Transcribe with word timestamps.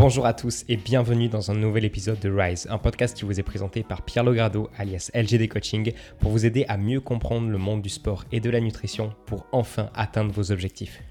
Bonjour 0.00 0.24
à 0.24 0.32
tous 0.32 0.64
et 0.66 0.78
bienvenue 0.78 1.28
dans 1.28 1.50
un 1.50 1.54
nouvel 1.54 1.84
épisode 1.84 2.18
de 2.20 2.30
Rise, 2.30 2.66
un 2.70 2.78
podcast 2.78 3.14
qui 3.14 3.26
vous 3.26 3.38
est 3.38 3.42
présenté 3.42 3.82
par 3.82 4.00
Pierre 4.00 4.24
Logrado 4.24 4.70
alias 4.78 5.10
LGD 5.12 5.46
Coaching 5.46 5.92
pour 6.20 6.30
vous 6.30 6.46
aider 6.46 6.64
à 6.68 6.78
mieux 6.78 7.02
comprendre 7.02 7.50
le 7.50 7.58
monde 7.58 7.82
du 7.82 7.90
sport 7.90 8.24
et 8.32 8.40
de 8.40 8.48
la 8.48 8.60
nutrition 8.60 9.12
pour 9.26 9.46
enfin 9.52 9.90
atteindre 9.94 10.32
vos 10.32 10.52
objectifs. 10.52 11.02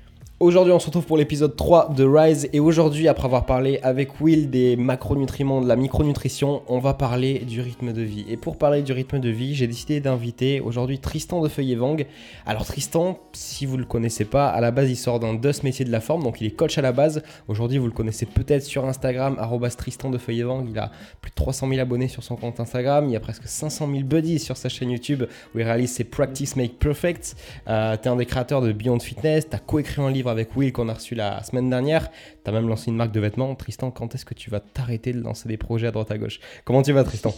Aujourd'hui, 0.42 0.72
on 0.72 0.80
se 0.80 0.86
retrouve 0.86 1.06
pour 1.06 1.18
l'épisode 1.18 1.58
3 1.58 1.90
de 1.90 2.06
Rise. 2.06 2.48
Et 2.54 2.62
aujourd'hui, 2.62 3.10
après 3.10 3.26
avoir 3.26 3.46
parlé 3.46 3.78
avec 3.84 4.22
Will 4.22 4.50
des 4.50 4.78
macronutriments, 4.78 5.60
de 5.60 5.68
la 5.68 5.76
micronutrition, 5.76 6.62
on 6.70 6.80
va 6.80 6.94
parler 6.94 7.40
du 7.40 7.60
rythme 7.60 7.92
de 7.92 8.02
vie. 8.02 8.24
Et 8.30 8.38
pour 8.38 8.58
parler 8.58 8.82
du 8.82 8.94
rythme 8.94 9.20
de 9.20 9.28
vie, 9.28 9.54
j'ai 9.54 9.68
décidé 9.68 10.00
d'inviter 10.00 10.62
aujourd'hui 10.62 11.00
Tristan 11.00 11.42
de 11.42 11.50
Feuillet-Vang. 11.50 12.06
Alors, 12.46 12.66
Tristan, 12.66 13.20
si 13.34 13.66
vous 13.66 13.76
ne 13.76 13.82
le 13.82 13.86
connaissez 13.86 14.24
pas, 14.24 14.48
à 14.48 14.62
la 14.62 14.72
base, 14.72 14.90
il 14.90 14.96
sort 14.96 15.20
d'un 15.20 15.34
DOS 15.34 15.62
métier 15.64 15.84
de 15.84 15.92
la 15.92 16.00
forme. 16.00 16.24
Donc, 16.24 16.40
il 16.40 16.48
est 16.48 16.52
coach 16.52 16.78
à 16.78 16.82
la 16.82 16.94
base. 16.94 17.22
Aujourd'hui, 17.50 17.78
vous 17.78 17.88
le 17.88 17.92
connaissez 17.92 18.26
peut-être 18.26 18.64
sur 18.64 18.86
Instagram, 18.86 19.36
Tristan 19.78 20.10
de 20.10 20.18
Feuillet-Vang. 20.18 20.68
Il 20.70 20.80
a 20.80 20.90
plus 21.20 21.32
de 21.32 21.36
300 21.36 21.68
000 21.68 21.82
abonnés 21.82 22.08
sur 22.08 22.24
son 22.24 22.38
compte 22.38 22.62
Instagram. 22.62 23.08
Il 23.10 23.12
y 23.12 23.18
a 23.18 23.20
presque 23.20 23.46
500 23.46 23.90
000 23.92 24.04
buddies 24.06 24.40
sur 24.40 24.56
sa 24.56 24.70
chaîne 24.70 24.92
YouTube 24.92 25.26
où 25.54 25.60
il 25.60 25.66
réalise 25.66 25.92
ses 25.92 26.06
Practice 26.06 26.56
Make 26.56 26.80
Perfect. 26.80 27.36
Euh, 27.68 27.98
tu 28.02 28.08
es 28.08 28.08
un 28.08 28.16
des 28.16 28.26
créateurs 28.26 28.62
de 28.62 28.72
Beyond 28.72 29.00
Fitness. 29.00 29.50
Tu 29.50 29.56
as 29.58 29.60
coécrit 29.60 30.02
un 30.02 30.10
livre 30.10 30.29
avec 30.30 30.56
Will 30.56 30.72
qu'on 30.72 30.90
a 30.90 30.94
reçu 30.94 31.16
la 31.16 31.44
semaine 31.44 31.70
dernière. 31.70 32.10
Tu 32.12 32.50
as 32.50 32.52
même 32.52 32.68
lancé 32.68 32.90
une 32.90 32.96
marque 32.96 33.12
de 33.12 33.20
vêtements. 33.20 33.56
Tristan, 33.56 33.92
quand 33.92 34.16
est-ce 34.16 34.26
que 34.26 34.34
tu 34.34 34.50
vas 34.50 34.60
t'arrêter 34.60 35.14
de 35.14 35.20
lancer 35.20 35.48
des 35.48 35.58
projets 35.58 35.88
à 35.88 35.92
droite 35.92 36.12
à 36.12 36.18
gauche? 36.18 36.40
Comment 36.66 36.82
tu 36.82 36.92
vas, 36.94 37.04
Tristan? 37.04 37.34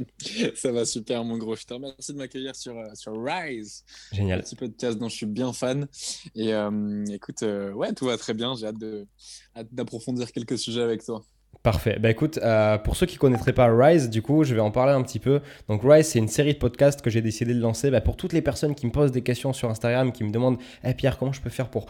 Ça 0.54 0.72
va 0.72 0.84
super, 0.84 1.24
mon 1.24 1.38
gros. 1.38 1.56
Je 1.56 1.64
te 1.64 1.74
remercie 1.74 2.12
de 2.12 2.18
m'accueillir 2.18 2.56
sur, 2.56 2.76
euh, 2.76 2.88
sur 2.94 3.12
Rise. 3.22 3.84
Génial. 4.12 4.40
Un 4.40 4.42
petit 4.42 4.56
podcast 4.56 4.98
dont 4.98 5.08
je 5.08 5.16
suis 5.16 5.26
bien 5.26 5.52
fan. 5.52 5.86
Et 6.34 6.52
euh, 6.54 7.04
écoute, 7.12 7.42
euh, 7.42 7.72
ouais, 7.72 7.92
tout 7.92 8.06
va 8.06 8.16
très 8.16 8.34
bien. 8.34 8.54
J'ai 8.54 8.66
hâte 8.66 9.72
d'approfondir 9.72 10.32
quelques 10.32 10.58
sujets 10.58 10.82
avec 10.82 11.04
toi. 11.04 11.22
Parfait. 11.62 11.98
Bah 12.00 12.10
écoute, 12.10 12.38
euh, 12.42 12.78
pour 12.78 12.96
ceux 12.96 13.04
qui 13.04 13.18
connaîtraient 13.18 13.52
pas 13.52 13.68
Rise, 13.70 14.08
du 14.08 14.22
coup, 14.22 14.44
je 14.44 14.54
vais 14.54 14.62
en 14.62 14.70
parler 14.70 14.92
un 14.92 15.02
petit 15.02 15.18
peu. 15.18 15.40
Donc 15.68 15.82
Rise, 15.84 16.06
c'est 16.06 16.18
une 16.18 16.28
série 16.28 16.54
de 16.54 16.58
podcasts 16.58 17.02
que 17.02 17.10
j'ai 17.10 17.20
décidé 17.20 17.52
de 17.52 17.60
lancer 17.60 17.90
bah, 17.90 18.00
pour 18.00 18.16
toutes 18.16 18.32
les 18.32 18.40
personnes 18.40 18.74
qui 18.74 18.86
me 18.86 18.92
posent 18.92 19.12
des 19.12 19.20
questions 19.20 19.52
sur 19.52 19.68
Instagram, 19.68 20.10
qui 20.10 20.24
me 20.24 20.30
demandent 20.30 20.56
hey 20.82 20.94
Pierre, 20.94 21.18
comment 21.18 21.32
je 21.32 21.42
peux 21.42 21.50
faire 21.50 21.68
pour 21.68 21.86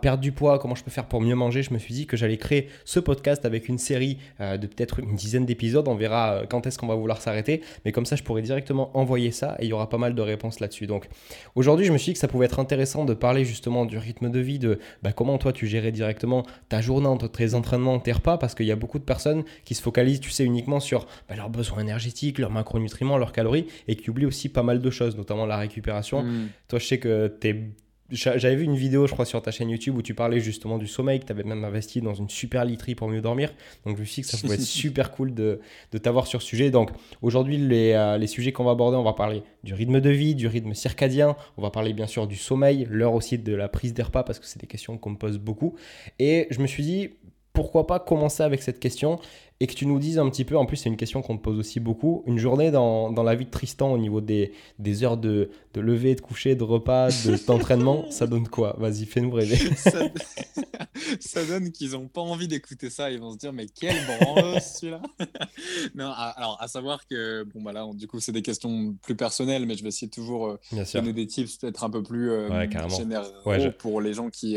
perdre 0.00 0.18
du 0.18 0.32
poids, 0.32 0.58
comment 0.58 0.74
je 0.74 0.82
peux 0.82 0.90
faire 0.90 1.06
pour 1.06 1.20
mieux 1.20 1.34
manger, 1.34 1.62
je 1.62 1.72
me 1.72 1.78
suis 1.78 1.94
dit 1.94 2.06
que 2.06 2.16
j'allais 2.16 2.36
créer 2.36 2.68
ce 2.84 3.00
podcast 3.00 3.44
avec 3.44 3.68
une 3.68 3.78
série 3.78 4.18
euh, 4.40 4.56
de 4.56 4.66
peut-être 4.66 5.00
une 5.00 5.14
dizaine 5.14 5.44
d'épisodes. 5.44 5.86
On 5.88 5.94
verra 5.94 6.32
euh, 6.32 6.46
quand 6.48 6.66
est-ce 6.66 6.78
qu'on 6.78 6.86
va 6.86 6.94
vouloir 6.94 7.20
s'arrêter. 7.20 7.62
Mais 7.84 7.92
comme 7.92 8.06
ça, 8.06 8.16
je 8.16 8.22
pourrais 8.22 8.42
directement 8.42 8.90
envoyer 8.96 9.30
ça 9.30 9.56
et 9.58 9.64
il 9.64 9.68
y 9.68 9.72
aura 9.72 9.88
pas 9.88 9.98
mal 9.98 10.14
de 10.14 10.22
réponses 10.22 10.60
là-dessus. 10.60 10.86
Donc 10.86 11.08
aujourd'hui, 11.54 11.86
je 11.86 11.92
me 11.92 11.98
suis 11.98 12.10
dit 12.10 12.12
que 12.14 12.18
ça 12.18 12.28
pouvait 12.28 12.46
être 12.46 12.58
intéressant 12.58 13.04
de 13.04 13.14
parler 13.14 13.44
justement 13.44 13.84
du 13.84 13.98
rythme 13.98 14.30
de 14.30 14.40
vie, 14.40 14.58
de 14.58 14.78
bah, 15.02 15.12
comment 15.12 15.38
toi 15.38 15.52
tu 15.52 15.66
gérais 15.66 15.92
directement 15.92 16.44
ta 16.68 16.80
journée 16.80 17.06
entre 17.06 17.28
tes 17.28 17.54
entraînements, 17.54 17.98
tes 17.98 18.12
repas, 18.12 18.38
parce 18.38 18.54
qu'il 18.54 18.66
y 18.66 18.72
a 18.72 18.76
beaucoup 18.78 18.98
de 18.98 19.04
personnes 19.04 19.44
qui 19.64 19.74
se 19.74 19.82
focalisent, 19.82 20.20
tu 20.20 20.30
sais, 20.30 20.44
uniquement 20.44 20.80
sur 20.80 21.06
bah, 21.28 21.36
leurs 21.36 21.50
besoins 21.50 21.80
énergétiques, 21.80 22.38
leurs 22.38 22.50
macronutriments, 22.50 23.18
leurs 23.18 23.32
calories 23.32 23.66
et 23.86 23.96
qui 23.96 24.10
oublient 24.10 24.26
aussi 24.26 24.48
pas 24.48 24.62
mal 24.62 24.80
de 24.80 24.90
choses, 24.90 25.16
notamment 25.16 25.46
la 25.46 25.56
récupération. 25.56 26.22
Hmm. 26.22 26.48
Toi, 26.68 26.78
je 26.78 26.86
sais 26.86 26.98
que 26.98 27.36
tu 27.40 27.48
es 27.48 27.70
j'avais 28.10 28.56
vu 28.56 28.64
une 28.64 28.76
vidéo, 28.76 29.06
je 29.06 29.12
crois, 29.12 29.26
sur 29.26 29.42
ta 29.42 29.50
chaîne 29.50 29.68
YouTube 29.68 29.96
où 29.96 30.02
tu 30.02 30.14
parlais 30.14 30.40
justement 30.40 30.78
du 30.78 30.86
sommeil, 30.86 31.20
que 31.20 31.26
tu 31.26 31.32
avais 31.32 31.42
même 31.42 31.64
investi 31.64 32.00
dans 32.00 32.14
une 32.14 32.28
super 32.28 32.64
literie 32.64 32.94
pour 32.94 33.08
mieux 33.08 33.20
dormir. 33.20 33.52
Donc 33.84 33.96
je 33.96 34.00
me 34.00 34.06
suis 34.06 34.22
dit 34.22 34.28
que 34.28 34.34
ça 34.34 34.38
pouvait 34.38 34.54
être 34.54 34.60
super 34.62 35.10
cool 35.10 35.34
de, 35.34 35.60
de 35.92 35.98
t'avoir 35.98 36.26
sur 36.26 36.40
ce 36.40 36.48
sujet. 36.48 36.70
Donc 36.70 36.90
aujourd'hui, 37.20 37.58
les, 37.58 37.92
euh, 37.92 38.16
les, 38.16 38.26
sujets 38.26 38.52
qu'on 38.52 38.64
va 38.64 38.70
aborder, 38.70 38.96
on 38.96 39.02
va 39.02 39.12
parler 39.12 39.42
du 39.62 39.74
rythme 39.74 40.00
de 40.00 40.10
vie, 40.10 40.34
du 40.34 40.46
rythme 40.46 40.72
circadien, 40.72 41.36
on 41.56 41.62
va 41.62 41.70
parler 41.70 41.92
bien 41.92 42.06
sûr 42.06 42.26
du 42.26 42.36
sommeil, 42.36 42.86
l'heure 42.88 43.14
aussi 43.14 43.38
de 43.38 43.54
la 43.54 43.68
prise 43.68 43.92
des 43.92 44.02
repas 44.02 44.22
parce 44.22 44.38
que 44.38 44.46
c'est 44.46 44.60
des 44.60 44.66
questions 44.66 44.96
qu'on 44.96 45.10
me 45.10 45.18
pose 45.18 45.38
beaucoup. 45.38 45.76
Et 46.18 46.46
je 46.50 46.60
me 46.60 46.66
suis 46.66 46.82
dit, 46.82 47.10
pourquoi 47.58 47.88
pas 47.88 47.98
commencer 47.98 48.44
avec 48.44 48.62
cette 48.62 48.78
question 48.78 49.18
et 49.60 49.66
que 49.66 49.74
tu 49.74 49.86
nous 49.86 49.98
dises 49.98 50.18
un 50.18 50.28
petit 50.30 50.44
peu, 50.44 50.56
en 50.56 50.66
plus 50.66 50.76
c'est 50.76 50.88
une 50.88 50.96
question 50.96 51.20
qu'on 51.20 51.36
te 51.36 51.42
pose 51.42 51.58
aussi 51.58 51.80
beaucoup, 51.80 52.22
une 52.26 52.38
journée 52.38 52.70
dans, 52.70 53.10
dans 53.10 53.24
la 53.24 53.34
vie 53.34 53.44
de 53.44 53.50
Tristan 53.50 53.92
au 53.92 53.98
niveau 53.98 54.20
des, 54.20 54.52
des 54.78 55.02
heures 55.02 55.16
de, 55.16 55.50
de 55.74 55.80
lever, 55.80 56.14
de 56.14 56.20
coucher, 56.20 56.54
de 56.54 56.62
repas, 56.62 57.08
d'entraînement, 57.46 58.08
ça 58.10 58.26
donne 58.26 58.46
quoi? 58.46 58.76
Vas-y, 58.78 59.04
fais-nous 59.04 59.32
rêver. 59.32 59.58
ça, 61.20 61.44
donne 61.44 61.72
qu'ils 61.72 61.92
n'ont 61.92 62.06
pas 62.06 62.20
envie 62.20 62.46
d'écouter 62.46 62.88
ça, 62.88 63.10
ils 63.10 63.18
vont 63.18 63.32
se 63.32 63.38
dire 63.38 63.52
mais 63.52 63.66
quel 63.66 63.96
branle 64.06 64.60
celui-là 64.60 65.02
Non, 65.94 66.10
alors 66.10 66.56
à 66.60 66.68
savoir 66.68 67.06
que, 67.06 67.44
bon 67.52 67.62
bah 67.62 67.72
là 67.72 67.88
du 67.94 68.06
coup 68.06 68.20
c'est 68.20 68.32
des 68.32 68.42
questions 68.42 68.94
plus 69.02 69.16
personnelles, 69.16 69.66
mais 69.66 69.74
je 69.74 69.82
vais 69.82 69.88
essayer 69.88 70.10
toujours 70.10 70.46
euh, 70.46 70.84
donner 70.94 71.12
des 71.12 71.26
tips 71.26 71.56
peut-être 71.56 71.82
un 71.82 71.90
peu 71.90 72.02
plus 72.02 72.30
euh, 72.30 72.48
généraux 72.88 73.72
pour 73.78 74.00
les 74.00 74.14
gens 74.14 74.30
qui, 74.30 74.56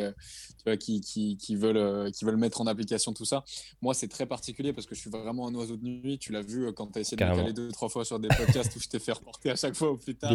euh, 0.68 0.76
qui, 0.76 1.02
qui, 1.02 1.38
qui, 1.38 1.56
veulent, 1.56 1.78
euh, 1.78 2.12
qui 2.12 2.24
veulent 2.24 2.38
mettre 2.38 2.62
en 2.62 2.68
application 2.68 3.14
tout 3.14 3.26
ça. 3.26 3.44
Moi 3.82 3.94
c'est 3.94 4.08
très 4.08 4.26
particulier 4.26 4.74
parce 4.74 4.86
que 4.86 4.91
je 4.92 5.00
suis 5.00 5.10
vraiment 5.10 5.48
un 5.48 5.56
oiseau 5.56 5.78
de 5.78 5.84
nuit. 5.84 6.18
Tu 6.20 6.32
l'as 6.32 6.42
vu 6.42 6.66
euh, 6.68 6.72
quand 6.72 6.88
tu 6.88 7.00
as 7.00 7.02
essayé 7.02 7.18
de 7.18 7.24
me 7.24 7.36
caler 7.36 7.54
deux, 7.54 7.72
trois 7.72 7.90
fois 7.90 8.04
sur 8.06 8.20
des 8.20 8.28
podcasts 8.28 8.76
où 8.76 8.80
je 8.80 8.88
t'ai 8.88 9.00
fait 9.00 9.14
reporter 9.14 9.50
à 9.50 9.56
chaque 9.56 9.76
fois 9.76 9.92
au 9.92 9.98
plus 9.98 10.16
tard. 10.16 10.34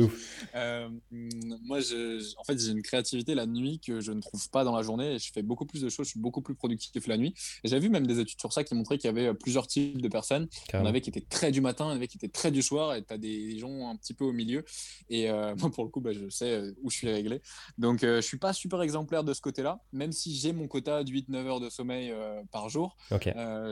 Euh, 0.55 0.89
moi, 1.11 1.81
je, 1.81 2.35
en 2.39 2.45
fait, 2.45 2.59
j'ai 2.59 2.71
une 2.71 2.83
créativité 2.83 3.35
la 3.35 3.47
nuit 3.47 3.81
que 3.81 4.01
je 4.01 4.13
ne 4.13 4.21
trouve 4.21 4.49
pas 4.51 4.65
dans 4.65 4.75
la 4.75 4.83
journée 4.83 5.15
et 5.15 5.19
je 5.19 5.33
fais 5.33 5.43
beaucoup 5.43 5.67
plus 5.67 5.83
de 5.83 5.89
choses. 5.89 6.07
Je 6.07 6.13
suis 6.13 6.21
beaucoup 6.21 6.41
plus 6.41 6.55
productif 6.55 7.07
la 7.07 7.17
nuit. 7.17 7.35
J'ai 7.65 7.79
vu 7.79 7.89
même 7.89 8.07
des 8.07 8.19
études 8.21 8.41
sur 8.41 8.53
ça 8.53 8.65
qui 8.65 8.75
montraient 8.75 8.99
qu'il 8.99 9.09
y 9.09 9.11
avait 9.11 9.29
euh, 9.29 9.35
plusieurs 9.35 9.67
types 9.67 10.01
de 10.01 10.09
personnes. 10.09 10.49
Il 10.73 10.77
y 10.77 10.79
en 10.79 10.87
avait 10.87 11.01
qui 11.01 11.11
étaient 11.11 11.21
très 11.21 11.51
du 11.51 11.61
matin, 11.61 11.87
il 11.87 11.89
y 11.89 11.93
en 11.93 11.97
avait 11.97 12.09
qui 12.09 12.17
étaient 12.17 12.29
très 12.29 12.51
du 12.51 12.63
soir 12.63 12.95
et 12.95 13.05
tu 13.05 13.13
as 13.13 13.19
des 13.19 13.59
gens 13.59 13.91
un 13.91 13.97
petit 13.97 14.15
peu 14.15 14.25
au 14.25 14.33
milieu. 14.33 14.65
Et 15.11 15.29
moi, 15.59 15.71
pour 15.71 15.85
le 15.85 15.91
coup, 15.91 16.01
bah, 16.01 16.13
je 16.13 16.29
sais 16.31 16.63
où 16.83 16.91
je 16.91 16.97
suis 16.97 17.11
réglé. 17.11 17.41
Donc, 17.79 18.01
je 18.01 18.21
suis 18.21 18.39
pas 18.39 18.53
super 18.53 18.83
exemplaire 18.83 19.25
de 19.25 19.35
ce 19.35 19.41
côté-là, 19.41 19.81
même 19.93 20.13
si 20.13 20.35
j'ai 20.35 20.53
mon 20.53 20.69
quota 20.69 21.05
de 21.05 21.11
8-9 21.11 21.47
heures 21.47 21.61
de 21.61 21.69
sommeil 21.69 22.13
par 22.51 22.69
jour. 22.69 22.97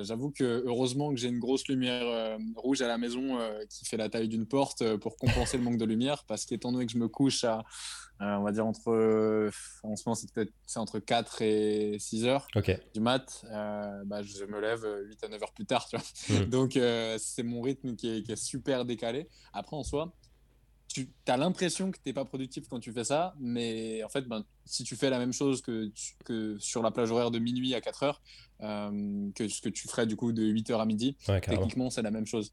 J'avoue 0.02 0.30
que 0.30 0.64
heureusement 0.74 1.10
que 1.10 1.16
j'ai 1.16 1.28
une 1.28 1.38
grosse 1.38 1.68
lumière 1.68 2.06
euh, 2.06 2.36
rouge 2.56 2.82
à 2.82 2.88
la 2.88 2.98
maison 2.98 3.38
euh, 3.38 3.64
qui 3.68 3.84
fait 3.84 3.96
la 3.96 4.08
taille 4.08 4.28
d'une 4.28 4.46
porte 4.46 4.82
euh, 4.82 4.98
pour 4.98 5.16
compenser 5.16 5.56
le 5.56 5.62
manque 5.62 5.78
de 5.78 5.84
lumière 5.84 6.24
parce 6.26 6.44
qu'étant 6.44 6.72
donné 6.72 6.86
que 6.86 6.92
je 6.92 6.98
me 6.98 7.08
couche 7.08 7.44
à 7.44 7.64
on 8.20 8.42
va 8.42 8.52
dire 8.52 8.64
entre 8.64 9.50
en 9.82 9.96
ce 9.96 10.02
moment 10.06 10.14
c'est 10.14 10.32
peut-être 10.32 10.52
entre 10.76 11.00
4 11.00 11.42
et 11.42 11.96
6 11.98 12.26
heures 12.26 12.46
du 12.94 13.00
mat 13.00 13.44
bah, 13.50 14.22
je 14.22 14.44
me 14.44 14.60
lève 14.60 14.86
8 15.08 15.24
à 15.24 15.28
9 15.28 15.42
heures 15.42 15.52
plus 15.52 15.66
tard 15.66 15.86
tu 15.88 15.96
vois. 15.96 16.38
Mmh. 16.38 16.44
donc 16.44 16.78
c'est 17.18 17.42
mon 17.42 17.60
rythme 17.60 17.96
qui 17.96 18.08
est, 18.16 18.22
qui 18.22 18.32
est, 18.32 18.36
super 18.36 18.84
décalé. 18.84 19.28
Après 19.52 19.76
en 19.76 19.82
soi 19.82 20.14
tu 20.94 21.09
as 21.27 21.37
l'impression 21.37 21.91
que 21.91 21.97
tu 21.97 22.03
n'es 22.06 22.12
pas 22.12 22.25
productif 22.25 22.69
quand 22.69 22.78
tu 22.78 22.93
fais 22.93 23.03
ça, 23.03 23.34
mais 23.41 24.05
en 24.05 24.09
fait, 24.09 24.22
ben, 24.22 24.44
si 24.65 24.84
tu 24.84 24.94
fais 24.94 25.10
la 25.10 25.19
même 25.19 25.32
chose 25.32 25.60
que, 25.60 25.91
que 26.25 26.56
sur 26.60 26.82
la 26.82 26.93
plage 26.93 27.10
horaire 27.10 27.32
de 27.32 27.41
minuit 27.41 27.75
à 27.75 27.81
4 27.81 28.03
heures, 28.05 28.22
euh, 28.62 29.28
que 29.34 29.49
ce 29.49 29.60
que 29.60 29.69
tu 29.69 29.88
ferais 29.88 30.06
du 30.06 30.15
coup 30.15 30.32
de 30.32 30.44
8 30.44 30.71
heures 30.71 30.81
à 30.81 30.87
midi, 30.87 31.16
techniquement, 31.43 31.91
c'est 31.91 32.03
la 32.03 32.12
même 32.12 32.27
chose. 32.27 32.53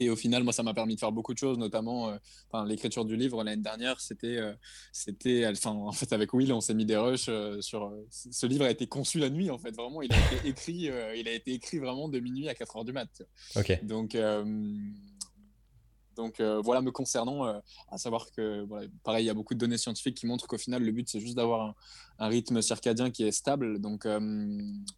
Et 0.00 0.08
au 0.08 0.16
final, 0.16 0.42
moi, 0.42 0.54
ça 0.54 0.62
m'a 0.62 0.72
permis 0.72 0.94
de 0.94 1.00
faire 1.00 1.12
beaucoup 1.12 1.34
de 1.34 1.38
choses, 1.38 1.58
notamment 1.58 2.08
euh, 2.08 2.64
l'écriture 2.64 3.04
du 3.04 3.14
livre 3.14 3.44
l'année 3.44 3.62
dernière. 3.62 4.00
C'était, 4.00 4.38
euh, 4.38 4.54
c'était, 4.92 5.46
enfin, 5.46 5.72
en 5.72 5.92
fait, 5.92 6.14
avec 6.14 6.32
Will, 6.32 6.54
on 6.54 6.62
s'est 6.62 6.74
mis 6.74 6.86
des 6.86 6.96
rushs 6.96 7.28
sur. 7.60 7.92
ce 8.10 8.46
livre 8.46 8.64
a 8.64 8.70
été 8.70 8.86
conçu 8.86 9.18
la 9.18 9.28
nuit, 9.28 9.50
en 9.50 9.58
fait. 9.58 9.72
Vraiment, 9.72 10.00
il 10.00 10.10
a 10.14 10.16
été 10.16 10.48
écrit, 10.48 10.90
il 11.18 11.28
a 11.28 11.32
été 11.32 11.52
écrit 11.52 11.78
vraiment 11.78 12.08
de 12.08 12.20
minuit 12.20 12.48
à 12.48 12.54
4 12.54 12.76
heures 12.76 12.84
du 12.86 12.92
mat. 12.92 13.22
Ok. 13.54 13.84
Donc 13.84 14.16
donc 16.16 16.40
euh, 16.40 16.60
voilà, 16.64 16.80
me 16.80 16.90
concernant, 16.90 17.46
euh, 17.46 17.58
à 17.90 17.98
savoir 17.98 18.30
que, 18.30 18.66
pareil, 19.04 19.24
il 19.24 19.26
y 19.26 19.30
a 19.30 19.34
beaucoup 19.34 19.54
de 19.54 19.58
données 19.58 19.78
scientifiques 19.78 20.16
qui 20.16 20.26
montrent 20.26 20.46
qu'au 20.46 20.58
final, 20.58 20.82
le 20.82 20.90
but, 20.90 21.08
c'est 21.08 21.20
juste 21.20 21.36
d'avoir 21.36 21.74
un, 22.18 22.28
rythme 22.28 22.62
circadien 22.62 23.10
qui 23.10 23.24
est 23.24 23.30
stable. 23.30 23.78
Donc 23.78 24.06
euh, 24.06 24.18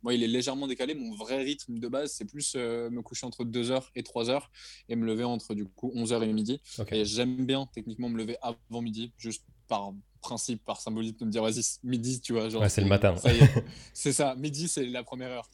moi, 0.02 0.14
il 0.14 0.22
est 0.22 0.28
légèrement 0.28 0.68
décalé. 0.68 0.94
Mon 0.94 1.14
vrai 1.14 1.42
rythme 1.42 1.78
de 1.78 1.88
base, 1.88 2.12
c'est 2.12 2.24
plus 2.24 2.54
me 2.54 3.02
coucher 3.02 3.26
entre 3.26 3.44
2h 3.44 3.82
et 3.96 4.02
3h 4.02 4.42
et 4.88 4.96
me 4.96 5.04
lever 5.04 5.24
entre 5.24 5.54
du 5.54 5.66
coup 5.66 5.92
11h 5.94 6.22
et 6.22 6.32
midi. 6.32 6.60
Et 6.92 7.04
j'aime 7.04 7.44
bien 7.44 7.68
techniquement 7.72 8.08
me 8.08 8.16
lever 8.16 8.36
avant 8.40 8.80
midi, 8.80 9.12
juste 9.18 9.44
par 9.66 9.92
principe, 10.20 10.64
par 10.64 10.80
symbolisme, 10.80 11.16
de 11.18 11.24
me 11.24 11.30
dire, 11.30 11.42
vas-y, 11.42 11.62
midi, 11.82 12.20
tu 12.20 12.32
vois. 12.32 12.46
ouais, 12.48 12.68
c'est 12.68 12.80
le 12.80 12.88
matin. 12.88 13.14
c'est 13.92 14.12
ça, 14.12 14.34
midi, 14.36 14.68
c'est 14.68 14.86
la 14.86 15.02
première 15.02 15.30
heure. 15.30 15.48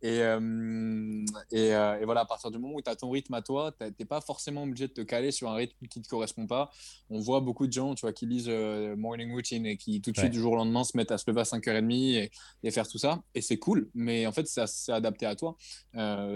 Et, 0.00 0.20
euh, 0.20 0.40
euh, 1.52 2.00
et, 2.00 2.04
voilà, 2.04 2.20
à 2.20 2.24
partir 2.24 2.50
du 2.50 2.58
moment 2.58 2.74
où 2.74 2.82
tu 2.82 2.90
as 2.90 2.96
ton 2.96 3.10
rythme 3.10 3.34
à 3.34 3.42
toi, 3.42 3.72
tu 3.78 3.84
n'es 3.98 4.06
pas 4.06 4.20
forcément 4.20 4.64
obligé 4.64 4.88
de 4.88 4.92
te 4.92 5.00
caler 5.00 5.30
sur 5.32 5.50
un 5.50 5.54
rythme 5.54 5.86
qui 5.86 5.98
ne 5.98 6.04
te 6.04 6.08
correspond 6.08 6.46
pas. 6.46 6.70
On 7.10 7.20
voit 7.20 7.40
beaucoup 7.40 7.66
de 7.66 7.72
gens 7.72 7.94
tu 7.94 8.02
vois, 8.02 8.12
qui 8.12 8.26
lisent 8.26 8.48
euh, 8.48 8.96
Morning 8.96 9.32
Routine 9.32 9.66
et 9.66 9.76
qui 9.76 10.00
tout 10.00 10.12
de 10.12 10.18
suite, 10.18 10.32
du 10.32 10.40
jour 10.40 10.52
au 10.52 10.56
lendemain, 10.56 10.84
se 10.84 10.96
mettent 10.96 11.12
à 11.12 11.18
se 11.18 11.24
lever 11.28 11.40
à 11.40 11.44
5h30 11.44 11.92
et, 11.92 12.30
et 12.62 12.70
faire 12.70 12.88
tout 12.88 12.98
ça. 12.98 13.22
Et 13.34 13.40
c'est 13.40 13.58
cool, 13.58 13.90
mais 13.94 14.26
en 14.26 14.32
fait, 14.32 14.46
c'est 14.46 14.92
adapté 14.92 15.26
à 15.26 15.36
toi. 15.36 15.56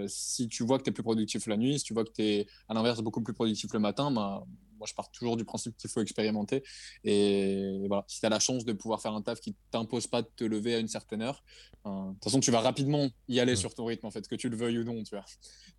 si 0.08 0.48
tu 0.48 0.64
vois 0.64 0.78
que 0.78 0.84
tu 0.84 0.90
es 0.90 0.92
plus 0.92 1.02
productif 1.02 1.46
la 1.46 1.56
nuit, 1.56 1.78
si 1.78 1.84
tu 1.84 1.94
vois 1.94 2.04
que 2.04 2.12
tu 2.12 2.22
es 2.22 2.46
à 2.68 2.74
l'inverse 2.74 3.00
beaucoup 3.00 3.22
plus 3.22 3.34
productif 3.34 3.72
le 3.72 3.78
matin, 3.78 4.10
bah, 4.10 4.44
moi, 4.78 4.87
je 4.88 4.94
pars 4.94 5.11
toujours 5.11 5.37
du 5.37 5.44
principe 5.44 5.76
qu'il 5.76 5.90
faut 5.90 6.00
expérimenter. 6.00 6.62
Et 7.05 7.84
voilà, 7.88 8.05
si 8.08 8.20
tu 8.20 8.26
as 8.26 8.31
la 8.31 8.40
chance 8.40 8.64
de 8.64 8.73
pouvoir 8.73 9.00
faire 9.00 9.12
un 9.12 9.23
taf 9.23 9.40
qui 9.40 9.55
t'impose 9.70 10.06
pas 10.06 10.23
de 10.23 10.28
te 10.37 10.44
lever 10.44 10.75
à 10.75 10.78
une 10.78 10.88
certaine 10.88 11.23
heure, 11.23 11.43
de 11.84 12.12
toute 12.14 12.25
façon, 12.25 12.40
tu 12.40 12.50
vas 12.50 12.61
rapidement 12.61 13.08
y 13.28 13.40
aller 13.40 13.56
sur 13.56 13.75
ton 13.75 13.84
rythme, 13.84 14.06
en 14.06 14.11
fait, 14.11 14.26
que 14.26 14.34
tu 14.34 14.49
le 14.49 14.56
veuilles 14.56 14.78
ou 14.78 14.84
non, 14.84 15.02
tu 15.02 15.14
vois. 15.14 15.25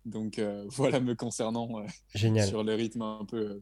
Donc, 0.04 0.38
euh, 0.38 0.64
voilà 0.68 1.00
me 1.00 1.14
concernant 1.14 1.80
euh, 1.80 1.86
Génial. 2.14 2.46
sur 2.46 2.64
le 2.64 2.74
rythme 2.74 3.02
un 3.02 3.24
peu 3.24 3.60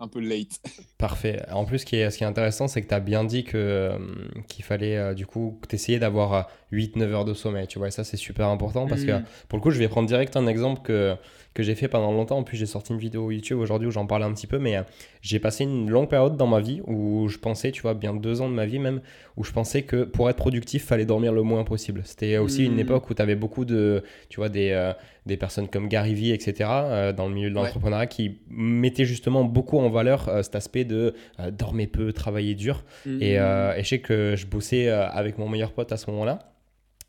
un 0.00 0.06
peu 0.06 0.20
late. 0.20 0.60
Parfait. 0.98 1.44
En 1.50 1.64
plus, 1.64 1.80
ce 1.80 1.86
qui 1.86 1.96
est, 1.96 2.08
ce 2.12 2.18
qui 2.18 2.22
est 2.22 2.26
intéressant, 2.26 2.68
c'est 2.68 2.82
que 2.82 2.86
tu 2.86 2.94
as 2.94 3.00
bien 3.00 3.24
dit 3.24 3.42
que, 3.42 3.56
euh, 3.56 3.98
qu'il 4.46 4.64
fallait 4.64 5.12
du 5.16 5.26
coup 5.26 5.60
essayais 5.72 5.98
d'avoir 5.98 6.48
8-9 6.72 7.02
heures 7.12 7.24
de 7.24 7.34
sommeil, 7.34 7.66
tu 7.66 7.78
vois. 7.78 7.88
Et 7.88 7.90
ça, 7.90 8.04
c'est 8.04 8.16
super 8.18 8.48
important 8.48 8.86
parce 8.86 9.04
que 9.04 9.12
Mm. 9.12 9.24
pour 9.48 9.58
le 9.58 9.62
coup, 9.62 9.70
je 9.70 9.78
vais 9.78 9.88
prendre 9.88 10.06
direct 10.08 10.36
un 10.36 10.46
exemple 10.46 10.82
que, 10.82 11.14
que 11.54 11.62
j'ai 11.62 11.74
fait 11.74 11.88
pendant 11.88 12.12
longtemps. 12.12 12.36
En 12.38 12.42
plus, 12.44 12.56
j'ai 12.56 12.66
sorti 12.66 12.92
une 12.92 12.98
vidéo 12.98 13.30
YouTube 13.30 13.58
aujourd'hui 13.58 13.88
où 13.88 13.90
j'en 13.90 14.06
parlais 14.06 14.26
un 14.26 14.32
petit 14.34 14.46
peu, 14.46 14.58
mais 14.58 14.76
euh, 14.76 14.82
j'ai 15.22 15.38
passé 15.40 15.64
une 15.64 15.88
longue 15.90 16.08
période 16.08 16.36
dans 16.36 16.46
ma 16.46 16.60
vie 16.60 16.80
où 16.86 17.26
je 17.28 17.38
pensais, 17.38 17.72
tu 17.72 17.82
vois, 17.82 17.94
bien 17.94 18.14
deux 18.14 18.40
ans 18.42 18.48
de 18.48 18.54
ma 18.54 18.66
vie 18.66 18.78
même, 18.78 19.00
où 19.36 19.44
je 19.44 19.52
pensais 19.52 19.82
que 19.82 20.04
pour 20.04 20.28
être 20.28 20.36
productif, 20.36 20.84
fallait 20.84 21.06
dormir 21.06 21.32
le 21.32 21.42
moins 21.42 21.64
possible. 21.64 22.02
C'était 22.04 22.36
aussi 22.36 22.64
une 22.66 22.74
Mm. 22.76 22.80
époque 22.80 23.08
où 23.10 23.14
tu 23.14 23.22
avais 23.22 23.34
beaucoup 23.34 23.64
de, 23.64 24.02
tu 24.28 24.36
vois, 24.38 24.48
des, 24.50 24.70
euh, 24.72 24.92
des 25.26 25.36
personnes 25.36 25.68
comme 25.68 25.88
Gary 25.88 26.14
Vee, 26.14 26.32
etc., 26.32 26.54
euh, 26.70 27.12
dans 27.12 27.28
le 27.28 27.34
milieu 27.34 27.50
de 27.50 27.56
Ouais. 27.56 27.62
l'entrepreneuriat 27.64 28.06
qui 28.06 28.38
mettaient 28.48 29.04
justement 29.04 29.42
beaucoup 29.44 29.78
en 29.78 29.88
valeur 29.90 30.30
cet 30.42 30.54
aspect 30.54 30.84
de 30.84 31.14
dormir 31.52 31.88
peu, 31.92 32.12
travailler 32.12 32.54
dur. 32.54 32.84
Mm. 33.06 33.22
Et, 33.22 33.32
et 33.34 33.82
je 33.82 33.88
sais 33.88 33.98
que 34.00 34.34
je 34.36 34.46
bossais 34.46 34.88
avec 34.88 35.38
mon 35.38 35.48
meilleur 35.48 35.72
pote 35.72 35.92
à 35.92 35.96
ce 35.96 36.10
moment-là. 36.10 36.38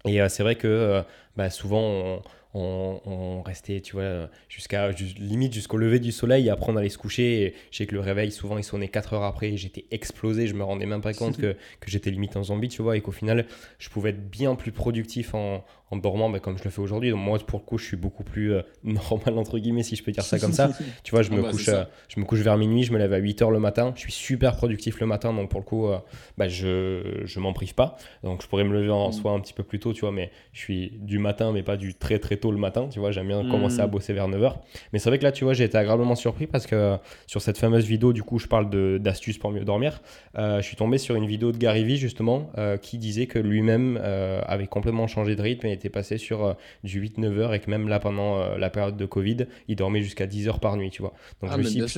Et 0.05 0.21
euh, 0.21 0.29
c'est 0.29 0.43
vrai 0.43 0.55
que 0.55 0.67
euh, 0.67 1.01
bah, 1.35 1.49
souvent, 1.49 1.81
on, 1.81 2.21
on- 2.55 3.01
on 3.05 3.41
restait, 3.43 3.79
tu 3.81 3.93
vois, 3.93 4.27
jusqu'à 4.49 4.91
jus- 4.91 5.13
limite 5.19 5.53
jusqu'au 5.53 5.77
lever 5.77 5.99
du 5.99 6.11
soleil. 6.11 6.47
Et 6.47 6.49
après, 6.49 6.71
on 6.71 6.75
allait 6.75 6.89
se 6.89 6.97
coucher. 6.97 7.53
Je 7.71 7.77
sais 7.77 7.85
que 7.85 7.93
le 7.93 8.01
réveil, 8.01 8.31
souvent, 8.31 8.57
il 8.57 8.63
sonnait 8.63 8.87
4 8.87 9.13
heures 9.13 9.23
après. 9.23 9.51
et 9.51 9.57
J'étais 9.57 9.85
explosé. 9.91 10.47
Je 10.47 10.55
me 10.55 10.63
rendais 10.63 10.85
même 10.87 11.01
pas 11.01 11.13
compte 11.13 11.37
que, 11.41 11.53
que 11.79 11.89
j'étais 11.91 12.09
limite 12.11 12.35
un 12.37 12.43
zombie, 12.43 12.67
tu 12.69 12.81
vois. 12.81 12.97
Et 12.97 13.01
qu'au 13.01 13.11
final, 13.11 13.45
je 13.77 13.89
pouvais 13.89 14.09
être 14.09 14.29
bien 14.29 14.55
plus 14.55 14.71
productif 14.71 15.35
en, 15.35 15.63
en 15.91 15.97
dormant 15.97 16.29
bah, 16.29 16.39
comme 16.39 16.57
je 16.57 16.63
le 16.63 16.71
fais 16.71 16.81
aujourd'hui. 16.81 17.11
Donc, 17.11 17.19
moi, 17.19 17.37
pour 17.37 17.59
le 17.59 17.65
coup, 17.65 17.77
je 17.77 17.85
suis 17.85 17.97
beaucoup 17.97 18.23
plus 18.23 18.53
euh, 18.53 18.61
normal, 18.83 19.37
entre 19.37 19.59
guillemets, 19.59 19.83
si 19.83 19.95
je 19.95 20.03
peux 20.03 20.11
dire 20.11 20.23
ça 20.23 20.39
comme 20.39 20.53
ça. 20.53 20.71
Tu 21.03 21.11
vois, 21.11 21.21
je 21.21 21.29
Ah 21.31 21.35
me, 21.35 21.41
bah, 21.43 21.51
couche, 21.51 21.67
euh, 21.69 21.83
je 22.07 22.19
me 22.19 22.25
couche 22.25 22.39
vers 22.39 22.57
minuit, 22.57 22.83
je 22.83 22.91
me 22.91 22.97
lève 22.97 23.13
à 23.13 23.17
8 23.17 23.41
heures 23.43 23.51
le 23.51 23.59
matin. 23.59 23.93
Je 23.95 24.01
suis 24.01 24.11
super 24.11 24.55
productif 24.57 24.99
le 24.99 25.05
matin, 25.05 25.33
donc 25.33 25.49
pour 25.51 25.59
le 25.59 25.65
coup, 25.65 25.87
euh, 25.87 25.99
bah, 26.37 26.47
je, 26.47 27.21
je 27.25 27.39
m'en 27.39 27.53
prive 27.53 27.75
pas. 27.75 27.95
Donc 28.23 28.41
je 28.41 28.47
pourrais 28.47 28.63
me 28.63 28.73
lever 28.73 28.89
en 28.89 29.09
Mm. 29.09 29.13
soi 29.13 29.31
un 29.33 29.39
petit 29.39 29.53
peu 29.53 29.63
plus 29.63 29.79
tôt, 29.79 29.93
tu 29.93 30.01
vois, 30.01 30.11
mais 30.11 30.31
je 30.53 30.59
suis 30.59 30.91
du 30.97 31.18
matin, 31.19 31.51
mais 31.53 31.63
pas 31.63 31.77
du 31.77 31.93
très 31.93 32.19
très 32.19 32.37
tôt 32.37 32.51
le 32.51 32.57
matin, 32.57 32.87
tu 32.91 32.99
vois. 32.99 33.11
J'aime 33.11 33.27
bien 33.27 33.43
Mm. 33.43 33.49
commencer 33.51 33.79
à 33.81 33.87
bosser 33.87 34.13
vers 34.13 34.27
9 34.27 34.41
heures. 34.43 34.59
Mais 34.93 34.99
c'est 34.99 35.09
vrai 35.09 35.19
que 35.19 35.23
là, 35.23 35.31
tu 35.31 35.43
vois, 35.43 35.53
j'ai 35.53 35.63
été 35.65 35.77
agréablement 35.77 36.15
surpris 36.15 36.47
parce 36.47 36.65
que 36.65 36.75
euh, 36.75 36.97
sur 37.27 37.41
cette 37.41 37.57
fameuse 37.57 37.85
vidéo, 37.85 38.13
du 38.13 38.23
coup, 38.23 38.39
je 38.39 38.47
parle 38.47 38.69
d'astuces 38.99 39.37
pour 39.37 39.51
mieux 39.51 39.63
dormir. 39.65 40.01
Euh, 40.37 40.57
je 40.61 40.65
suis 40.65 40.75
tombé 40.75 40.97
sur 40.97 41.15
une 41.15 41.25
vidéo 41.27 41.51
de 41.51 41.57
Gary 41.57 41.83
Vee, 41.83 41.97
justement, 41.97 42.49
euh, 42.57 42.77
qui 42.77 42.97
disait 42.97 43.25
que 43.27 43.39
lui-même 43.39 43.99
euh, 44.01 44.41
avait 44.45 44.67
complètement 44.67 45.07
changé 45.07 45.35
de 45.35 45.41
rythme 45.41 45.67
et 45.67 45.73
était 45.73 45.89
passé 45.89 46.17
sur 46.17 46.55
du 46.83 46.99
8-9 47.01 47.37
heures 47.39 47.53
et 47.53 47.59
que 47.59 47.69
même 47.69 47.87
là, 47.87 47.99
pendant 47.99 48.55
la 48.57 48.69
période 48.69 48.97
de 48.97 49.05
Covid, 49.05 49.45
il 49.67 49.75
dormait 49.75 50.01
jusqu'à 50.01 50.27
10 50.27 50.47
heures 50.47 50.59
par 50.59 50.77
nuit, 50.77 50.89
tu 50.89 51.01
vois. 51.01 51.13
Donc 51.41 51.49
Ah, 51.51 51.55
je 51.55 51.57
me 51.59 51.63
suis 51.63 51.81
dit, 51.81 51.93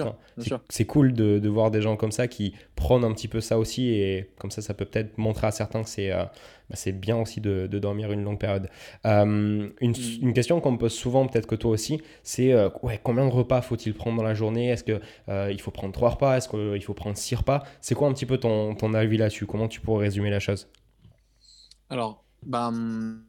c'est- 0.69 0.85
cool 0.85 1.13
de, 1.13 1.39
de 1.39 1.50
voir 1.50 1.71
des 1.71 1.81
gens 1.81 1.95
comme 1.95 2.12
ça 2.12 2.27
qui 2.27 2.53
prônent 2.75 3.03
un 3.03 3.13
petit 3.13 3.27
peu 3.27 3.39
ça 3.41 3.57
aussi 3.59 3.89
et 3.89 4.29
comme 4.39 4.51
ça, 4.51 4.62
ça 4.62 4.73
peut 4.73 4.85
peut-être 4.85 5.18
montrer 5.18 5.47
à 5.47 5.51
certains 5.51 5.83
que 5.83 5.89
c'est 5.89 6.12
bah, 6.71 6.77
c'est 6.77 6.94
bien 6.94 7.18
aussi 7.18 7.41
de, 7.41 7.68
dormir 7.68 8.13
une 8.13 8.23
longue 8.23 8.39
période. 8.39 8.69
Euh, 9.06 9.69
une, 9.81 10.33
question 10.33 10.62
qu'on 10.62 10.71
me 10.71 10.77
pose 10.77 10.94
souvent, 10.94 11.27
peut-être 11.27 11.45
que 11.47 11.56
toi 11.56 11.71
aussi, 11.71 12.01
c'est 12.23 12.53
euh, 12.53 12.69
combien 13.03 13.25
de 13.25 13.31
repas 13.31 13.62
faut-il 13.62 13.94
prendre 13.94 14.15
dans 14.15 14.23
la 14.23 14.33
journée? 14.33 14.69
Est-ce 14.69 14.85
que 14.85 15.01
euh, 15.27 15.53
faut 15.57 15.71
prendre 15.71 15.91
trois 15.91 16.12
repas? 16.12 16.38
Est-ce 16.38 16.47
qu'il 16.47 16.81
faut 16.81 16.94
prendre 16.94 17.18
six 17.18 17.35
repas? 17.35 17.63
C'est 17.81 17.94
quoi 17.94 18.07
un 18.07 18.13
petit 18.13 18.25
peu 18.25 18.38
ton, 18.38 18.94
avis 18.94 19.18
là-dessus? 19.18 19.45
Comment 19.45 19.68
tu 19.68 19.81
pourrais 19.81 20.06
résumer 20.06 20.29
la 20.29 20.39
chose? 20.39 20.69
Alors, 21.89 22.23
hum, 22.53 23.25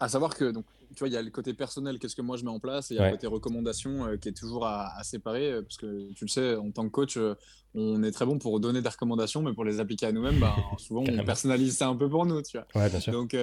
à 0.00 0.08
savoir 0.08 0.34
que, 0.34 0.52
tu 0.94 0.98
vois, 1.00 1.08
il 1.08 1.14
y 1.14 1.16
a 1.16 1.22
le 1.22 1.30
côté 1.30 1.54
personnel, 1.54 1.98
qu'est-ce 1.98 2.14
que 2.16 2.22
moi 2.22 2.36
je 2.36 2.44
mets 2.44 2.50
en 2.50 2.60
place, 2.60 2.90
et 2.90 2.94
il 2.94 2.96
y 2.96 3.00
a 3.00 3.02
Ouais. 3.02 3.10
le 3.10 3.16
côté 3.16 3.26
recommandation 3.26 4.06
euh, 4.06 4.16
qui 4.16 4.28
est 4.28 4.32
toujours 4.36 4.66
à, 4.66 4.96
à 4.98 5.02
séparer, 5.04 5.50
euh, 5.52 5.62
parce 5.62 5.76
que 5.76 6.12
tu 6.14 6.24
le 6.24 6.28
sais, 6.28 6.54
en 6.56 6.70
tant 6.70 6.84
que 6.84 6.90
coach, 6.90 7.16
euh, 7.16 7.34
on 7.74 8.02
est 8.02 8.10
très 8.12 8.24
bon 8.26 8.38
pour 8.38 8.58
donner 8.60 8.80
des 8.82 8.88
recommandations, 8.88 9.42
mais 9.42 9.52
pour 9.52 9.64
les 9.64 9.80
appliquer 9.80 10.06
à 10.06 10.12
nous-mêmes, 10.12 10.38
bah, 10.40 10.56
souvent 10.78 11.02
on 11.06 11.24
personnalise 11.24 11.76
ça 11.76 11.88
un 11.88 11.96
peu 11.96 12.08
pour 12.08 12.24
nous, 12.26 12.40
tu 12.42 12.56
vois. 12.58 12.66
Ouais, 12.74 12.88
bien 12.90 13.00
sûr. 13.00 13.12
Donc, 13.12 13.34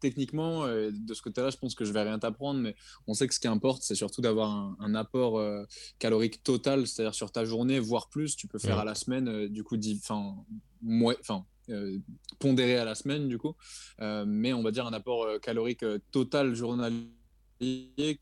techniquement, 0.00 0.66
de 0.66 1.14
ce 1.14 1.22
côté-là, 1.22 1.48
je 1.50 1.56
pense 1.56 1.74
que 1.74 1.84
je 1.86 1.92
vais 1.92 2.02
rien 2.02 2.18
t'apprendre, 2.18 2.60
mais 2.60 2.74
on 3.06 3.14
sait 3.14 3.26
que 3.26 3.32
ce 3.34 3.40
qui 3.40 3.48
importe, 3.48 3.82
c'est 3.82 3.94
surtout 3.94 4.20
d'avoir 4.20 4.50
un, 4.50 4.76
un 4.80 4.94
apport 4.94 5.38
euh, 5.38 5.64
calorique 5.98 6.42
total, 6.42 6.86
c'est-à-dire 6.86 7.14
sur 7.14 7.32
ta 7.32 7.44
journée, 7.46 7.78
voire 7.78 8.10
plus. 8.10 8.36
Tu 8.36 8.46
peux 8.46 8.58
faire 8.58 8.76
Ouais. 8.76 8.82
à 8.82 8.84
la 8.84 8.94
semaine, 8.94 9.28
euh, 9.28 9.48
du 9.48 9.64
coup, 9.64 9.76
enfin, 9.98 10.34
pondéré 12.38 12.76
à 12.76 12.84
la 12.84 12.94
semaine, 12.94 13.28
du 13.28 13.38
coup, 13.38 13.54
Euh, 14.00 14.24
mais 14.26 14.52
on 14.52 14.62
va 14.62 14.70
dire 14.70 14.86
un 14.86 14.92
apport 14.92 15.24
euh, 15.24 15.38
calorique 15.38 15.82
euh, 15.82 15.98
total 16.10 16.54
journalier 16.54 17.08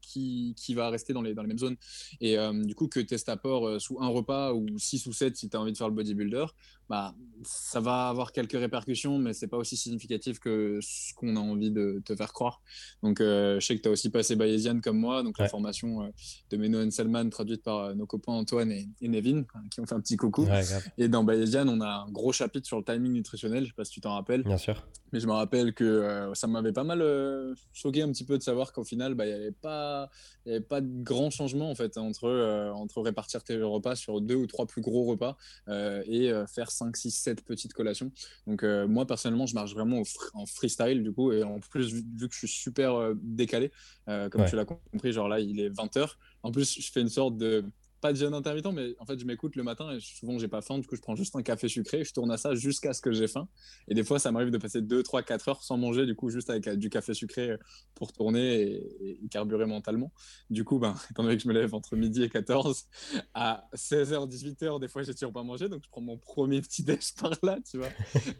qui, 0.00 0.55
qui 0.56 0.75
va 0.75 0.91
rester 0.91 1.12
dans 1.12 1.23
les, 1.23 1.35
dans 1.35 1.43
les 1.43 1.49
mêmes 1.49 1.59
zones. 1.59 1.77
Et 2.21 2.39
euh, 2.39 2.53
du 2.53 2.75
coup, 2.75 2.89
que 2.89 3.00
cet 3.06 3.29
apport 3.29 3.67
euh, 3.67 3.79
sous 3.79 3.99
un 4.00 4.09
repas 4.09 4.53
ou 4.53 4.67
6 4.79 5.06
ou 5.06 5.12
7 5.12 5.37
si 5.37 5.49
tu 5.49 5.56
as 5.56 5.61
envie 5.61 5.73
de 5.73 5.77
faire 5.77 5.89
le 5.89 5.94
bodybuilder, 5.94 6.47
bah, 6.93 7.15
ça 7.43 7.81
va 7.81 8.09
avoir 8.11 8.33
quelques 8.33 8.53
répercussions, 8.53 9.17
mais 9.17 9.33
c'est 9.33 9.47
pas 9.49 9.56
aussi 9.56 9.79
significatif 9.79 10.39
que 10.39 10.79
ce 10.83 11.15
qu'on 11.15 11.37
a 11.37 11.41
envie 11.41 11.71
de 11.71 12.03
te 12.05 12.15
faire 12.15 12.35
croire. 12.35 12.61
Donc, 13.03 13.23
euh, 13.23 13.59
je 13.59 13.67
sais 13.67 13.77
que 13.79 13.81
tu 13.81 13.89
as 13.89 13.93
aussi 13.93 14.11
passé 14.11 14.37
Bayesian 14.37 14.79
comme 14.81 14.99
moi, 14.99 15.23
donc 15.23 15.39
la 15.39 15.49
formation 15.49 16.03
euh, 16.03 16.09
de 16.50 16.56
Meno 16.59 16.89
Selman 16.91 17.31
traduite 17.31 17.62
par 17.62 17.79
euh, 17.79 17.94
nos 17.94 18.05
copains 18.05 18.35
Antoine 18.35 18.71
et, 18.71 18.91
et 19.00 19.09
Nevin, 19.09 19.44
hein, 19.55 19.62
qui 19.71 19.81
ont 19.81 19.87
fait 19.87 19.94
un 19.94 20.00
petit 20.03 20.19
coucou. 20.19 20.44
Ouais. 20.44 20.61
Et 20.99 21.09
dans 21.09 21.25
Bayesian, 21.25 21.67
on 21.67 21.81
a 21.81 22.05
un 22.06 22.11
gros 22.11 22.31
chapitre 22.33 22.67
sur 22.67 22.77
le 22.77 22.85
timing 22.85 23.12
nutritionnel, 23.15 23.62
je 23.65 23.69
sais 23.69 23.75
pas 23.75 23.85
si 23.87 23.93
tu 23.93 24.03
t'en 24.03 24.12
rappelles. 24.12 24.43
Bien 24.43 24.59
sûr. 24.59 24.87
Mais 25.15 25.21
je 25.21 25.27
me 25.27 25.33
rappelle 25.33 25.73
que 25.73 25.85
euh, 25.85 26.35
ça 26.35 26.47
m'avait 26.47 26.73
pas 26.73 26.85
mal 26.85 27.03
choqué 27.73 28.03
un 28.03 28.12
petit 28.12 28.25
peu 28.25 28.37
de 28.37 28.43
savoir 28.43 28.71
qu'au 28.75 28.85
final, 28.85 29.15
bah, 29.15 29.25
il 29.25 29.29
n'y 29.31 29.41
avait, 29.41 29.50
pas- 29.53 30.11
y 30.44 30.50
avait 30.50 30.61
pas 30.61 30.83
de 30.83 31.03
grand 31.03 31.31
changement 31.31 31.71
en 31.71 31.75
fait, 31.75 31.97
entre, 31.97 32.71
entre 32.75 33.00
répartir 33.00 33.43
tes 33.43 33.61
repas 33.62 33.97
sur 33.97 34.21
deux 34.21 34.35
ou 34.37 34.47
trois 34.47 34.67
plus 34.67 34.83
gros 34.83 35.05
repas 35.06 35.39
et 35.69 36.31
faire 36.49 36.71
5, 36.71 36.81
6, 36.94 37.11
7 37.11 37.44
petites 37.44 37.73
collations. 37.73 38.11
Donc 38.46 38.62
euh, 38.62 38.87
moi, 38.88 39.06
personnellement, 39.06 39.46
je 39.46 39.55
marche 39.55 39.73
vraiment 39.75 40.02
fr- 40.02 40.31
en 40.34 40.46
freestyle 40.46 41.02
du 41.02 41.12
coup. 41.12 41.32
Et 41.32 41.43
en 41.43 41.61
plus, 41.61 41.93
vu, 41.93 42.02
vu 42.17 42.29
que 42.29 42.34
je 42.34 42.38
suis 42.38 42.49
super 42.49 42.94
euh, 42.94 43.14
décalé, 43.23 43.70
euh, 44.08 44.29
comme 44.29 44.43
Ouais. 44.43 44.50
tu 44.50 44.56
l'as 44.56 44.64
compris, 44.64 45.12
genre 45.12 45.29
là, 45.29 45.40
il 45.40 45.61
est 45.61 45.69
20h. 45.70 46.17
En 46.43 46.50
plus, 46.50 46.81
je 46.81 46.90
fais 46.93 47.00
une 47.00 47.08
sorte 47.08 47.37
de 47.37 47.64
pas 48.03 48.13
de 48.13 48.19
jeûne 48.19 48.35
intermittent, 48.35 48.67
mais 48.67 48.95
en 48.99 49.07
fait, 49.07 49.19
je 49.19 49.25
m'écoute 49.25 49.55
le 49.55 49.63
matin 49.63 49.93
et 49.93 50.01
souvent, 50.01 50.37
j'ai 50.37 50.49
pas 50.49 50.61
faim. 50.61 50.79
Du 50.79 50.87
coup, 50.87 50.97
je 50.97 51.01
prends 51.01 51.15
juste 51.15 51.37
un 51.37 51.43
café 51.43 51.69
sucré, 51.69 52.05
je 52.05 52.13
tourne 52.13 52.31
à 52.33 52.37
ça 52.37 52.55
jusqu'à 52.55 52.93
ce 52.93 53.01
que 53.01 53.13
j'ai 53.13 53.29
faim. 53.29 53.49
Et 53.87 53.95
des 53.95 54.03
fois, 54.03 54.19
ça 54.19 54.33
m'arrive 54.33 54.51
de 54.51 54.59
passer 54.59 54.83
2, 54.83 55.03
3, 55.03 55.23
4 55.23 55.49
heures 55.49 55.63
sans 55.63 55.79
manger, 55.79 56.05
du 56.05 56.17
coup, 56.17 56.29
juste 56.29 56.51
avec 56.51 56.67
euh, 56.67 56.77
du 56.77 56.91
café 56.91 57.15
sucré 57.15 57.51
euh, 57.53 57.57
pour 57.95 58.13
tourner 58.13 58.61
et, 58.61 59.25
et 59.25 59.29
carburer 59.31 59.67
mentalement. 59.67 60.13
Du 60.51 60.65
coup, 60.65 60.81
ben, 60.81 60.95
étant 61.11 61.23
donné 61.23 61.37
que 61.37 61.43
je 61.43 61.49
me 61.49 61.55
lève 61.55 61.75
entre 61.75 61.95
midi 61.97 62.25
et 62.25 62.29
14, 62.29 62.87
à 63.35 63.69
16h, 63.75 64.29
18h, 64.29 64.81
des 64.81 64.89
fois, 64.89 65.05
j'ai 65.05 65.15
toujours 65.15 65.33
pas 65.33 65.45
mangé, 65.45 65.69
donc 65.69 65.83
je 65.85 65.89
prends 65.89 66.01
mon 66.01 66.19
premier 66.19 66.61
petit 66.61 66.83
déj 66.83 67.15
par 67.21 67.33
là, 67.45 67.59
tu 67.71 67.79
vois. 67.79 67.89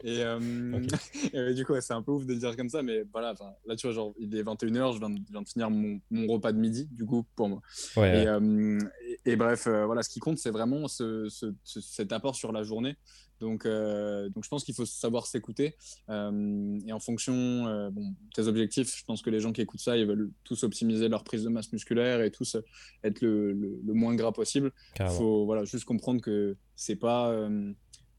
Et, 0.03 0.23
euh, 0.23 0.79
et, 1.33 1.53
du 1.53 1.65
coup, 1.65 1.71
ouais, 1.71 1.81
c'est 1.81 1.93
un 1.93 2.01
peu 2.01 2.11
ouf 2.11 2.25
de 2.25 2.33
dire 2.33 2.55
comme 2.57 2.69
ça, 2.69 2.83
mais 2.83 3.03
voilà, 3.13 3.33
là, 3.65 3.75
tu 3.77 3.87
vois, 3.87 3.95
genre, 3.95 4.13
il 4.19 4.35
est 4.35 4.43
21h, 4.43 4.93
je 4.93 4.99
viens 4.99 5.09
de, 5.09 5.19
je 5.25 5.31
viens 5.31 5.41
de 5.41 5.47
finir 5.47 5.69
mon, 5.69 6.01
mon 6.11 6.27
repas 6.27 6.51
de 6.51 6.59
midi, 6.59 6.89
du 6.91 7.05
coup, 7.05 7.25
pour 7.35 7.47
moi. 7.47 7.61
Ouais, 7.95 8.23
Et, 8.23 8.27
euh, 8.27 8.79
et, 9.25 9.31
et 9.31 9.35
bref, 9.53 9.67
euh, 9.67 9.85
voilà, 9.85 10.03
ce 10.03 10.09
qui 10.09 10.19
compte, 10.19 10.37
c'est 10.37 10.49
vraiment 10.51 10.87
ce, 10.87 11.27
ce- 11.29 11.53
ce- 11.63 11.81
cet 11.81 12.11
apport 12.11 12.35
sur 12.35 12.51
la 12.51 12.63
journée. 12.63 12.95
Donc, 13.39 13.65
euh, 13.65 14.29
donc 14.29 14.43
je 14.43 14.49
pense 14.49 14.63
qu'il 14.63 14.73
faut 14.73 14.85
savoir 14.85 15.25
s'écouter. 15.27 15.75
Euh, 16.09 16.79
et 16.87 16.93
en 16.93 16.99
fonction 16.99 17.89
bon, 17.91 18.15
tes 18.33 18.47
objectifs, 18.47 18.95
je 18.97 19.03
pense 19.05 19.21
que 19.21 19.29
les 19.29 19.39
gens 19.39 19.51
qui 19.51 19.61
écoutent 19.61 19.81
ça, 19.81 19.97
ils 19.97 20.05
veulent 20.05 20.31
tous 20.43 20.63
optimiser 20.63 21.09
leur 21.09 21.23
prise 21.23 21.43
de 21.43 21.49
masse 21.49 21.71
musculaire 21.73 22.21
et 22.21 22.31
tous 22.31 22.55
être 23.03 23.21
le, 23.21 23.51
le- 23.53 23.79
le 23.85 23.93
moins 23.93 24.15
gras 24.15 24.31
possible. 24.31 24.71
Il 25.07 25.17
faut 25.17 25.45
voilà, 25.45 25.65
juste 25.65 25.85
comprendre 25.85 26.21
que 26.21 26.55
c'est 26.75 26.95
pas. 26.95 27.35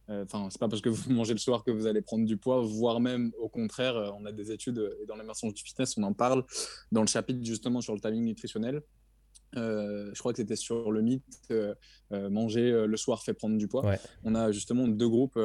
Enfin, 0.08 0.48
c'est 0.50 0.60
pas 0.60 0.68
parce 0.68 0.82
que 0.82 0.90
vous 0.90 1.10
mangez 1.14 1.32
le 1.32 1.38
soir 1.38 1.64
que 1.64 1.70
vous 1.70 1.86
allez 1.86 2.02
prendre 2.02 2.26
du 2.26 2.36
poids, 2.36 2.60
voire 2.60 3.00
même 3.00 3.32
au 3.38 3.48
contraire, 3.48 3.94
on 4.20 4.26
a 4.26 4.32
des 4.32 4.52
études 4.52 4.90
et 5.02 5.06
dans 5.06 5.16
l'immersion 5.16 5.48
du 5.48 5.62
fitness, 5.62 5.96
on 5.96 6.02
en 6.02 6.12
parle 6.12 6.44
dans 6.92 7.00
le 7.00 7.06
chapitre 7.06 7.42
justement 7.42 7.80
sur 7.80 7.94
le 7.94 8.00
timing 8.00 8.24
nutritionnel. 8.24 8.82
Euh, 9.56 10.10
je 10.12 10.18
crois 10.18 10.32
que 10.32 10.38
c'était 10.38 10.56
sur 10.56 10.90
le 10.90 11.02
mythe 11.02 11.22
euh, 11.50 11.74
euh, 12.12 12.28
manger 12.30 12.86
le 12.86 12.96
soir 12.96 13.22
fait 13.22 13.34
prendre 13.34 13.56
du 13.56 13.68
poids. 13.68 13.84
Ouais. 13.84 13.98
On 14.24 14.34
a 14.34 14.52
justement 14.52 14.88
deux 14.88 15.08
groupes 15.08 15.38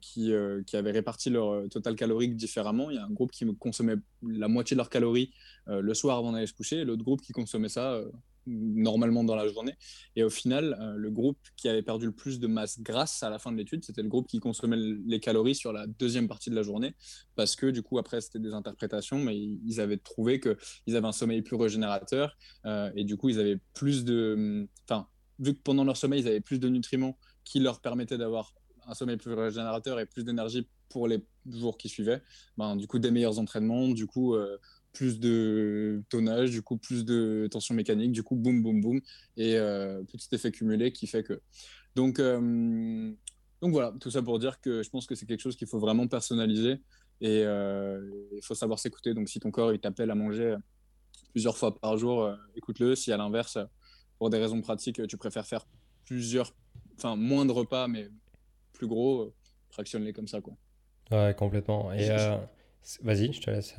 qui, 0.00 0.32
qui 0.66 0.76
avaient 0.76 0.90
réparti 0.90 1.30
leur 1.30 1.68
total 1.68 1.94
calorique 1.94 2.36
différemment. 2.36 2.90
Il 2.90 2.96
y 2.96 2.98
a 2.98 3.04
un 3.04 3.10
groupe 3.10 3.30
qui 3.30 3.46
consommait 3.56 3.96
la 4.22 4.48
moitié 4.48 4.74
de 4.74 4.78
leurs 4.78 4.90
calories 4.90 5.32
le 5.66 5.94
soir 5.94 6.18
avant 6.18 6.32
d'aller 6.32 6.46
se 6.46 6.54
coucher, 6.54 6.78
et 6.78 6.84
l'autre 6.84 7.04
groupe 7.04 7.20
qui 7.20 7.32
consommait 7.32 7.68
ça 7.68 8.00
normalement 8.46 9.24
dans 9.24 9.36
la 9.36 9.48
journée. 9.48 9.74
Et 10.16 10.22
au 10.22 10.30
final, 10.30 10.76
euh, 10.80 10.94
le 10.96 11.10
groupe 11.10 11.38
qui 11.56 11.68
avait 11.68 11.82
perdu 11.82 12.06
le 12.06 12.12
plus 12.12 12.40
de 12.40 12.46
masse 12.46 12.80
grasse 12.80 13.22
à 13.22 13.30
la 13.30 13.38
fin 13.38 13.52
de 13.52 13.56
l'étude, 13.56 13.84
c'était 13.84 14.02
le 14.02 14.08
groupe 14.08 14.26
qui 14.26 14.40
consommait 14.40 14.76
les 14.76 15.20
calories 15.20 15.54
sur 15.54 15.72
la 15.72 15.86
deuxième 15.86 16.28
partie 16.28 16.50
de 16.50 16.54
la 16.54 16.62
journée, 16.62 16.94
parce 17.36 17.56
que 17.56 17.66
du 17.66 17.82
coup, 17.82 17.98
après, 17.98 18.20
c'était 18.20 18.38
des 18.38 18.52
interprétations, 18.52 19.18
mais 19.18 19.38
ils 19.38 19.80
avaient 19.80 19.98
trouvé 19.98 20.40
qu'ils 20.40 20.96
avaient 20.96 21.06
un 21.06 21.12
sommeil 21.12 21.42
plus 21.42 21.56
régénérateur, 21.56 22.36
euh, 22.66 22.90
et 22.96 23.04
du 23.04 23.16
coup, 23.16 23.28
ils 23.28 23.40
avaient 23.40 23.58
plus 23.74 24.04
de... 24.04 24.68
Enfin, 24.88 25.08
vu 25.38 25.54
que 25.54 25.60
pendant 25.60 25.84
leur 25.84 25.96
sommeil, 25.96 26.20
ils 26.20 26.28
avaient 26.28 26.40
plus 26.40 26.58
de 26.58 26.68
nutriments 26.68 27.18
qui 27.44 27.60
leur 27.60 27.80
permettaient 27.80 28.18
d'avoir 28.18 28.54
un 28.86 28.94
sommeil 28.94 29.16
plus 29.16 29.32
régénérateur 29.32 29.98
et 29.98 30.06
plus 30.06 30.24
d'énergie 30.24 30.68
pour 30.90 31.08
les 31.08 31.24
jours 31.50 31.78
qui 31.78 31.88
suivaient, 31.88 32.22
ben, 32.56 32.76
du 32.76 32.86
coup, 32.86 32.98
des 32.98 33.10
meilleurs 33.10 33.38
entraînements, 33.38 33.88
du 33.88 34.06
coup... 34.06 34.34
Euh, 34.34 34.58
plus 34.94 35.20
de 35.20 36.02
tonnage, 36.08 36.50
du 36.50 36.62
coup 36.62 36.78
plus 36.78 37.04
de 37.04 37.48
tension 37.50 37.74
mécanique, 37.74 38.12
du 38.12 38.22
coup 38.22 38.36
boum 38.36 38.62
boum 38.62 38.80
boum 38.80 39.00
et 39.36 39.56
euh, 39.56 40.02
petit 40.04 40.28
effet 40.32 40.50
cumulé 40.50 40.92
qui 40.92 41.06
fait 41.06 41.22
que. 41.22 41.40
Donc 41.96 42.18
euh, 42.18 43.12
donc 43.60 43.72
voilà, 43.72 43.92
tout 44.00 44.10
ça 44.10 44.22
pour 44.22 44.38
dire 44.38 44.60
que 44.60 44.82
je 44.82 44.88
pense 44.88 45.06
que 45.06 45.14
c'est 45.14 45.26
quelque 45.26 45.40
chose 45.40 45.56
qu'il 45.56 45.66
faut 45.66 45.78
vraiment 45.78 46.06
personnaliser 46.06 46.80
Et 47.20 47.40
il 47.40 48.40
faut 48.42 48.54
savoir 48.54 48.78
s'écouter. 48.78 49.14
Donc, 49.14 49.28
si 49.28 49.40
ton 49.40 49.50
corps 49.50 49.72
il 49.72 49.80
t'appelle 49.80 50.10
à 50.10 50.14
manger 50.14 50.56
plusieurs 51.32 51.56
fois 51.56 51.74
par 51.74 51.96
jour, 51.96 52.30
écoute-le. 52.56 52.94
Si 52.94 53.10
à 53.10 53.16
l'inverse, 53.16 53.58
pour 54.18 54.28
des 54.28 54.38
raisons 54.38 54.60
pratiques, 54.60 55.06
tu 55.06 55.16
préfères 55.16 55.46
faire 55.46 55.66
plusieurs, 56.04 56.54
enfin, 56.98 57.16
moins 57.16 57.46
de 57.46 57.52
repas, 57.52 57.88
mais 57.88 58.10
plus 58.74 58.86
gros, 58.86 59.32
fractionne-les 59.70 60.12
comme 60.12 60.28
ça, 60.28 60.42
quoi. 60.42 60.54
Ouais, 61.10 61.34
complètement. 61.34 61.90
Et 61.92 62.08
vas-y, 63.02 63.32
je 63.32 63.40
te 63.40 63.50
laisse. 63.50 63.74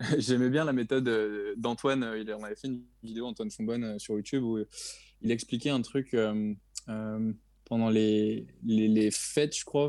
J'aimais 0.18 0.50
bien 0.50 0.64
la 0.64 0.72
méthode 0.72 1.08
d'Antoine. 1.56 2.14
Il 2.18 2.32
en 2.32 2.42
avait 2.42 2.56
fait 2.56 2.68
une 2.68 2.82
vidéo, 3.02 3.26
Antoine 3.26 3.50
Fonbonne, 3.50 3.98
sur 3.98 4.14
YouTube, 4.14 4.42
où 4.42 4.58
il 5.22 5.30
expliquait 5.30 5.70
un 5.70 5.82
truc 5.82 6.16
pendant 7.64 7.88
les, 7.88 8.46
les, 8.64 9.10
fêtes, 9.10 9.56
je 9.56 9.64
crois. 9.64 9.88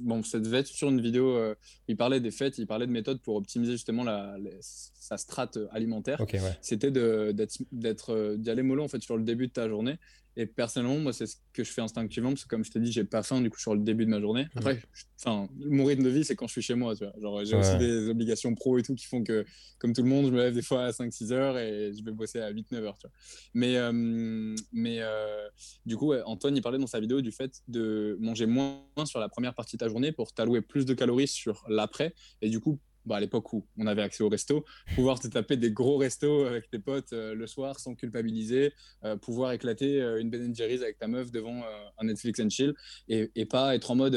Bon, 0.00 0.22
cette 0.22 0.46
fête 0.46 0.66
sur 0.66 0.88
une 0.88 1.00
vidéo, 1.00 1.36
euh, 1.36 1.54
il 1.88 1.96
parlait 1.96 2.20
des 2.20 2.30
fêtes, 2.30 2.58
il 2.58 2.66
parlait 2.66 2.86
de 2.86 2.92
méthodes 2.92 3.20
pour 3.20 3.36
optimiser 3.36 3.72
justement 3.72 4.04
la, 4.04 4.36
sa 4.60 5.16
strate 5.16 5.58
alimentaire. 5.72 6.24
C'était 6.60 6.90
d'être 6.90 8.10
euh, 8.10 8.36
d'y 8.36 8.50
aller 8.50 8.62
mollo 8.62 8.84
en 8.84 8.88
fait 8.88 9.02
sur 9.02 9.16
le 9.16 9.24
début 9.24 9.48
de 9.48 9.52
ta 9.52 9.68
journée 9.68 9.96
et 10.38 10.46
personnellement, 10.46 10.98
moi, 10.98 11.12
c'est 11.12 11.26
ce 11.26 11.34
que 11.52 11.64
je 11.64 11.72
fais 11.72 11.80
instinctivement, 11.80 12.28
parce 12.28 12.44
que 12.44 12.48
comme 12.48 12.64
je 12.64 12.70
t'ai 12.70 12.78
dit, 12.78 12.92
j'ai 12.92 13.02
pas 13.02 13.24
faim 13.24 13.40
du 13.40 13.50
coup 13.50 13.58
sur 13.58 13.74
le 13.74 13.80
début 13.80 14.04
de 14.04 14.10
ma 14.10 14.20
journée. 14.20 14.46
Après, 14.54 14.80
enfin, 15.18 15.48
mon 15.56 15.84
rythme 15.84 16.04
de 16.04 16.10
vie, 16.10 16.24
c'est 16.24 16.36
quand 16.36 16.46
je 16.46 16.52
suis 16.52 16.62
chez 16.62 16.76
moi. 16.76 16.94
Tu 16.94 17.04
vois. 17.04 17.12
Genre, 17.20 17.44
j'ai 17.44 17.56
aussi 17.56 17.76
des 17.76 18.08
obligations 18.08 18.54
pro 18.54 18.78
et 18.78 18.84
tout 18.84 18.94
qui 18.94 19.06
font 19.06 19.24
que, 19.24 19.44
comme 19.80 19.92
tout 19.92 20.02
le 20.02 20.08
monde, 20.08 20.26
je 20.26 20.30
me 20.30 20.36
lève 20.36 20.54
des 20.54 20.62
fois 20.62 20.84
à 20.84 20.90
5-6 20.92 21.32
heures 21.32 21.58
et 21.58 21.92
je 21.92 22.04
vais 22.04 22.12
bosser 22.12 22.38
à 22.38 22.52
8-9 22.52 22.76
heures. 22.76 22.98
Tu 22.98 23.08
vois. 23.08 23.16
Mais, 23.52 23.76
euh, 23.78 24.54
mais 24.70 24.98
euh, 25.00 25.48
du 25.84 25.96
coup, 25.96 26.14
Antoine, 26.14 26.56
il 26.56 26.62
parlait 26.62 26.78
dans 26.78 26.86
sa 26.86 27.00
vidéo 27.00 27.20
du 27.20 27.32
fait 27.32 27.60
de 27.66 28.16
manger 28.20 28.46
moins 28.46 28.78
sur 29.06 29.18
la 29.18 29.28
première 29.28 29.54
partie 29.54 29.76
de 29.76 29.80
ta 29.80 29.88
journée 29.88 30.12
pour 30.12 30.32
t'allouer 30.32 30.60
plus 30.60 30.86
de 30.86 30.94
calories 30.94 31.26
sur 31.26 31.64
l'après 31.68 32.14
et 32.42 32.48
du 32.48 32.60
coup 32.60 32.78
bah, 33.06 33.16
à 33.16 33.20
l'époque 33.20 33.52
où 33.52 33.66
on 33.78 33.86
avait 33.86 34.02
accès 34.02 34.22
au 34.22 34.28
resto, 34.28 34.64
pouvoir 34.94 35.18
te 35.18 35.28
taper 35.28 35.56
des 35.56 35.70
gros 35.70 35.96
restos 35.96 36.44
avec 36.44 36.70
tes 36.70 36.78
potes 36.78 37.12
euh, 37.12 37.34
le 37.34 37.46
soir 37.46 37.78
sans 37.80 37.94
culpabiliser, 37.94 38.72
euh, 39.04 39.16
pouvoir 39.16 39.52
éclater 39.52 40.00
euh, 40.00 40.20
une 40.20 40.30
Ben 40.30 40.54
Jerry's 40.54 40.82
avec 40.82 40.98
ta 40.98 41.08
meuf 41.08 41.30
devant 41.30 41.62
un 41.98 42.04
Netflix 42.04 42.40
and 42.40 42.50
chill 42.50 42.74
et, 43.08 43.30
et, 43.34 43.46
pas 43.46 43.74
être 43.74 43.90
en 43.90 43.94
mode 43.94 44.14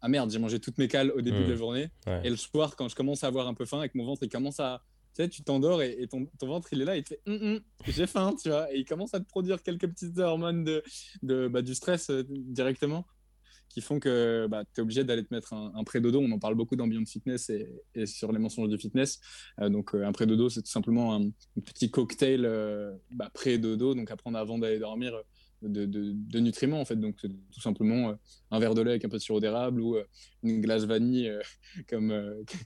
ah 0.00 0.08
merde, 0.08 0.30
j'ai 0.30 0.38
mangé 0.38 0.60
toutes 0.60 0.78
mes 0.78 0.88
cales 0.88 1.10
au 1.12 1.22
début 1.22 1.38
de 1.38 1.48
la 1.48 1.54
mmh. 1.54 1.56
journée 1.56 1.88
et 2.22 2.28
le 2.28 2.36
soir 2.36 2.76
quand 2.76 2.88
je 2.88 2.94
commence 2.94 3.24
à 3.24 3.28
avoir 3.28 3.48
un 3.48 3.54
peu 3.54 3.64
faim 3.64 3.82
et 3.82 3.88
que 3.88 3.96
mon 3.96 4.04
ventre 4.04 4.22
il 4.22 4.28
commence 4.28 4.60
à 4.60 4.82
tu 5.16 5.22
sais, 5.22 5.28
tu 5.28 5.42
t'endors 5.42 5.82
et, 5.82 6.06
ton, 6.06 6.26
ton, 6.38 6.46
ventre 6.46 6.68
il 6.72 6.82
est 6.82 6.84
là, 6.84 6.96
il 6.96 7.02
te 7.02 7.08
fait 7.08 7.20
hum, 7.26 7.60
j'ai 7.86 8.06
faim, 8.06 8.34
tu 8.40 8.50
vois, 8.50 8.72
et 8.72 8.78
il 8.78 8.84
commence 8.84 9.14
à 9.14 9.20
te 9.20 9.28
produire 9.28 9.62
quelques 9.62 9.88
petites 9.88 10.18
hormones 10.18 10.64
de, 10.64 10.82
de 11.22 11.48
bah, 11.48 11.62
du 11.62 11.74
stress 11.74 12.10
directement 12.10 13.06
qui 13.78 13.84
font 13.84 14.00
que 14.00 14.48
bah, 14.50 14.64
tu 14.74 14.80
es 14.80 14.82
obligé 14.82 15.04
d'aller 15.04 15.24
te 15.24 15.32
mettre 15.32 15.52
un, 15.52 15.84
pré-dodo. 15.84 16.20
On 16.20 16.30
en 16.32 16.38
parle 16.40 16.56
beaucoup 16.56 16.74
dans 16.74 16.88
Beyond 16.88 17.06
Fitness 17.06 17.50
et, 17.50 18.06
sur 18.06 18.32
les 18.32 18.40
mensonges 18.40 18.68
du 18.68 18.76
fitness. 18.76 19.20
Euh, 19.60 19.68
donc, 19.68 19.94
euh, 19.94 20.04
un 20.04 20.10
pré-dodo, 20.10 20.48
c'est 20.48 20.62
tout 20.62 20.70
simplement 20.70 21.14
un, 21.14 21.30
petit 21.64 21.88
cocktail 21.90 22.44
euh, 22.44 22.92
bah, 23.12 23.30
pré-dodo, 23.32 23.94
donc 23.94 24.10
à 24.10 24.16
prendre 24.16 24.36
avant 24.38 24.58
d'aller 24.58 24.78
dormir. 24.78 25.12
De, 25.60 25.86
de, 25.86 26.38
nutriments 26.38 26.80
en 26.80 26.84
fait 26.84 26.94
donc 26.94 27.16
c'est 27.20 27.30
tout 27.50 27.60
simplement 27.60 28.14
un 28.52 28.60
verre 28.60 28.74
de 28.74 28.80
lait 28.80 28.90
avec 28.92 29.04
un 29.04 29.08
peu 29.08 29.16
de 29.16 29.22
sirop 29.22 29.40
d'érable 29.40 29.80
ou 29.80 29.96
une 30.44 30.60
glace 30.60 30.84
vanille 30.84 31.32
comme, 31.90 32.14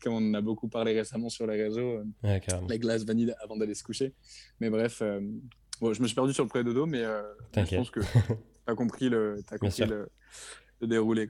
comme 0.02 0.12
on 0.12 0.30
en 0.30 0.34
a 0.34 0.42
beaucoup 0.42 0.68
parlé 0.68 0.92
récemment 0.92 1.30
sur 1.30 1.46
les 1.46 1.62
réseaux 1.62 2.02
la 2.22 2.38
glace 2.76 3.04
vanille 3.06 3.32
avant 3.42 3.56
d'aller 3.56 3.74
se 3.74 3.82
coucher 3.82 4.12
mais 4.60 4.68
bref 4.68 4.98
je 5.00 6.02
me 6.02 6.06
suis 6.06 6.14
perdu 6.14 6.34
sur 6.34 6.44
le 6.44 6.50
pré-dodo 6.50 6.84
mais 6.84 7.02
je 7.56 7.76
pense 7.76 7.90
que 7.90 8.00
tu 8.02 8.36
as 8.66 8.74
compris 8.74 9.08
le, 9.08 9.42
as 9.50 9.56
compris 9.56 9.84
le, 10.82 10.88
dérouler. 10.88 11.28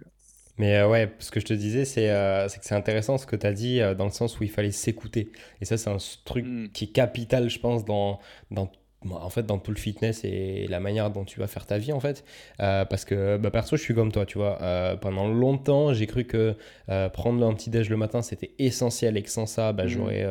Mais 0.58 0.76
euh, 0.76 0.88
ouais, 0.88 1.14
ce 1.18 1.30
que 1.30 1.40
je 1.40 1.46
te 1.46 1.54
disais, 1.54 1.84
c'est 1.84 2.10
euh, 2.10 2.46
que 2.46 2.58
c'est 2.60 2.74
intéressant 2.74 3.16
ce 3.18 3.26
que 3.26 3.36
tu 3.36 3.46
as 3.46 3.52
dit 3.52 3.80
euh, 3.80 3.94
dans 3.94 4.04
le 4.04 4.10
sens 4.10 4.38
où 4.38 4.44
il 4.44 4.50
fallait 4.50 4.70
s'écouter. 4.70 5.32
Et 5.60 5.64
ça, 5.64 5.78
c'est 5.78 5.90
un 5.90 5.96
truc 6.24 6.44
mm. 6.46 6.68
qui 6.72 6.84
est 6.84 6.92
capital, 6.92 7.48
je 7.48 7.58
pense, 7.58 7.84
dans, 7.84 8.20
dans 8.50 8.70
en 9.10 9.30
fait 9.30 9.44
dans 9.44 9.58
tout 9.58 9.70
le 9.70 9.76
fitness 9.76 10.24
et 10.24 10.66
la 10.68 10.80
manière 10.80 11.10
dont 11.10 11.24
tu 11.24 11.40
vas 11.40 11.46
faire 11.46 11.66
ta 11.66 11.78
vie 11.78 11.92
en 11.92 12.00
fait 12.00 12.24
euh, 12.60 12.84
parce 12.84 13.04
que 13.04 13.36
bah, 13.36 13.50
perso 13.50 13.76
je 13.76 13.82
suis 13.82 13.94
comme 13.94 14.12
toi 14.12 14.26
tu 14.26 14.38
vois 14.38 14.60
euh, 14.62 14.96
pendant 14.96 15.28
longtemps 15.28 15.92
j'ai 15.92 16.06
cru 16.06 16.24
que 16.24 16.54
euh, 16.88 17.08
prendre 17.08 17.44
un 17.46 17.54
petit 17.54 17.70
déj 17.70 17.90
le 17.90 17.96
matin 17.96 18.22
c'était 18.22 18.52
essentiel 18.58 19.16
et 19.16 19.22
que 19.22 19.30
sans 19.30 19.46
ça 19.46 19.72
bah, 19.72 19.84
mmh. 19.84 19.88
j'aurais 19.88 20.26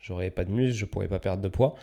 j'aurais 0.00 0.30
pas 0.30 0.44
de 0.44 0.50
muscle 0.50 0.78
je 0.78 0.84
pourrais 0.84 1.08
pas 1.08 1.18
perdre 1.18 1.42
de 1.42 1.48
poids 1.48 1.74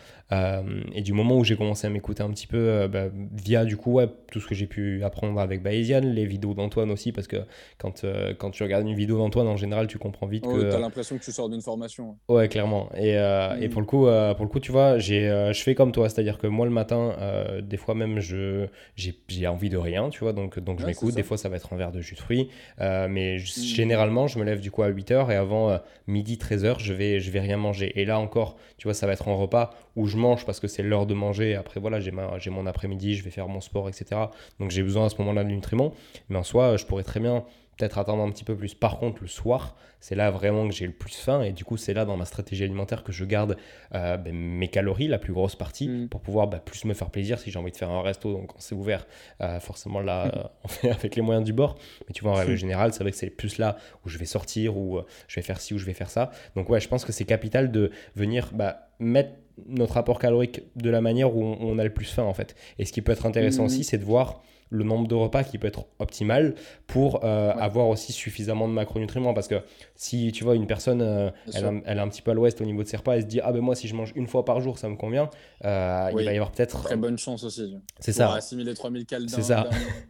et 0.94 1.02
du 1.02 1.12
moment 1.12 1.36
où 1.36 1.44
j'ai 1.44 1.56
commencé 1.56 1.86
à 1.86 1.90
m'écouter 1.90 2.22
un 2.22 2.30
petit 2.30 2.46
peu 2.46 2.88
bah, 2.88 3.08
via 3.32 3.66
du 3.66 3.76
coup 3.76 3.92
ouais, 3.92 4.08
tout 4.30 4.40
ce 4.40 4.46
que 4.46 4.54
j'ai 4.54 4.66
pu 4.66 5.04
apprendre 5.04 5.38
avec 5.38 5.62
Bayesian 5.62 6.00
les 6.00 6.24
vidéos 6.24 6.54
d'Antoine 6.54 6.90
aussi 6.90 7.12
parce 7.12 7.26
que 7.26 7.36
quand, 7.76 8.06
quand 8.38 8.50
tu 8.50 8.62
regardes 8.62 8.88
une 8.88 8.94
vidéo 8.94 9.18
d'Antoine 9.18 9.46
en 9.46 9.58
général 9.58 9.88
tu 9.88 9.98
comprends 9.98 10.26
vite 10.26 10.44
que 10.44 10.70
tu 10.70 10.74
as 10.74 10.78
l'impression 10.78 11.18
que 11.18 11.24
tu 11.24 11.32
sors 11.32 11.50
d'une 11.50 11.60
formation 11.60 12.16
ouais 12.28 12.48
clairement 12.48 12.88
et, 12.96 13.10
et 13.10 13.68
mmh. 13.68 13.70
pour 13.70 13.80
le 13.80 13.86
coup 13.86 14.06
pour 14.36 14.44
le 14.44 14.48
coup 14.48 14.60
tu 14.60 14.72
vois 14.72 14.98
j'ai 14.98 15.50
je 15.52 15.62
fais 15.62 15.74
comme 15.74 15.92
toi 15.92 16.08
c'est 16.08 16.20
à 16.20 16.24
dire 16.24 16.31
que 16.38 16.46
moi, 16.46 16.66
le 16.66 16.72
matin, 16.72 17.14
euh, 17.18 17.60
des 17.60 17.76
fois 17.76 17.94
même, 17.94 18.20
je, 18.20 18.66
j'ai, 18.96 19.46
envie 19.46 19.68
de 19.68 19.76
rien, 19.76 20.10
tu 20.10 20.20
vois, 20.20 20.32
donc, 20.32 20.58
donc 20.58 20.80
je 20.80 20.86
m'écoute. 20.86 21.14
Des 21.14 21.22
fois, 21.22 21.36
ça 21.36 21.48
va 21.48 21.56
être 21.56 21.72
un 21.72 21.76
verre 21.76 21.92
de 21.92 22.00
jus 22.00 22.14
de 22.14 22.20
fruits. 22.20 22.48
Euh, 22.80 23.08
mais 23.08 23.36
mmh. 23.36 23.38
généralement, 23.38 24.26
je 24.26 24.38
me 24.38 24.44
lève 24.44 24.60
du 24.60 24.70
coup 24.70 24.82
à 24.82 24.90
8h 24.90 25.30
et 25.30 25.34
avant 25.34 25.70
euh, 25.70 25.78
midi, 26.06 26.36
13h, 26.36 26.78
je 26.78 26.92
vais, 26.92 27.20
je 27.20 27.30
vais 27.30 27.40
rien 27.40 27.56
manger. 27.56 27.92
Et 28.00 28.04
là 28.04 28.18
encore, 28.18 28.56
tu 28.76 28.86
vois, 28.86 28.94
ça 28.94 29.06
va 29.06 29.12
être 29.12 29.28
un 29.28 29.34
repas 29.34 29.70
où 29.96 30.06
je 30.06 30.16
mange 30.16 30.46
parce 30.46 30.60
que 30.60 30.68
c'est 30.68 30.82
l'heure 30.82 31.06
de 31.06 31.14
manger. 31.14 31.54
Après, 31.54 31.80
voilà, 31.80 32.00
j'ai, 32.00 32.10
ma, 32.10 32.38
j'ai 32.38 32.50
mon 32.50 32.66
après-midi, 32.66 33.14
je 33.14 33.24
vais 33.24 33.30
faire 33.30 33.48
mon 33.48 33.60
sport, 33.60 33.88
etc. 33.88 34.20
Donc 34.58 34.70
j'ai 34.70 34.82
besoin 34.82 35.06
à 35.06 35.08
ce 35.08 35.16
moment-là 35.18 35.44
de 35.44 35.50
nutriments. 35.50 35.92
Mais 36.28 36.38
en 36.38 36.42
soi, 36.42 36.76
je 36.76 36.86
pourrais 36.86 37.04
très 37.04 37.20
bien 37.20 37.44
peut-être 37.76 37.98
attendre 37.98 38.22
un 38.22 38.30
petit 38.30 38.44
peu 38.44 38.56
plus. 38.56 38.74
Par 38.74 38.98
contre, 38.98 39.22
le 39.22 39.28
soir, 39.28 39.76
c'est 40.00 40.14
là 40.14 40.30
vraiment 40.30 40.68
que 40.68 40.74
j'ai 40.74 40.86
le 40.86 40.92
plus 40.92 41.14
faim 41.14 41.42
et 41.42 41.52
du 41.52 41.64
coup, 41.64 41.76
c'est 41.76 41.94
là 41.94 42.04
dans 42.04 42.16
ma 42.16 42.24
stratégie 42.24 42.64
alimentaire 42.64 43.04
que 43.04 43.12
je 43.12 43.24
garde 43.24 43.56
euh, 43.94 44.16
ben, 44.16 44.34
mes 44.34 44.68
calories, 44.68 45.08
la 45.08 45.18
plus 45.18 45.32
grosse 45.32 45.56
partie, 45.56 45.88
mm. 45.88 46.08
pour 46.08 46.20
pouvoir 46.20 46.48
ben, 46.48 46.58
plus 46.58 46.84
me 46.84 46.94
faire 46.94 47.10
plaisir 47.10 47.38
si 47.38 47.50
j'ai 47.50 47.58
envie 47.58 47.72
de 47.72 47.76
faire 47.76 47.90
un 47.90 48.02
resto. 48.02 48.32
Donc, 48.32 48.48
quand 48.48 48.58
c'est 48.58 48.74
ouvert, 48.74 49.06
euh, 49.40 49.60
forcément 49.60 50.00
là, 50.00 50.26
mm. 50.26 50.48
on 50.64 50.68
fait 50.68 50.90
avec 50.90 51.16
les 51.16 51.22
moyens 51.22 51.44
du 51.44 51.52
bord. 51.52 51.76
Mais 52.08 52.12
tu 52.14 52.22
vois, 52.22 52.32
en 52.32 52.36
règle 52.36 52.52
mm. 52.52 52.56
générale, 52.56 52.92
c'est 52.92 53.02
vrai 53.02 53.12
que 53.12 53.16
c'est 53.16 53.30
plus 53.30 53.58
là 53.58 53.76
où 54.04 54.08
je 54.08 54.18
vais 54.18 54.24
sortir, 54.24 54.76
où 54.76 54.98
euh, 54.98 55.06
je 55.28 55.36
vais 55.36 55.42
faire 55.42 55.60
ci, 55.60 55.74
ou 55.74 55.78
je 55.78 55.86
vais 55.86 55.94
faire 55.94 56.10
ça. 56.10 56.30
Donc, 56.56 56.68
ouais, 56.68 56.80
je 56.80 56.88
pense 56.88 57.04
que 57.04 57.12
c'est 57.12 57.24
capital 57.24 57.70
de 57.70 57.90
venir 58.16 58.50
bah, 58.52 58.88
mettre 58.98 59.30
notre 59.66 59.96
apport 59.96 60.18
calorique 60.18 60.62
de 60.76 60.90
la 60.90 61.00
manière 61.00 61.34
où 61.34 61.42
on, 61.42 61.78
a 61.78 61.84
le 61.84 61.92
plus 61.92 62.06
faim 62.06 62.24
en 62.24 62.34
fait. 62.34 62.54
Et 62.78 62.84
ce 62.84 62.92
qui 62.92 63.02
peut 63.02 63.12
être 63.12 63.26
intéressant 63.26 63.64
aussi, 63.64 63.84
c'est 63.84 63.98
de 63.98 64.04
voir 64.04 64.42
le 64.72 64.84
nombre 64.84 65.06
de 65.06 65.14
repas 65.14 65.44
qui 65.44 65.58
peut 65.58 65.66
être 65.66 65.84
optimal 65.98 66.54
pour 66.86 67.24
euh, 67.24 67.52
avoir 67.52 67.88
aussi 67.88 68.12
suffisamment 68.12 68.66
de 68.66 68.72
macronutriments. 68.72 69.34
Parce 69.34 69.46
que 69.46 69.62
si 69.94 70.32
tu 70.32 70.44
vois 70.44 70.56
une 70.56 70.66
personne, 70.66 71.02
euh, 71.02 71.30
elle, 71.54 71.82
elle, 71.84 71.98
est 71.98 72.00
un 72.00 72.08
petit 72.08 72.22
peu 72.22 72.30
à 72.30 72.34
l'ouest 72.34 72.60
au 72.60 72.64
niveau 72.64 72.82
de 72.82 72.88
ses 72.88 72.96
repas, 72.96 73.16
elle 73.16 73.22
se 73.22 73.26
dit 73.26 73.40
Ah 73.42 73.52
ben 73.52 73.60
moi, 73.60 73.74
si 73.74 73.86
je 73.86 73.94
mange 73.94 74.12
une 74.16 74.26
fois 74.26 74.44
par 74.44 74.60
jour, 74.60 74.78
ça 74.78 74.88
me 74.88 74.96
convient. 74.96 75.28
Euh, 75.64 76.10
il 76.18 76.24
va 76.24 76.32
y 76.32 76.36
avoir 76.36 76.50
peut-être. 76.52 76.84
Très 76.84 76.96
bonne 76.96 77.18
chance 77.18 77.44
aussi. 77.44 77.76
C'est 78.00 78.12
ça. 78.12 78.32
assimiler 78.32 78.74
3000 78.74 79.04
calories. 79.04 79.28
C'est 79.28 79.42
ça. 79.42 79.68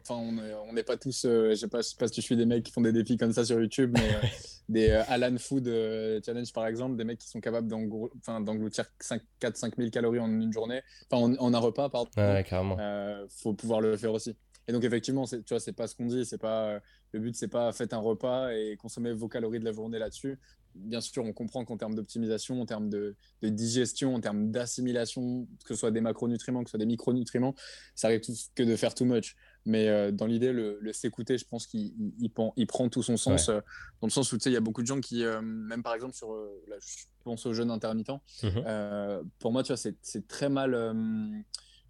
Enfin, 0.09 0.23
on 0.69 0.73
n'est 0.73 0.83
pas 0.85 0.97
tous. 0.97 1.23
je 1.25 1.55
sais 1.55 1.69
pas, 1.69 1.83
sais 1.83 1.97
pas 1.99 2.07
si 2.07 2.15
tu 2.15 2.23
suis 2.23 2.37
des 2.37 2.47
mecs 2.47 2.63
qui 2.63 2.73
font 2.73 2.81
des 2.81 2.93
défis 2.93 3.17
comme 3.17 3.33
ça 3.33 3.45
sur 3.45 3.61
YouTube, 3.61 3.97
mais 3.99 4.31
des 4.69 4.91
Alan 5.09 5.37
Food 5.39 5.65
Challenge 6.25 6.53
par 6.53 6.67
exemple, 6.67 6.97
des 6.97 7.05
mecs 7.05 7.19
qui 7.19 7.29
sont 7.29 7.41
capables 7.41 7.67
d'engloutir 7.67 8.85
4-5 9.01 9.73
000 9.77 9.91
calories 9.91 10.21
en 10.21 10.29
une 10.29 10.53
journée, 10.53 10.83
enfin 11.11 11.35
en, 11.39 11.55
un 11.55 11.59
repas, 11.59 11.89
pardon. 11.89 12.11
Ouais, 12.17 12.45
carrément. 12.49 12.77
faut 13.29 13.55
pouvoir 13.55 13.81
le 13.81 13.97
faire 13.97 14.13
aussi. 14.13 14.37
Et 14.69 14.73
donc 14.73 14.85
effectivement, 14.85 15.25
tu 15.27 15.43
vois, 15.49 15.61
c'est 15.61 15.73
pas 15.73 15.87
ce 15.87 15.97
qu'on 15.97 16.07
dit, 16.07 16.25
c'est 16.25 16.39
pas 16.39 16.81
le 17.13 17.21
but, 17.21 17.35
c'est 17.35 17.49
pas 17.49 17.73
faites 17.73 17.93
un 17.93 17.99
repas 17.99 18.53
et 18.53 18.77
consommer 18.77 19.13
vos 19.13 19.29
calories 19.29 19.61
de 19.61 19.65
la 19.65 19.73
journée 19.73 19.99
là-dessus. 19.99 20.39
Bien 20.75 21.03
sûr, 21.03 21.23
on 21.25 21.35
comprend 21.35 21.65
qu'en 21.67 21.77
termes 21.77 21.95
d'optimisation, 21.95 22.63
en 22.63 22.67
termes 22.67 22.89
de, 22.89 23.15
digestion, 23.43 24.15
en 24.15 24.21
termes 24.21 24.51
d'assimilation, 24.51 25.47
que 25.65 25.75
ce 25.75 25.81
soit 25.81 25.91
des 25.91 26.01
macronutriments, 26.01 26.63
que 26.65 26.71
ce 26.71 26.73
soit 26.73 26.79
des 26.79 26.87
micronutriments, 26.87 27.55
ça 27.95 28.07
arrive 28.07 28.23
que 28.55 28.63
de 28.63 28.77
faire 28.77 28.95
too 28.95 29.05
much. 29.05 29.37
Mais 29.67 29.89
euh, 29.89 30.11
dans 30.11 30.27
l'idée, 30.27 30.53
le, 30.53 30.81
s'écouter, 30.93 31.37
je 31.37 31.45
pense 31.45 31.67
qu'il 31.67 31.93
il, 32.19 32.67
prend 32.67 32.89
tout 32.89 33.03
son 33.03 33.19
sens, 33.19 33.49
euh, 33.49 33.61
dans 34.01 34.07
le 34.07 34.11
sens 34.11 34.33
où 34.33 34.39
tu 34.39 34.45
sais, 34.45 34.51
il 34.51 34.55
y 34.55 34.57
a 34.57 34.61
beaucoup 34.61 34.81
de 34.81 34.87
gens 34.87 35.01
qui, 35.01 35.25
euh, 35.25 35.43
même 35.43 35.83
par 35.83 35.95
exemple 35.95 36.15
sur, 36.15 36.35
je 36.69 37.05
pense 37.23 37.45
aux 37.45 37.53
jeunes 37.53 37.71
intermittents, 37.71 38.23
mmh 38.43 38.61
pour 39.39 39.53
moi, 39.53 39.63
tu 39.63 39.75
vois, 39.75 39.77
c'est 39.77 40.27
très 40.27 40.49
mal 40.49 40.75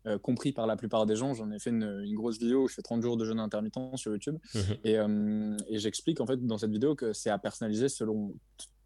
euh, 0.07 0.19
compris 0.19 0.53
par 0.53 0.67
la 0.67 0.77
plupart 0.77 1.07
des 1.07 1.15
gens. 1.15 1.33
J'en 1.35 1.51
ai 1.53 1.61
fait 1.61 1.71
une, 1.71 2.05
grosse 2.15 2.39
vidéo 2.39 2.65
où 2.65 2.69
je 2.69 2.75
fais 2.75 2.83
30 2.83 3.03
jours 3.03 3.17
de 3.17 3.25
jeûne 3.25 3.39
intermittent 3.39 3.79
sur 3.95 4.13
YouTube. 4.13 4.37
Mhm. 4.55 4.63
Euh, 4.87 5.57
et, 5.69 5.79
j'explique 5.79 6.21
en 6.21 6.27
fait 6.27 6.45
dans 6.45 6.59
cette 6.59 6.73
vidéo 6.73 6.95
que 6.97 7.13
c'est 7.13 7.31
à 7.31 7.39
personnaliser 7.39 7.89
selon 7.89 8.35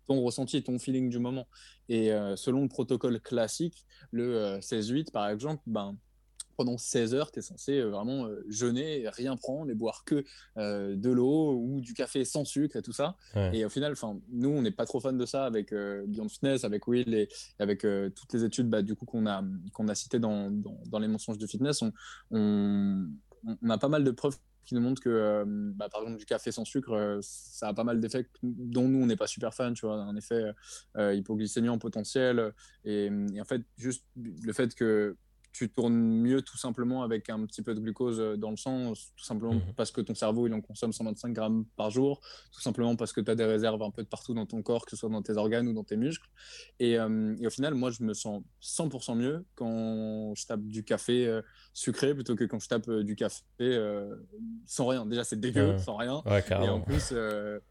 ton 0.07 0.21
ressenti 0.23 0.59
et 0.59 0.63
ton 0.63 0.79
feeling 0.79 1.09
du 1.09 1.19
moment. 1.19 1.47
Et 1.89 2.13
euh, 2.13 2.37
selon 2.37 2.63
le 2.63 2.69
protocole 2.69 3.21
classique, 3.21 3.87
le 4.11 4.59
16-8 4.61 5.11
par 5.11 5.29
exemple, 5.29 5.63
ben, 5.67 5.97
pendant 6.57 6.79
16 6.79 7.15
heures, 7.15 7.31
tu 7.31 7.39
es 7.39 7.43
censé 7.43 7.79
euh, 7.79 7.91
vraiment 7.91 8.27
euh, 8.27 8.45
jeûner, 8.49 9.09
rien 9.09 9.37
prendre 9.37 9.71
et 9.71 9.75
boire 9.75 10.05
que 10.05 10.25
euh, 10.57 10.97
de 10.97 11.11
l'eau 11.11 11.55
ou 11.55 11.81
du 11.81 11.95
café 11.95 12.25
sans 12.25 12.45
sucre 12.45 12.77
et 12.77 12.83
tout 12.83 12.93
ça. 12.93 13.17
Et 13.53 13.65
au 13.65 13.69
final, 13.69 13.95
nous, 14.31 14.49
on 14.49 14.63
n'est 14.63 14.71
pas 14.71 14.87
trop 14.87 15.01
fan 15.01 15.17
de 15.17 15.27
ça 15.27 15.45
avec 15.45 15.73
Beyond 15.73 16.29
Fitness, 16.29 16.65
avec 16.65 16.89
Will 16.89 17.15
et, 17.15 17.29
avec 17.59 17.81
toutes 17.81 18.33
les 18.33 18.45
études 18.45 18.69
bah, 18.69 18.83
du 18.83 18.95
coup 18.95 19.05
qu'on 19.05 19.27
a, 19.27 19.43
qu'on 19.73 19.89
a 19.89 19.95
citées 19.95 20.19
dans, 20.19 20.51
dans, 20.51 20.99
les 20.99 21.09
mensonges 21.09 21.39
du 21.39 21.47
fitness. 21.47 21.83
On, 21.83 21.93
on, 22.31 23.71
a 23.71 23.79
pas 23.79 23.89
mal 23.89 24.05
de 24.05 24.11
preuves 24.11 24.37
qui 24.65 24.75
nous 24.75 24.81
montrent 24.81 25.03
que, 25.03 25.45
bah, 25.75 25.89
par 25.89 26.03
exemple, 26.03 26.19
du 26.19 26.27
café 26.27 26.51
sans 26.51 26.65
sucre, 26.65 27.19
ça 27.23 27.69
a 27.69 27.75
pas 27.75 27.85
mal 27.85 28.01
d'effets 28.01 28.27
dont 28.43 28.89
nous, 28.89 29.03
on 29.03 29.07
n'est 29.07 29.17
pas 29.17 29.27
super 29.27 29.55
fan, 29.55 29.75
tu 29.75 29.87
vois, 29.87 29.97
un 29.97 30.17
effet 30.17 30.53
hypoglycémie 30.97 31.69
en 31.69 31.79
potentiel. 31.79 32.53
et, 32.85 33.11
en 33.41 33.45
fait, 33.45 33.63
juste 33.77 34.05
le 34.17 34.53
fait 34.53 34.75
que 34.75 35.17
tu 35.57 35.71
tournes 35.71 35.97
mieux 35.97 36.43
tout 36.43 36.59
simplement 36.59 37.03
avec 37.03 37.31
un 37.31 37.47
petit 37.47 37.63
peu 37.63 37.75
de 37.75 37.81
glucose 37.81 38.21
euh, 38.21 38.37
dans 38.37 38.51
le 38.51 38.59
sang, 38.59 38.93
tout 38.93 39.25
simplement 39.25 39.55
mhm. 39.55 39.73
parce 39.75 39.91
que 39.91 40.03
ton 40.03 40.15
cerveau 40.15 40.47
il 40.47 40.53
en 40.53 40.61
consomme 40.61 40.93
125 40.93 41.33
grammes 41.33 41.65
par 41.77 41.91
jour, 41.91 42.21
tout 42.53 42.61
simplement 42.61 42.95
parce 42.95 43.15
que 43.15 43.23
tu 43.23 43.31
as 43.31 43.35
des 43.35 43.47
réserves 43.47 43.83
un 43.83 43.91
peu 43.91 44.03
de 44.03 44.07
partout 44.07 44.35
dans 44.35 44.45
ton 44.45 44.61
corps, 44.61 44.85
que 44.85 44.91
ce 44.91 44.99
soit 44.99 45.09
dans 45.09 45.23
tes 45.23 45.39
organes 45.39 45.67
ou 45.69 45.73
dans 45.73 45.83
tes 45.83 45.97
muscles. 45.97 46.29
Et, 46.79 46.99
euh, 46.99 47.35
au 47.43 47.49
final, 47.49 47.73
moi 47.73 47.91
je 47.91 48.03
me 48.03 48.13
sens 48.13 48.43
100% 48.61 49.17
mieux 49.17 49.47
quand 49.55 50.35
je 50.37 50.45
tape 50.45 50.61
du 50.61 50.85
café 50.85 51.27
euh, 51.27 51.41
sucré 51.73 52.15
plutôt 52.15 52.37
que 52.37 52.45
quand 52.45 52.59
je 52.59 52.69
tape 52.69 52.91
du 52.91 53.17
café 53.17 53.43
sans 54.67 54.87
rien. 54.87 55.07
Déjà 55.07 55.25
c'est 55.25 55.41
dégueu, 55.41 55.79
sans 55.79 55.97
rien. 55.97 56.23
et 56.27 56.69
en 56.69 56.83
plus, 56.83 57.15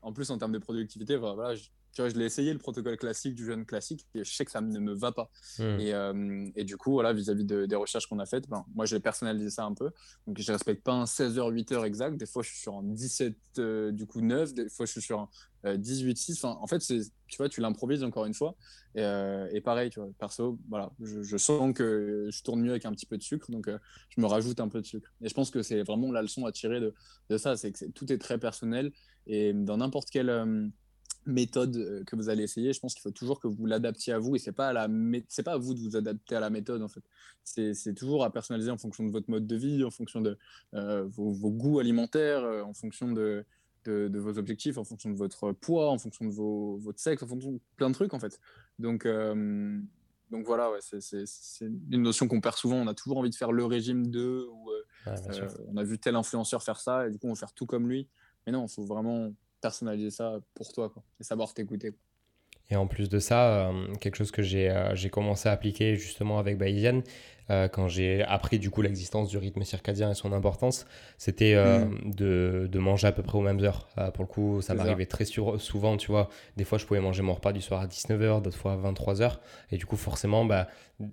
en 0.01 0.11
plus 0.11 0.31
en 0.31 0.39
termes 0.39 0.53
de 0.53 0.57
productivité, 0.57 1.17
voilà, 1.17 1.53
tu 1.95 2.01
vois, 2.01 2.09
je 2.09 2.15
l'ai 2.15 2.25
essayé 2.25 2.51
le 2.51 2.59
protocole 2.59 2.97
classique 2.97 3.35
du 3.35 3.45
jeune 3.45 3.65
classique 3.65 4.05
et 4.15 4.25
je 4.25 4.33
sais 4.33 4.43
que 4.43 4.51
ça 4.51 4.59
ne 4.59 4.79
me 4.79 4.93
va 4.93 5.13
pas. 5.13 5.31
Hmm. 5.57 5.79
Et, 5.79 5.93
euh, 5.93 6.45
et, 6.53 6.65
du 6.65 6.75
coup, 6.75 6.91
voilà, 6.91 7.13
vis-à-vis 7.13 7.45
des 7.45 7.75
recherches 7.75 8.07
qu'on 8.07 8.19
a 8.19 8.25
faites, 8.25 8.49
ben, 8.49 8.65
moi 8.75 8.85
j'ai 8.85 8.99
personnalisé 8.99 9.49
ça 9.49 9.63
un 9.63 9.73
peu. 9.73 9.91
Donc 10.27 10.37
je 10.37 10.51
respecte 10.51 10.83
pas 10.83 10.91
un 10.91 11.05
16h, 11.05 11.53
8h 11.53 11.85
exact. 11.85 12.17
Des 12.17 12.25
fois, 12.25 12.43
je 12.43 12.49
suis 12.49 12.59
sur 12.59 12.75
un 12.75 12.83
17, 12.83 13.37
euh, 13.59 13.91
du 13.93 14.05
coup 14.05 14.19
9. 14.19 14.53
Des 14.53 14.67
fois, 14.67 14.85
je 14.85 14.91
suis 14.91 15.01
sur 15.01 15.29
un 15.63 15.77
18, 15.77 16.17
6. 16.17 16.43
Enfin, 16.43 16.59
en 16.59 16.67
fait, 16.67 16.79
tu 16.79 17.37
vois, 17.37 17.47
tu 17.47 17.61
l'improvises 17.61 18.03
encore 18.03 18.25
une 18.25 18.33
fois. 18.33 18.57
Et, 18.93 19.01
euh, 19.01 19.47
et, 19.53 19.61
pareil, 19.61 19.89
tu 19.89 20.01
vois, 20.01 20.09
perso, 20.19 20.59
voilà, 20.67 20.91
je, 21.01 21.37
sens 21.37 21.73
que 21.73 22.27
je 22.29 22.43
tourne 22.43 22.59
mieux 22.59 22.71
avec 22.71 22.85
un 22.85 22.91
petit 22.91 23.05
peu 23.05 23.17
de 23.17 23.23
sucre. 23.23 23.49
Donc 23.49 23.69
je 24.09 24.19
me 24.21 24.25
rajoute 24.25 24.59
un 24.59 24.67
peu 24.67 24.81
de 24.81 24.85
sucre. 24.85 25.13
Et 25.21 25.29
je 25.29 25.33
pense 25.33 25.49
que 25.49 25.61
c'est 25.61 25.81
vraiment 25.83 26.11
la 26.11 26.21
leçon 26.21 26.45
à 26.45 26.51
tirer 26.51 26.81
de, 26.81 26.93
de 27.29 27.37
ça. 27.37 27.55
C'est 27.55 27.71
que 27.71 27.85
tout 27.85 28.11
est 28.11 28.17
très 28.17 28.37
personnel. 28.37 28.91
Et 29.27 29.53
dans 29.53 29.77
n'importe 29.77 30.09
quel 30.11 30.29
méthode 31.25 31.75
euh, 31.77 32.03
que 32.03 32.15
vous 32.15 32.29
allez 32.29 32.43
essayer, 32.43 32.73
je 32.73 32.79
pense 32.79 32.93
qu'il 32.93 33.01
faut 33.01 33.11
toujours 33.11 33.39
que 33.39 33.47
vous 33.47 33.65
l'adaptiez 33.65 34.13
à 34.13 34.19
vous 34.19 34.35
et 34.35 34.39
c'est 34.39 34.51
pas 34.51 34.69
à 34.69 34.73
la 34.73 34.87
c'est 35.27 35.43
pas 35.43 35.53
à 35.53 35.57
vous 35.57 35.73
de 35.73 35.79
vous 35.79 35.95
adapter 35.95 36.35
à 36.35 36.39
la 36.39 36.49
méthode 36.49 36.81
en 36.81 36.87
fait. 36.87 37.03
C'est 37.43 37.93
toujours 37.93 38.23
à 38.23 38.31
personnaliser 38.31 38.71
en 38.71 38.77
fonction 38.77 39.03
de 39.03 39.11
votre 39.11 39.29
mode 39.29 39.45
de 39.45 39.55
vie, 39.55 39.83
en 39.83 39.91
fonction 39.91 40.21
de 40.21 40.37
euh, 40.73 41.05
vos, 41.05 41.51
goûts 41.51 41.79
alimentaires, 41.79 42.43
euh, 42.43 42.63
en 42.63 42.73
fonction 42.73 43.11
de, 43.11 43.45
de, 43.85 44.19
vos 44.19 44.37
objectifs, 44.39 44.77
en 44.77 44.83
fonction 44.83 45.11
de 45.11 45.15
votre 45.15 45.51
poids, 45.51 45.91
en 45.91 45.99
fonction 45.99 46.25
de 46.25 46.31
vos, 46.31 46.77
votre 46.77 46.99
sexe, 46.99 47.21
en 47.21 47.27
fonction 47.27 47.51
de 47.53 47.59
plein 47.77 47.89
de 47.89 47.95
trucs 47.95 48.13
en 48.13 48.19
fait. 48.19 48.39
Donc 48.79 49.07
donc 50.31 50.47
voilà, 50.47 50.71
ouais, 50.71 50.79
c'est 50.81 51.23
une 51.61 52.01
notion 52.01 52.27
qu'on 52.27 52.41
perd 52.41 52.55
souvent. 52.55 52.77
On 52.77 52.87
a 52.87 52.95
toujours 52.95 53.17
envie 53.19 53.29
de 53.29 53.35
faire 53.35 53.51
le 53.51 53.65
régime 53.65 54.07
de, 54.09 54.47
ou 54.51 54.71
on 55.67 55.77
a 55.77 55.83
vu 55.83 55.99
tel 55.99 56.15
influenceur 56.15 56.63
faire 56.63 56.79
ça 56.79 57.07
et 57.07 57.11
du 57.11 57.19
coup 57.19 57.27
on 57.27 57.33
va 57.33 57.39
faire 57.39 57.53
tout 57.53 57.67
comme 57.67 57.87
lui. 57.87 58.07
Mais 58.45 58.51
non, 58.51 58.65
il 58.65 58.71
faut 58.71 58.85
vraiment 58.85 59.33
personnaliser 59.61 60.11
ça 60.11 60.39
pour 60.53 60.71
toi 60.73 60.89
quoi, 60.89 61.03
et 61.19 61.23
savoir 61.23 61.53
t'écouter. 61.53 61.93
Et 62.69 62.75
en 62.75 62.87
plus 62.87 63.09
de 63.09 63.19
ça, 63.19 63.69
euh, 63.69 63.93
quelque 63.95 64.15
chose 64.15 64.31
que 64.31 64.41
j'ai 64.41 64.69
euh, 64.71 64.95
j'ai 64.95 65.09
commencé 65.09 65.47
à 65.47 65.51
appliquer 65.51 65.95
justement 65.95 66.39
avec 66.39 66.57
Bayesian, 66.57 67.01
euh, 67.49 67.67
quand 67.67 67.87
j'ai 67.87 68.23
appris 68.23 68.59
du 68.59 68.69
coup 68.69 68.81
l'existence 68.81 69.29
du 69.29 69.37
rythme 69.37 69.63
circadien 69.63 70.11
et 70.11 70.15
son 70.15 70.33
importance, 70.33 70.85
c'était 71.17 71.55
mm. 71.55 72.11
de, 72.15 72.69
de, 72.71 72.79
manger 72.79 73.07
à 73.07 73.11
peu 73.11 73.23
près 73.23 73.37
aux 73.37 73.41
mêmes 73.41 73.63
heures. 73.63 73.87
pour 74.13 74.23
le 74.23 74.27
coup, 74.27 74.61
ça 74.61 74.73
m'arrivait 74.73 75.05
très 75.05 75.25
souvent, 75.25 75.97
tu 75.97 76.11
vois. 76.11 76.29
Des 76.57 76.63
fois, 76.63 76.77
je 76.77 76.85
pouvais 76.85 76.99
manger 76.99 77.21
mon 77.21 77.33
repas 77.33 77.53
du 77.53 77.61
soir 77.61 77.81
à 77.81 77.87
19h, 77.87 78.41
d'autres 78.41 78.57
fois 78.57 78.73
à 78.73 78.77
23h. 78.77 79.37
Et 79.71 79.77
du 79.77 79.85
coup, 79.85 79.97
forcément, 79.97 80.45
bah, 80.45 80.67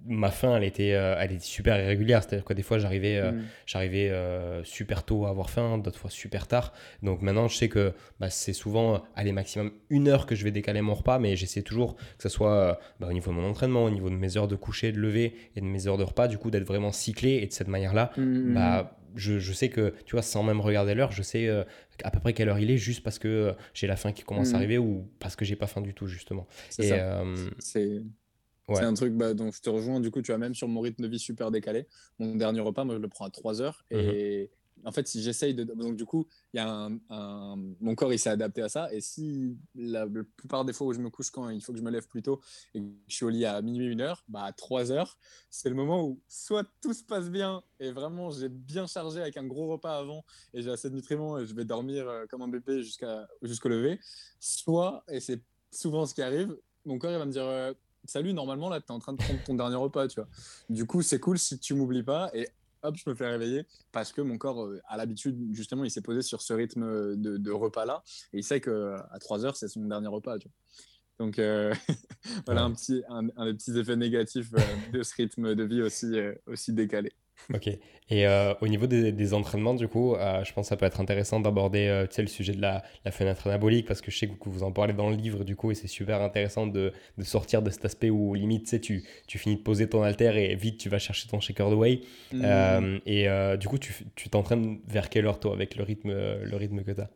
ma 0.06 0.30
faim, 0.30 0.56
elle 0.56 0.64
était, 0.64 0.92
euh, 0.92 1.16
elle 1.18 1.32
était 1.32 1.44
super 1.44 1.80
irrégulière. 1.80 2.22
C'est-à-dire 2.22 2.44
que 2.44 2.52
des 2.52 2.62
fois, 2.62 2.78
j'arrivais 2.78 3.16
euh, 3.16 3.32
mm. 3.32 3.44
j'arrivais 3.66 4.10
euh, 4.10 4.62
super 4.64 5.02
tôt 5.04 5.26
à 5.26 5.30
avoir 5.30 5.50
faim, 5.50 5.78
d'autres 5.78 5.98
fois 5.98 6.10
super 6.10 6.46
tard. 6.46 6.72
Donc 7.02 7.22
maintenant, 7.22 7.48
je 7.48 7.56
sais 7.56 7.68
que 7.68 7.92
bah, 8.20 8.30
c'est 8.30 8.52
souvent, 8.52 9.02
allez, 9.16 9.32
maximum 9.32 9.72
une 9.90 10.08
heure 10.08 10.26
que 10.26 10.34
je 10.34 10.44
vais 10.44 10.50
décaler 10.50 10.80
mon 10.82 10.94
repas, 10.94 11.18
mais 11.18 11.36
j'essaie 11.36 11.62
toujours 11.62 11.96
que 11.96 12.22
ce 12.22 12.28
soit 12.28 12.78
bah, 13.00 13.08
au 13.10 13.12
niveau 13.12 13.30
de 13.32 13.36
mon 13.36 13.48
entraînement, 13.48 13.84
au 13.84 13.90
niveau 13.90 14.08
de 14.08 14.14
mes 14.14 14.36
heures 14.36 14.48
de 14.48 14.56
coucher, 14.56 14.92
de 14.92 14.98
lever 14.98 15.34
et 15.56 15.60
de 15.60 15.66
mes 15.66 15.86
heures 15.86 15.98
de 15.98 16.04
repas, 16.04 16.21
du 16.28 16.38
coup, 16.38 16.50
d'être 16.50 16.66
vraiment 16.66 16.92
cyclé. 16.92 17.40
Et 17.42 17.46
de 17.46 17.52
cette 17.52 17.68
manière-là, 17.68 18.12
mm. 18.16 18.54
bah, 18.54 18.98
je, 19.14 19.38
je, 19.38 19.52
sais 19.52 19.68
que, 19.68 19.94
tu 20.06 20.12
vois, 20.16 20.22
sans 20.22 20.42
même 20.42 20.60
regarder 20.60 20.94
l'heure, 20.94 21.12
je 21.12 21.22
sais 21.22 21.48
à 22.02 22.10
peu 22.10 22.20
près 22.20 22.32
quelle 22.32 22.48
heure 22.48 22.58
il 22.58 22.70
est 22.70 22.78
juste 22.78 23.02
parce 23.02 23.18
que 23.18 23.54
j'ai 23.74 23.86
la 23.86 23.96
faim 23.96 24.12
qui 24.12 24.22
commence 24.22 24.50
à 24.50 24.52
mm. 24.52 24.56
arriver 24.56 24.78
ou 24.78 25.08
parce 25.18 25.36
que 25.36 25.44
j'ai 25.44 25.56
pas 25.56 25.66
faim 25.66 25.80
du 25.80 25.94
tout, 25.94 26.06
justement. 26.06 26.46
C'est 26.70 27.00
C'est 27.58 28.02
c'est 28.68 28.84
un 28.84 28.94
truc 28.94 29.14
bah, 29.14 29.34
dont 29.34 29.50
je 29.50 29.60
te 29.60 29.70
rejoins. 29.70 30.00
Du 30.00 30.10
coup, 30.10 30.22
tu 30.22 30.32
as 30.32 30.38
même 30.38 30.54
sur 30.54 30.68
mon 30.68 30.80
rythme 30.80 31.02
de 31.02 31.08
vie 31.08 31.18
super 31.18 31.50
décalé. 31.50 31.86
Mon 32.18 32.36
dernier 32.36 32.60
repas, 32.60 32.84
moi, 32.84 32.94
je 32.94 33.00
le 33.00 33.08
prends 33.08 33.26
à 33.26 33.30
3 33.30 33.60
heures. 33.60 33.84
Et 33.90 34.42
mhm. 34.42 34.48
En 34.84 34.92
fait, 34.92 35.06
si 35.06 35.22
j'essaye 35.22 35.54
de. 35.54 35.64
Donc, 35.64 35.96
du 35.96 36.04
coup, 36.04 36.26
y 36.54 36.58
a 36.58 36.88
mon 37.80 37.94
corps, 37.94 38.12
il 38.12 38.18
s'est 38.18 38.30
adapté 38.30 38.62
à 38.62 38.68
ça. 38.68 38.92
Et 38.92 39.00
si 39.00 39.56
la, 39.74 40.06
plupart 40.36 40.64
des 40.64 40.72
fois 40.72 40.86
où 40.86 40.92
je 40.92 40.98
me 40.98 41.10
couche 41.10 41.30
quand 41.30 41.48
il 41.50 41.62
faut 41.62 41.72
que 41.72 41.78
je 41.78 41.84
me 41.84 41.90
lève 41.90 42.06
plus 42.08 42.22
tôt 42.22 42.40
et 42.74 42.80
que 42.80 42.86
je 43.08 43.14
suis 43.14 43.24
au 43.24 43.28
lit 43.28 43.44
à 43.44 43.60
minuit, 43.62 43.86
une 43.86 44.00
heure, 44.00 44.24
bah, 44.28 44.44
à 44.44 44.52
3 44.52 44.92
heures, 44.92 45.18
c'est 45.50 45.68
le 45.68 45.74
moment 45.74 46.04
où 46.04 46.20
soit 46.28 46.66
tout 46.80 46.94
se 46.94 47.04
passe 47.04 47.30
bien 47.30 47.62
et 47.80 47.92
vraiment 47.92 48.30
j'ai 48.30 48.48
bien 48.48 48.86
chargé 48.86 49.20
avec 49.20 49.36
un 49.36 49.46
gros 49.46 49.68
repas 49.68 49.98
avant 49.98 50.24
et 50.54 50.62
j'ai 50.62 50.70
assez 50.70 50.90
de 50.90 50.94
nutriments 50.94 51.38
et 51.38 51.46
je 51.46 51.54
vais 51.54 51.64
dormir 51.64 52.08
euh, 52.08 52.26
comme 52.26 52.42
un 52.42 52.48
bébé 52.48 52.82
jusqu'au 52.82 53.68
lever. 53.68 53.98
Soit, 54.40 55.04
et 55.08 55.20
c'est 55.20 55.42
souvent 55.70 56.06
ce 56.06 56.14
qui 56.14 56.22
arrive, 56.22 56.56
mon 56.84 56.98
corps, 56.98 57.12
il 57.12 57.18
va 57.18 57.26
me 57.26 57.32
dire. 57.32 57.44
Euh, 57.44 57.72
salut, 58.04 58.32
normalement, 58.32 58.68
là, 58.68 58.80
tu 58.80 58.86
es 58.88 58.90
en 58.90 58.98
train 58.98 59.12
de 59.12 59.18
prendre 59.18 59.42
ton 59.44 59.54
dernier 59.54 59.76
repas, 59.76 60.08
tu 60.08 60.20
vois. 60.20 60.28
Du 60.68 60.86
coup, 60.86 61.02
c'est 61.02 61.20
cool 61.20 61.38
si 61.38 61.58
tu 61.58 61.74
m'oublies 61.74 62.02
pas 62.02 62.30
et 62.34 62.48
hop, 62.82 62.96
je 62.96 63.08
me 63.08 63.14
fais 63.14 63.28
réveiller 63.28 63.66
parce 63.92 64.12
que 64.12 64.20
mon 64.20 64.38
corps, 64.38 64.64
euh, 64.64 64.80
à 64.88 64.96
l'habitude, 64.96 65.36
justement, 65.52 65.84
il 65.84 65.90
s'est 65.90 66.02
posé 66.02 66.22
sur 66.22 66.42
ce 66.42 66.52
rythme 66.52 67.16
de, 67.16 67.50
repas-là 67.50 68.02
et 68.32 68.38
il 68.38 68.44
sait 68.44 68.60
qu'à 68.60 69.08
3 69.20 69.44
heures, 69.44 69.56
c'est 69.56 69.68
son 69.68 69.82
dernier 69.82 70.08
repas, 70.08 70.38
tu 70.38 70.48
vois. 70.48 70.56
Donc, 71.18 71.38
euh, 71.38 71.74
voilà 72.46 72.64
un, 72.64 72.72
petit, 72.72 73.02
un, 73.08 73.22
des 73.22 73.54
petits 73.54 73.78
effets 73.78 73.96
négatifs 73.96 74.52
euh, 74.54 74.90
de 74.92 75.02
ce 75.02 75.14
rythme 75.14 75.54
de 75.54 75.64
vie 75.64 75.82
aussi, 75.82 76.12
aussi 76.46 76.72
décalé. 76.72 77.12
Ok. 77.54 77.68
Et 78.12 78.26
euh, 78.26 78.52
au 78.60 78.68
niveau 78.68 78.86
des, 78.86 79.34
entraînements, 79.34 79.74
du 79.74 79.88
coup, 79.88 80.14
euh, 80.14 80.44
je 80.44 80.52
pense 80.52 80.66
que 80.66 80.68
ça 80.68 80.76
peut 80.76 80.84
être 80.84 81.00
intéressant 81.00 81.40
d'aborder 81.40 81.86
euh, 81.86 82.06
le 82.18 82.26
sujet 82.26 82.52
de 82.52 82.60
la, 82.60 82.82
fenêtre 83.10 83.46
anabolique 83.46 83.86
parce 83.86 84.02
que 84.02 84.10
je 84.10 84.18
sais 84.18 84.26
que 84.26 84.34
vous 84.50 84.62
en 84.62 84.72
parlez 84.72 84.92
dans 84.92 85.08
le 85.08 85.16
livre, 85.16 85.44
du 85.44 85.56
coup, 85.56 85.70
et 85.70 85.74
c'est 85.74 85.88
super 85.88 86.20
intéressant 86.20 86.66
de, 86.66 86.92
sortir 87.22 87.62
de 87.62 87.70
cet 87.70 87.84
aspect 87.84 88.10
où, 88.10 88.34
limite, 88.34 88.80
tu, 88.80 89.04
tu 89.26 89.38
finis 89.38 89.56
de 89.56 89.62
poser 89.62 89.88
ton 89.88 90.02
halter 90.02 90.36
et 90.36 90.54
vite, 90.56 90.78
tu 90.78 90.88
vas 90.88 90.98
chercher 90.98 91.28
ton 91.28 91.40
shaker 91.40 91.70
de 91.70 91.74
whey. 91.74 92.00
Mmh. 92.32 92.98
et 93.06 93.26
du 93.58 93.68
coup, 93.68 93.78
tu 93.78 94.28
t'entraînes 94.28 94.78
vers 94.86 95.08
quelle 95.08 95.26
heure, 95.26 95.40
toi, 95.40 95.54
avec 95.54 95.76
le 95.76 95.84
rythme, 95.84 96.10
le 96.10 96.56
rythme 96.56 96.82
que 96.82 96.90
tu 96.90 97.00
as 97.00 97.08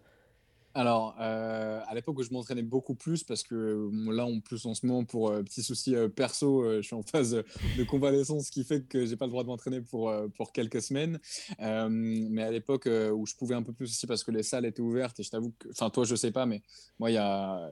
alors, 0.76 1.16
euh, 1.18 1.80
à 1.88 1.94
l'époque 1.94 2.18
où 2.18 2.22
je 2.22 2.30
m'entraînais 2.32 2.62
beaucoup 2.62 2.94
plus, 2.94 3.24
parce 3.24 3.42
que 3.42 3.90
là, 4.10 4.26
en 4.26 4.40
plus, 4.40 4.66
en 4.66 4.74
ce 4.74 4.84
moment, 4.84 5.06
pour 5.06 5.30
euh, 5.30 5.42
petits 5.42 5.62
soucis 5.62 5.96
euh, 5.96 6.10
perso, 6.10 6.70
je 6.70 6.82
suis 6.82 6.94
en 6.94 7.02
phase 7.02 7.42
de 7.78 7.84
convalescence, 7.84 8.46
ce 8.46 8.50
qui 8.50 8.62
fait 8.62 8.86
que 8.86 9.06
j'ai 9.06 9.16
pas 9.16 9.24
le 9.24 9.30
droit 9.30 9.42
de 9.42 9.48
m'entraîner 9.48 9.80
pour, 9.80 10.12
pour 10.36 10.52
quelques 10.52 10.82
semaines. 10.82 11.18
mais 11.58 12.42
à 12.42 12.50
l'époque 12.50 12.86
où 12.86 13.26
je 13.26 13.34
pouvais 13.36 13.54
un 13.54 13.62
peu 13.62 13.72
plus 13.72 13.86
aussi, 13.86 14.06
parce 14.06 14.22
que 14.22 14.30
les 14.30 14.42
salles 14.42 14.66
étaient 14.66 14.82
ouvertes, 14.82 15.18
et 15.18 15.22
je 15.22 15.30
t'avoue 15.30 15.54
que, 15.58 15.70
enfin, 15.70 15.88
toi, 15.88 16.04
je 16.04 16.14
sais 16.14 16.30
pas, 16.30 16.44
mais 16.44 16.60
moi, 16.98 17.10
y 17.10 17.16
a, 17.16 17.70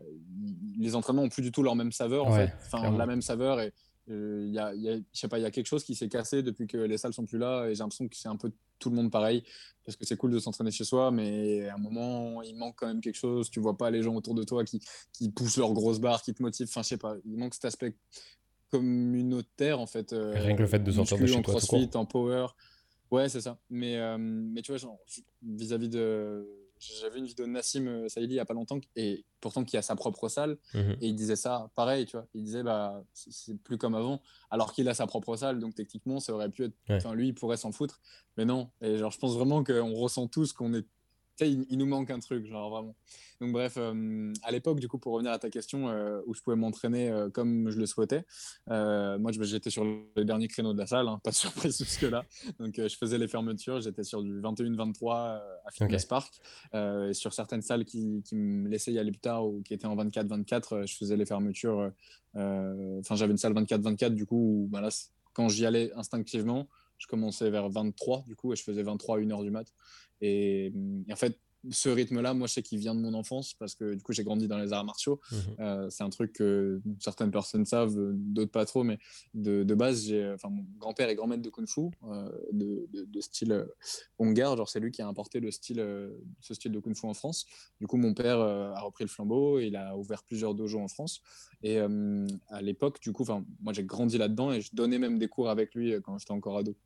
les 0.79 0.95
entraînements 0.95 1.25
ont 1.25 1.29
plus 1.29 1.43
du 1.43 1.53
tout 1.53 1.63
leur 1.63 1.77
même 1.77 1.93
saveur, 1.93 2.27
en 2.27 2.33
fait. 2.33 2.53
Enfin, 2.73 2.97
la 2.97 3.07
même 3.07 3.21
saveur, 3.21 3.61
et 3.61 3.75
il 4.09 4.51
y 4.53 4.59
a, 4.59 4.75
y 4.75 4.89
a, 4.89 4.97
je 4.97 5.03
sais 5.13 5.29
pas, 5.29 5.39
il 5.39 5.43
y 5.43 5.47
a 5.47 5.51
quelque 5.51 5.67
chose 5.67 5.85
qui 5.85 5.95
s'est 5.95 6.09
cassé 6.09 6.43
depuis 6.43 6.67
que 6.67 6.77
les 6.77 6.99
salles 6.99 7.15
sont 7.15 7.27
plus 7.27 7.39
là, 7.39 7.67
et 7.67 7.75
j'ai 7.75 7.79
l'impression 7.79 8.09
que 8.09 8.17
c'est 8.17 8.29
un 8.29 8.37
peu 8.37 8.53
tout 8.79 8.91
le 8.91 8.97
monde 8.97 9.11
pareil 9.11 9.45
parce 9.85 9.97
que 9.97 10.05
c'est 10.05 10.17
cool 10.17 10.33
de 10.33 10.39
s'entraîner 10.39 10.71
chez 10.71 10.85
soi, 10.85 11.11
mais 11.11 11.69
à 11.69 11.75
un 11.75 11.79
moment, 11.79 12.43
il 12.43 12.57
manque 12.57 12.77
quand 12.77 12.87
même 12.87 13.01
quelque 13.01 13.17
chose. 13.17 13.51
Tu 13.51 13.61
vois 13.61 13.77
pas 13.77 13.91
les 13.91 14.03
gens 14.03 14.15
autour 14.15 14.35
de 14.35 14.43
toi 14.43 14.65
qui, 14.65 14.81
qui 15.13 15.31
poussent 15.31 15.59
leurs 15.59 15.73
grosses 15.73 16.01
barres, 16.01 16.23
qui 16.23 16.33
te 16.33 16.43
motivent. 16.43 16.69
Enfin, 16.69 16.83
je 16.83 16.89
sais 16.89 16.97
pas, 16.97 17.17
il 17.25 17.37
manque 17.37 17.55
cet 17.55 17.67
aspect 17.67 17.95
communautaire 18.71 19.79
en 19.81 19.87
fait. 19.87 20.13
Euh, 20.13 20.33
Rien 20.35 20.57
que 20.57 20.63
le 20.63 20.69
fait 20.69 20.81
de 20.81 20.91
sortir 20.91 21.19
de 21.19 21.27
chez 21.27 21.37
en 21.37 21.43
crossfit, 21.43 21.91
en 21.95 22.07
power. 22.07 22.47
Ouais, 23.11 23.29
c'est 23.29 23.41
ça. 23.41 23.59
Mais, 23.71 23.97
euh, 23.99 24.17
mais 24.19 24.63
tu 24.63 24.75
vois, 24.75 24.99
vis-à-vis 25.43 25.89
de 25.89 26.49
j'avais 26.79 27.19
une 27.19 27.27
vidéo 27.27 27.47
de 27.47 27.51
Nassim 27.51 27.87
euh, 27.87 28.09
Saïdi 28.09 28.35
il 28.35 28.37
y 28.37 28.41
a 28.41 28.45
pas 28.45 28.55
longtemps 28.55 28.79
et 28.97 29.25
pourtant 29.41 29.65
qui 29.65 29.77
a 29.77 29.83
sa 29.83 29.97
propre 29.97 30.29
salle 30.29 30.59
mhm. 30.75 30.97
et 31.01 31.09
il 31.09 31.15
disait 31.15 31.37
ça 31.37 31.71
pareil 31.75 32.07
tu 32.07 32.17
vois. 32.17 32.27
Il 32.35 32.43
disait 32.43 32.63
bah 32.63 33.05
c'est 33.13 33.57
plus 33.63 33.79
comme 33.79 33.95
avant 33.95 34.21
alors 34.51 34.73
qu'il 34.73 34.89
a 34.89 34.95
sa 34.95 35.07
propre 35.07 35.37
salle 35.37 35.61
donc 35.61 35.75
techniquement 35.75 36.21
ça 36.21 36.33
aurait 36.33 36.51
pu 36.51 36.65
être 36.65 36.75
enfin 36.91 37.15
lui 37.15 37.29
il 37.29 37.35
pourrait 37.35 37.57
s'en 37.57 37.73
foutre. 37.73 38.01
Mais 38.37 38.45
non 38.45 38.71
et 38.81 38.97
genre 38.97 39.11
je 39.11 39.19
pense 39.19 39.35
vraiment 39.35 39.63
qu'on 39.63 39.95
ressent 39.95 40.29
tous 40.29 40.53
qu'on 40.53 40.75
est 40.75 40.87
il, 41.41 41.67
il, 41.69 41.79
nous 41.79 41.87
manque 41.87 42.11
un 42.11 42.21
truc, 42.21 42.47
genre 42.47 42.71
vraiment. 42.71 42.95
Donc 43.41 43.53
bref, 43.53 43.75
euh, 43.77 44.33
à 44.43 44.53
l'époque, 44.53 44.81
du 44.81 44.89
coup, 44.89 44.99
pour 44.99 45.13
revenir 45.13 45.33
à 45.33 45.39
ta 45.39 45.51
question, 45.51 45.89
euh, 45.89 46.21
où 46.27 46.35
je 46.35 46.41
pouvais 46.41 46.57
m'entraîner 46.57 47.11
euh, 47.11 47.29
comme 47.31 47.69
je 47.71 47.79
le 47.79 47.87
souhaitais, 47.87 48.25
moi 48.69 49.33
j'étais 49.33 49.71
sur 49.71 49.85
le 49.85 50.25
dernier 50.25 50.49
créneau 50.49 50.73
de 50.73 50.79
la 50.79 50.87
salle, 50.87 51.09
hein, 51.09 51.21
pas 51.23 51.31
de 51.31 51.35
surprise 51.37 51.77
jusque-là. 51.79 52.25
Donc 52.59 52.75
je 52.77 52.97
faisais 52.97 53.19
les 53.19 53.29
fermetures, 53.29 53.81
j'étais 53.81 54.05
sur 54.05 54.23
du 54.23 54.41
21-23 54.41 55.15
à 55.15 55.71
Fitness 55.73 56.07
Park. 56.07 56.33
et 56.75 57.15
sur 57.15 57.33
certaines 57.33 57.63
salles 57.63 57.85
qui, 57.85 58.23
qui, 58.25 58.37
me 58.37 58.69
laissaient 58.69 58.93
y 58.93 58.99
aller 58.99 59.11
plus 59.11 59.21
tard 59.21 59.47
ou 59.47 59.63
qui 59.63 59.75
étaient 59.75 59.87
en 59.87 59.97
24-24, 59.97 60.87
je 60.87 60.97
faisais 60.97 61.17
les 61.17 61.27
fermetures. 61.27 61.93
Enfin, 62.35 63.15
j'avais 63.15 63.33
une 63.33 63.39
salle 63.39 63.53
24-24, 63.55 64.15
du 64.15 64.27
coup, 64.27 64.65
où, 64.65 64.69
bah, 64.69 64.81
là, 64.81 64.89
quand 65.33 65.49
j'y 65.49 65.67
allais 65.67 65.93
instinctivement, 65.95 66.69
je 66.99 67.07
commençais 67.07 67.51
vers 67.51 67.69
23 67.69 68.25
du 68.27 68.37
coup 68.37 68.53
et 68.53 68.57
je 68.57 68.63
faisais 68.63 68.83
23 68.83 69.17
à 69.17 69.21
1h 69.21 69.43
du 69.43 69.51
mat. 69.51 69.67
Et, 70.21 70.73
et 71.09 71.13
en 71.13 71.17
fait, 71.17 71.39
ce 71.71 71.89
rythme-là, 71.89 72.35
moi, 72.35 72.47
je 72.47 72.55
sais 72.55 72.63
qu'il 72.63 72.79
vient 72.79 72.95
de 72.95 73.01
mon 73.01 73.15
enfance 73.15 73.55
parce 73.55 73.75
que 73.75 73.95
du 73.95 74.03
coup, 74.03 74.13
j'ai 74.13 74.25
grandi 74.25 74.49
dans 74.49 74.59
les 74.59 74.73
arts 74.73 74.85
martiaux. 74.85 75.21
Mhm. 75.31 75.39
Euh, 75.61 75.91
c'est 75.91 76.03
un 76.03 76.11
truc 76.11 76.33
que 76.33 76.81
certaines 76.99 77.31
personnes 77.31 77.65
savent, 77.65 77.97
d'autres 78.13 78.51
pas 78.51 78.67
trop, 78.67 78.85
mais 78.85 78.99
de, 79.33 79.63
de 79.63 79.75
base, 79.75 80.07
j'ai, 80.07 80.33
enfin, 80.33 80.51
mon 80.51 80.65
grand-père 80.79 81.09
est 81.09 81.15
grand 81.15 81.27
maître 81.27 81.43
de 81.43 81.51
kung-fu, 81.51 81.91
euh, 82.05 82.29
de, 82.53 82.89
de, 82.93 83.21
style 83.21 83.53
euh, 83.53 83.67
hongar. 84.19 84.57
Genre, 84.57 84.69
c'est 84.69 84.81
lui 84.81 84.91
qui 84.91 85.03
a 85.03 85.07
importé 85.07 85.41
le 85.41 85.51
style, 85.51 85.85
ce 86.41 86.55
style 86.55 86.73
de 86.73 86.81
kung-fu 86.81 87.07
en 87.07 87.15
France. 87.15 87.47
Du 87.81 87.87
coup, 87.87 87.97
mon 87.97 88.15
père 88.15 88.39
a 88.39 88.81
repris 88.81 89.05
le 89.05 89.09
flambeau, 89.09 89.59
et 89.59 89.67
il 89.67 89.77
a 89.77 89.97
ouvert 89.97 90.23
plusieurs 90.23 90.55
dojos 90.55 90.81
en 90.81 90.89
France. 90.89 91.23
Et 91.63 91.79
à 91.79 92.63
l'époque, 92.63 93.01
du 93.01 93.13
coup, 93.13 93.23
enfin, 93.23 93.45
moi, 93.61 93.73
j'ai 93.73 93.85
grandi 93.85 94.19
là-dedans 94.19 94.53
et 94.53 94.61
je 94.61 94.71
donnais 94.73 94.99
même 94.99 95.19
des 95.19 95.29
cours 95.29 95.49
avec 95.49 95.75
lui 95.75 95.95
quand 96.03 96.19
j'étais 96.19 96.33
encore 96.33 96.59
ado. 96.59 96.77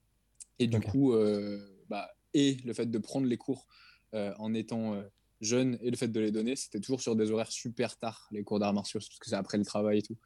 Et 0.58 0.66
du 0.66 0.80
coup, 0.80 1.14
bah, 1.88 2.08
et 2.34 2.56
le 2.64 2.72
fait 2.72 2.86
de 2.86 2.98
prendre 2.98 3.26
les 3.26 3.36
cours 3.36 3.66
euh, 4.14 4.32
en 4.38 4.54
étant 4.54 4.94
euh, 4.94 5.02
jeune 5.40 5.78
et 5.82 5.90
le 5.90 5.96
fait 5.96 6.08
de 6.08 6.20
les 6.20 6.30
donner, 6.30 6.56
c'était 6.56 6.80
toujours 6.80 7.00
sur 7.00 7.16
des 7.16 7.30
horaires 7.30 7.52
super 7.52 7.96
tard, 7.98 8.28
les 8.30 8.42
cours 8.42 8.58
d'arts 8.58 8.74
martiaux, 8.74 9.00
parce 9.00 9.18
que 9.18 9.28
c'est 9.28 9.36
après 9.36 9.58
le 9.58 9.64
travail 9.64 9.98
et 9.98 10.02
tout. 10.02 10.16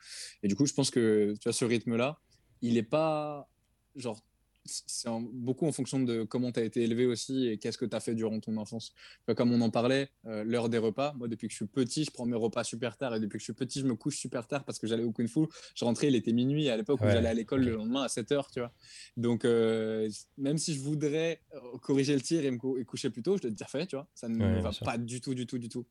Et 0.42 0.48
du 0.48 0.54
coup, 0.54 0.66
je 0.66 0.72
pense 0.72 0.90
que 0.90 1.34
tu 1.34 1.44
vois, 1.44 1.52
ce 1.52 1.64
rythme-là, 1.64 2.18
il 2.60 2.74
n'est 2.74 2.82
pas 2.82 3.48
genre 3.96 4.22
c'est 4.64 5.08
beaucoup 5.32 5.66
en 5.66 5.72
fonction 5.72 6.00
de 6.00 6.22
comment 6.22 6.52
tu 6.52 6.60
as 6.60 6.62
été 6.62 6.82
élevé 6.82 7.06
aussi 7.06 7.48
et 7.48 7.58
qu'est-ce 7.58 7.78
que 7.78 7.84
tu 7.84 7.96
as 7.96 8.00
fait 8.00 8.14
durant 8.14 8.38
ton 8.38 8.56
enfance. 8.56 8.92
Comme 9.36 9.52
on 9.52 9.60
en 9.60 9.70
parlait, 9.70 10.10
euh, 10.26 10.44
l'heure 10.44 10.68
des 10.68 10.78
repas, 10.78 11.14
moi 11.14 11.26
depuis 11.26 11.48
que 11.48 11.52
je 11.52 11.56
suis 11.56 11.66
petit, 11.66 12.04
je 12.04 12.10
prends 12.10 12.26
mes 12.26 12.36
repas 12.36 12.62
super 12.62 12.96
tard 12.96 13.14
et 13.14 13.20
depuis 13.20 13.38
que 13.38 13.40
je 13.40 13.44
suis 13.44 13.52
petit, 13.52 13.80
je 13.80 13.86
me 13.86 13.94
couche 13.94 14.18
super 14.18 14.46
tard 14.46 14.64
parce 14.64 14.78
que 14.78 14.86
j'allais 14.86 15.02
au 15.02 15.10
Kung 15.10 15.26
Fu. 15.26 15.40
Je 15.74 15.84
rentrais, 15.84 16.08
il 16.08 16.14
était 16.14 16.32
minuit 16.32 16.68
à 16.68 16.76
l'époque 16.76 17.00
où 17.00 17.06
j'allais 17.06 17.28
à 17.28 17.34
l'école 17.34 17.64
le 17.64 17.72
lendemain 17.72 18.02
à 18.02 18.08
7 18.08 18.30
h 18.30 18.44
tu 18.52 18.60
vois. 18.60 18.72
Donc 19.16 19.44
euh, 19.44 20.08
même 20.38 20.58
si 20.58 20.74
je 20.74 20.80
voudrais 20.80 21.40
euh, 21.54 21.78
corriger 21.80 22.14
le 22.14 22.20
tir 22.20 22.44
et 22.44 22.50
me 22.50 22.84
coucher 22.84 23.10
plus 23.10 23.22
tôt, 23.22 23.36
je 23.36 23.42
l'ai 23.42 23.50
déjà 23.50 23.66
fait, 23.66 23.86
tu 23.86 23.96
vois. 23.96 24.06
Ça 24.14 24.28
ne 24.28 24.36
me 24.36 24.60
va 24.60 24.70
pas 24.84 24.98
du 24.98 25.20
tout, 25.20 25.34
du 25.34 25.46
tout, 25.46 25.58
du 25.58 25.68
tout. 25.68 25.86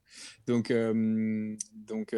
Donc, 0.48 0.72
donc 1.74 2.16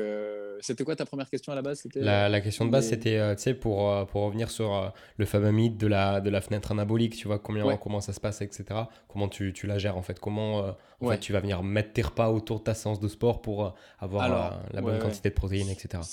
c'était 0.62 0.84
quoi 0.84 0.96
ta 0.96 1.06
première 1.06 1.30
question 1.30 1.52
à 1.52 1.56
la 1.56 1.62
base? 1.62 1.84
La, 1.96 2.30
la, 2.30 2.42
question 2.42 2.66
de 2.66 2.72
base, 2.72 2.90
c'était, 2.90 3.36
tu 3.36 3.42
sais, 3.42 3.54
pour, 3.54 4.08
pour 4.08 4.22
revenir 4.24 4.52
sur 4.52 4.94
le 5.18 5.26
fameux 5.26 5.52
mythe 5.52 5.78
de 5.78 5.88
la, 5.88 6.22
de 6.22 6.30
la 6.30 6.42
fenêtre 6.44 6.72
anabolique, 6.72 7.16
tu 7.16 7.28
vois 7.28 7.40
combien, 7.40 7.78
comment 7.78 8.02
ça 8.02 8.14
se 8.14 8.20
passe, 8.20 8.42
etc. 8.42 8.66
Comment 9.08 9.28
tu, 9.28 9.54
tu 9.54 9.68
la 9.68 9.78
gères 9.78 9.98
en 9.98 10.02
fait 10.02 10.20
Comment 10.20 10.64
euh, 10.64 10.72
en 11.02 11.10
fait, 11.10 11.20
tu 11.20 11.34
vas 11.34 11.40
venir 11.40 11.64
mettre 11.64 11.94
tes 11.94 12.02
repas 12.02 12.30
autour 12.30 12.60
de 12.60 12.64
ta 12.64 12.74
séance 12.74 13.00
de 13.00 13.08
sport 13.08 13.42
pour 13.42 13.66
euh, 13.66 13.70
avoir 14.00 14.64
la, 14.72 14.82
bonne 14.82 15.00
quantité 15.00 15.30
de 15.30 15.34
protéines, 15.34 15.70
etc. 15.70 16.04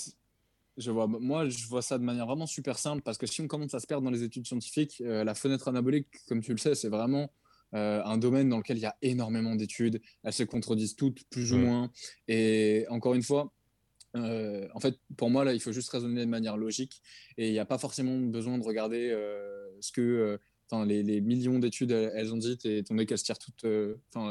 Je 0.77 0.89
vois, 0.89 1.05
moi, 1.05 1.47
je 1.49 1.67
vois 1.67 1.81
ça 1.81 1.97
de 1.97 2.03
manière 2.03 2.25
vraiment 2.25 2.47
super 2.47 2.79
simple 2.79 3.01
parce 3.03 3.17
que 3.17 3.27
si 3.27 3.41
on 3.41 3.47
commence 3.47 3.73
à 3.73 3.79
se 3.79 3.87
perdre 3.87 4.03
dans 4.03 4.11
les 4.11 4.23
études 4.23 4.47
scientifiques, 4.47 5.01
euh, 5.05 5.23
la 5.23 5.35
fenêtre 5.35 5.67
anabolique, 5.67 6.07
comme 6.27 6.41
tu 6.41 6.51
le 6.51 6.57
sais, 6.57 6.75
c'est 6.75 6.89
vraiment 6.89 7.29
un 7.73 8.17
domaine 8.17 8.49
dans 8.49 8.57
lequel 8.57 8.75
il 8.75 8.81
y 8.81 8.85
a 8.85 8.97
énormément 9.01 9.55
d'études. 9.55 10.01
Elles 10.23 10.33
se 10.33 10.43
contredisent 10.43 10.97
toutes, 10.97 11.23
plus 11.29 11.53
ou 11.53 11.57
moins. 11.57 11.89
Et 12.27 12.85
encore 12.89 13.13
une 13.13 13.23
fois, 13.23 13.53
en 14.15 14.79
fait, 14.79 14.99
pour 15.17 15.29
moi, 15.29 15.43
là, 15.45 15.53
il 15.53 15.59
faut 15.59 15.71
juste 15.71 15.89
raisonner 15.89 16.21
de 16.21 16.29
manière 16.29 16.57
logique 16.57 17.01
et 17.37 17.47
il 17.47 17.51
n'y 17.51 17.59
a 17.59 17.65
pas 17.65 17.77
forcément 17.77 18.17
besoin 18.17 18.57
de 18.57 18.63
regarder 18.63 19.09
ce 19.79 19.91
que 19.91 20.39
les, 20.79 21.21
millions 21.21 21.59
d'études, 21.59 21.91
elles 21.91 22.33
ont 22.33 22.37
dit, 22.37 22.57
et 22.63 22.81
donné 22.83 23.05
qu'elles 23.05 23.17
se 23.17 23.25
tirent 23.25 23.39
toutes 23.39 23.65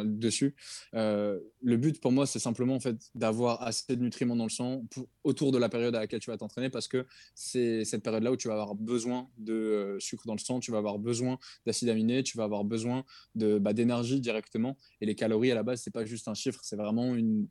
dessus. 0.05 0.55
le 0.93 1.77
but 1.77 2.01
pour 2.01 2.13
moi, 2.13 2.27
c'est 2.27 2.39
simplement 2.39 2.75
en 2.75 2.81
fait, 2.81 2.97
d'avoir 3.15 3.63
assez 3.63 3.97
de 3.97 4.03
nutriments 4.03 4.37
dans 4.37 4.45
le 4.45 4.51
sang 4.51 4.85
autour 5.25 5.53
de 5.53 5.59
la 5.59 5.69
période 5.69 5.95
à 5.95 6.01
laquelle 6.01 6.21
tu 6.21 6.31
vas 6.31 6.37
t'entraîner 6.37 6.71
parce 6.71 6.89
que 6.89 7.07
c'est 7.35 7.85
cette 7.85 8.03
période-là 8.03 8.33
où 8.33 8.37
tu 8.37 8.49
vas 8.49 8.55
avoir 8.55 8.75
besoin 8.75 9.29
de 9.39 9.97
sucre 10.01 10.27
dans 10.27 10.35
le 10.35 10.39
sang, 10.39 10.61
tu 10.61 10.71
vas 10.71 10.79
avoir 10.79 10.99
besoin 10.99 11.39
d'acides 11.67 11.89
aminés, 11.89 12.23
tu 12.23 12.37
vas 12.37 12.45
avoir 12.45 12.65
besoin 12.65 13.05
bah, 13.35 13.73
d'énergie 13.73 14.21
directement. 14.21 14.77
Et 15.01 15.07
les 15.07 15.15
calories, 15.15 15.51
à 15.51 15.55
la 15.55 15.63
base, 15.63 15.83
c'est 15.83 15.93
pas 15.93 16.05
juste 16.05 16.29
un 16.29 16.35
chiffre, 16.35 16.61
c'est 16.63 16.77
vraiment 16.77 17.15
une, 17.15 17.47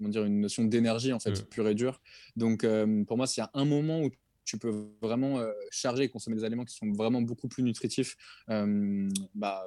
dire, 0.00 0.24
une 0.24 0.40
notion 0.40 0.64
d'énergie 0.64 1.12
en 1.12 1.20
fait, 1.20 1.30
mmh. 1.30 1.44
pure 1.44 1.68
et 1.68 1.74
dure. 1.74 2.00
Donc, 2.36 2.66
pour 3.06 3.16
moi, 3.16 3.26
s'il 3.26 3.42
y 3.42 3.44
a 3.44 3.50
un 3.54 3.64
moment 3.64 4.02
où 4.02 4.10
tu 4.44 4.58
peux 4.58 4.88
vraiment 5.00 5.38
euh, 5.38 5.50
charger 5.70 6.04
et 6.04 6.08
consommer 6.08 6.36
des 6.36 6.44
aliments 6.44 6.64
qui 6.64 6.74
sont 6.74 6.90
vraiment 6.92 7.22
beaucoup 7.22 7.48
plus 7.48 7.62
nutritifs 7.62 8.16
euh, 8.50 9.08
bah, 9.34 9.66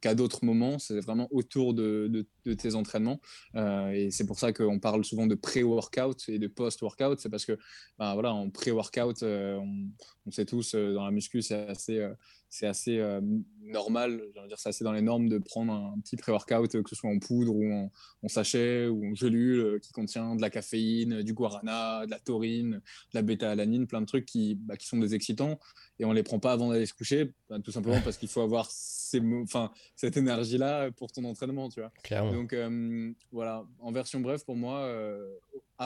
qu'à 0.00 0.14
d'autres 0.14 0.44
moments. 0.44 0.78
C'est 0.78 1.00
vraiment 1.00 1.28
autour 1.30 1.74
de, 1.74 2.26
tes 2.56 2.74
entraînements. 2.74 3.20
Euh, 3.56 3.90
et 3.90 4.10
c'est 4.10 4.26
pour 4.26 4.38
ça 4.38 4.52
qu'on 4.52 4.78
parle 4.78 5.04
souvent 5.04 5.26
de 5.26 5.34
pré-workout 5.34 6.28
et 6.28 6.38
de 6.38 6.46
post-workout. 6.46 7.20
C'est 7.20 7.30
parce 7.30 7.44
que 7.44 7.58
bah, 7.98 8.14
voilà, 8.14 8.32
en 8.32 8.50
pré-workout, 8.50 9.22
on, 9.22 9.88
on, 10.26 10.30
sait 10.30 10.46
tous, 10.46 10.74
dans 10.74 11.04
la 11.04 11.10
muscu, 11.10 11.42
c'est 11.42 11.66
assez 11.66 12.08
c'est 12.52 12.66
assez 12.66 12.98
euh, 12.98 13.22
normal, 13.62 14.20
dire, 14.46 14.58
c'est 14.58 14.68
assez 14.68 14.84
dans 14.84 14.92
les 14.92 15.00
normes 15.00 15.26
de 15.26 15.38
prendre 15.38 15.72
un, 15.72 15.98
petit 16.00 16.16
pré-workout, 16.16 16.82
que 16.82 16.90
ce 16.90 16.94
soit 16.94 17.08
en 17.08 17.18
poudre 17.18 17.56
ou 17.56 17.72
en, 17.72 18.28
sachet 18.28 18.88
ou 18.88 19.06
en 19.06 19.14
gelule, 19.14 19.60
euh, 19.60 19.78
qui 19.78 19.90
contient 19.90 20.36
de 20.36 20.42
la 20.42 20.50
caféine, 20.50 21.22
du 21.22 21.32
guarana, 21.32 22.04
de 22.04 22.10
la 22.10 22.18
taurine, 22.18 22.72
de 22.72 23.14
la 23.14 23.22
bêta-alanine, 23.22 23.86
plein 23.86 24.02
de 24.02 24.06
trucs 24.06 24.26
qui, 24.26 24.56
bah, 24.56 24.76
qui 24.76 24.86
sont 24.86 24.98
des 24.98 25.14
excitants 25.14 25.58
et 26.02 26.04
on 26.04 26.12
les 26.12 26.24
prend 26.24 26.40
pas 26.40 26.50
avant 26.50 26.70
d'aller 26.70 26.86
se 26.86 26.94
coucher, 26.94 27.30
bah, 27.48 27.58
tout 27.62 27.70
simplement 27.70 28.00
parce 28.00 28.16
qu'il 28.16 28.28
faut 28.28 28.40
avoir 28.40 28.68
ces, 28.68 29.22
enfin, 29.44 29.70
cette 29.94 30.16
énergie-là 30.16 30.90
pour 30.90 31.12
ton 31.12 31.22
entraînement, 31.22 31.68
tu 31.68 31.80
vois. 31.80 31.92
Donc 32.32 32.52
euh, 32.52 33.12
voilà, 33.30 33.64
en 33.78 33.92
version 33.92 34.18
brève, 34.18 34.44
pour 34.44 34.56
moi, 34.56 34.88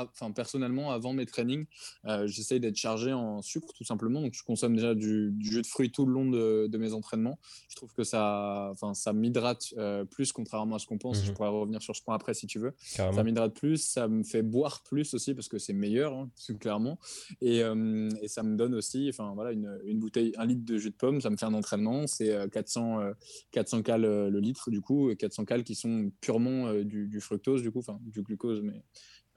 enfin 0.04 0.30
personnellement, 0.30 0.90
avant 0.92 1.12
mes 1.12 1.26
trainings, 1.26 1.66
euh, 2.06 2.26
j'essaye 2.26 2.60
d'être 2.60 2.76
chargé 2.76 3.12
en 3.12 3.42
sucre 3.42 3.72
tout 3.76 3.84
simplement. 3.84 4.20
Donc 4.20 4.34
je 4.34 4.42
consomme 4.42 4.74
déjà 4.74 4.94
du, 4.94 5.34
jus 5.40 5.62
de 5.62 5.66
fruits 5.66 5.90
tout 5.90 6.06
le 6.06 6.12
long 6.12 6.26
de, 6.26 6.76
mes 6.76 6.92
entraînements. 6.92 7.38
Je 7.68 7.76
trouve 7.76 7.94
que 7.94 8.04
ça, 8.04 8.68
enfin 8.72 8.92
ça 8.92 9.12
m'hydrate 9.14 9.72
euh, 9.78 10.04
plus 10.04 10.32
contrairement 10.32 10.76
à 10.76 10.78
ce 10.78 10.86
qu'on 10.86 10.98
pense. 10.98 11.22
Je 11.22 11.30
mhm. 11.30 11.36
pourrais 11.36 11.48
revenir 11.48 11.80
sur 11.80 11.96
ce 11.96 12.02
point 12.02 12.14
après 12.14 12.34
si 12.34 12.46
tu 12.46 12.58
veux. 12.58 12.74
Ça 12.78 13.22
m'hydrate 13.22 13.54
plus, 13.54 13.78
ça 13.78 14.08
me 14.08 14.22
fait 14.22 14.42
boire 14.42 14.82
plus 14.82 15.14
aussi 15.14 15.34
parce 15.34 15.48
que 15.48 15.58
c'est 15.58 15.72
meilleur, 15.72 16.12
hein, 16.12 16.30
clairement. 16.60 16.98
Et, 17.40 17.62
euh, 17.62 18.10
et, 18.20 18.28
ça 18.28 18.42
me 18.42 18.56
donne 18.56 18.74
aussi, 18.74 19.08
enfin 19.08 19.32
voilà, 19.34 19.52
une, 19.52 19.78
une, 19.84 19.98
bouteille, 20.06 20.32
un 20.38 20.46
litre 20.46 20.64
de 20.64 20.78
jus 20.78 20.90
de 20.90 20.96
pomme, 20.96 21.20
ça 21.20 21.30
me 21.30 21.36
fait 21.36 21.46
un 21.46 21.54
entraînement. 21.54 22.06
C'est 22.06 22.50
400, 22.50 23.12
400 23.50 23.82
cales 23.82 24.02
le 24.02 24.40
litre 24.40 24.70
du 24.70 24.80
coup, 24.80 25.14
400 25.18 25.44
cales 25.44 25.64
qui 25.64 25.74
sont 25.74 26.10
purement 26.20 26.72
du, 26.72 27.08
du, 27.08 27.20
fructose 27.20 27.62
du 27.62 27.70
coup, 27.70 27.80
enfin 27.80 27.98
du 28.02 28.22
glucose, 28.22 28.62
mais 28.62 28.82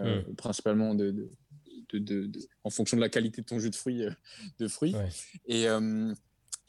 euh, 0.02 0.22
mm. 0.22 0.36
principalement 0.36 0.96
de, 0.96 1.30
de, 1.92 2.00
de, 2.00 2.32
en 2.64 2.70
fonction 2.70 2.96
de 2.96 3.02
la 3.02 3.10
qualité 3.10 3.42
de 3.42 3.46
ton 3.46 3.60
jus 3.60 3.70
de 3.70 3.76
fruits. 3.76 4.04
Euh, 4.04 4.12
de 4.60 4.68
fruits. 4.68 4.96
Et, 5.46 5.68
euh, 5.68 6.14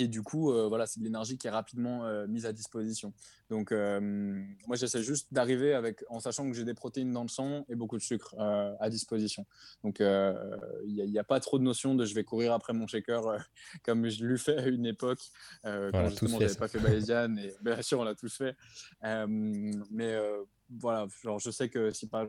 et 0.00 0.08
du 0.08 0.22
coup, 0.22 0.52
voilà, 0.68 0.86
c'est 0.86 0.98
de 0.98 1.04
l'énergie 1.04 1.38
qui 1.38 1.46
est 1.46 1.50
rapidement 1.50 2.04
mise 2.26 2.46
à 2.46 2.52
disposition. 2.52 3.12
Donc, 3.48 3.70
moi, 3.70 4.76
j'essaie 4.76 5.02
juste 5.02 5.32
d'arriver 5.32 5.74
avec, 5.74 6.04
en 6.08 6.20
sachant 6.20 6.48
que 6.48 6.56
j'ai 6.56 6.64
des 6.64 6.74
protéines 6.74 7.12
dans 7.12 7.22
le 7.22 7.28
sang 7.28 7.64
et 7.68 7.74
beaucoup 7.74 7.96
de 7.96 8.02
sucre 8.02 8.34
à 8.38 8.90
disposition. 8.90 9.46
Donc, 9.84 10.00
il 10.00 11.10
n'y 11.10 11.18
a, 11.18 11.24
pas 11.24 11.38
trop 11.40 11.58
de 11.58 11.64
notion 11.64 11.94
de 11.94 12.04
je 12.04 12.14
vais 12.14 12.24
courir 12.24 12.52
après 12.52 12.72
mon 12.72 12.86
shaker 12.86 13.22
comme 13.84 14.08
je 14.08 14.26
l'ai 14.26 14.38
fait 14.38 14.58
à 14.58 14.66
une 14.66 14.86
époque 14.86 15.20
quand 15.62 16.08
justement 16.08 16.40
j'avais 16.40 16.54
pas 16.54 16.68
fait 16.68 16.80
Bayesian. 16.80 17.36
Et 17.36 17.54
bien 17.62 17.82
sûr, 17.82 18.00
on 18.00 18.04
l'a 18.04 18.14
tous 18.14 18.34
fait. 18.34 18.56
mais 19.02 20.18
voilà, 20.70 21.06
genre, 21.22 21.38
je 21.38 21.50
sais 21.50 21.68
que 21.68 21.90
si 21.90 22.06
par 22.06 22.26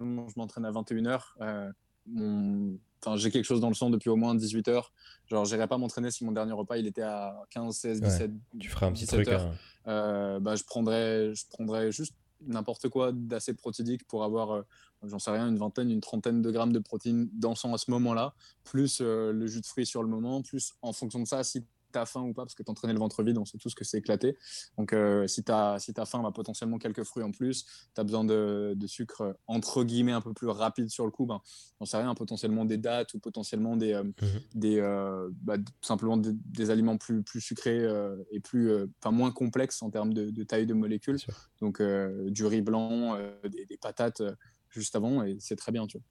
je 0.00 0.04
m'entraîne 0.36 0.64
à 0.64 0.72
21h. 0.72 1.22
Euh, 1.40 2.76
j'ai 3.16 3.30
quelque 3.30 3.44
chose 3.44 3.60
dans 3.60 3.68
le 3.68 3.74
sang 3.74 3.90
depuis 3.90 4.08
au 4.08 4.16
moins 4.16 4.34
18 4.34 4.68
h 4.68 4.82
Genre, 5.26 5.44
j'irai 5.44 5.66
pas 5.66 5.78
m'entraîner 5.78 6.10
si 6.10 6.24
mon 6.24 6.32
dernier 6.32 6.52
repas 6.52 6.76
il 6.76 6.86
était 6.86 7.02
à 7.02 7.42
15, 7.50 7.74
16, 7.74 8.00
17. 8.00 8.30
tu 8.58 8.68
ferais 8.68 8.86
un 8.86 8.92
petit 8.92 9.06
truc. 9.06 9.28
Hein. 9.28 9.52
Euh, 9.86 10.40
bah, 10.40 10.54
je 10.56 10.64
prendrais, 10.64 11.34
je 11.34 11.46
prendrais 11.48 11.92
juste 11.92 12.14
n'importe 12.46 12.88
quoi 12.88 13.12
d'assez 13.12 13.54
protéique 13.54 14.06
pour 14.06 14.24
avoir, 14.24 14.50
euh, 14.50 14.62
j'en 15.02 15.18
sais 15.18 15.30
rien, 15.30 15.48
une 15.48 15.56
vingtaine, 15.56 15.90
une 15.90 16.00
trentaine 16.00 16.42
de 16.42 16.50
grammes 16.50 16.72
de 16.72 16.78
protéines 16.78 17.28
dans 17.32 17.50
le 17.50 17.56
sang 17.56 17.72
à 17.72 17.78
ce 17.78 17.90
moment-là, 17.90 18.34
plus 18.64 19.00
le 19.00 19.46
jus 19.46 19.60
de 19.60 19.66
fruits 19.66 19.86
sur 19.86 20.02
le 20.02 20.08
moment, 20.08 20.42
plus 20.42 20.74
en 20.82 20.92
fonction 20.92 21.20
de 21.20 21.26
ça, 21.26 21.42
si 21.42 21.64
tu 21.98 22.06
faim 22.06 22.22
ou 22.22 22.32
pas, 22.32 22.42
parce 22.42 22.54
que 22.54 22.62
t'entraîner 22.62 22.92
le 22.92 22.98
ventre 22.98 23.22
vide, 23.22 23.38
on 23.38 23.44
sait 23.44 23.58
tous 23.58 23.74
que 23.74 23.84
c'est 23.84 23.98
éclaté. 23.98 24.36
Donc, 24.78 24.92
euh, 24.92 25.26
si 25.26 25.44
tu 25.44 25.52
as, 25.52 25.78
si 25.78 25.92
as 25.96 26.04
faim, 26.06 26.22
bah, 26.22 26.32
potentiellement 26.32 26.78
quelques 26.78 27.04
fruits 27.04 27.22
en 27.22 27.30
plus. 27.30 27.64
Tu 27.94 28.00
as 28.00 28.04
besoin 28.04 28.24
de, 28.24 28.76
sucre, 28.86 29.36
entre 29.46 29.84
guillemets, 29.84 30.12
un 30.12 30.20
peu 30.20 30.32
plus 30.32 30.48
rapide 30.48 30.88
sur 30.90 31.04
le 31.04 31.10
coup. 31.10 31.26
Ben, 31.26 31.40
on 31.80 31.86
sait 31.86 31.96
rien, 31.96 32.14
potentiellement 32.14 32.64
des 32.64 32.78
dates 32.78 33.14
ou 33.14 33.18
potentiellement 33.18 33.76
des, 33.76 33.92
euh, 33.92 34.02
mhm. 34.02 34.40
des 34.54 34.78
euh, 34.80 35.28
bah, 35.42 35.56
simplement 35.80 36.16
des, 36.16 36.70
aliments 36.70 36.96
plus, 36.96 37.22
plus 37.22 37.40
sucrés 37.40 37.84
et 38.30 38.40
plus, 38.40 38.72
enfin 39.00 39.10
moins 39.10 39.30
complexes 39.30 39.82
en 39.82 39.90
termes 39.90 40.14
de, 40.14 40.42
taille 40.44 40.66
de 40.66 40.74
molécules. 40.74 41.18
Donc, 41.60 41.82
du 41.82 42.46
riz 42.46 42.62
blanc, 42.62 43.18
des, 43.44 43.66
des, 43.66 43.76
patates 43.76 44.22
juste 44.70 44.96
avant, 44.96 45.22
et 45.22 45.36
c'est 45.40 45.56
très 45.56 45.72
bien, 45.72 45.86
tu 45.86 45.98
vois. 45.98 46.06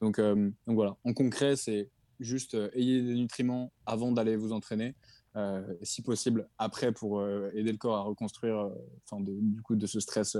Donc, 0.00 0.20
donc 0.66 0.74
voilà, 0.74 0.96
en 1.04 1.12
concret, 1.12 1.56
c'est 1.56 1.88
juste 2.20 2.56
ayez 2.74 3.02
des 3.02 3.14
nutriments 3.14 3.72
avant 3.86 4.12
d'aller 4.12 4.36
vous 4.36 4.52
entraîner. 4.52 4.94
Euh, 5.36 5.62
si 5.82 6.02
possible 6.02 6.48
après 6.58 6.92
pour 6.92 7.18
euh, 7.18 7.50
aider 7.54 7.72
le 7.72 7.76
corps 7.76 7.96
à 7.96 8.02
reconstruire 8.02 8.56
euh, 8.56 8.70
enfin 9.04 9.20
du 9.20 9.60
coup 9.62 9.74
de 9.74 9.84
ce 9.84 9.98
stress 9.98 10.36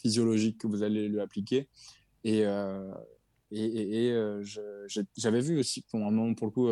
physiologique 0.00 0.58
que 0.58 0.66
vous 0.66 0.82
allez 0.82 1.08
lui 1.08 1.20
appliquer. 1.20 1.68
Et, 2.24 2.40
et, 3.52 4.42
j'avais 5.16 5.40
vu 5.40 5.58
aussi 5.58 5.82
pour 5.82 6.00
un 6.00 6.10
moment 6.10 6.34
pour 6.34 6.46
le 6.46 6.52
coup 6.52 6.68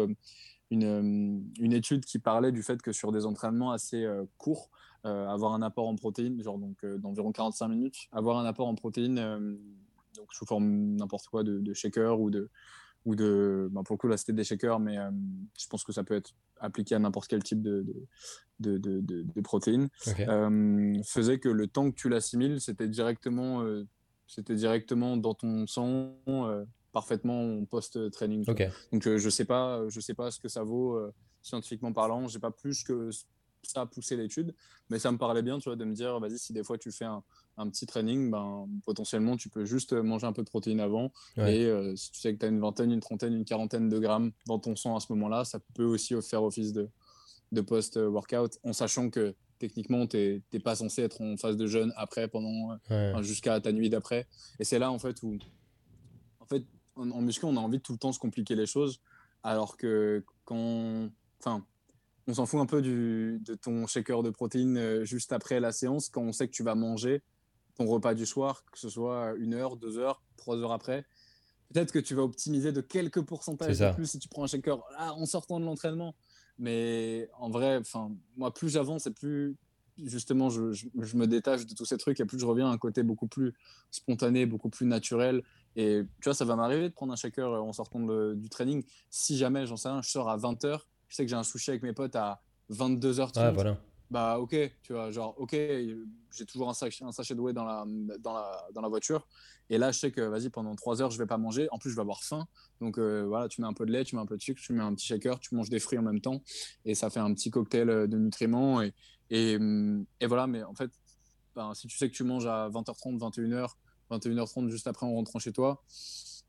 une, 0.71 1.45
une, 1.59 1.73
étude 1.73 2.05
qui 2.05 2.19
parlait 2.19 2.53
du 2.53 2.63
fait 2.63 2.81
que 2.81 2.93
sur 2.93 3.13
des 3.13 3.27
entraînements 3.27 3.73
assez 3.73 4.09
courts, 4.39 4.71
avoir 5.03 5.55
un 5.55 5.63
apport 5.63 5.89
en 5.89 5.97
protéines, 5.97 6.41
genre 6.43 6.59
donc 6.59 6.85
d'environ 6.87 7.33
45 7.33 7.69
minutes, 7.69 7.97
avoir 8.13 8.39
un 8.39 8.45
apport 8.45 8.69
en 8.69 8.77
protéines 8.77 9.59
sous 10.31 10.47
forme 10.47 10.97
n'importe 10.97 11.27
quoi 11.27 11.43
de, 11.43 11.73
shaker 11.75 12.21
ou 12.21 12.31
de 12.31 12.49
ou 13.05 13.15
de 13.15 13.69
ben 13.73 13.83
pour 13.83 13.95
le 13.95 13.99
coup 13.99 14.09
là 14.09 14.17
c'était 14.17 14.33
des 14.33 14.45
shakers 14.45 14.79
mais 14.79 14.97
je 15.59 15.67
pense 15.69 15.85
que 15.85 15.93
ça 15.93 16.05
peut 16.05 16.15
être 16.15 16.33
appliqué 16.59 16.95
à 16.95 16.99
n'importe 16.99 17.29
quel 17.29 17.43
type 17.43 17.63
de, 17.63 17.87
de, 18.59 18.77
de, 18.79 19.01
de 19.01 19.41
protéines 19.41 19.89
faisait 21.05 21.39
que 21.39 21.49
le 21.49 21.67
temps 21.67 21.91
que 21.91 21.97
tu 21.97 22.09
l'assimiles 22.09 22.61
c'était 22.61 22.89
directement 22.89 23.65
c'était 24.27 24.55
directement 24.55 25.17
dans 25.17 25.35
ton 25.35 25.67
sang 25.67 26.15
parfaitement 26.93 27.65
post-training. 27.67 28.45
Donc 28.93 29.09
je 29.09 29.29
sais 29.31 29.45
pas, 29.45 29.83
je 29.89 30.01
sais 30.01 30.15
pas 30.15 30.31
ce 30.31 30.41
que 30.41 30.49
ça 30.49 30.63
vaut 30.63 31.01
scientifiquement 31.41 31.93
parlant. 31.93 32.29
J'ai 32.29 32.39
pas 32.39 32.51
plus 32.51 32.83
que 32.85 33.11
ça 33.63 33.83
a 33.83 33.87
poussé 33.87 34.17
l'étude, 34.17 34.55
mais 34.89 34.99
ça 34.99 35.13
me 35.13 35.19
parlait 35.19 35.43
bien, 35.43 35.59
tu 35.59 35.69
vois, 35.69 35.77
de 35.77 35.85
me 35.85 35.95
dire, 35.95 36.19
vas-y, 36.19 36.39
si 36.39 36.53
des 36.53 36.65
fois 36.65 36.79
tu 36.79 36.91
fais 36.91 37.05
un, 37.05 37.23
un, 37.57 37.69
petit 37.69 37.87
training, 37.87 38.31
ben, 38.31 38.69
potentiellement 38.85 39.37
tu 39.37 39.49
peux 39.49 39.65
juste 39.65 39.93
manger 39.93 40.27
un 40.27 40.33
peu 40.33 40.43
de 40.43 40.49
protéines 40.49 40.81
avant. 40.81 41.13
Et 41.37 41.71
si 41.97 42.11
tu 42.11 42.21
sais 42.21 42.35
que 42.35 42.39
tu 42.39 42.47
as 42.47 42.49
une 42.49 42.61
vingtaine, 42.61 42.91
une 42.91 43.01
trentaine, 43.01 43.35
une 43.35 43.45
quarantaine 43.45 43.89
de 43.89 43.99
grammes 43.99 44.33
dans 44.47 44.59
ton 44.59 44.77
sang 44.77 44.97
à 44.97 45.01
ce 45.01 45.13
moment-là, 45.13 45.45
ça 45.45 45.61
peut 45.75 45.85
aussi 45.85 46.15
faire 46.23 46.43
office 46.43 46.73
de, 46.73 46.89
de 47.53 47.61
post-workout, 47.61 48.59
en 48.65 48.73
sachant 48.73 49.11
que 49.11 49.35
techniquement, 49.59 50.07
tu 50.07 50.43
n'es 50.53 50.59
pas 50.59 50.75
censé 50.75 51.03
être 51.03 51.21
en 51.21 51.37
phase 51.37 51.57
de 51.57 51.67
jeûne 51.67 51.93
après, 51.97 52.27
pendant, 52.27 52.77
jusqu'à 53.23 53.61
ta 53.61 53.73
nuit 53.73 53.91
d'après. 53.91 54.27
Et 54.59 54.65
c'est 54.65 54.79
là, 54.79 54.91
en 54.91 54.99
fait, 54.99 55.23
où, 55.23 55.39
en 56.41 56.47
fait, 56.47 56.65
en, 56.97 57.21
muscu, 57.21 57.45
on 57.45 57.57
a 57.57 57.61
envie 57.61 57.79
de 57.79 57.83
tout 57.83 57.93
le 57.93 57.99
temps 57.99 58.13
se 58.13 58.19
compliquer 58.19 58.55
les 58.55 58.67
choses, 58.67 59.01
alors 59.43 59.77
que 59.77 60.25
quand, 60.45 61.09
enfin, 61.39 61.65
on 62.31 62.35
s'en 62.35 62.47
fout 62.47 62.61
un 62.61 62.67
peu 62.67 62.81
du, 62.81 63.41
de 63.45 63.55
ton 63.55 63.87
shaker 63.87 64.23
de 64.23 64.31
protéines 64.31 64.79
euh, 64.79 65.05
juste 65.05 65.33
après 65.33 65.59
la 65.61 65.73
séance, 65.73 66.09
quand 66.09 66.23
on 66.23 66.33
sait 66.33 66.47
que 66.47 66.53
tu 66.53 66.63
vas 66.63 66.75
manger 66.75 67.23
ton 67.77 67.87
repas 67.87 68.15
du 68.15 68.25
soir, 68.25 68.65
que 68.71 68.79
ce 68.79 68.89
soit 68.89 69.35
une 69.39 69.55
heure, 69.55 69.77
deux 69.77 69.99
heures, 69.99 70.23
trois 70.37 70.57
heures 70.57 70.73
après. 70.73 71.05
Peut-être 71.73 71.93
que 71.93 71.99
tu 71.99 72.15
vas 72.15 72.23
optimiser 72.23 72.73
de 72.73 72.81
quelques 72.81 73.23
pourcentages 73.23 73.79
de 73.79 73.93
plus 73.95 74.07
si 74.07 74.19
tu 74.19 74.29
prends 74.29 74.45
un 74.45 74.47
shaker 74.47 74.83
là, 74.99 75.13
en 75.15 75.27
sortant 75.27 75.61
de 75.61 75.65
l'entraînement. 75.65 76.15
Mais 76.59 77.29
en 77.39 77.49
vrai, 77.49 77.79
enfin, 77.79 78.13
moi, 78.37 78.53
plus 78.53 78.69
j'avance 78.69 79.07
et 79.07 79.13
plus 79.13 79.57
justement 80.03 80.49
je, 80.49 80.73
je, 80.73 81.17
me 81.17 81.27
détache 81.27 81.67
de 81.67 81.75
tous 81.75 81.85
ces 81.85 81.99
trucs 81.99 82.21
et 82.21 82.25
plus 82.25 82.39
je 82.39 82.47
reviens 82.47 82.71
à 82.71 82.73
un 82.73 82.79
côté 82.79 83.03
beaucoup 83.03 83.27
plus 83.27 83.55
spontané, 83.91 84.47
beaucoup 84.47 84.71
plus 84.71 84.87
naturel. 84.87 85.43
Et 85.77 86.03
tu 86.21 86.25
vois, 86.25 86.35
ça 86.35 86.45
va 86.45 86.57
m'arriver 86.57 86.89
de 86.89 86.95
prendre 86.95 87.13
un 87.13 87.17
shaker 87.17 87.63
en 87.63 87.73
sortant 87.73 88.01
du 88.35 88.49
training. 88.49 88.85
Si 89.09 89.37
jamais, 89.37 89.67
j'en 89.67 89.77
sais 89.77 89.89
rien, 89.89 90.03
je 90.03 90.11
sors 90.11 90.29
à 90.29 90.37
20h, 90.37 90.81
je 91.11 91.17
sais 91.17 91.25
que 91.25 91.29
j'ai 91.29 91.37
un 91.37 91.43
sushi 91.43 91.71
avec 91.71 91.83
mes 91.83 91.93
potes 91.93 92.17
à 92.17 92.41
22h30. 92.71 93.33
Ah, 93.37 93.51
voilà. 93.51 93.77
Bah, 94.11 94.39
ok, 94.39 94.57
tu 94.83 94.93
vois, 94.93 95.11
genre, 95.11 95.35
ok, 95.39 95.53
j'ai 95.53 96.47
toujours 96.47 96.69
un 96.69 96.75
sachet, 96.75 97.05
un 97.05 97.13
sachet 97.13 97.35
de 97.35 97.41
whey 97.41 97.53
dans 97.53 97.65
la, 97.65 97.85
dans, 98.19 98.33
la, 98.33 98.67
dans 98.73 98.81
la 98.81 98.89
voiture. 98.89 99.27
Et 99.69 99.79
là, 99.79 99.93
je 99.93 100.01
sais 100.01 100.11
que, 100.11 100.21
vas-y, 100.21 100.49
pendant 100.51 100.75
3 100.75 101.01
heures, 101.01 101.11
je 101.11 101.19
vais 101.19 101.27
pas 101.27 101.39
manger. 101.39 101.69
En 101.71 101.79
plus, 101.79 101.91
je 101.91 101.95
vais 101.95 102.01
avoir 102.01 102.25
faim. 102.25 102.49
Donc, 102.81 102.99
euh, 102.99 103.25
voilà, 103.27 103.49
tu 103.49 103.61
mets 103.61 103.69
un 103.69 103.73
peu 103.73 103.87
de 103.87 103.93
lait, 103.93 104.03
tu 104.03 104.17
mets 104.17 104.23
un 104.23 104.27
peu 104.27 104.37
de 104.37 104.43
sucre, 104.43 104.61
tu 104.61 104.73
mets 104.73 104.83
un 104.83 104.95
petit 104.95 105.07
shaker, 105.07 105.39
tu 105.39 105.55
manges 105.55 105.71
des 105.71 105.79
fruits 105.79 105.99
en 105.99 106.03
même 106.03 106.21
temps. 106.21 106.43
Et 106.85 106.97
ça 106.97 107.09
fait 107.09 107.21
un 107.21 107.33
petit 107.35 107.51
cocktail 107.51 107.89
euh, 107.89 108.07
de 108.09 108.19
nutriments. 108.19 108.83
Et, 108.83 108.93
et, 109.31 109.57
et 110.21 110.27
voilà, 110.27 110.49
mais 110.49 110.65
en 110.65 110.75
fait, 110.75 110.91
ben, 111.55 111.73
si 111.75 111.87
tu 111.87 111.97
sais 111.97 112.09
que 112.11 112.15
tu 112.15 112.25
manges 112.25 112.47
à 112.47 112.69
20h30, 112.69 113.19
21h, 113.19 113.69
21h30 114.11 114.69
juste 114.69 114.89
après 114.89 115.07
en 115.07 115.15
rentrant 115.15 115.39
chez 115.39 115.53
toi, 115.53 115.83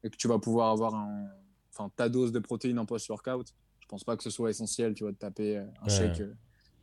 et 0.04 0.10
que 0.10 0.16
tu 0.16 0.28
vas 0.28 0.40
pouvoir 0.40 0.72
avoir 0.72 0.96
un, 0.96 1.28
ta 1.96 2.10
dose 2.10 2.32
de 2.32 2.40
protéines 2.40 2.80
en 2.80 2.86
post-workout, 2.86 3.54
pense 3.92 4.04
pas 4.06 4.18
que 4.18 4.24
ce 4.24 4.30
soit 4.30 4.50
essentiel, 4.50 4.94
tu 4.96 5.04
vois, 5.04 5.12
de 5.12 5.18
taper 5.18 5.58
euh, 5.58 5.66
un 5.86 5.90
shake 5.90 6.22
euh, 6.22 6.34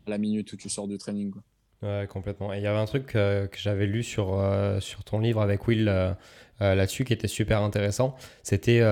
à 0.06 0.10
la 0.10 0.18
minute 0.18 0.52
où 0.52 0.56
tu 0.56 0.68
sors 0.68 0.86
du 0.86 0.98
training. 0.98 1.32
Quoi. 1.32 1.42
Ouais, 1.82 2.06
complètement. 2.06 2.52
Et 2.52 2.58
il 2.58 2.62
y 2.62 2.66
avait 2.66 2.78
un 2.78 2.86
truc 2.86 3.16
euh, 3.16 3.46
que 3.46 3.56
j'avais 3.58 3.86
lu 3.86 4.02
sur, 4.02 4.38
sur 4.80 5.04
ton 5.04 5.18
livre 5.18 5.40
avec 5.40 5.66
Will 5.66 5.84
là-dessus 6.60 7.04
qui 7.04 7.12
était 7.12 7.28
super 7.28 7.62
intéressant. 7.62 8.14
C'était, 8.42 8.82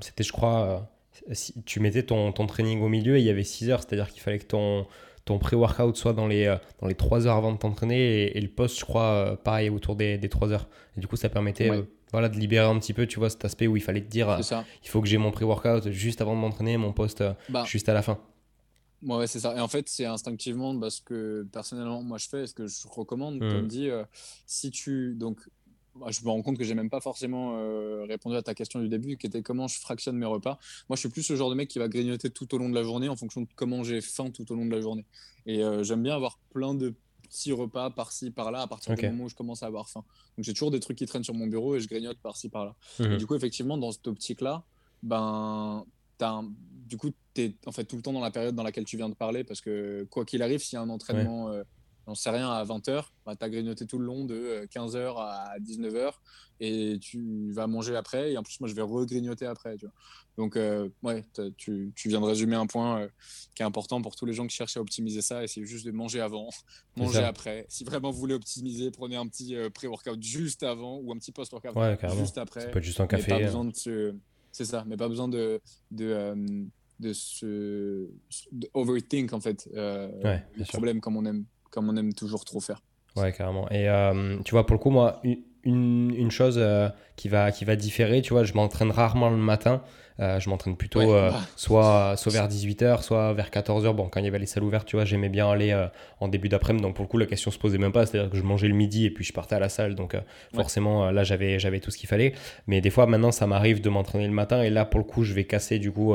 c'était 0.00 0.24
je 0.24 0.32
crois, 0.32 0.90
si 1.32 1.62
tu 1.62 1.80
mettais 1.80 2.02
ton, 2.02 2.32
ton, 2.32 2.46
training 2.46 2.82
au 2.82 2.88
milieu 2.88 3.16
et 3.16 3.20
il 3.20 3.26
y 3.26 3.30
avait 3.30 3.44
6 3.44 3.70
heures, 3.70 3.82
c'est-à-dire 3.82 4.10
qu'il 4.10 4.22
fallait 4.22 4.38
que 4.38 4.46
ton, 4.46 4.86
ton 5.26 5.38
pré-workout 5.38 5.96
soit 5.96 6.14
dans 6.14 6.26
les, 6.26 6.56
dans 6.80 6.88
les 6.88 6.94
3 6.94 7.26
heures 7.26 7.36
avant 7.36 7.52
de 7.52 7.58
t'entraîner 7.58 8.36
et, 8.36 8.40
le 8.40 8.48
post, 8.48 8.80
je 8.80 8.84
crois, 8.84 9.38
pareil, 9.44 9.68
autour 9.68 9.94
des, 9.94 10.18
des 10.18 10.28
3 10.28 10.50
heures. 10.52 10.68
Et 10.96 11.00
du 11.00 11.06
coup, 11.06 11.16
ça 11.16 11.28
permettait 11.28 11.70
voilà, 12.12 12.28
de 12.28 12.38
libérer 12.38 12.66
un 12.66 12.78
petit 12.78 12.92
peu, 12.92 13.06
tu 13.06 13.18
vois, 13.18 13.30
cet 13.30 13.44
aspect 13.44 13.66
où 13.66 13.76
il 13.76 13.82
fallait 13.82 14.02
te 14.02 14.10
dire, 14.10 14.40
il 14.82 14.88
faut 14.88 15.00
que 15.00 15.08
j'ai 15.08 15.18
mon 15.18 15.30
pré-workout 15.30 15.90
juste 15.90 16.20
avant 16.20 16.34
de 16.34 16.40
m'entraîner, 16.40 16.76
mon 16.76 16.92
poste 16.92 17.20
euh, 17.20 17.32
bah. 17.48 17.64
juste 17.64 17.88
à 17.88 17.94
la 17.94 18.02
fin. 18.02 18.18
Ouais, 19.02 19.26
c'est 19.26 19.40
ça. 19.40 19.56
Et 19.56 19.60
en 19.60 19.68
fait, 19.68 19.88
c'est 19.88 20.04
instinctivement 20.04 20.78
parce 20.78 21.00
que 21.00 21.46
personnellement, 21.52 22.02
moi, 22.02 22.18
je 22.18 22.28
fais 22.28 22.46
ce 22.46 22.52
que 22.52 22.66
je 22.66 22.86
recommande. 22.86 23.36
Mmh. 23.36 23.52
Comme 23.52 23.66
dit, 23.66 23.88
euh, 23.88 24.04
si 24.46 24.70
tu. 24.70 25.14
Donc, 25.14 25.38
je 26.08 26.22
me 26.22 26.28
rends 26.28 26.42
compte 26.42 26.58
que 26.58 26.64
j'ai 26.64 26.74
même 26.74 26.90
pas 26.90 27.00
forcément 27.00 27.56
euh, 27.56 28.04
répondu 28.08 28.36
à 28.36 28.42
ta 28.42 28.54
question 28.54 28.78
du 28.80 28.88
début, 28.88 29.16
qui 29.16 29.26
était 29.26 29.42
comment 29.42 29.68
je 29.68 29.80
fractionne 29.80 30.16
mes 30.16 30.26
repas. 30.26 30.58
Moi, 30.88 30.96
je 30.96 31.00
suis 31.00 31.08
plus 31.08 31.22
ce 31.22 31.34
genre 31.34 31.48
de 31.48 31.54
mec 31.54 31.68
qui 31.68 31.78
va 31.78 31.88
grignoter 31.88 32.28
tout 32.28 32.54
au 32.54 32.58
long 32.58 32.68
de 32.68 32.74
la 32.74 32.82
journée 32.82 33.08
en 33.08 33.16
fonction 33.16 33.40
de 33.40 33.48
comment 33.56 33.82
j'ai 33.84 34.00
faim 34.00 34.30
tout 34.30 34.50
au 34.52 34.54
long 34.54 34.66
de 34.66 34.70
la 34.70 34.82
journée. 34.82 35.06
Et 35.46 35.62
j'aime 35.82 36.02
bien 36.02 36.14
avoir 36.14 36.38
plein 36.50 36.74
de 36.74 36.94
petits 37.30 37.52
repas 37.52 37.90
par-ci, 37.90 38.30
par-là, 38.30 38.62
à 38.62 38.66
partir 38.66 38.94
du 38.94 39.06
moment 39.06 39.24
où 39.24 39.28
je 39.28 39.34
commence 39.34 39.62
à 39.62 39.66
avoir 39.66 39.88
faim. 39.88 40.04
Donc 40.36 40.44
j'ai 40.44 40.52
toujours 40.52 40.70
des 40.70 40.80
trucs 40.80 40.98
qui 40.98 41.06
traînent 41.06 41.24
sur 41.24 41.34
mon 41.34 41.46
bureau 41.46 41.76
et 41.76 41.80
je 41.80 41.88
grignote 41.88 42.18
par-ci, 42.18 42.48
par-là. 42.48 42.74
Et 42.98 43.04
mhm. 43.04 43.16
du 43.16 43.26
coup, 43.26 43.34
effectivement, 43.34 43.78
dans 43.78 43.92
cette 43.92 44.06
optique-là, 44.06 44.64
ben, 45.02 45.84
as 46.20 46.42
du 46.86 46.96
coup, 46.96 47.10
tu 47.34 47.42
es 47.42 47.54
en 47.66 47.72
fait 47.72 47.84
tout 47.84 47.96
le 47.96 48.02
temps 48.02 48.12
dans 48.12 48.20
la 48.20 48.32
période 48.32 48.54
dans 48.54 48.64
laquelle 48.64 48.84
tu 48.84 48.96
viens 48.96 49.08
de 49.08 49.14
parler, 49.14 49.44
parce 49.44 49.60
que 49.60 50.06
quoi 50.10 50.24
qu'il 50.24 50.42
arrive, 50.42 50.60
s'il 50.60 50.74
y 50.74 50.76
a 50.76 50.82
un 50.82 50.90
entraînement 50.90 51.50
euh, 51.50 51.62
j'en 52.06 52.14
sais 52.14 52.30
rien, 52.30 52.50
à 52.50 52.64
20h, 52.64 53.04
bah, 53.24 53.36
tu 53.36 53.44
as 53.44 53.48
grignoté 53.48 53.86
tout 53.86 53.98
le 53.98 54.04
long 54.04 54.24
de 54.24 54.66
15h 54.72 54.96
euh, 54.96 55.14
à 55.16 55.58
19h 55.60 56.12
et 56.60 56.98
tu 57.00 57.52
vas 57.52 57.66
manger 57.66 57.96
après. 57.96 58.32
Et 58.32 58.38
en 58.38 58.42
plus, 58.42 58.60
moi, 58.60 58.68
je 58.68 58.74
vais 58.74 58.82
regrignoter 58.82 59.46
après. 59.46 59.76
Tu 59.76 59.86
vois. 59.86 59.94
Donc, 60.36 60.56
euh, 60.56 60.88
ouais, 61.02 61.24
tu, 61.56 61.92
tu, 61.94 62.08
viens 62.08 62.20
de 62.20 62.26
résumer 62.26 62.56
un 62.56 62.66
point 62.66 63.00
euh, 63.00 63.08
qui 63.54 63.62
est 63.62 63.64
important 63.64 64.02
pour 64.02 64.16
tous 64.16 64.26
les 64.26 64.32
gens 64.32 64.46
qui 64.46 64.56
cherchent 64.56 64.76
à 64.76 64.80
optimiser 64.80 65.22
ça. 65.22 65.44
Et 65.44 65.48
c'est 65.48 65.64
juste 65.64 65.86
de 65.86 65.90
manger 65.90 66.20
avant, 66.20 66.50
manger 66.96 67.24
après. 67.24 67.66
Si 67.68 67.84
vraiment 67.84 68.10
vous 68.10 68.18
voulez 68.18 68.34
optimiser, 68.34 68.90
prenez 68.90 69.16
un 69.16 69.26
petit 69.26 69.54
pré-workout 69.72 70.22
juste 70.22 70.62
avant 70.62 70.98
ou 70.98 71.12
un 71.12 71.16
petit 71.16 71.32
post-workout 71.32 71.74
juste 72.18 72.38
après. 72.38 72.60
Ça 72.60 72.68
peut 72.68 72.78
être 72.78 72.84
juste 72.84 73.00
un 73.00 73.06
café. 73.06 73.32
De 73.32 74.14
C'est 74.52 74.64
ça, 74.64 74.84
mais 74.86 74.96
pas 74.96 75.08
besoin 75.08 75.28
de. 75.28 75.60
de 75.90 76.34
de 76.98 77.14
se 77.14 78.10
overthink 78.74 79.32
en 79.32 79.40
fait 79.40 79.70
le 79.72 80.64
problème 80.64 81.00
comme 81.00 81.16
on 81.16 81.24
aime 81.24 81.46
comme 81.70 81.88
on 81.88 81.96
aime 81.96 82.12
toujours 82.12 82.44
trop 82.44 82.60
faire. 82.60 82.82
Ouais, 83.16 83.32
carrément. 83.32 83.68
Et 83.70 83.88
euh, 83.88 84.36
tu 84.44 84.52
vois, 84.52 84.66
pour 84.66 84.74
le 84.74 84.80
coup, 84.80 84.90
moi, 84.90 85.20
une, 85.64 86.14
une 86.14 86.30
chose 86.30 86.56
euh, 86.58 86.88
qui, 87.16 87.28
va, 87.28 87.50
qui 87.52 87.64
va 87.64 87.76
différer, 87.76 88.22
tu 88.22 88.32
vois, 88.32 88.44
je 88.44 88.54
m'entraîne 88.54 88.90
rarement 88.90 89.30
le 89.30 89.36
matin. 89.36 89.82
Euh, 90.20 90.38
je 90.38 90.50
m'entraîne 90.50 90.76
plutôt 90.76 91.00
soit, 91.56 92.14
soit 92.16 92.32
vers 92.32 92.46
18h, 92.46 93.02
soit 93.02 93.32
vers 93.32 93.48
14h. 93.48 93.94
Bon, 93.94 94.10
quand 94.10 94.20
il 94.20 94.26
y 94.26 94.28
avait 94.28 94.38
les 94.38 94.44
salles 94.44 94.64
ouvertes, 94.64 94.86
tu 94.86 94.96
vois, 94.96 95.06
j'aimais 95.06 95.30
bien 95.30 95.50
aller 95.50 95.74
en 96.20 96.28
début 96.28 96.50
d'après-midi. 96.50 96.82
Donc, 96.82 96.94
pour 96.94 97.04
le 97.04 97.08
coup, 97.08 97.16
la 97.16 97.24
question 97.24 97.50
se 97.50 97.58
posait 97.58 97.78
même 97.78 97.92
pas. 97.92 98.04
C'est-à-dire 98.04 98.30
que 98.30 98.36
je 98.36 98.42
mangeais 98.42 98.68
le 98.68 98.74
midi 98.74 99.06
et 99.06 99.10
puis 99.10 99.24
je 99.24 99.32
partais 99.32 99.54
à 99.54 99.58
la 99.58 99.70
salle. 99.70 99.94
Donc, 99.94 100.14
forcément, 100.54 101.10
là, 101.10 101.24
j'avais, 101.24 101.58
j'avais 101.58 101.80
tout 101.80 101.90
ce 101.90 101.96
qu'il 101.96 102.08
fallait. 102.08 102.34
Mais 102.66 102.82
des 102.82 102.90
fois, 102.90 103.06
maintenant, 103.06 103.32
ça 103.32 103.46
m'arrive 103.46 103.80
de 103.80 103.88
m'entraîner 103.88 104.26
le 104.26 104.34
matin. 104.34 104.62
Et 104.62 104.68
là, 104.68 104.84
pour 104.84 105.00
le 105.00 105.04
coup, 105.04 105.24
je 105.24 105.32
vais 105.32 105.44
casser 105.44 105.78
du 105.78 105.90
coup 105.90 106.14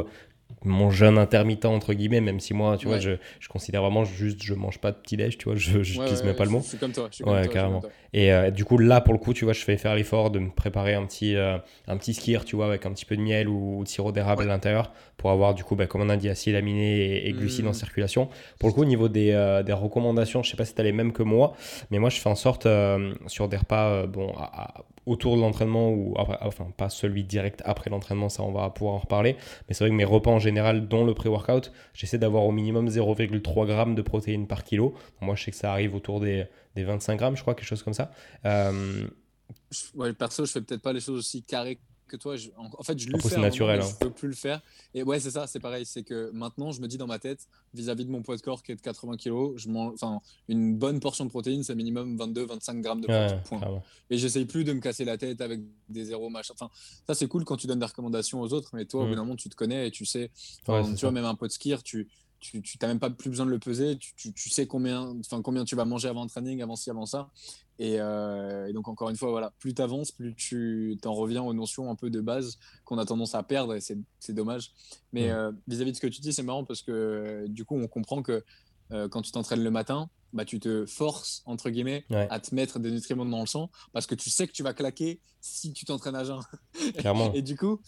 mon 0.66 0.90
jeûne 0.90 1.18
intermittent 1.18 1.66
entre 1.66 1.94
guillemets 1.94 2.22
même 2.22 2.40
si 2.40 2.54
moi 2.54 2.78
tu 2.78 2.88
vois 2.88 3.00
je, 3.00 3.12
je, 3.40 3.48
considère 3.48 3.82
vraiment 3.82 4.04
juste 4.04 4.42
je 4.44 4.54
mange 4.54 4.80
pas 4.80 4.92
de 4.92 4.98
petit 4.98 5.18
déj 5.18 5.38
tu 5.38 5.46
vois 5.46 5.56
je 5.56 5.78
n'utilise 5.78 6.24
même 6.24 6.36
pas 6.36 6.46
le 6.46 6.52
mot. 6.52 6.60
je 6.62 6.70
suis 6.70 6.78
comme 6.78 6.92
toi 6.92 7.10
ouais 7.26 7.48
carrément. 7.48 7.82
et 8.14 8.32
euh, 8.34 8.52
du 8.52 8.66
coup 8.66 8.78
là 8.78 9.02
pour 9.02 9.14
le 9.14 9.20
coup 9.20 9.34
tu 9.34 9.46
vois 9.46 9.54
je 9.54 9.64
fais 9.64 9.78
faire 9.78 9.96
l'effort 9.96 10.32
de 10.32 10.40
me 10.40 10.50
préparer 10.50 10.96
un 10.96 11.06
petit 11.06 11.36
euh, 11.36 11.58
un 11.88 11.98
petit 11.98 12.14
skier 12.14 12.40
tu 12.46 12.56
vois 12.56 12.66
avec 12.66 12.86
un 12.86 12.92
petit 12.92 13.06
peu 13.06 13.16
de 13.16 13.22
miel 13.22 13.48
ou, 13.48 13.84
de 13.84 13.88
sirop 13.88 14.12
d'érable 14.12 14.44
à 14.44 14.48
l'intérieur 14.48 14.92
pour 15.18 15.32
avoir 15.32 15.54
du 15.54 15.64
coup 15.64 15.76
bah, 15.76 15.88
comme 15.88 16.02
on 16.02 16.10
a 16.10 16.18
dit 16.18 16.30
acides 16.30 16.56
aminés 16.56 17.26
et, 17.26 17.32
glucides 17.32 17.68
en 17.68 17.72
mmh. 17.72 17.74
circulation. 17.74 18.30
Pour 18.60 18.70
le 18.70 18.74
coup 18.74 18.82
au 18.82 18.86
niveau 18.86 19.08
des, 19.08 19.32
euh, 19.32 19.64
des 19.64 19.74
recommandations 19.74 20.44
je 20.44 20.52
sais 20.52 20.58
pas 20.58 20.66
si 20.66 20.74
tu 20.74 20.82
as 20.82 20.84
les 20.84 20.92
mêmes 20.92 21.14
que 21.14 21.24
moi 21.24 21.54
mais 21.92 22.00
moi 22.00 22.10
je 22.10 22.20
fais 22.20 22.30
en 22.30 22.36
sorte 22.36 22.68
sur 23.28 23.48
des 23.48 23.58
repas 23.58 24.06
bon 24.08 24.34
autour 25.06 25.36
de 25.36 25.42
l'entraînement 25.42 25.90
ou 25.90 26.16
enfin 26.18 26.68
pas 26.76 26.90
celui 26.90 27.24
direct 27.24 27.62
après 27.66 27.90
l'entraînement 27.90 28.30
ça 28.30 28.44
on 28.44 28.52
va 28.52 28.70
pouvoir 28.70 28.96
en 28.96 29.00
reparler 29.00 29.36
mais 29.68 29.76
c'est 29.76 29.84
vrai 29.84 29.92
que 29.92 29.96
mes 29.96 30.06
repas 30.06 30.32
en 30.32 30.40
général 30.40 30.55
dont 30.56 31.06
le 31.06 31.14
pré-workout 31.14 31.72
j'essaie 31.94 32.18
d'avoir 32.18 32.44
au 32.44 32.52
minimum 32.52 32.88
0,3 32.90 33.68
g 33.68 33.96
de 33.96 34.02
protéines 34.02 34.48
par 34.48 34.64
kilo. 34.64 34.96
Moi 35.22 35.36
je 35.36 35.44
sais 35.44 35.52
que 35.52 35.58
ça 35.58 35.72
arrive 35.72 35.96
autour 35.96 36.20
des, 36.20 36.46
des 36.76 36.84
25 36.84 37.16
grammes 37.18 37.36
je 37.36 37.42
crois 37.42 37.56
quelque 37.56 37.68
chose 37.68 37.84
comme 37.84 37.94
ça. 37.94 38.12
Euh... 38.46 39.08
ouais, 39.96 40.14
perso 40.14 40.46
je 40.46 40.52
fais 40.52 40.62
peut-être 40.62 40.82
pas 40.82 40.94
les 40.94 41.00
choses 41.00 41.20
aussi 41.20 41.44
carrées 41.44 41.80
que 42.08 42.18
toi. 42.18 42.36
en, 42.58 42.84
fait, 42.84 42.98
je 43.00 43.10
le 43.10 43.20
fais. 43.20 43.30
C'est 43.30 43.40
naturel. 43.40 43.82
Je 43.82 43.96
peux 43.96 44.12
plus 44.12 44.28
le 44.28 44.36
faire. 44.36 44.62
Et 44.94 45.04
ouais, 45.04 45.20
c'est 45.20 45.32
ça, 45.32 45.48
c'est 45.48 45.60
pareil. 45.60 45.86
C'est 45.86 46.04
que 46.04 46.32
maintenant, 46.34 46.72
je 46.72 46.82
me 46.82 46.88
dis 46.88 46.98
dans 46.98 47.08
ma 47.08 47.20
tête, 47.20 47.48
vis-à-vis 47.74 48.06
de 48.06 48.12
mon 48.12 48.22
poids 48.22 48.38
de 48.38 48.42
corps 48.42 48.64
qui 48.64 48.72
est 48.72 48.76
de 48.76 48.82
80 48.82 49.18
kg, 49.18 49.58
je 49.58 49.70
enfin, 49.70 50.22
une 50.48 50.76
bonne 50.76 51.00
portion 51.00 51.26
de 51.26 51.30
protéines, 51.30 51.64
c'est 51.64 51.76
minimum 51.76 52.18
22-25 52.18 52.82
grammes 52.82 53.02
de 53.02 53.08
protéines. 53.08 53.82
Et 54.10 54.18
j'essaye 54.18 54.46
plus 54.46 54.64
de 54.64 54.74
me 54.74 54.80
casser 54.80 55.06
la 55.06 55.18
tête 55.18 55.42
avec 55.42 55.62
des 55.90 56.06
zéros 56.06 56.30
machin. 56.30 56.54
Enfin, 56.54 56.70
ça 57.08 57.14
c'est 57.14 57.28
cool 57.28 57.46
quand 57.46 57.58
tu 57.58 57.68
donnes 57.68 57.80
des 57.80 57.86
recommandations 57.86 58.42
aux 58.42 58.54
autres, 58.54 58.72
mais 58.74 58.86
toi, 58.86 59.04
au 59.04 59.06
bout 59.06 59.12
mm. 59.12 59.16
d'un 59.16 59.24
moment, 59.24 59.36
tu 59.36 59.50
te 59.50 59.56
connais 59.56 59.88
et 59.88 59.92
tu 59.92 60.06
sais. 60.06 60.32
tu 60.66 60.72
vois, 60.72 61.12
même 61.12 61.26
un 61.26 61.36
pot 61.36 61.48
de 61.48 61.52
skier, 61.52 61.78
tu 61.84 62.08
tu 62.52 62.78
n'as 62.82 62.88
même 62.88 63.00
pas 63.00 63.10
plus 63.10 63.30
besoin 63.30 63.46
de 63.46 63.52
le 63.52 63.60
peser, 63.60 63.98
tu, 63.98 64.34
tu, 64.34 64.50
sais 64.50 64.68
combien, 64.68 65.14
combien 65.44 65.66
tu 65.66 65.76
vas 65.76 65.86
manger 65.86 66.08
avant 66.08 66.24
le 66.24 66.30
training, 66.30 66.62
avant 66.62 66.76
ci, 66.76 66.90
avant 66.90 67.06
ça. 67.06 67.30
Euh, 67.82 68.68
et, 68.68 68.74
donc, 68.74 68.88
encore 68.88 69.10
une 69.10 69.16
fois, 69.16 69.32
voilà, 69.32 69.54
plus 69.60 69.74
tu 69.74 69.82
avances, 69.82 70.12
plus 70.12 70.36
tu 70.36 70.98
t'en 71.02 71.14
reviens 71.14 71.44
aux 71.44 71.54
notions 71.54 71.90
un 71.90 71.96
peu 71.96 72.10
de 72.10 72.22
base 72.22 72.58
qu'on 72.84 72.98
a 72.98 73.06
tendance 73.06 73.36
à 73.36 73.44
perdre 73.44 73.76
et 73.76 73.82
c'est 73.82 74.34
dommage. 74.34 74.72
Mais 75.14 75.30
euh, 75.30 75.52
vis-à-vis 75.68 75.92
de 75.92 75.98
ce 75.98 76.02
que 76.02 76.08
tu 76.08 76.22
dis, 76.22 76.34
c'est 76.34 76.44
marrant 76.44 76.64
parce 76.64 76.82
que 76.82 77.46
du 77.48 77.66
coup, 77.66 77.76
on 77.76 77.88
comprend 77.88 78.22
que 78.22 78.44
euh, 78.92 79.08
quand 79.10 79.22
tu 79.22 79.32
t'entraînes 79.32 79.64
le 79.64 79.72
matin, 79.72 80.10
bah, 80.34 80.46
tu 80.46 80.60
te 80.60 80.86
forces, 80.86 81.42
entre 81.46 81.70
guillemets, 81.70 82.06
à 82.12 82.40
te 82.40 82.54
mettre 82.54 82.80
des 82.80 82.92
nutriments 82.92 83.26
dans 83.26 83.40
le 83.40 83.48
sang 83.48 83.70
parce 83.94 84.06
que 84.06 84.16
tu 84.16 84.30
sais 84.30 84.48
que 84.48 84.52
tu 84.52 84.64
vas 84.64 84.74
claquer 84.74 85.20
si 85.42 85.74
tu 85.74 85.86
t'entraînes 85.86 86.16
à 86.16 86.24
jeun. 86.24 86.40
Clairement. 86.98 87.32
et 87.34 87.42
du 87.42 87.58
coup, 87.58 87.82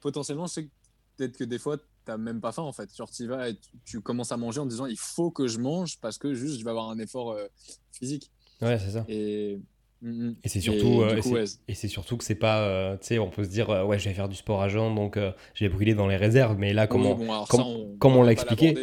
potentiellement, 0.00 0.46
c'est 0.46 0.68
peut-être 1.16 1.36
que 1.36 1.44
des 1.44 1.58
fois, 1.58 1.76
t'as 2.04 2.16
même 2.16 2.40
pas 2.40 2.52
faim 2.52 2.62
en 2.62 2.72
fait. 2.72 2.94
Genre, 2.96 3.10
tu 3.10 3.26
vas 3.26 3.48
et 3.50 3.56
tu, 3.84 4.00
commences 4.00 4.32
à 4.32 4.36
manger 4.36 4.60
en 4.60 4.66
disant 4.66 4.86
il 4.86 4.98
faut 4.98 5.30
que 5.30 5.48
je 5.48 5.58
mange 5.58 5.98
parce 6.00 6.18
que 6.18 6.34
juste 6.34 6.58
je 6.58 6.64
vais 6.64 6.70
avoir 6.70 6.90
un 6.90 6.98
effort 6.98 7.36
physique. 7.92 8.30
Ouais, 8.62 8.78
c'est 8.78 8.90
ça. 8.90 9.04
Et, 9.08 9.58
mm, 10.02 10.28
mm. 10.28 10.36
et 10.44 10.48
c'est 10.48 10.60
surtout, 10.60 11.02
euh, 11.02 11.46
et 11.68 11.74
c'est 11.74 11.88
surtout 11.88 12.16
que 12.16 12.24
c'est 12.24 12.34
pas, 12.34 12.60
euh, 12.60 12.96
tu 12.96 13.08
sais, 13.08 13.18
on 13.18 13.30
peut 13.30 13.44
se 13.44 13.50
dire, 13.50 13.70
euh, 13.70 13.84
ouais, 13.84 13.98
je 13.98 14.08
vais 14.08 14.14
faire 14.14 14.28
du 14.28 14.36
sport 14.36 14.62
à 14.62 14.68
jeun, 14.68 14.94
donc 14.94 15.18
je 15.18 15.64
vais 15.64 15.68
brûler 15.68 15.94
dans 15.94 16.06
les 16.06 16.16
réserves. 16.16 16.56
Mais 16.58 16.72
là, 16.72 16.86
comment, 16.86 17.16
comme, 17.98 18.16
on, 18.16 18.22
l'a 18.22 18.32
expliqué, 18.32 18.74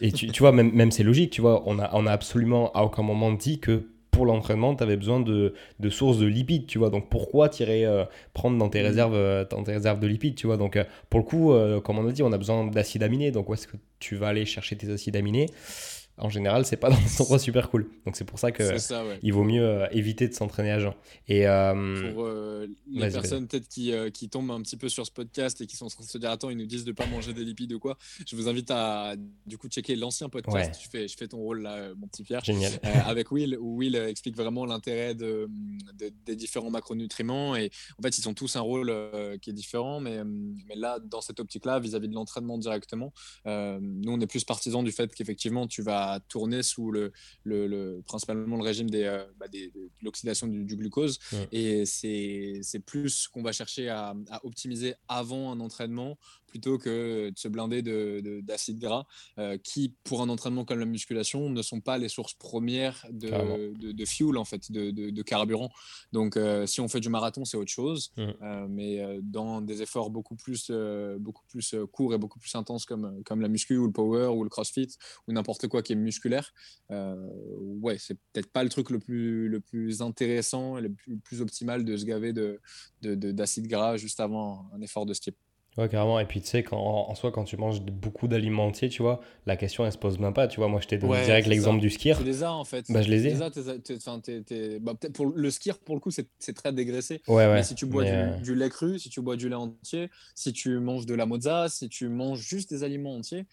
et 0.00 0.12
tu, 0.12 0.28
tu, 0.28 0.40
vois, 0.40 0.52
même, 0.52 0.72
même 0.72 0.90
c'est 0.90 1.02
logique, 1.02 1.30
tu 1.30 1.40
vois, 1.40 1.62
on 1.66 1.78
a, 1.78 1.90
on 1.94 2.06
a 2.06 2.12
absolument 2.12 2.72
à 2.72 2.82
aucun 2.82 3.02
moment 3.02 3.32
dit 3.32 3.58
que 3.58 3.88
pour 4.12 4.26
l'entraînement, 4.26 4.76
tu 4.76 4.84
avais 4.84 4.96
besoin 4.96 5.18
de, 5.18 5.54
de, 5.80 5.90
sources 5.90 6.18
de 6.18 6.26
lipides, 6.26 6.66
tu 6.66 6.78
vois. 6.78 6.90
Donc 6.90 7.08
pourquoi 7.08 7.48
tirer 7.48 7.84
prendre 8.32 8.56
dans 8.56 8.68
tes, 8.68 8.82
mm. 8.82 8.86
réserves, 8.86 9.48
dans 9.48 9.64
tes 9.64 9.72
réserves 9.72 9.98
de 9.98 10.06
lipides, 10.06 10.36
tu 10.36 10.46
vois. 10.46 10.56
Donc 10.56 10.78
pour 11.10 11.18
le 11.18 11.24
coup, 11.24 11.52
comme 11.82 11.98
on 11.98 12.06
a 12.06 12.12
dit, 12.12 12.22
on 12.22 12.32
a 12.32 12.38
besoin 12.38 12.66
d'acides 12.66 13.02
aminés. 13.02 13.32
Donc 13.32 13.48
où 13.48 13.54
est-ce 13.54 13.66
que 13.66 13.76
tu 13.98 14.14
vas 14.14 14.28
aller 14.28 14.44
chercher 14.44 14.76
tes 14.76 14.90
acides 14.90 15.16
aminés? 15.16 15.46
En 16.18 16.28
général, 16.28 16.66
c'est 16.66 16.76
pas 16.76 16.90
dans 16.90 16.96
un 16.96 17.20
endroit 17.20 17.38
super 17.38 17.70
cool. 17.70 17.90
Donc 18.04 18.16
c'est 18.16 18.24
pour 18.24 18.38
ça 18.38 18.52
que 18.52 18.62
il 19.22 19.32
vaut 19.32 19.44
mieux 19.44 19.64
euh, 19.64 19.86
éviter 19.92 20.28
de 20.28 20.34
s'entraîner 20.34 20.70
à 20.70 20.78
jeun. 20.78 20.92
Et 21.26 21.46
euh, 21.46 22.12
pour 22.12 22.24
euh, 22.26 22.66
les 22.90 23.10
personnes 23.10 23.48
peut-être 23.48 23.68
qui, 23.68 23.92
qui, 24.12 24.28
tombent 24.28 24.50
un 24.50 24.60
petit 24.60 24.76
peu 24.76 24.88
sur 24.88 25.06
ce 25.06 25.10
podcast 25.10 25.60
et 25.60 25.66
qui 25.66 25.76
sont 25.76 25.86
en 25.86 25.88
train 25.88 26.04
de 26.04 26.08
se 26.08 26.18
dire 26.18 26.30
attends, 26.30 26.50
ils 26.50 26.56
nous 26.56 26.66
disent 26.66 26.84
de 26.84 26.92
pas 26.92 27.06
manger 27.06 27.32
des 27.32 27.44
lipides 27.44 27.72
ou 27.72 27.78
quoi, 27.78 27.96
je 28.26 28.36
vous 28.36 28.48
invite 28.48 28.70
à 28.70 29.14
du 29.46 29.56
coup 29.56 29.68
checker 29.68 29.96
l'ancien 29.96 30.28
podcast. 30.28 30.78
Je, 30.82 30.88
fais, 30.88 31.08
je 31.08 31.16
fais 31.16 31.28
ton 31.28 31.38
rôle 31.38 31.62
là, 31.62 31.94
mon 31.96 32.06
petit 32.08 32.24
Pierre. 32.24 32.44
Génial. 32.44 32.72
avec 32.82 33.32
Will, 33.32 33.56
où 33.58 33.78
Will 33.78 33.96
explique 33.96 34.36
vraiment 34.36 34.66
l'intérêt 34.66 35.14
de, 35.14 35.48
des 36.26 36.36
différents 36.36 36.70
macronutriments 36.70 37.56
et 37.56 37.70
en 37.98 38.02
fait 38.02 38.18
ils 38.18 38.28
ont 38.28 38.34
tous 38.34 38.56
un 38.56 38.60
rôle 38.60 38.94
qui 39.40 39.50
est 39.50 39.54
différent, 39.54 40.00
mais, 40.00 40.22
mais 40.24 40.74
là 40.76 40.98
dans 40.98 41.22
cette 41.22 41.40
optique-là, 41.40 41.80
vis-à-vis 41.80 42.08
de 42.08 42.14
l'entraînement 42.14 42.58
directement, 42.58 43.12
nous 43.46 44.12
on 44.12 44.20
est 44.20 44.26
plus 44.26 44.44
partisans 44.44 44.84
du 44.84 44.92
fait 44.92 45.14
qu'effectivement 45.14 45.66
tu 45.66 45.82
vas 45.82 46.01
tourner 46.28 46.62
sous 46.62 46.90
le, 46.90 47.12
le, 47.44 48.00
principalement 48.06 48.56
le 48.56 48.62
régime 48.62 48.90
des, 48.90 49.04
euh, 49.04 49.24
bah, 49.38 49.46
de 49.48 49.90
l'oxydation 50.02 50.46
du, 50.46 50.76
glucose. 50.76 51.18
Et 51.50 51.84
c'est 51.86 52.78
plus 52.84 53.28
qu'on 53.28 53.42
va 53.42 53.52
chercher 53.52 53.88
à, 53.88 54.14
optimiser 54.42 54.94
avant 55.08 55.52
un 55.52 55.60
entraînement 55.60 56.18
plutôt 56.52 56.76
que 56.76 57.30
de 57.30 57.38
se 57.38 57.48
blinder 57.48 57.80
d'acide 58.42 58.78
de, 58.78 58.86
gras, 58.86 59.06
euh, 59.38 59.56
qui, 59.56 59.94
pour 60.04 60.20
un 60.20 60.28
entraînement 60.28 60.66
comme 60.66 60.78
la 60.78 60.84
musculation, 60.84 61.48
ne 61.48 61.62
sont 61.62 61.80
pas 61.80 61.96
les 61.96 62.10
sources 62.10 62.34
premières 62.34 63.06
de, 63.10 63.72
de 63.74 64.04
fuel, 64.04 64.36
en 64.36 64.44
fait, 64.44 64.70
de, 64.70 65.22
carburant. 65.22 65.70
Donc, 66.12 66.36
euh, 66.36 66.66
si 66.66 66.82
on 66.82 66.88
fait 66.88 67.00
du 67.00 67.08
marathon, 67.08 67.46
c'est 67.46 67.56
autre 67.56 67.70
chose. 67.70 68.12
Mmh. 68.16 68.66
mais 68.68 69.00
dans 69.22 69.62
des 69.62 69.80
efforts 69.80 70.10
beaucoup 70.10 70.36
plus, 70.36 70.70
beaucoup 71.18 71.44
plus 71.48 71.74
courts 71.90 72.12
et 72.12 72.18
beaucoup 72.18 72.38
plus 72.38 72.54
intenses 72.54 72.84
comme, 72.84 73.22
comme 73.24 73.40
la 73.40 73.48
muscu 73.48 73.78
ou 73.78 73.86
le 73.86 73.92
power 73.92 74.26
ou 74.26 74.44
le 74.44 74.50
crossfit 74.50 74.88
ou 75.26 75.32
n'importe 75.32 75.68
quoi 75.68 75.82
qui 75.82 75.94
est 75.94 75.96
musculaire, 75.96 76.52
euh, 76.90 77.16
ouais, 77.80 77.96
c'est 77.98 78.14
peut-être 78.32 78.50
pas 78.52 78.62
le 78.62 78.68
truc 78.68 78.90
le 78.90 78.98
plus, 78.98 79.48
le 79.48 79.60
plus 79.60 80.02
intéressant 80.02 80.76
et 80.78 80.82
le 80.82 80.94
plus, 81.24 81.40
optimal 81.40 81.84
de 81.84 81.96
se 81.96 82.04
gaver 82.04 82.32
d'acide 82.32 82.60
de, 83.02 83.32
de, 83.32 83.68
gras 83.68 83.96
juste 83.96 84.20
avant 84.20 84.68
un 84.74 84.80
effort 84.82 85.06
de 85.06 85.14
ce 85.14 85.20
type. 85.20 85.36
Ouais, 85.78 85.88
carrément. 85.88 86.20
Et 86.20 86.26
puis, 86.26 86.42
tu 86.42 86.48
sais, 86.48 86.64
en 86.70 87.14
soi, 87.14 87.32
quand 87.32 87.44
tu 87.44 87.56
manges 87.56 87.80
beaucoup 87.80 88.28
d'aliments 88.28 88.66
entiers, 88.66 88.90
tu 88.90 89.00
vois, 89.00 89.22
la 89.46 89.56
question, 89.56 89.86
elle 89.86 89.92
se 89.92 89.98
pose 89.98 90.18
même 90.18 90.34
pas. 90.34 90.46
Tu 90.46 90.60
vois, 90.60 90.68
moi, 90.68 90.80
je 90.80 90.88
t'ai 90.88 90.98
donné 90.98 91.24
direct 91.24 91.48
l'exemple 91.48 91.80
du 91.80 91.88
skier. 91.88 92.14
Tu 92.16 92.24
les 92.24 92.42
as, 92.42 92.52
en 92.52 92.64
fait. 92.64 92.84
Bah, 92.90 93.00
je 93.00 93.08
les 93.08 93.28
ai. 93.28 94.78
bah, 94.80 94.94
pour 95.14 95.26
le 95.26 95.50
skier, 95.50 95.72
pour 95.84 95.94
le 95.94 96.00
coup, 96.00 96.10
c'est 96.10 96.52
très 96.54 96.72
dégraissé. 96.72 97.22
Ouais, 97.26 97.46
ouais. 97.46 97.54
Mais 97.54 97.62
si 97.62 97.74
tu 97.74 97.86
bois 97.86 98.04
euh, 98.04 98.36
du, 98.40 98.54
lait 98.54 98.68
cru, 98.68 98.98
si 98.98 99.08
tu 99.08 99.22
bois 99.22 99.36
du 99.36 99.48
lait 99.48 99.54
entier, 99.54 100.10
si 100.34 100.52
tu 100.52 100.78
manges 100.78 101.06
de 101.06 101.14
la 101.14 101.24
mozza, 101.24 101.68
si 101.70 101.88
tu 101.88 102.08
manges 102.08 102.40
juste 102.40 102.68
des 102.68 102.84
aliments 102.84 103.14
entiers, 103.14 103.46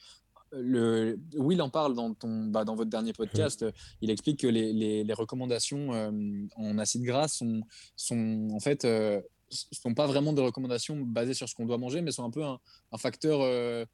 le, 0.52 1.20
Will 1.36 1.62
en 1.62 1.70
parle 1.70 1.94
dans, 1.94 2.14
ton, 2.14 2.46
bah, 2.46 2.66
dans 2.66 2.76
votre 2.76 2.90
dernier 2.90 3.14
podcast. 3.14 3.66
Il 4.02 4.10
explique 4.10 4.42
que 4.42 4.48
les, 4.48 4.74
les, 4.74 5.14
recommandations 5.14 5.94
euh, 5.94 6.12
en 6.56 6.78
acide 6.78 7.04
gras 7.04 7.28
sont, 7.28 7.62
sont 7.96 8.50
en 8.52 8.60
fait 8.60 8.84
euh, 8.84 9.22
sont 9.50 9.94
pas 9.94 10.08
vraiment 10.08 10.34
des 10.34 10.42
recommandations 10.42 10.98
basées 10.98 11.34
sur 11.34 11.48
ce 11.48 11.56
qu'on 11.56 11.66
doit 11.66 11.78
manger, 11.78 12.02
mais 12.02 12.12
sont 12.12 12.24
un 12.24 12.32
peu 12.32 12.44
un, 12.44 12.60
facteur. 12.98 13.42
Euh, 13.42 13.86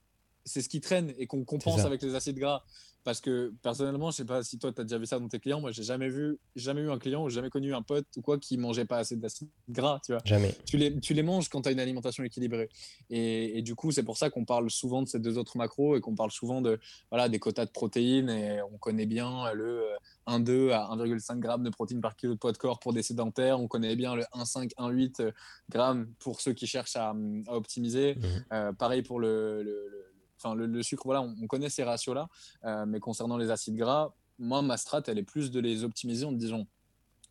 c'est 0.43 0.61
ce 0.61 0.69
qui 0.69 0.79
traîne 0.79 1.13
et 1.17 1.25
qu'on 1.25 1.43
compense 1.43 1.81
avec 1.81 2.01
les 2.01 2.15
acides 2.15 2.37
gras. 2.37 2.63
Parce 3.03 3.21
que 3.21 3.53
personnellement, 3.61 4.09
je 4.09 4.17
sais 4.17 4.25
pas 4.25 4.43
si 4.43 4.57
toi 4.57 4.73
tu 4.73 4.81
as 4.81 4.83
déjà 4.83 4.97
vu 4.97 5.05
ça 5.05 5.19
dans 5.19 5.27
tes 5.27 5.39
clients, 5.39 5.61
moi 5.61 5.71
j'ai 5.71 5.83
jamais 5.83 6.09
vu, 6.09 6.39
jamais 6.55 6.81
eu 6.81 6.89
un 6.89 6.97
client 6.97 7.23
ou 7.23 7.29
jamais 7.29 7.51
connu 7.51 7.71
un 7.75 7.83
pote 7.83 8.07
ou 8.17 8.21
quoi 8.23 8.39
qui 8.39 8.57
mangeait 8.57 8.85
pas 8.85 8.97
assez 8.97 9.15
d'acides 9.15 9.47
gras, 9.69 9.99
tu 10.03 10.11
vois. 10.11 10.21
Jamais. 10.25 10.55
Tu 10.65 10.77
les, 10.77 10.99
tu 10.99 11.13
les 11.13 11.21
manges 11.21 11.47
quand 11.47 11.61
tu 11.61 11.69
as 11.69 11.71
une 11.71 11.79
alimentation 11.79 12.23
équilibrée. 12.23 12.67
Et, 13.11 13.59
et 13.59 13.61
du 13.61 13.75
coup, 13.75 13.91
c'est 13.91 14.01
pour 14.01 14.17
ça 14.17 14.31
qu'on 14.31 14.43
parle 14.43 14.71
souvent 14.71 15.03
de 15.03 15.07
ces 15.07 15.19
deux 15.19 15.37
autres 15.37 15.55
macros 15.55 15.95
et 15.95 16.01
qu'on 16.01 16.15
parle 16.15 16.31
souvent 16.31 16.61
de, 16.61 16.79
voilà, 17.11 17.29
des 17.29 17.37
quotas 17.37 17.65
de 17.65 17.71
protéines 17.71 18.29
et 18.31 18.59
on 18.63 18.79
connaît 18.79 19.05
bien 19.05 19.53
le 19.53 19.83
1,2 20.27 20.49
euh, 20.49 20.75
à 20.75 20.95
1,5 20.95 21.41
g 21.41 21.63
de 21.63 21.69
protéines 21.69 22.01
par 22.01 22.15
kilo 22.15 22.33
de 22.33 22.39
poids 22.39 22.51
de 22.51 22.57
corps 22.57 22.79
pour 22.79 22.93
des 22.93 23.03
sédentaires, 23.03 23.59
on 23.59 23.67
connaît 23.67 23.95
bien 23.95 24.15
le 24.15 24.23
1,5, 24.33 24.73
1,8 24.75 25.33
g 25.73 26.05
pour 26.19 26.41
ceux 26.41 26.53
qui 26.53 26.67
cherchent 26.67 26.95
à, 26.95 27.13
à 27.47 27.55
optimiser. 27.55 28.15
Mmh. 28.15 28.23
Euh, 28.53 28.73
pareil 28.73 29.01
pour 29.03 29.19
le, 29.19 29.63
le 29.63 30.05
enfin 30.37 30.55
le, 30.55 30.83
sucre, 30.83 31.03
voilà, 31.05 31.21
on, 31.21 31.47
connaît 31.47 31.69
ces 31.69 31.83
ratios-là, 31.83 32.27
euh, 32.65 32.85
mais 32.85 32.99
concernant 32.99 33.37
les 33.37 33.51
acides 33.51 33.75
gras, 33.75 34.13
moi, 34.37 34.61
ma 34.61 34.77
strat, 34.77 35.01
elle 35.07 35.17
est 35.17 35.23
plus 35.23 35.51
de 35.51 35.59
les 35.59 35.83
optimiser 35.83 36.25
en 36.25 36.31
disant, 36.31 36.67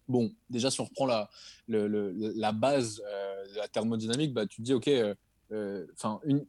bon, 0.09 0.33
déjà, 0.49 0.71
si 0.71 0.81
on 0.81 0.85
reprend 0.85 1.07
la, 1.07 1.29
la 1.69 2.53
base 2.53 3.03
euh, 3.07 3.49
de 3.53 3.57
la 3.57 3.69
thermodynamique, 3.69 4.33
bah, 4.33 4.47
tu 4.47 4.57
te 4.57 4.63
dis, 4.63 4.75
OK, 4.75 4.89
euh, 4.89 5.87
enfin, 5.93 6.21
une, 6.25 6.47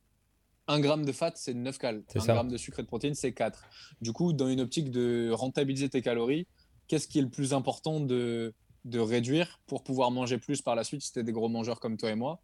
un 0.67 0.80
gramme 0.80 1.06
de 1.06 1.12
fat, 1.12 1.34
c'est 1.36 1.54
9 1.54 1.78
cal. 1.78 2.04
Un 2.15 2.19
gramme 2.34 2.49
de 2.49 2.58
sucre 2.58 2.80
et 2.80 2.84
de 2.84 2.88
protéines, 2.88 3.15
c'est 3.15 3.34
4. 3.34 3.63
Du 4.01 4.12
coup, 4.13 4.34
dans 4.34 4.47
une 4.47 4.62
optique 4.62 4.91
de 4.91 5.30
rentabiliser 5.32 5.89
tes 5.89 6.01
calories, 6.01 6.47
qu'est-ce 6.88 7.08
qui 7.08 7.19
est 7.19 7.21
le 7.21 7.30
plus 7.30 7.54
important 7.54 7.99
de, 7.99 8.54
de 8.86 8.99
réduire 8.99 9.60
pour 9.67 9.84
pouvoir 9.84 10.12
manger 10.12 10.38
plus 10.38 10.62
par 10.62 10.75
la 10.75 10.84
suite 10.84 11.01
si 11.01 11.12
tu 11.12 11.19
es 11.19 11.23
des 11.23 11.32
gros 11.32 11.49
mangeurs 11.49 11.80
comme 11.80 11.97
toi 11.97 12.10
et 12.12 12.15
moi? 12.15 12.39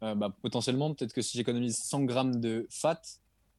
Bah, 0.00 0.36
Potentiellement, 0.42 0.92
peut-être 0.92 1.14
que 1.14 1.22
si 1.22 1.38
j'économise 1.38 1.78
100 1.78 2.04
grammes 2.04 2.40
de 2.40 2.66
fat, 2.70 3.00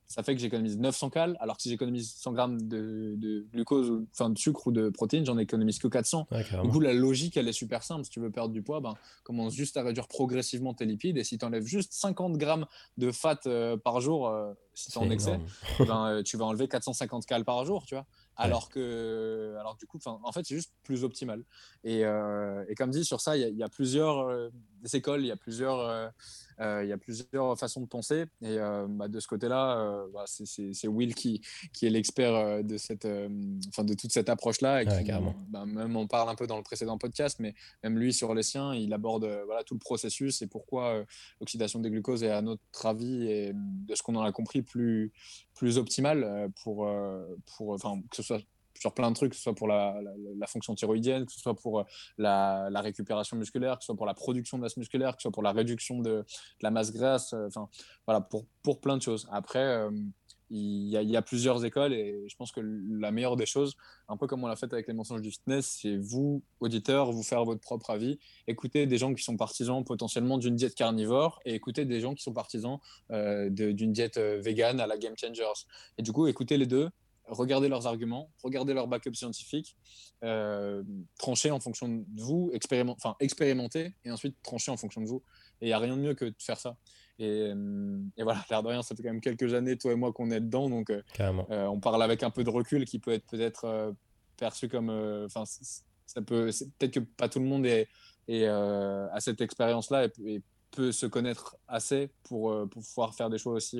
ça 0.08 0.24
fait 0.24 0.36
que 0.36 0.41
j'économise 0.41 0.78
900 0.78 1.10
cal, 1.10 1.38
alors 1.39 1.58
que 1.58 1.63
si 1.63 1.70
j'économise 1.70 2.13
100 2.18 2.34
grammes 2.34 2.62
de, 2.62 3.46
glucose, 3.52 4.04
enfin 4.12 4.30
de 4.30 4.38
sucre 4.38 4.68
ou 4.68 4.72
de 4.72 4.89
protéines, 4.89 5.26
j'en 5.26 5.38
économise 5.38 5.80
que 5.80 5.88
400. 5.88 6.28
du 6.63 6.70
coup, 6.70 6.80
la 6.80 6.94
logique, 6.94 7.38
elle 7.38 7.48
est 7.48 7.54
super 7.54 7.84
simple. 7.84 8.04
Si 8.06 8.12
tu 8.12 8.20
veux 8.20 8.30
perdre 8.30 8.54
du 8.54 8.62
poids, 8.62 8.80
ben, 8.82 8.94
commence 9.24 9.54
juste 9.54 9.78
à 9.78 9.84
réduire 9.84 10.08
progressivement 10.08 10.74
tes 10.74 10.86
lipides. 10.86 11.18
Et 11.18 11.24
si 11.24 11.38
tu 11.38 11.46
enlèves 11.46 11.65
juste 11.65 11.94
50 11.94 12.38
grammes 12.38 12.65
de 12.98 13.12
fat 13.12 13.39
euh, 13.48 13.78
par 13.78 14.00
jour, 14.00 14.28
euh, 14.28 14.54
si 14.74 14.91
tu 14.91 14.98
en 14.98 15.10
excès, 15.10 15.39
ben, 15.80 16.08
euh, 16.08 16.24
tu 16.24 16.38
vas 16.38 16.46
enlever 16.46 16.68
450 16.68 17.26
cal 17.26 17.44
par 17.44 17.65
jour, 17.65 17.86
tu 17.86 17.96
vois. 17.96 18.06
Alors 18.38 18.70
que, 18.70 19.56
alors 19.60 19.76
du 19.78 19.88
coup, 19.88 19.98
en 20.06 20.32
fait, 20.32 20.46
c'est 20.46 20.56
juste 20.56 20.74
plus 20.84 21.04
optimal. 21.04 21.44
Et, 21.84 22.02
et, 22.02 22.76
comme 22.76 22.91
dit, 22.91 23.06
sur 23.06 23.22
ça, 23.22 23.38
il 23.38 23.48
y, 23.48 23.60
y, 23.60 23.63
a 23.63 23.70
plusieurs 23.70 24.52
écoles, 24.94 25.22
il 25.22 25.28
y 25.28 25.32
a 25.32 25.38
plusieurs 25.38 26.12
il 26.60 26.88
y 26.88 26.91
a 26.91 26.98
plusieurs 26.98 27.58
façons 27.58 27.82
de 27.82 27.88
penser. 27.88 28.26
Et 28.41 28.58
euh, 28.58 28.86
bah, 28.89 29.08
de 29.08 29.20
ce 29.20 29.28
côté-là, 29.28 29.80
euh, 29.80 30.08
bah, 30.13 30.26
c'est 30.28 30.88
Will 30.88 31.15
qui, 31.15 31.41
qui 31.74 31.86
est 31.86 31.89
l'expert 31.89 32.63
de, 32.63 32.78
cette, 32.78 33.08
enfin, 33.70 33.84
de 33.84 33.93
toute 33.93 34.12
cette 34.12 34.30
approche-là. 34.30 34.84
Et 34.84 34.86
qui, 34.86 35.12
bah, 35.49 35.66
même 35.66 35.95
on 35.95 36.08
parle 36.08 36.30
un 36.30 36.36
peu 36.36 36.47
dans 36.47 36.58
le 36.58 36.64
précédent 36.64 36.97
podcast, 36.97 37.38
mais 37.39 37.53
même 37.84 37.97
lui, 37.97 38.14
sur 38.14 38.34
les 38.34 38.43
siens, 38.43 38.74
il 38.74 38.93
aborde 38.93 39.26
voilà, 39.45 39.64
tout 39.64 39.74
le 39.74 39.80
processus 39.80 40.41
et 40.41 40.47
pourquoi 40.47 41.03
l'oxydation 41.39 41.80
des 41.80 41.89
glucoses 41.89 42.24
est, 42.24 42.32
à 42.32 42.41
notre 42.41 42.86
avis, 42.86 43.28
et 43.28 43.51
de 43.53 43.95
ce 43.95 44.03
qu'on 44.03 44.16
en 44.16 44.24
a 44.24 44.32
compris, 44.32 44.62
plus, 44.62 45.12
plus 45.53 45.78
optimale 45.78 46.49
pour, 46.64 46.89
pour, 47.58 47.78
que 47.78 48.16
ce 48.16 48.24
soit 48.24 48.41
sur 48.80 48.93
plein 48.93 49.09
de 49.09 49.15
trucs, 49.15 49.32
que 49.32 49.36
ce 49.36 49.43
soit 49.43 49.55
pour 49.55 49.67
la, 49.67 49.99
la, 50.38 50.47
fonction 50.47 50.76
thyroïdienne, 50.76 51.26
que 51.26 51.32
ce 51.32 51.39
soit 51.39 51.55
pour 51.55 51.86
la, 52.17 52.69
la, 52.69 52.82
récupération 52.82 53.38
musculaire, 53.38 53.78
que 53.78 53.84
ce 53.84 53.88
soit 53.88 53.95
pour 53.95 54.05
la 54.05 54.13
production 54.13 54.57
de 54.57 54.63
masse 54.63 54.78
musculaire, 54.78 55.15
que 55.15 55.21
ce 55.21 55.23
soit 55.23 55.32
pour 55.32 55.43
la 55.43 55.51
réduction 55.51 55.99
de, 55.99 56.26
la 56.61 56.71
masse 56.71 56.91
grasse, 56.91 57.34
enfin 57.34 57.69
voilà, 58.05 58.21
pour, 58.21 58.45
pour 58.63 58.82
plein 58.82 58.97
de 58.97 59.01
choses. 59.01 59.28
Après, 59.32 59.88
il 60.51 60.88
y, 60.89 61.17
a, 61.17 61.21
plusieurs 61.21 61.65
écoles 61.65 61.93
et 61.93 62.23
je 62.28 62.36
pense 62.36 62.51
que 62.51 62.61
la 62.61 63.11
meilleure 63.11 63.36
des 63.36 63.47
choses, 63.47 63.76
un 64.07 64.15
peu 64.15 64.28
comme 64.28 64.43
on 64.43 64.47
l'a 64.47 64.55
fait 64.55 64.71
avec 64.71 64.88
les 64.88 64.93
mensonges 64.93 65.21
du 65.21 65.32
fitness, 65.32 65.80
c'est 65.82 65.97
vous, 65.97 66.43
auditeurs, 66.59 67.11
vous 67.11 67.23
faire 67.23 67.43
votre 67.43 67.61
propre 67.61 67.89
avis, 67.89 68.19
écouter 68.47 68.86
des 68.86 68.97
gens 68.97 69.13
qui 69.13 69.23
sont 69.23 69.38
partisans 69.38 69.84
potentiellement 69.84 70.38
d'une 70.38 70.55
diète 70.55 70.76
carnivore 70.76 71.39
et 71.45 71.55
écouter 71.55 71.86
des 71.86 71.99
gens 71.99 72.13
qui 72.13 72.21
sont 72.21 72.34
partisans 72.34 72.80
euh, 73.11 73.49
d'une 73.49 73.91
diète 73.91 74.17
euh, 74.17 74.39
végane 74.39 74.80
à 74.80 74.88
la 74.88 74.97
Game 74.97 75.15
Changers. 75.17 75.65
Et 75.97 76.03
du 76.03 76.11
coup, 76.11 76.28
écoutez 76.28 76.57
les 76.57 76.67
deux, 76.67 76.89
regardez 77.28 77.67
leurs 77.67 77.88
arguments, 77.88 78.30
regardez 78.43 78.73
leurs 78.73 78.88
backups 78.88 79.15
scientifiques, 79.15 79.76
euh, 80.23 80.84
tranchez 81.17 81.51
en 81.51 81.59
fonction 81.59 81.88
de 81.88 82.21
vous, 82.21 82.51
expérimenter, 82.53 82.97
enfin, 83.03 83.15
expérimenter 83.19 83.93
et 84.03 84.11
ensuite 84.11 84.36
trancher 84.43 84.71
en 84.71 84.78
fonction 84.78 85.01
de 85.01 85.07
vous. 85.07 85.23
Et 85.61 85.65
il 85.65 85.69
n'y 85.69 85.73
a 85.73 85.80
rien 85.80 85.95
de 85.95 86.01
mieux 86.01 86.13
que 86.13 86.26
de 86.26 86.36
faire 86.39 86.59
ça. 86.59 86.78
Et, 87.17 87.53
et, 88.17 88.23
voilà, 88.23 88.43
l'air 88.49 88.61
de 88.61 88.67
rien, 88.67 88.82
ça 88.82 88.95
fait 88.95 89.03
quand 89.03 89.09
même 89.09 89.21
quelques 89.21 89.53
années, 89.53 89.78
toi 89.78 89.93
et 89.93 89.95
moi, 89.95 90.11
qu'on 90.11 90.32
est 90.32 90.41
dedans. 90.41 90.69
Donc, 90.69 90.89
euh, 90.89 91.01
euh, 91.19 91.65
on 91.67 91.80
parle 91.80 92.03
avec 92.03 92.23
un 92.23 92.30
peu 92.30 92.43
de 92.43 92.49
recul 92.49 92.86
qui 92.86 92.99
peut 92.99 93.11
être 93.11 93.26
peut-être 93.28 93.65
euh, 93.65 93.91
perçu 94.38 94.67
comme. 94.67 94.89
Enfin, 95.26 95.43
ça 95.45 96.21
peut. 96.21 96.49
Peut-être 96.78 96.93
que 96.93 96.99
pas 96.99 97.30
tout 97.30 97.39
le 97.39 97.45
monde 97.45 97.65
est, 97.65 97.88
est 98.28 98.45
à 98.47 99.19
cette 99.19 99.41
expérience-là 99.41 100.07
et, 100.26 100.41
peut 100.71 100.91
se 100.91 101.05
connaître 101.05 101.55
assez 101.69 102.09
pour, 102.23 102.51
pour, 102.69 102.84
pouvoir 102.84 103.15
faire 103.15 103.30
des 103.30 103.38
choix 103.38 103.53
aussi, 103.53 103.80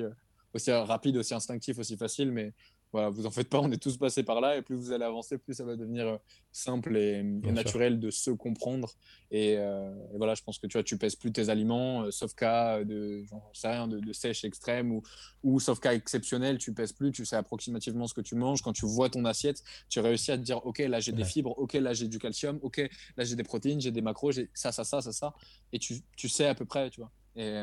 aussi 0.54 0.72
rapides, 0.72 1.18
aussi 1.18 1.34
instinctifs, 1.34 1.78
aussi 1.78 1.94
faciles. 1.94 2.32
Mais 2.32 2.54
voilà, 2.96 3.10
vous 3.10 3.26
en 3.26 3.30
faites 3.30 3.50
pas, 3.50 3.60
on 3.60 3.70
est 3.70 3.76
tous 3.76 3.98
passés 3.98 4.22
par 4.22 4.40
là, 4.40 4.56
et 4.56 4.62
plus 4.62 4.74
vous 4.74 4.90
allez 4.90 5.04
avancer, 5.04 5.36
plus 5.36 5.52
ça 5.52 5.64
va 5.64 5.76
devenir 5.76 6.06
euh, 6.06 6.16
simple 6.50 6.96
et, 6.96 7.22
naturel 7.22 8.00
de 8.00 8.10
se 8.10 8.30
comprendre. 8.30 8.90
Euh, 9.34 9.94
et, 10.14 10.16
voilà, 10.16 10.34
je 10.34 10.42
pense 10.42 10.58
que 10.58 10.66
tu 10.66 10.78
vois, 10.78 10.82
tu 10.82 10.96
pèses 10.96 11.14
plus 11.14 11.30
tes 11.30 11.50
aliments, 11.50 12.04
euh, 12.04 12.10
sauf 12.10 12.34
cas 12.34 12.82
de, 12.84 13.22
sais 13.52 13.68
rien, 13.68 13.86
de, 13.86 14.12
sèche 14.14 14.44
extrême 14.44 14.92
ou, 14.92 15.02
ou 15.42 15.60
sauf 15.60 15.78
cas 15.78 15.92
exceptionnel, 15.92 16.56
tu 16.56 16.72
pèses 16.72 16.94
plus, 16.94 17.12
tu 17.12 17.26
sais 17.26 17.36
approximativement 17.36 18.06
ce 18.06 18.14
que 18.14 18.22
tu 18.22 18.34
manges. 18.34 18.62
Quand 18.62 18.72
tu 18.72 18.86
vois 18.86 19.10
ton 19.10 19.26
assiette, 19.26 19.62
tu 19.90 20.00
réussis 20.00 20.32
à 20.32 20.38
te 20.38 20.42
dire, 20.42 20.64
ok, 20.64 20.78
là 20.78 20.98
j'ai 20.98 21.12
des 21.12 21.24
fibres, 21.24 21.52
ok, 21.58 21.74
là 21.74 21.92
j'ai 21.92 22.08
du 22.08 22.18
calcium, 22.18 22.58
ok, 22.62 22.78
là 23.18 23.24
j'ai 23.24 23.36
des 23.36 23.44
protéines, 23.44 23.78
j'ai 23.78 23.90
des 23.90 24.00
macros, 24.00 24.32
j'ai 24.32 24.48
ça, 24.54 24.72
ça, 24.72 24.84
ça, 24.84 25.02
ça, 25.02 25.12
ça, 25.12 25.34
et 25.70 25.78
tu, 25.78 25.96
tu 26.16 26.30
sais 26.30 26.46
à 26.46 26.54
peu 26.54 26.64
près, 26.64 26.88
tu 26.88 27.02
vois. 27.02 27.12
Et, 27.36 27.62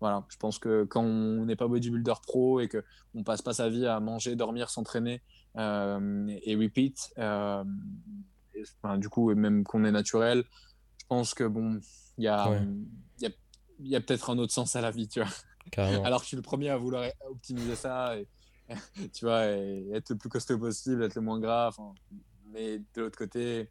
voilà, 0.00 0.24
je 0.30 0.36
pense 0.38 0.58
que 0.58 0.84
quand 0.84 1.02
on 1.02 1.44
n'est 1.44 1.56
pas 1.56 1.68
bodybuilder 1.68 2.14
pro 2.22 2.60
et 2.60 2.68
qu'on 2.68 2.80
ne 3.14 3.22
passe 3.22 3.42
pas 3.42 3.52
sa 3.52 3.68
vie 3.68 3.86
à 3.86 4.00
manger, 4.00 4.34
dormir, 4.34 4.70
s'entraîner 4.70 5.22
euh, 5.56 6.26
et 6.42 6.56
repeat, 6.56 7.12
euh, 7.18 7.62
du 8.96 9.08
coup, 9.10 9.34
même 9.34 9.62
qu'on 9.62 9.84
est 9.84 9.92
naturel, 9.92 10.44
je 10.98 11.06
pense 11.06 11.34
que 11.34 11.44
bon, 11.44 11.80
il 12.16 12.24
y 12.24 12.28
a, 12.28 12.62
y 13.80 13.96
a, 13.96 14.00
peut-être 14.00 14.30
un 14.30 14.38
autre 14.38 14.52
sens 14.52 14.74
à 14.74 14.80
la 14.80 14.90
vie, 14.90 15.08
tu 15.08 15.20
vois. 15.20 15.30
Alors 16.04 16.20
que 16.20 16.24
je 16.24 16.28
suis 16.28 16.36
le 16.36 16.42
premier 16.42 16.70
à 16.70 16.78
vouloir 16.78 17.04
optimiser 17.30 17.76
ça 17.76 18.16
et, 18.16 18.26
tu 19.12 19.26
vois, 19.26 19.46
et 19.48 19.90
être 19.92 20.10
le 20.10 20.16
plus 20.16 20.30
costaud 20.30 20.58
possible, 20.58 21.02
être 21.04 21.14
le 21.14 21.22
moins 21.22 21.40
grave. 21.40 21.76
mais 22.52 22.78
de 22.78 23.02
l'autre 23.02 23.18
côté, 23.18 23.70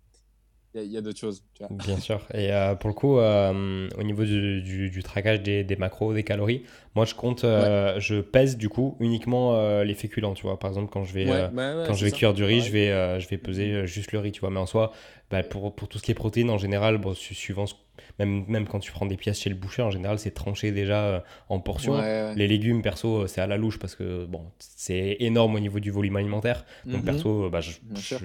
il 0.76 0.92
y 0.92 0.98
a, 0.98 1.02
d'autres 1.02 1.20
choses. 1.20 1.44
Bien 1.72 1.98
sûr. 1.98 2.22
Et 2.34 2.54
euh, 2.54 2.76
pour 2.76 2.90
le 2.90 2.94
coup, 2.94 3.18
euh, 3.18 3.90
au 3.98 4.04
niveau 4.04 4.24
du, 4.24 4.62
du, 4.62 5.04
traquage 5.04 5.42
des, 5.42 5.64
des, 5.64 5.76
macros, 5.76 6.14
des 6.14 6.24
calories, 6.24 6.64
moi 6.96 7.06
je 7.06 7.16
compte, 7.16 7.44
euh, 7.44 8.00
je 8.00 8.22
pèse 8.22 8.56
du 8.56 8.70
coup 8.70 8.96
uniquement 9.00 9.82
les 9.82 9.96
féculents. 9.96 10.34
Tu 10.34 10.44
vois, 10.44 10.60
par 10.60 10.70
exemple, 10.70 10.92
quand 10.92 11.04
je 11.04 11.14
vais, 11.14 11.26
quand 11.26 11.94
je 11.94 12.06
vais 12.06 12.12
cuire 12.12 12.34
du 12.34 12.44
riz, 12.44 12.62
je 12.62 12.72
vais, 12.72 13.20
je 13.20 13.28
vais 13.28 13.38
peser 13.38 13.88
juste 13.88 14.12
le 14.12 14.20
riz. 14.20 14.32
Tu 14.32 14.42
vois, 14.42 14.52
mais 14.52 14.60
en 14.60 14.68
soi, 14.68 14.92
bah, 15.32 15.44
pour, 15.44 15.74
pour, 15.74 15.88
tout 15.88 15.98
ce 15.98 16.04
qui 16.04 16.12
est 16.12 16.16
protéines 16.16 16.50
en 16.50 16.58
général, 16.58 16.98
bon, 16.98 17.14
suivant 17.16 17.66
ce 17.66 17.74
même, 18.20 18.44
même 18.48 18.68
quand 18.68 18.80
tu 18.80 18.92
prends 18.92 19.06
des 19.06 19.16
pièces 19.16 19.40
chez 19.40 19.50
le 19.50 19.56
boucher, 19.56 19.82
en 19.82 19.92
général, 19.92 20.20
c'est 20.20 20.32
tranché 20.32 20.72
déjà 20.72 21.04
euh, 21.06 21.20
en 21.48 21.60
portions. 21.60 22.00
Les 22.36 22.48
légumes, 22.48 22.82
perso, 22.82 23.24
euh, 23.24 23.28
c'est 23.28 23.42
à 23.42 23.48
la 23.48 23.58
louche 23.58 23.80
parce 23.80 23.96
que 23.96 24.26
bon, 24.26 24.44
c'est 24.60 25.16
énorme 25.20 25.56
au 25.56 25.60
niveau 25.60 25.80
du 25.80 25.90
volume 25.90 26.18
alimentaire. 26.18 26.66
Donc, 26.86 27.00
mhm. 27.00 27.06
perso, 27.06 27.46
euh, 27.46 27.50
bah, 27.50 27.62
je, 27.62 27.72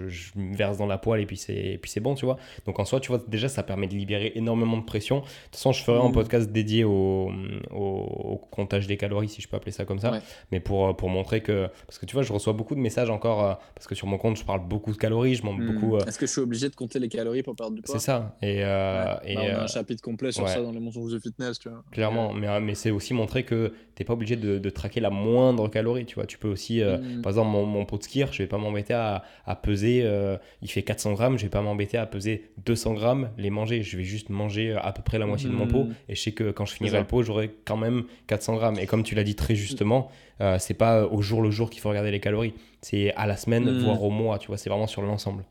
je, 0.09 0.33
me 0.37 0.57
verse 0.57 0.79
dans 0.79 0.87
la 0.87 0.99
poêle 0.99 1.21
et 1.21 1.27
puis 1.27 1.37
c'est 1.37 2.01
bon, 2.01 2.15
tu 2.15 2.25
vois. 2.25 2.39
Donc, 2.67 2.79
en 2.81 2.85
soi, 2.85 2.99
tu 2.99 3.09
vois, 3.09 3.23
déjà, 3.29 3.49
ça 3.49 3.63
permet 3.63 3.87
de 3.87 3.95
libérer 3.95 4.33
énormément 4.35 4.77
de 4.77 4.85
pression. 4.85 5.21
De 5.21 5.23
toute 5.23 5.57
façon, 5.57 5.73
je 5.73 5.83
ferai 5.83 6.01
un 6.01 6.09
mhm. 6.09 6.13
podcast 6.13 6.51
dédié 6.51 6.83
au, 6.83 7.31
au, 7.71 8.41
comptage 8.51 8.89
des 8.89 8.97
calories, 8.97 9.29
si 9.29 9.41
je 9.41 9.49
peux 9.49 9.57
appeler 9.57 9.73
ça 9.73 9.85
comme 9.85 10.01
ça. 10.01 10.21
Mais 10.51 10.59
pour, 10.59 10.97
pour 10.97 11.09
montrer 11.09 11.41
que. 11.41 11.69
Parce 11.87 11.99
que 11.99 12.07
tu 12.07 12.15
vois, 12.15 12.23
je 12.23 12.33
reçois 12.33 12.53
beaucoup 12.53 12.75
de 12.75 12.81
messages 12.81 13.11
encore. 13.11 13.59
parce 13.75 13.87
que 13.87 13.95
sur 13.95 14.09
mon 14.09 14.19
compte, 14.19 14.37
je 14.37 14.45
parle 14.45 14.67
beaucoup 14.67 14.93
de 14.93 14.97
calories. 14.97 15.37
Je 15.37 15.45
montre 15.45 15.61
mhm. 15.61 15.73
beaucoup. 15.73 15.99
Est-ce 15.99 16.19
que 16.19 16.27
je 16.27 16.33
suis 16.33 16.41
obligé 16.41 16.69
de 16.69 16.75
compter 16.75 16.99
les 16.99 17.09
calories 17.09 17.45
pour 17.45 17.55
perdre 17.55 17.77
du 17.77 17.83
poids? 17.83 17.95
C'est 17.95 18.05
ça. 18.05 18.37
Et, 18.43 18.59
et 18.59 18.65
bah, 18.65 19.67
chapitre 19.85 20.03
complet 20.03 20.33
sur 20.33 20.49
ça 20.49 20.61
dans 20.63 20.73
les 20.73 20.81
mensonges 20.81 21.13
de 21.13 21.19
fitness, 21.19 21.59
tu 21.59 21.69
vois. 21.69 21.85
Clairement, 21.93 22.33
mais, 22.33 22.49
euh, 22.49 22.61
mais 22.61 22.75
c'est 22.75 22.91
aussi 22.91 23.13
montrer 23.13 23.45
que 23.45 23.73
t'es 23.95 24.05
pas 24.05 24.15
obligé 24.15 24.37
de, 24.37 24.59
de, 24.59 24.71
traquer 24.71 25.01
la 25.01 25.11
moindre 25.11 25.69
calorie, 25.69 26.07
tu 26.07 26.15
vois. 26.15 26.27
Tu 26.27 26.39
peux 26.39 26.49
aussi, 26.49 26.81
euh, 26.81 26.99
mm. 26.99 27.23
par 27.23 27.31
exemple, 27.31 27.51
mon, 27.51 27.67
mon, 27.67 27.85
pot 27.85 27.99
de 27.99 28.03
skier, 28.03 28.27
je 28.33 28.39
vais 28.39 28.49
pas 28.49 28.59
m'embêter 28.59 28.95
à, 28.95 29.23
à, 29.45 29.55
peser, 29.55 30.01
euh, 30.05 30.37
il 30.63 30.71
fait 30.71 30.83
400 30.83 31.13
grammes, 31.13 31.39
je 31.39 31.45
vais 31.45 31.51
pas 31.51 31.63
m'embêter 31.63 31.99
à 31.99 32.07
peser 32.07 32.51
200 32.65 32.95
grammes, 32.95 33.31
les 33.37 33.51
manger. 33.51 33.83
Je 33.83 33.97
vais 33.97 34.05
juste 34.05 34.31
manger 34.31 34.73
à 34.73 34.93
peu 34.93 35.03
près 35.03 35.19
la 35.19 35.27
moitié 35.27 35.49
de 35.49 35.55
mon 35.55 35.67
pot, 35.67 35.85
mm. 35.85 35.95
et 36.09 36.15
je 36.15 36.21
sais 36.23 36.33
que 36.33 36.51
quand 36.51 36.65
je 36.65 36.73
finirai 36.73 36.99
le 36.99 37.07
pot, 37.07 37.23
j'aurai 37.23 37.55
quand 37.65 37.77
même 37.77 38.05
400 38.27 38.57
grammes. 38.57 38.79
Et 38.79 38.87
comme 38.87 39.03
tu 39.03 39.15
l'as 39.15 39.25
dit 39.25 39.35
très 39.35 39.55
justement, 39.55 40.11
c'est 40.59 40.75
pas 40.75 41.07
au 41.07 41.21
jour 41.21 41.43
le 41.43 41.51
jour 41.51 41.71
qu'il 41.71 41.81
faut 41.81 41.91
regarder 41.91 42.11
les 42.11 42.21
calories, 42.21 42.55
c'est 42.81 43.13
à 43.15 43.27
la 43.27 43.37
semaine, 43.37 43.65
mm. 43.65 43.85
voire 43.85 44.03
au 44.03 44.11
mois, 44.11 44.39
tu 44.39 44.49
vois. 44.49 44.57
C'est 44.57 44.71
vraiment 44.71 44.87
sur 44.87 45.03
l'ensemble. 45.03 45.45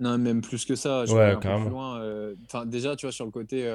Non, 0.00 0.18
même 0.18 0.40
plus 0.40 0.64
que 0.64 0.74
ça. 0.74 1.04
Je 1.04 1.12
ouais, 1.12 1.36
carrément. 1.40 1.64
Plus 1.64 1.70
loin. 1.70 2.34
Enfin, 2.46 2.66
déjà, 2.66 2.96
tu 2.96 3.06
vois, 3.06 3.12
sur 3.12 3.24
le 3.24 3.30
côté, 3.30 3.68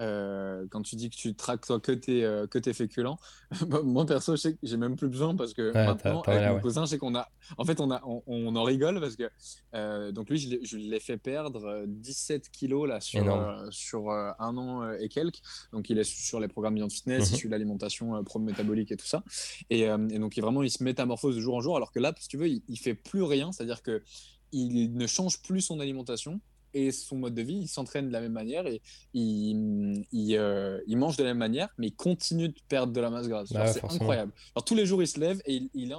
euh, 0.00 0.66
quand 0.70 0.80
tu 0.82 0.96
dis 0.96 1.10
que 1.10 1.16
tu 1.16 1.34
traques 1.34 1.66
toi 1.66 1.78
que 1.78 1.92
tes, 1.92 2.24
euh, 2.24 2.46
que 2.46 2.58
tes 2.58 2.72
féculents, 2.72 3.18
moi 3.84 4.06
perso, 4.06 4.34
je 4.34 4.40
sais 4.40 4.52
que 4.54 4.58
j'ai 4.62 4.78
même 4.78 4.96
plus 4.96 5.08
besoin 5.08 5.36
parce 5.36 5.52
que 5.52 5.72
maintenant, 5.74 6.22
avec 6.22 6.48
mon 6.48 6.60
cousin, 6.60 6.84
je 6.86 6.90
sais 6.90 6.98
qu'on 6.98 7.14
a. 7.14 7.28
En 7.58 7.64
fait, 7.64 7.80
on, 7.80 7.90
a, 7.90 8.00
on, 8.04 8.56
en 8.56 8.62
rigole 8.62 9.00
parce 9.00 9.16
que. 9.16 9.28
Euh, 9.74 10.10
donc 10.12 10.30
lui, 10.30 10.38
je 10.38 10.76
l'ai 10.76 11.00
fait 11.00 11.18
perdre 11.18 11.84
17 11.86 12.50
kilos 12.50 12.88
là, 12.88 13.00
sur, 13.00 13.24
sur 13.70 14.10
un 14.10 14.56
an 14.56 14.90
et 14.92 15.08
quelques. 15.08 15.40
Donc 15.72 15.90
il 15.90 15.98
est 15.98 16.04
sur 16.04 16.40
les 16.40 16.48
programmes 16.48 16.76
Beyond 16.76 16.88
Fitness, 16.88 17.28
il 17.28 17.32
mhm. 17.32 17.38
suit 17.38 17.48
l'alimentation 17.48 18.22
pro-métabolique 18.24 18.92
et 18.92 18.96
tout 18.96 19.06
ça. 19.06 19.22
Et, 19.68 19.80
et, 19.80 20.18
donc 20.18 20.36
il, 20.36 20.40
vraiment, 20.40 20.62
il 20.62 20.70
se 20.70 20.82
métamorphose 20.82 21.36
de 21.36 21.40
jour 21.40 21.56
en 21.56 21.60
jour. 21.60 21.76
Alors 21.76 21.92
que 21.92 22.00
là, 22.00 22.14
si 22.18 22.28
tu 22.28 22.38
veux, 22.38 22.48
il, 22.48 22.62
il 22.68 22.78
fait 22.78 22.94
plus 22.94 23.22
rien. 23.22 23.52
C'est-à-dire 23.52 23.82
que 23.82 24.02
il 24.52 24.94
ne 24.94 25.06
change 25.06 25.42
plus 25.42 25.60
son 25.60 25.80
alimentation 25.80 26.40
et 26.74 26.92
son 26.92 27.16
mode 27.16 27.34
de 27.34 27.42
vie, 27.42 27.60
il 27.62 27.68
s'entraîne 27.68 28.08
de 28.08 28.12
la 28.12 28.20
même 28.20 28.32
manière 28.32 28.66
et 28.66 28.80
il, 29.12 30.04
il, 30.12 30.36
euh, 30.36 30.80
il, 30.86 30.96
mange 30.96 31.16
de 31.16 31.22
la 31.22 31.30
même 31.30 31.38
manière, 31.38 31.68
mais 31.78 31.88
il 31.88 31.94
continue 31.94 32.48
de 32.48 32.54
perdre 32.68 32.92
de 32.92 33.00
la 33.00 33.10
masse 33.10 33.28
grasse. 33.28 33.48
c'est 33.48 33.84
incroyable. 33.84 34.32
Alors, 34.54 34.64
tous 34.64 34.74
les 34.74 34.86
jours, 34.86 35.02
il 35.02 35.08
se 35.08 35.18
lève 35.18 35.40
et 35.46 35.54
il, 35.54 35.70
il 35.74 35.92
a 35.92 35.98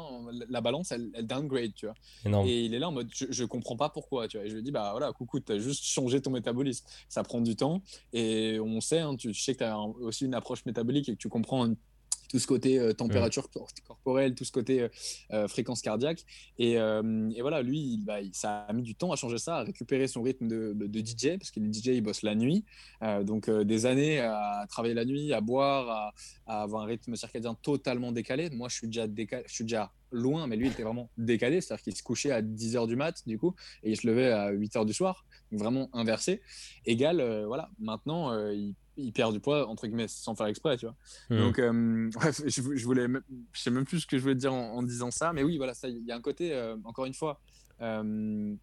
la 0.50 0.62
balance, 0.62 0.92
elle, 0.92 1.12
downgrade, 1.24 1.74
tu 1.76 1.88
vois. 1.88 2.46
Et 2.46 2.66
il 2.66 2.74
est 2.74 2.80
là 2.80 2.90
en 2.90 2.92
mode, 2.92 3.10
je, 3.14 3.26
je 3.30 3.44
comprends 3.44 3.76
pas 3.76 3.90
pourquoi, 3.90 4.28
tu 4.28 4.38
vois. 4.38 4.46
Et 4.46 4.50
je 4.50 4.56
lui 4.56 4.64
dis, 4.64 4.72
bah 4.72 4.92
voilà, 4.92 5.12
coucou, 5.12 5.40
tu 5.40 5.52
as 5.52 5.60
juste 5.60 5.84
changé 5.84 6.22
ton 6.22 6.32
métabolisme. 6.32 6.86
Ça 7.10 7.24
prend 7.24 7.42
du 7.42 7.56
temps 7.56 7.82
et 8.14 8.60
on 8.62 8.82
sait, 8.82 9.00
hein, 9.00 9.16
tu 9.16 9.34
sais 9.34 9.54
que 9.54 9.60
tu 9.60 9.64
as 9.64 9.78
aussi 9.80 10.26
une 10.26 10.34
approche 10.34 10.66
métabolique 10.66 11.10
et 11.10 11.14
que 11.14 11.18
tu 11.18 11.30
comprends 11.30 11.68
tout 12.32 12.40
ce 12.40 12.48
côté 12.48 12.80
euh, 12.80 12.94
température 12.94 13.50
corporelle, 13.86 14.36
tout 14.36 14.46
ce 14.46 14.54
côté 14.54 14.82
euh, 14.82 14.88
euh, 15.34 15.48
fréquence 15.50 15.82
cardiaque. 15.82 16.24
Et, 16.58 16.74
et 16.74 17.42
voilà, 17.42 17.62
lui, 17.62 17.80
il, 17.80 18.06
bah, 18.06 18.20
ça 18.32 18.60
a 18.62 18.74
mis 18.74 18.84
du 18.84 18.96
temps 18.96 19.12
à 19.12 19.16
changer 19.16 19.38
ça, 19.38 19.58
à 19.58 19.64
récupérer 19.64 20.08
son 20.08 20.22
rythme 20.22 20.48
de, 20.48 20.74
de 20.74 21.00
DJ, 21.00 21.38
parce 21.38 21.52
qu'il 21.52 21.66
est 21.66 21.74
DJ, 21.74 21.88
il 21.88 22.02
bosse 22.02 22.22
la 22.22 22.36
nuit. 22.36 22.64
donc 23.24 23.50
des 23.50 23.86
années 23.86 24.20
à 24.20 24.66
travailler 24.70 24.94
la 24.94 25.06
nuit, 25.06 25.34
à 25.34 25.42
boire, 25.42 25.90
à, 25.90 26.14
à, 26.46 26.62
avoir 26.62 26.84
un 26.84 26.86
rythme 26.86 27.16
circadien 27.16 27.56
totalement 27.56 28.12
décalé. 28.12 28.50
Moi, 28.52 28.70
je 28.70 28.76
suis 28.76 28.88
déjà, 28.88 29.08
décalé, 29.08 29.44
je 29.48 29.54
suis 29.54 29.64
déjà 29.66 29.92
loin, 30.12 30.48
mais 30.48 30.56
lui, 30.56 30.68
il 30.68 30.72
était 30.72 30.84
vraiment 30.84 31.10
décalé, 31.18 31.60
c'est-à-dire 31.60 31.84
qu'il 31.84 31.96
se 31.96 32.04
couchait 32.04 32.32
à 32.32 32.42
10h 32.42 32.88
du 32.88 32.96
mat, 32.96 33.28
du 33.28 33.38
coup, 33.38 33.56
et 33.84 33.92
il 33.92 33.98
se 33.98 34.08
levait 34.08 34.32
à 34.32 34.52
8h 34.52 34.86
du 34.86 34.94
soir, 34.94 35.26
donc 35.52 35.60
vraiment 35.60 35.90
inversé. 35.94 36.42
Égal, 36.86 37.44
voilà, 37.46 37.70
maintenant, 37.80 38.38
il 38.50 38.76
il 38.98 39.14
perd 39.14 39.34
du 39.34 39.40
poids 39.40 39.68
entre 39.68 39.88
guillemets 39.88 40.08
sans 40.08 40.36
faire 40.36 40.48
exprès 40.48 40.78
tu 40.78 40.86
vois 40.86 40.96
hmm. 41.30 41.38
donc 41.38 41.60
euh, 41.60 42.10
je, 42.46 42.84
voulais 42.84 43.08
je 43.54 43.62
sais 43.62 43.72
même 43.72 43.86
plus 43.86 44.02
ce 44.02 44.08
que 44.08 44.18
je 44.18 44.22
voulais 44.22 44.36
dire 44.36 44.54
en, 44.54 44.84
disant 44.84 45.12
ça 45.12 45.34
mais 45.34 45.44
oui 45.44 45.58
voilà 45.58 45.74
ça 45.74 45.88
il 45.88 46.06
y 46.06 46.12
a 46.12 46.16
un 46.16 46.22
côté 46.22 46.54
euh, 46.54 46.76
encore 46.84 47.06
une 47.06 47.14
fois 47.14 47.40
euh, 47.82 48.54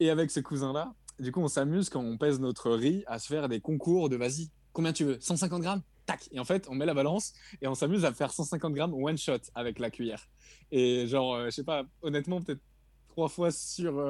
et 0.00 0.10
avec 0.10 0.30
ces 0.30 0.42
cousins 0.42 0.72
là 0.72 0.94
du 1.18 1.32
coup 1.32 1.40
on 1.40 1.48
s'amuse 1.48 1.88
quand 1.88 2.00
on 2.00 2.16
pèse 2.16 2.40
notre 2.40 2.70
riz 2.70 3.04
à 3.06 3.18
se 3.18 3.26
faire 3.26 3.48
des 3.48 3.60
concours 3.60 4.08
de 4.08 4.16
vas-y 4.16 4.50
combien 4.72 4.92
tu 4.92 5.04
veux 5.04 5.18
150 5.20 5.62
grammes 5.62 5.82
tac 6.06 6.28
et 6.32 6.40
en 6.40 6.44
fait 6.44 6.66
on 6.68 6.74
met 6.74 6.86
la 6.86 6.94
balance 6.94 7.32
et 7.60 7.66
on 7.66 7.74
s'amuse 7.74 8.04
à 8.04 8.12
faire 8.12 8.32
150 8.32 8.72
grammes 8.74 8.94
one 8.94 9.18
shot 9.18 9.38
avec 9.54 9.78
la 9.78 9.90
cuillère 9.90 10.28
et 10.70 11.06
genre 11.06 11.44
je 11.46 11.50
sais 11.50 11.64
pas 11.64 11.84
honnêtement 12.02 12.40
peut-être 12.40 12.62
trois 13.08 13.28
fois 13.28 13.50
sur 13.50 14.00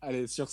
allez, 0.00 0.26
sur 0.26 0.48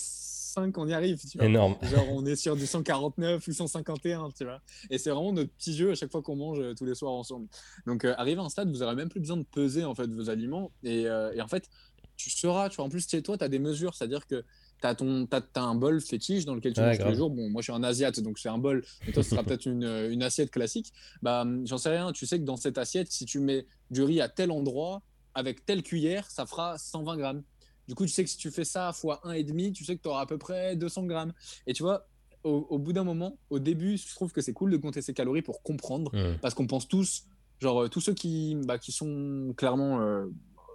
5, 0.54 0.78
on 0.78 0.88
y 0.88 0.94
arrive. 0.94 1.20
Tu 1.20 1.38
vois. 1.38 1.46
Énorme. 1.46 1.76
Genre, 1.82 2.06
on 2.10 2.24
est 2.24 2.36
sur 2.44 2.56
du 2.56 2.66
149 2.66 3.46
ou 3.46 3.52
151, 3.52 4.30
tu 4.30 4.44
vois. 4.44 4.60
Et 4.90 4.98
c'est 4.98 5.10
vraiment 5.10 5.32
notre 5.32 5.50
petit 5.50 5.76
jeu 5.76 5.90
à 5.90 5.94
chaque 5.94 6.10
fois 6.10 6.22
qu'on 6.22 6.36
mange 6.36 6.60
euh, 6.60 6.74
tous 6.74 6.84
les 6.84 6.94
soirs 6.94 7.12
ensemble. 7.12 7.48
Donc, 7.86 8.04
euh, 8.04 8.14
arrivé 8.16 8.40
à 8.40 8.44
un 8.44 8.48
stade, 8.48 8.70
vous 8.70 8.78
n'aurez 8.78 8.94
même 8.94 9.08
plus 9.08 9.20
besoin 9.20 9.36
de 9.36 9.44
peser 9.44 9.84
en 9.84 9.94
fait 9.94 10.06
vos 10.06 10.30
aliments. 10.30 10.70
Et, 10.82 11.06
euh, 11.06 11.32
et 11.34 11.40
en 11.40 11.48
fait, 11.48 11.68
tu 12.16 12.30
sauras. 12.30 12.68
Tu 12.68 12.76
vois. 12.76 12.84
En 12.84 12.88
plus, 12.88 13.08
chez 13.08 13.22
toi, 13.22 13.36
tu 13.36 13.44
as 13.44 13.48
des 13.48 13.58
mesures, 13.58 13.94
c'est-à-dire 13.94 14.26
que 14.26 14.44
tu 14.80 14.86
as, 14.86 14.94
ton, 14.94 15.26
as, 15.30 15.60
un 15.60 15.74
bol 15.74 16.00
fétiche 16.00 16.44
dans 16.44 16.54
lequel 16.54 16.72
tu 16.72 16.80
manges 16.80 16.98
tous 16.98 17.08
les 17.08 17.16
jours. 17.16 17.30
Bon, 17.30 17.50
moi, 17.50 17.60
je 17.60 17.64
suis 17.64 17.72
un 17.72 17.82
asiate, 17.82 18.20
donc 18.20 18.38
c'est 18.38 18.48
un 18.48 18.58
bol. 18.58 18.84
Et 19.08 19.12
toi, 19.12 19.22
ce 19.22 19.30
sera 19.30 19.42
peut-être 19.44 19.66
une, 19.66 19.84
une, 19.84 20.22
assiette 20.22 20.50
classique. 20.50 20.92
Bah, 21.22 21.44
j'en 21.64 21.78
sais 21.78 21.90
rien. 21.90 22.12
Tu 22.12 22.26
sais 22.26 22.38
que 22.38 22.44
dans 22.44 22.56
cette 22.56 22.78
assiette, 22.78 23.10
si 23.10 23.24
tu 23.24 23.40
mets 23.40 23.66
du 23.90 24.02
riz 24.02 24.20
à 24.20 24.28
tel 24.28 24.50
endroit, 24.50 25.02
avec 25.34 25.66
telle 25.66 25.82
cuillère, 25.82 26.30
ça 26.30 26.46
fera 26.46 26.78
120 26.78 27.16
grammes. 27.16 27.42
Du 27.88 27.94
coup, 27.94 28.04
tu 28.04 28.12
sais 28.12 28.24
que 28.24 28.30
si 28.30 28.36
tu 28.36 28.50
fais 28.50 28.64
ça 28.64 28.92
fois 28.92 29.20
1,5, 29.24 29.72
tu 29.72 29.84
sais 29.84 29.96
que 29.96 30.02
tu 30.02 30.08
auras 30.08 30.22
à 30.22 30.26
peu 30.26 30.38
près 30.38 30.76
200 30.76 31.04
grammes. 31.04 31.32
Et 31.66 31.72
tu 31.72 31.82
vois, 31.82 32.06
au, 32.44 32.78
bout 32.78 32.92
d'un 32.92 33.04
moment, 33.04 33.38
au 33.50 33.58
début, 33.58 33.96
je 33.96 34.14
trouve 34.14 34.32
que 34.32 34.40
c'est 34.40 34.52
cool 34.52 34.70
de 34.70 34.76
compter 34.76 35.02
ses 35.02 35.14
calories 35.14 35.42
pour 35.42 35.62
comprendre. 35.62 36.12
Parce 36.40 36.54
qu'on 36.54 36.66
pense 36.66 36.86
tous, 36.88 37.24
genre, 37.60 37.84
euh, 37.84 37.88
tous 37.88 38.00
ceux 38.00 38.14
qui, 38.14 38.56
bah, 38.66 38.78
qui 38.78 38.92
sont 38.92 39.54
clairement 39.56 40.00
euh, 40.00 40.26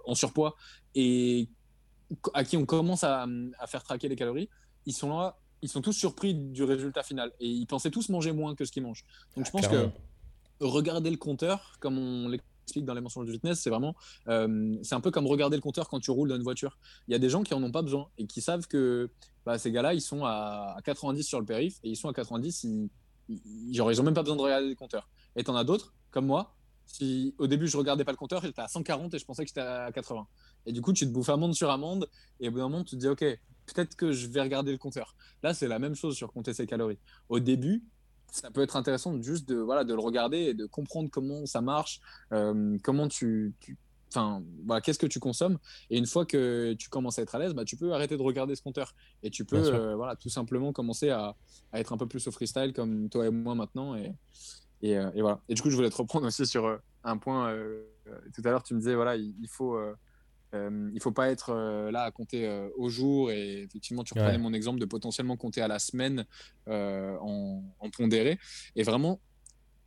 en 0.06 0.14
surpoids 0.14 0.56
et 0.94 1.48
à 2.34 2.42
qui 2.42 2.56
on 2.56 2.66
commence 2.66 3.04
à, 3.04 3.26
faire 3.66 3.84
traquer 3.84 4.08
les 4.08 4.16
calories, 4.16 4.48
ils 4.86 4.92
sont 4.92 5.10
là, 5.10 5.38
ils 5.62 5.68
sont 5.68 5.80
tous 5.80 5.92
surpris 5.92 6.34
du 6.34 6.64
résultat 6.64 7.02
final. 7.02 7.32
Et 7.38 7.48
ils 7.48 7.66
pensaient 7.66 7.90
tous 7.90 8.08
manger 8.08 8.32
moins 8.32 8.54
que 8.54 8.64
ce 8.64 8.72
qu'ils 8.72 8.82
mangent. 8.82 9.04
Donc 9.36 9.46
je 9.46 9.50
pense 9.50 9.68
que 9.68 9.88
regarder 10.60 11.10
le 11.10 11.16
compteur, 11.16 11.76
comme 11.80 11.98
on 11.98 12.28
l'explique 12.70 12.84
dans 12.84 12.94
les 12.94 13.00
mentions 13.00 13.24
du 13.24 13.32
fitness, 13.32 13.60
c'est 13.60 13.70
vraiment, 13.70 13.94
euh, 14.28 14.76
c'est 14.82 14.94
un 14.94 15.00
peu 15.00 15.10
comme 15.10 15.26
regarder 15.26 15.56
le 15.56 15.62
compteur 15.62 15.88
quand 15.88 16.00
tu 16.00 16.10
roules 16.10 16.28
dans 16.28 16.36
une 16.36 16.42
voiture. 16.42 16.78
Il 17.08 17.12
y 17.12 17.14
a 17.14 17.18
des 17.18 17.28
gens 17.28 17.42
qui 17.42 17.52
en 17.52 17.62
ont 17.62 17.72
pas 17.72 17.82
besoin 17.82 18.08
et 18.16 18.26
qui 18.26 18.40
savent 18.40 18.66
que 18.66 19.10
bah, 19.44 19.58
ces 19.58 19.72
gars-là, 19.72 19.94
ils 19.94 20.00
sont 20.00 20.24
à, 20.24 20.76
90 20.84 21.22
sur 21.22 21.40
le 21.40 21.46
périph 21.46 21.78
et 21.82 21.90
ils 21.90 21.96
sont 21.96 22.08
à 22.08 22.12
90, 22.12 22.64
ils, 22.64 22.90
ils, 23.28 24.02
même 24.02 24.14
pas 24.14 24.22
besoin 24.22 24.36
de 24.36 24.42
regarder 24.42 24.68
le 24.68 24.74
compteur. 24.74 25.08
Et 25.36 25.42
t'en 25.42 25.56
as 25.56 25.64
d'autres, 25.64 25.94
comme 26.10 26.26
moi, 26.26 26.54
si 26.86 27.34
au 27.38 27.46
début 27.46 27.68
je 27.68 27.76
regardais 27.76 28.04
pas 28.04 28.12
le 28.12 28.16
compteur, 28.16 28.42
j'étais 28.42 28.62
à 28.62 28.68
140 28.68 29.14
et 29.14 29.18
je 29.18 29.24
pensais 29.24 29.44
que 29.44 29.48
j'étais 29.48 29.60
à 29.60 29.90
80. 29.92 30.26
Et 30.66 30.72
du 30.72 30.80
coup, 30.80 30.92
tu 30.92 31.06
te 31.06 31.10
bouffes 31.10 31.28
amende 31.28 31.54
sur 31.54 31.70
amende 31.70 32.08
et 32.38 32.48
au 32.48 32.50
bout 32.52 32.58
d'un 32.58 32.68
moment, 32.68 32.84
tu 32.84 32.96
te 32.96 33.00
dis, 33.00 33.08
ok, 33.08 33.20
peut-être 33.20 33.96
que 33.96 34.12
je 34.12 34.26
vais 34.28 34.40
regarder 34.40 34.72
le 34.72 34.78
compteur. 34.78 35.16
Là, 35.42 35.54
c'est 35.54 35.68
la 35.68 35.78
même 35.78 35.94
chose 35.94 36.16
sur 36.16 36.32
compter 36.32 36.52
ses 36.52 36.66
calories. 36.66 36.98
Au 37.28 37.40
début, 37.40 37.84
ça 38.30 38.50
peut 38.50 38.62
être 38.62 38.76
intéressant 38.76 39.20
juste 39.20 39.48
de, 39.48 39.56
voilà, 39.56 39.84
de 39.84 39.94
le 39.94 40.00
regarder 40.00 40.38
et 40.38 40.54
de 40.54 40.66
comprendre 40.66 41.10
comment 41.10 41.46
ça 41.46 41.60
marche, 41.60 42.00
euh, 42.32 42.76
comment 42.82 43.08
tu, 43.08 43.54
enfin 44.08 44.42
voilà, 44.66 44.80
qu'est-ce 44.80 44.98
que 44.98 45.06
tu 45.06 45.20
consommes. 45.20 45.58
Et 45.90 45.98
une 45.98 46.06
fois 46.06 46.26
que 46.26 46.74
tu 46.74 46.88
commences 46.88 47.18
à 47.18 47.22
être 47.22 47.34
à 47.34 47.38
l'aise 47.38 47.54
bah, 47.54 47.64
tu 47.64 47.76
peux 47.76 47.92
arrêter 47.92 48.16
de 48.16 48.22
regarder 48.22 48.54
ce 48.54 48.62
compteur. 48.62 48.94
Et 49.22 49.30
tu 49.30 49.44
peux 49.44 49.56
euh, 49.56 49.94
voilà 49.96 50.16
tout 50.16 50.28
simplement 50.28 50.72
commencer 50.72 51.10
à, 51.10 51.36
à, 51.72 51.80
être 51.80 51.92
un 51.92 51.96
peu 51.96 52.06
plus 52.06 52.26
au 52.26 52.30
freestyle 52.30 52.72
comme 52.72 53.08
toi 53.08 53.26
et 53.26 53.30
moi 53.30 53.54
maintenant 53.54 53.96
et, 53.96 54.12
et, 54.82 54.98
euh, 54.98 55.10
et 55.14 55.22
voilà. 55.22 55.40
Et 55.48 55.54
du 55.54 55.62
coup 55.62 55.70
je 55.70 55.76
voulais 55.76 55.90
te 55.90 55.96
reprendre 55.96 56.26
aussi 56.26 56.46
sur 56.46 56.80
un 57.04 57.16
point 57.16 57.54
tout 58.34 58.42
à 58.44 58.50
l'heure 58.50 58.62
tu 58.62 58.74
me 58.74 58.78
disais 58.78 58.94
voilà 58.94 59.16
il, 59.16 59.48
faut 59.48 59.78
il 60.52 60.98
faut 61.00 61.12
pas 61.12 61.30
être 61.30 61.52
là 61.90 62.02
à 62.02 62.10
compter 62.10 62.48
au 62.76 62.88
jour 62.88 63.30
et 63.30 63.62
effectivement 63.62 64.04
tu 64.04 64.14
reprenais 64.14 64.38
mon 64.38 64.52
exemple 64.52 64.80
de 64.80 64.84
potentiellement 64.84 65.36
compter 65.36 65.62
à 65.62 65.68
la 65.68 65.78
semaine 65.78 66.26
en, 66.66 67.62
en, 67.78 67.90
pondéré. 67.90 68.38
Et 68.76 68.82
vraiment 68.82 69.20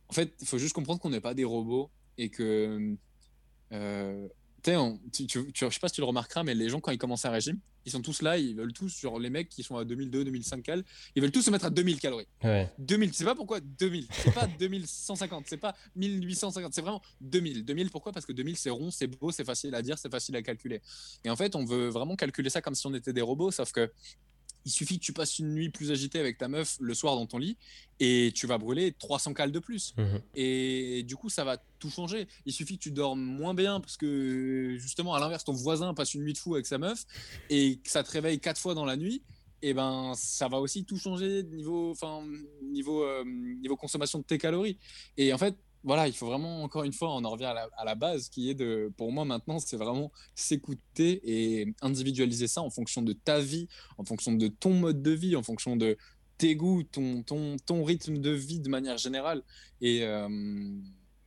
en 0.08 0.12
fait 0.12 0.32
il 0.40 0.46
faut 0.46 0.58
juste 0.58 0.74
comprendre 0.74 1.00
qu'on 1.00 1.10
n'est 1.10 1.20
pas 1.20 1.34
des 1.34 1.44
robots 1.44 1.90
et 2.16 2.30
que 2.30 2.96
euh, 4.68 4.90
tu, 5.12 5.26
tu, 5.26 5.40
je 5.54 5.68
sais 5.68 5.80
pas 5.80 5.88
si 5.88 5.94
tu 5.94 6.00
le 6.00 6.06
remarqueras, 6.06 6.42
mais 6.42 6.54
les 6.54 6.68
gens, 6.68 6.80
quand 6.80 6.92
ils 6.92 6.98
commencent 6.98 7.24
un 7.24 7.30
régime, 7.30 7.58
ils 7.86 7.92
sont 7.92 8.00
tous 8.00 8.22
là, 8.22 8.38
ils 8.38 8.56
veulent 8.56 8.72
tous, 8.72 8.88
sur 8.88 9.18
les 9.18 9.30
mecs 9.30 9.48
qui 9.48 9.62
sont 9.62 9.76
à 9.76 9.84
2002, 9.84 10.24
2005 10.24 10.62
cal, 10.62 10.84
ils 11.14 11.22
veulent 11.22 11.32
tous 11.32 11.42
se 11.42 11.50
mettre 11.50 11.66
à 11.66 11.70
2000 11.70 12.00
calories. 12.00 12.26
Ouais. 12.42 12.70
2000, 12.78 13.10
tu 13.10 13.16
sais 13.16 13.24
pas 13.24 13.34
pourquoi 13.34 13.60
2000, 13.60 14.06
c'est 14.10 14.32
pas 14.32 14.46
2150, 14.58 15.44
c'est 15.46 15.58
pas 15.58 15.74
1850, 15.96 16.72
c'est 16.72 16.80
vraiment 16.80 17.02
2000. 17.20 17.64
2000, 17.64 17.90
pourquoi? 17.90 18.12
Parce 18.12 18.24
que 18.24 18.32
2000, 18.32 18.56
c'est 18.56 18.70
rond, 18.70 18.90
c'est 18.90 19.06
beau, 19.06 19.30
c'est 19.30 19.44
facile 19.44 19.74
à 19.74 19.82
dire, 19.82 19.98
c'est 19.98 20.10
facile 20.10 20.36
à 20.36 20.42
calculer. 20.42 20.80
Et 21.24 21.30
en 21.30 21.36
fait, 21.36 21.54
on 21.56 21.64
veut 21.64 21.88
vraiment 21.88 22.16
calculer 22.16 22.50
ça 22.50 22.62
comme 22.62 22.74
si 22.74 22.86
on 22.86 22.94
était 22.94 23.12
des 23.12 23.22
robots, 23.22 23.50
sauf 23.50 23.72
que 23.72 23.90
il 24.64 24.70
suffit 24.70 24.98
que 24.98 25.04
tu 25.04 25.12
passes 25.12 25.38
une 25.38 25.52
nuit 25.52 25.68
plus 25.68 25.90
agitée 25.90 26.18
avec 26.18 26.38
ta 26.38 26.48
meuf 26.48 26.76
le 26.80 26.94
soir 26.94 27.16
dans 27.16 27.26
ton 27.26 27.38
lit 27.38 27.56
et 28.00 28.32
tu 28.34 28.46
vas 28.46 28.58
brûler 28.58 28.92
300 28.92 29.34
cales 29.34 29.52
de 29.52 29.58
plus. 29.58 29.94
Mhm. 29.96 30.20
Et 30.34 31.02
du 31.04 31.16
coup, 31.16 31.28
ça 31.28 31.44
va 31.44 31.58
tout 31.78 31.90
changer. 31.90 32.26
Il 32.46 32.52
suffit 32.52 32.78
que 32.78 32.82
tu 32.82 32.90
dormes 32.90 33.22
moins 33.22 33.54
bien 33.54 33.80
parce 33.80 33.96
que 33.96 34.76
justement, 34.78 35.14
à 35.14 35.20
l'inverse, 35.20 35.44
ton 35.44 35.52
voisin 35.52 35.92
passe 35.94 36.14
une 36.14 36.22
nuit 36.22 36.32
de 36.32 36.38
fou 36.38 36.54
avec 36.54 36.66
sa 36.66 36.78
meuf 36.78 37.04
et 37.50 37.76
que 37.76 37.90
ça 37.90 38.02
te 38.02 38.10
réveille 38.10 38.40
quatre 38.40 38.60
fois 38.60 38.74
dans 38.74 38.84
la 38.84 38.96
nuit. 38.96 39.22
Et 39.62 39.72
ben, 39.72 40.12
ça 40.14 40.48
va 40.48 40.58
aussi 40.58 40.84
tout 40.84 40.98
changer 40.98 41.42
niveau, 41.44 41.90
enfin, 41.90 42.22
niveau, 42.62 43.02
euh, 43.02 43.24
niveau 43.24 43.76
consommation 43.76 44.18
de 44.18 44.24
tes 44.24 44.36
calories. 44.36 44.78
Et 45.16 45.32
en 45.32 45.38
fait, 45.38 45.56
voilà, 45.84 46.08
il 46.08 46.14
faut 46.14 46.26
vraiment, 46.26 46.62
encore 46.62 46.84
une 46.84 46.92
fois, 46.94 47.14
on 47.14 47.24
en 47.24 47.30
revient 47.30 47.44
à 47.44 47.84
la, 47.84 47.94
base 47.94 48.30
qui 48.30 48.50
est 48.50 48.54
de, 48.54 48.90
pour 48.96 49.12
moi 49.12 49.26
maintenant, 49.26 49.58
c'est 49.58 49.76
vraiment 49.76 50.10
s'écouter 50.34 51.20
et 51.24 51.74
individualiser 51.82 52.48
ça 52.48 52.62
en 52.62 52.70
fonction 52.70 53.02
de 53.02 53.12
ta 53.12 53.38
vie, 53.38 53.68
en 53.98 54.04
fonction 54.04 54.32
de 54.32 54.48
ton 54.48 54.70
mode 54.72 55.02
de 55.02 55.10
vie, 55.10 55.36
en 55.36 55.42
fonction 55.42 55.76
de 55.76 55.98
tes 56.38 56.56
goûts, 56.56 56.82
ton, 56.84 57.22
ton, 57.22 57.56
ton 57.64 57.84
rythme 57.84 58.18
de 58.18 58.30
vie 58.30 58.60
de 58.60 58.70
manière 58.70 58.96
générale. 58.96 59.42
Et, 59.82 60.02
euh, 60.02 60.28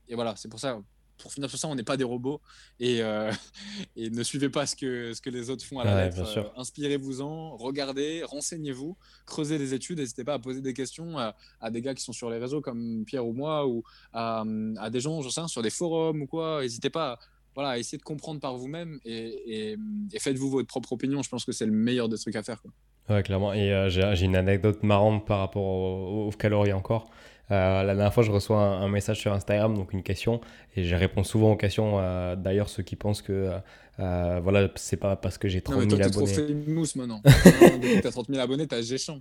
et 0.07 0.15
voilà, 0.15 0.35
c'est 0.35 0.49
pour 0.49 0.59
ça, 0.59 0.81
pour 1.17 1.33
finir 1.33 1.49
sur 1.49 1.59
ça, 1.59 1.67
on 1.67 1.75
n'est 1.75 1.83
pas 1.83 1.97
des 1.97 2.03
robots 2.03 2.41
et, 2.79 3.01
euh, 3.01 3.31
et, 3.95 4.09
ne 4.09 4.23
suivez 4.23 4.49
pas 4.49 4.65
ce 4.65 4.75
que, 4.75 5.13
ce 5.13 5.21
que 5.21 5.29
les 5.29 5.49
autres 5.49 5.65
font 5.65 5.79
à 5.79 5.85
la 5.85 6.05
lettre. 6.05 6.37
Euh, 6.37 6.43
inspirez-vous-en, 6.55 7.57
regardez, 7.57 8.23
renseignez-vous, 8.23 8.97
creusez 9.25 9.57
des 9.57 9.73
études. 9.73 9.99
N'hésitez 9.99 10.23
pas 10.23 10.33
à 10.33 10.39
poser 10.39 10.61
des 10.61 10.73
questions 10.73 11.17
à, 11.17 11.35
des 11.71 11.81
gars 11.81 11.93
qui 11.93 12.03
sont 12.03 12.13
sur 12.13 12.29
les 12.29 12.37
réseaux 12.37 12.61
comme 12.61 13.03
Pierre 13.05 13.25
ou 13.25 13.33
moi 13.33 13.67
ou 13.67 13.83
à, 14.13 14.43
à 14.77 14.89
des 14.89 14.99
gens, 14.99 15.21
je 15.21 15.29
sais, 15.29 15.41
sur 15.47 15.61
des 15.61 15.69
forums 15.69 16.21
ou 16.21 16.27
quoi. 16.27 16.61
N'hésitez 16.61 16.89
pas 16.89 17.13
à 17.13 17.19
voilà, 17.57 17.79
essayez 17.79 17.97
de 17.97 18.03
comprendre 18.03 18.39
par 18.39 18.55
vous-même 18.55 18.99
et, 19.03 19.73
et, 20.13 20.19
faites-vous 20.19 20.51
votre 20.51 20.67
propre 20.67 20.93
opinion. 20.93 21.23
Je 21.23 21.29
pense 21.29 21.43
que 21.43 21.51
c'est 21.51 21.65
le 21.65 21.71
meilleur 21.71 22.07
des 22.07 22.15
trucs 22.15 22.35
à 22.35 22.43
faire. 22.43 22.61
Quoi. 22.61 22.69
Ouais, 23.09 23.23
clairement. 23.23 23.51
Et 23.51 23.73
euh, 23.73 23.89
j'ai 23.89 24.25
une 24.25 24.35
anecdote 24.35 24.83
marrante 24.83 25.25
par 25.25 25.39
rapport 25.39 25.63
aux 25.63 26.29
calories 26.29 26.71
encore. 26.71 27.09
Euh, 27.49 27.83
la 27.83 27.95
dernière 27.95 28.13
fois, 28.13 28.23
je 28.23 28.31
reçois 28.31 28.59
un, 28.59 28.89
message 28.89 29.19
sur 29.19 29.31
Instagram, 29.31 29.75
donc 29.75 29.93
une 29.93 30.03
question, 30.03 30.41
et 30.75 30.83
je 30.83 30.95
réponds 30.95 31.23
souvent 31.23 31.53
aux 31.53 31.55
questions. 31.55 31.93
Euh, 31.99 32.35
d'ailleurs, 32.35 32.67
ceux 32.67 32.83
qui 32.83 32.95
pensent 32.95 33.21
que 33.21 33.51
euh, 33.99 34.39
voilà, 34.43 34.67
c'est 34.75 34.97
pas 34.97 35.15
parce 35.15 35.37
que 35.37 35.47
j'ai 35.47 35.61
30 35.61 35.89
000 35.89 36.01
abonnés. 36.01 36.11
trop 36.11 36.25
famous 36.25 36.85
maintenant. 36.95 37.21
Depuis 37.23 38.01
t'as 38.01 38.11
30 38.11 38.27
000 38.27 38.39
abonnés, 38.41 38.67
t'as 38.67 38.81
géchant. 38.81 39.19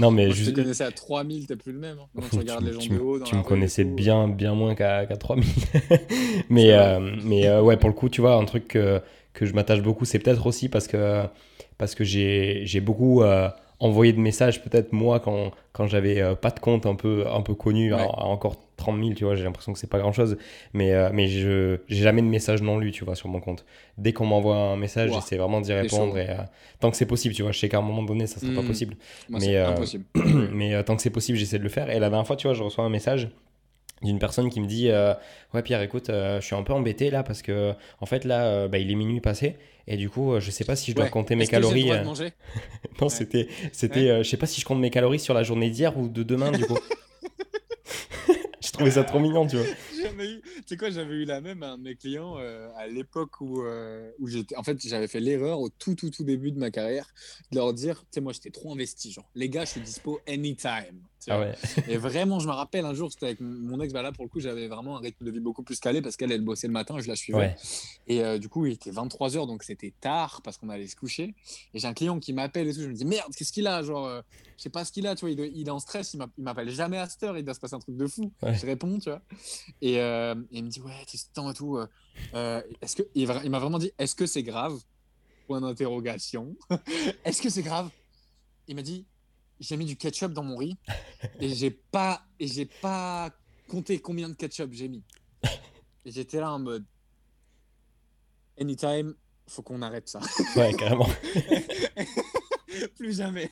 Non, 0.00 0.10
mais 0.10 0.26
Moi, 0.26 0.34
je 0.34 0.50
te 0.50 0.54
connaissais 0.54 0.84
à 0.84 0.90
3 0.90 1.24
000, 1.24 1.38
t'es 1.46 1.56
plus 1.56 1.72
le 1.72 1.78
même. 1.78 1.98
Hein. 1.98 2.22
tu 2.30 2.38
regardes 2.38 2.64
les 2.64 2.72
gens 2.72 2.94
de 2.94 2.98
haut. 2.98 3.20
tu 3.20 3.36
me 3.36 3.42
connaissais 3.42 3.84
bien, 3.84 4.26
bien 4.26 4.54
moins 4.54 4.74
qu'à 4.74 5.06
3 5.06 5.36
000. 5.36 5.46
mais 6.50 6.76
mais 7.22 7.58
ouais, 7.60 7.76
pour 7.76 7.88
le 7.88 7.94
coup, 7.94 8.08
tu 8.08 8.20
vois, 8.20 8.34
un 8.34 8.44
truc 8.44 8.66
que, 8.68 9.00
que 9.34 9.46
je 9.46 9.54
m'attache 9.54 9.82
beaucoup, 9.82 10.04
c'est 10.04 10.18
peut-être 10.18 10.46
aussi 10.46 10.68
parce 10.68 10.88
que, 10.88 11.22
parce 11.78 11.94
que 11.94 12.02
j'ai 12.02 12.80
beaucoup 12.80 13.22
envoyer 13.80 14.12
de 14.12 14.18
messages 14.18 14.62
peut-être 14.62 14.92
moi 14.92 15.20
quand, 15.20 15.52
quand 15.72 15.86
j'avais 15.86 16.20
euh, 16.20 16.34
pas 16.34 16.50
de 16.50 16.58
compte 16.58 16.86
un 16.86 16.96
peu, 16.96 17.26
un 17.28 17.42
peu 17.42 17.54
connu, 17.54 17.94
à, 17.94 18.08
encore 18.24 18.56
30 18.76 18.98
000, 18.98 19.14
tu 19.14 19.24
vois, 19.24 19.36
j'ai 19.36 19.44
l'impression 19.44 19.72
que 19.72 19.78
c'est 19.78 19.90
pas 19.90 19.98
grand-chose, 19.98 20.36
mais, 20.72 20.92
euh, 20.92 21.10
mais 21.12 21.28
je 21.28 21.78
j'ai 21.88 22.02
jamais 22.02 22.22
de 22.22 22.26
message 22.26 22.62
non 22.62 22.78
lu, 22.78 22.90
tu 22.90 23.04
vois, 23.04 23.14
sur 23.14 23.28
mon 23.28 23.40
compte. 23.40 23.64
Dès 23.96 24.12
qu'on 24.12 24.26
m'envoie 24.26 24.56
un 24.56 24.76
message, 24.76 25.12
j'essaie 25.12 25.36
vraiment 25.36 25.60
d'y 25.60 25.72
répondre, 25.72 26.18
et, 26.18 26.30
euh, 26.30 26.34
tant 26.80 26.90
que 26.90 26.96
c'est 26.96 27.06
possible, 27.06 27.34
tu 27.34 27.42
vois, 27.42 27.52
je 27.52 27.58
sais 27.58 27.68
qu'à 27.68 27.78
un 27.78 27.82
moment 27.82 28.02
donné, 28.02 28.26
ça 28.26 28.40
sera 28.40 28.52
pas 28.52 28.62
mmh. 28.62 28.66
possible. 28.66 28.96
mais, 29.28 29.56
mais 30.52 30.82
tant 30.84 30.96
que 30.96 31.02
c'est 31.02 31.10
possible, 31.10 31.38
j'essaie 31.38 31.58
de 31.58 31.64
le 31.64 31.68
faire. 31.68 31.90
Et 31.90 31.98
la 32.00 32.08
dernière 32.08 32.26
fois, 32.26 32.36
tu 32.36 32.46
vois, 32.46 32.54
je 32.54 32.62
reçois 32.62 32.84
un 32.84 32.90
message 32.90 33.28
d'une 34.02 34.20
personne 34.20 34.48
qui 34.48 34.60
me 34.60 34.66
dit 34.66 34.90
ouais 35.54 35.62
Pierre 35.64 35.82
écoute 35.82 36.04
je 36.08 36.40
suis 36.40 36.54
un 36.54 36.62
peu 36.62 36.72
embêté 36.72 37.10
là 37.10 37.24
parce 37.24 37.42
que 37.42 37.74
en 37.98 38.06
fait 38.06 38.24
là 38.24 38.68
bah, 38.68 38.78
il 38.78 38.92
est 38.92 38.94
minuit 38.94 39.20
passé 39.20 39.56
et 39.90 39.96
du 39.96 40.10
coup, 40.10 40.34
euh, 40.34 40.40
je 40.40 40.50
sais 40.50 40.64
pas 40.64 40.76
si 40.76 40.90
je 40.90 40.96
dois 40.96 41.08
compter 41.08 41.34
mes 41.34 41.46
calories. 41.46 41.90
Euh. 41.90 42.04
non, 43.00 43.08
c'était, 43.08 43.48
c'était, 43.72 44.10
euh, 44.10 44.22
je 44.22 44.28
sais 44.28 44.36
pas 44.36 44.46
si 44.46 44.60
je 44.60 44.66
compte 44.66 44.80
mes 44.80 44.90
calories 44.90 45.18
sur 45.18 45.32
la 45.32 45.42
journée 45.42 45.70
d'hier 45.70 45.96
ou 45.98 46.08
de 46.08 46.22
demain, 46.22 46.52
du 46.52 46.66
coup. 46.66 46.78
J'ai 48.60 48.70
trouvé 48.72 48.90
ça 48.90 49.02
trop 49.02 49.18
mignon, 49.18 49.46
tu 49.46 49.56
vois. 49.56 49.66
Tu 50.18 50.74
sais 50.74 50.76
quoi, 50.76 50.90
j'avais 50.90 51.14
eu 51.14 51.24
la 51.24 51.40
même 51.40 51.62
un 51.62 51.78
de 51.78 51.82
mes 51.84 51.94
clients 51.94 52.36
à 52.76 52.88
l'époque 52.88 53.40
où, 53.40 53.62
où 54.18 54.26
j'étais. 54.26 54.56
En 54.56 54.64
fait, 54.64 54.76
j'avais 54.84 55.06
fait 55.06 55.20
l'erreur 55.20 55.60
au 55.60 55.68
tout, 55.68 55.94
tout, 55.94 56.10
tout 56.10 56.24
début 56.24 56.50
de 56.50 56.58
ma 56.58 56.72
carrière 56.72 57.06
de 57.52 57.56
leur 57.56 57.72
dire, 57.72 58.00
tu 58.00 58.06
sais, 58.12 58.20
moi, 58.20 58.32
j'étais 58.32 58.50
trop 58.50 58.72
investi. 58.72 59.12
Genre, 59.12 59.30
les 59.36 59.48
gars, 59.48 59.64
je 59.64 59.70
suis 59.70 59.80
dispo 59.80 60.20
anytime. 60.26 61.02
Ah 61.26 61.40
ouais. 61.40 61.54
et 61.88 61.96
vraiment, 61.96 62.38
je 62.38 62.46
me 62.46 62.52
rappelle 62.52 62.84
un 62.84 62.94
jour, 62.94 63.10
c'était 63.10 63.26
avec 63.26 63.40
mon 63.40 63.80
ex, 63.80 63.92
bah 63.92 64.02
là, 64.02 64.12
pour 64.12 64.24
le 64.24 64.28
coup, 64.28 64.40
j'avais 64.40 64.68
vraiment 64.68 64.96
un 64.96 65.00
rythme 65.00 65.24
de 65.24 65.30
vie 65.30 65.40
beaucoup 65.40 65.62
plus 65.62 65.80
calé 65.80 66.00
parce 66.00 66.16
qu'elle, 66.16 66.30
elle 66.32 66.42
bossait 66.42 66.66
le 66.68 66.72
matin, 66.72 66.98
je 67.00 67.08
la 67.08 67.16
suivais. 67.16 67.56
Et 68.06 68.22
euh, 68.22 68.38
du 68.38 68.48
coup, 68.48 68.66
il 68.66 68.74
était 68.74 68.90
23h, 68.90 69.46
donc 69.46 69.62
c'était 69.62 69.92
tard 70.00 70.40
parce 70.42 70.56
qu'on 70.56 70.68
allait 70.68 70.86
se 70.86 70.96
coucher. 70.96 71.34
Et 71.74 71.78
j'ai 71.78 71.88
un 71.88 71.94
client 71.94 72.18
qui 72.20 72.32
m'appelle 72.32 72.68
et 72.68 72.74
tout, 72.74 72.82
je 72.82 72.88
me 72.88 72.94
dis, 72.94 73.04
merde, 73.04 73.34
qu'est-ce 73.34 73.52
qu'il 73.52 73.66
a 73.66 73.82
Genre, 73.82 74.06
euh, 74.06 74.22
je 74.56 74.62
sais 74.62 74.70
pas 74.70 74.84
ce 74.84 74.92
qu'il 74.92 75.06
a, 75.06 75.14
tu 75.14 75.26
vois, 75.26 75.30
il, 75.30 75.66
est 75.66 75.70
en 75.70 75.78
stress, 75.78 76.14
il 76.14 76.20
m'appelle 76.38 76.70
jamais 76.70 76.98
à 76.98 77.08
cette 77.08 77.22
heure, 77.22 77.36
il 77.36 77.44
doit 77.44 77.54
se 77.54 77.60
passer 77.60 77.74
un 77.74 77.80
truc 77.80 77.96
de 77.96 78.06
fou. 78.06 78.32
Je 78.42 78.66
réponds, 78.66 78.98
tu 78.98 79.10
vois. 79.10 79.22
Et, 79.82 80.00
euh, 80.00 80.34
il 80.52 80.64
me 80.64 80.68
dit, 80.68 80.80
ouais, 80.80 81.04
Tristan 81.06 81.50
et 81.50 81.54
tout. 81.54 81.78
est-ce 82.34 82.96
que, 82.96 83.02
il, 83.14 83.28
il 83.44 83.50
m'a 83.50 83.58
vraiment 83.58 83.78
dit, 83.78 83.92
est-ce 83.98 84.14
que 84.14 84.26
c'est 84.26 84.42
grave? 84.42 84.78
Point 85.46 85.62
d'interrogation. 85.62 86.56
est-ce 87.24 87.42
que 87.42 87.48
c'est 87.48 87.62
grave? 87.62 87.90
Il 88.68 88.76
m'a 88.76 88.82
dit, 88.82 89.06
j'ai 89.60 89.76
mis 89.76 89.84
du 89.84 89.96
ketchup 89.96 90.32
dans 90.32 90.44
mon 90.44 90.56
riz 90.56 90.76
et 91.40 91.48
j'ai 91.48 91.70
pas 91.70 92.22
et 92.38 92.46
j'ai 92.46 92.66
pas 92.66 93.30
compté 93.68 93.98
combien 94.00 94.28
de 94.28 94.34
ketchup 94.34 94.72
j'ai 94.72 94.88
mis. 94.88 95.02
Et 96.04 96.10
j'étais 96.10 96.40
là 96.40 96.52
en 96.52 96.58
mode 96.58 96.84
anytime 98.58 99.14
faut 99.48 99.62
qu'on 99.62 99.82
arrête 99.82 100.08
ça. 100.08 100.20
Ouais, 100.56 100.74
carrément. 100.74 101.08
plus 102.96 103.16
jamais. 103.16 103.50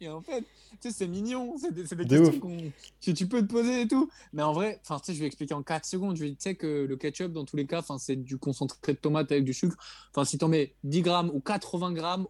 Et 0.00 0.08
en 0.08 0.20
fait, 0.22 0.40
tu 0.80 0.88
sais, 0.88 0.90
c'est 0.90 1.06
mignon, 1.06 1.56
c'est 1.58 1.72
des, 1.72 1.84
des 1.84 2.06
questions 2.06 2.72
que 3.04 3.10
tu 3.10 3.28
peux 3.28 3.42
te 3.42 3.52
poser 3.52 3.82
et 3.82 3.88
tout. 3.88 4.10
Mais 4.32 4.42
en 4.42 4.52
vrai, 4.52 4.80
enfin, 4.82 4.98
tu 4.98 5.06
sais, 5.06 5.14
je 5.14 5.20
vais 5.20 5.26
expliquer 5.26 5.54
en 5.54 5.62
4 5.62 5.84
secondes. 5.84 6.16
Je 6.16 6.24
vais 6.24 6.30
dire 6.30 6.56
que 6.56 6.86
le 6.88 6.96
ketchup, 6.96 7.32
dans 7.32 7.44
tous 7.44 7.56
les 7.56 7.66
cas, 7.66 7.82
c'est 7.98 8.16
du 8.16 8.38
concentré 8.38 8.94
de 8.94 8.98
tomate 8.98 9.30
avec 9.30 9.44
du 9.44 9.52
sucre. 9.52 9.76
Enfin, 10.10 10.24
si 10.24 10.38
tu 10.38 10.44
en 10.44 10.48
mets 10.48 10.74
10 10.84 11.02
grammes 11.02 11.30
ou 11.32 11.40
80 11.40 11.92
grammes, 11.92 12.26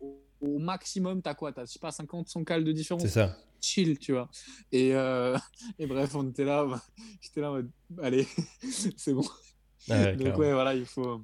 au, 0.46 0.58
maximum, 0.58 1.22
tu 1.22 1.28
as 1.28 1.34
quoi? 1.34 1.52
Tu 1.52 1.60
as, 1.60 1.64
je 1.64 1.72
sais 1.72 1.78
pas, 1.78 1.90
50, 1.90 2.28
100 2.28 2.44
cales 2.44 2.64
de 2.64 2.72
différence? 2.72 3.02
C'est 3.02 3.08
ça. 3.08 3.36
Chill, 3.60 3.98
tu 3.98 4.12
vois. 4.12 4.28
Et, 4.72 4.94
euh, 4.94 5.36
et 5.78 5.86
bref, 5.86 6.14
on 6.14 6.28
était 6.28 6.44
là, 6.44 6.66
j'étais 7.20 7.40
là 7.40 7.50
en 7.50 7.54
mode, 7.54 7.70
allez, 8.02 8.26
c'est 8.96 9.14
bon. 9.14 9.24
Donc, 9.88 10.38
ouais, 10.38 10.52
voilà, 10.52 10.74
il 10.74 10.86
faut, 10.86 11.22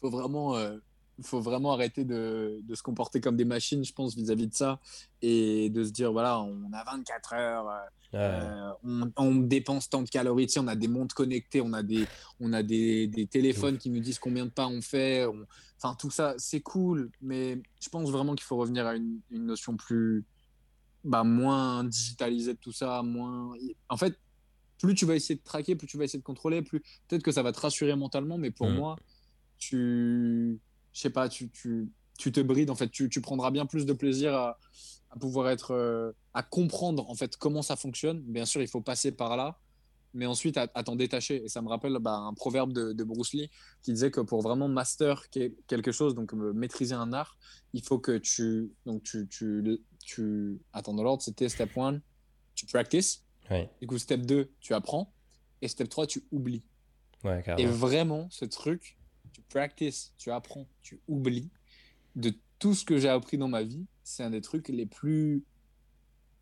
faut 0.00 0.10
vraiment. 0.10 0.56
Euh, 0.56 0.78
faut 1.22 1.40
vraiment 1.40 1.72
arrêter 1.72 2.04
de, 2.04 2.60
de, 2.62 2.74
se 2.74 2.82
comporter 2.82 3.20
comme 3.20 3.36
des 3.36 3.44
machines, 3.44 3.84
je 3.84 3.92
pense, 3.92 4.14
vis-à-vis 4.14 4.48
de 4.48 4.54
ça, 4.54 4.80
et 5.22 5.70
de 5.70 5.84
se 5.84 5.90
dire, 5.90 6.12
voilà, 6.12 6.40
on 6.40 6.72
a 6.72 6.84
24 6.84 7.34
heures, 7.34 7.66
euh, 8.14 8.72
on, 8.84 9.10
on, 9.16 9.34
dépense 9.36 9.88
tant 9.88 10.02
de 10.02 10.08
calories, 10.08 10.46
on 10.56 10.68
a 10.68 10.76
des 10.76 10.88
montres 10.88 11.14
connectées, 11.14 11.60
on 11.60 11.72
a 11.72 11.82
des, 11.82 12.06
on 12.40 12.52
a 12.52 12.62
des, 12.62 13.06
des 13.06 13.26
téléphones 13.26 13.78
qui 13.78 13.90
nous 13.90 14.00
disent 14.00 14.18
combien 14.18 14.44
de 14.44 14.50
pas 14.50 14.66
on 14.66 14.80
fait, 14.80 15.26
enfin, 15.76 15.96
tout 15.98 16.10
ça, 16.10 16.34
c'est 16.38 16.60
cool, 16.60 17.10
mais 17.20 17.60
je 17.80 17.88
pense 17.88 18.10
vraiment 18.10 18.34
qu'il 18.34 18.44
faut 18.44 18.56
revenir 18.56 18.86
à 18.86 18.96
une, 18.96 19.20
une 19.30 19.46
notion 19.46 19.76
plus, 19.76 20.24
bah, 21.04 21.24
moins 21.24 21.84
digitalisée 21.84 22.54
de 22.54 22.58
tout 22.58 22.72
ça, 22.72 23.02
moins... 23.02 23.54
En 23.88 23.96
fait, 23.96 24.18
plus 24.78 24.94
tu 24.94 25.06
vas 25.06 25.14
essayer 25.14 25.36
de 25.36 25.44
traquer, 25.44 25.76
plus 25.76 25.86
tu 25.86 25.96
vas 25.96 26.04
essayer 26.04 26.18
de 26.18 26.24
contrôler, 26.24 26.62
plus 26.62 26.80
peut-être 27.08 27.22
que 27.22 27.32
ça 27.32 27.42
va 27.42 27.52
te 27.52 27.60
rassurer 27.60 27.94
mentalement, 27.96 28.38
mais 28.38 28.50
pour 28.50 28.68
mmh. 28.68 28.74
moi, 28.74 28.96
tu 29.58 30.58
je 30.94 31.00
sais 31.00 31.10
pas, 31.10 31.28
tu, 31.28 31.50
tu, 31.50 31.90
tu, 32.16 32.32
te 32.32 32.40
brides, 32.40 32.70
en 32.70 32.74
fait, 32.74 32.88
tu, 32.88 33.10
tu, 33.10 33.20
prendras 33.20 33.50
bien 33.50 33.66
plus 33.66 33.84
de 33.84 33.92
plaisir 33.92 34.32
à, 34.34 34.58
à 35.10 35.18
pouvoir 35.18 35.50
être, 35.50 35.72
euh, 35.72 36.12
à 36.32 36.42
comprendre, 36.42 37.10
en 37.10 37.14
fait, 37.14 37.36
comment 37.36 37.62
ça 37.62 37.76
fonctionne. 37.76 38.20
Bien 38.22 38.46
sûr, 38.46 38.62
il 38.62 38.68
faut 38.68 38.80
passer 38.80 39.12
par 39.12 39.36
là, 39.36 39.58
mais 40.14 40.26
ensuite 40.26 40.56
à, 40.56 40.66
t'en 40.68 40.96
détacher. 40.96 41.44
Et 41.44 41.48
ça 41.48 41.60
me 41.60 41.68
rappelle 41.68 41.98
bah, 42.00 42.16
un 42.16 42.32
proverbe 42.32 42.72
de, 42.72 42.92
de, 42.92 43.04
Bruce 43.04 43.34
Lee 43.34 43.50
qui 43.82 43.92
disait 43.92 44.12
que 44.12 44.20
pour 44.20 44.40
vraiment 44.40 44.68
master 44.68 45.28
quelque 45.30 45.92
chose, 45.92 46.14
donc 46.14 46.32
euh, 46.32 46.52
maîtriser 46.52 46.94
un 46.94 47.12
art, 47.12 47.36
il 47.72 47.82
faut 47.82 47.98
que 47.98 48.16
tu, 48.16 48.72
donc 48.86 49.02
tu, 49.02 49.26
tu, 49.28 49.80
tu 50.04 50.60
attends 50.72 50.94
dans 50.94 51.02
l'ordre, 51.02 51.22
c'était 51.22 51.48
step 51.48 51.76
1, 51.76 52.00
tu 52.54 52.66
practice. 52.66 53.24
Du 53.80 53.86
coup, 53.86 53.98
step 53.98 54.22
2, 54.22 54.50
tu 54.60 54.72
apprends. 54.72 55.12
Et 55.60 55.68
step 55.68 55.88
3, 55.88 56.06
tu 56.06 56.24
oublies. 56.30 56.62
Ouais, 57.24 57.42
et 57.58 57.66
vraiment, 57.66 58.28
ce 58.30 58.44
truc, 58.44 58.98
practices, 59.48 60.12
tu 60.18 60.30
apprends, 60.30 60.66
tu 60.82 61.00
oublies. 61.08 61.50
De 62.16 62.34
tout 62.58 62.74
ce 62.74 62.84
que 62.84 62.98
j'ai 62.98 63.08
appris 63.08 63.38
dans 63.38 63.48
ma 63.48 63.62
vie, 63.62 63.86
c'est 64.04 64.22
un 64.22 64.30
des 64.30 64.40
trucs 64.40 64.68
les 64.68 64.86
plus. 64.86 65.42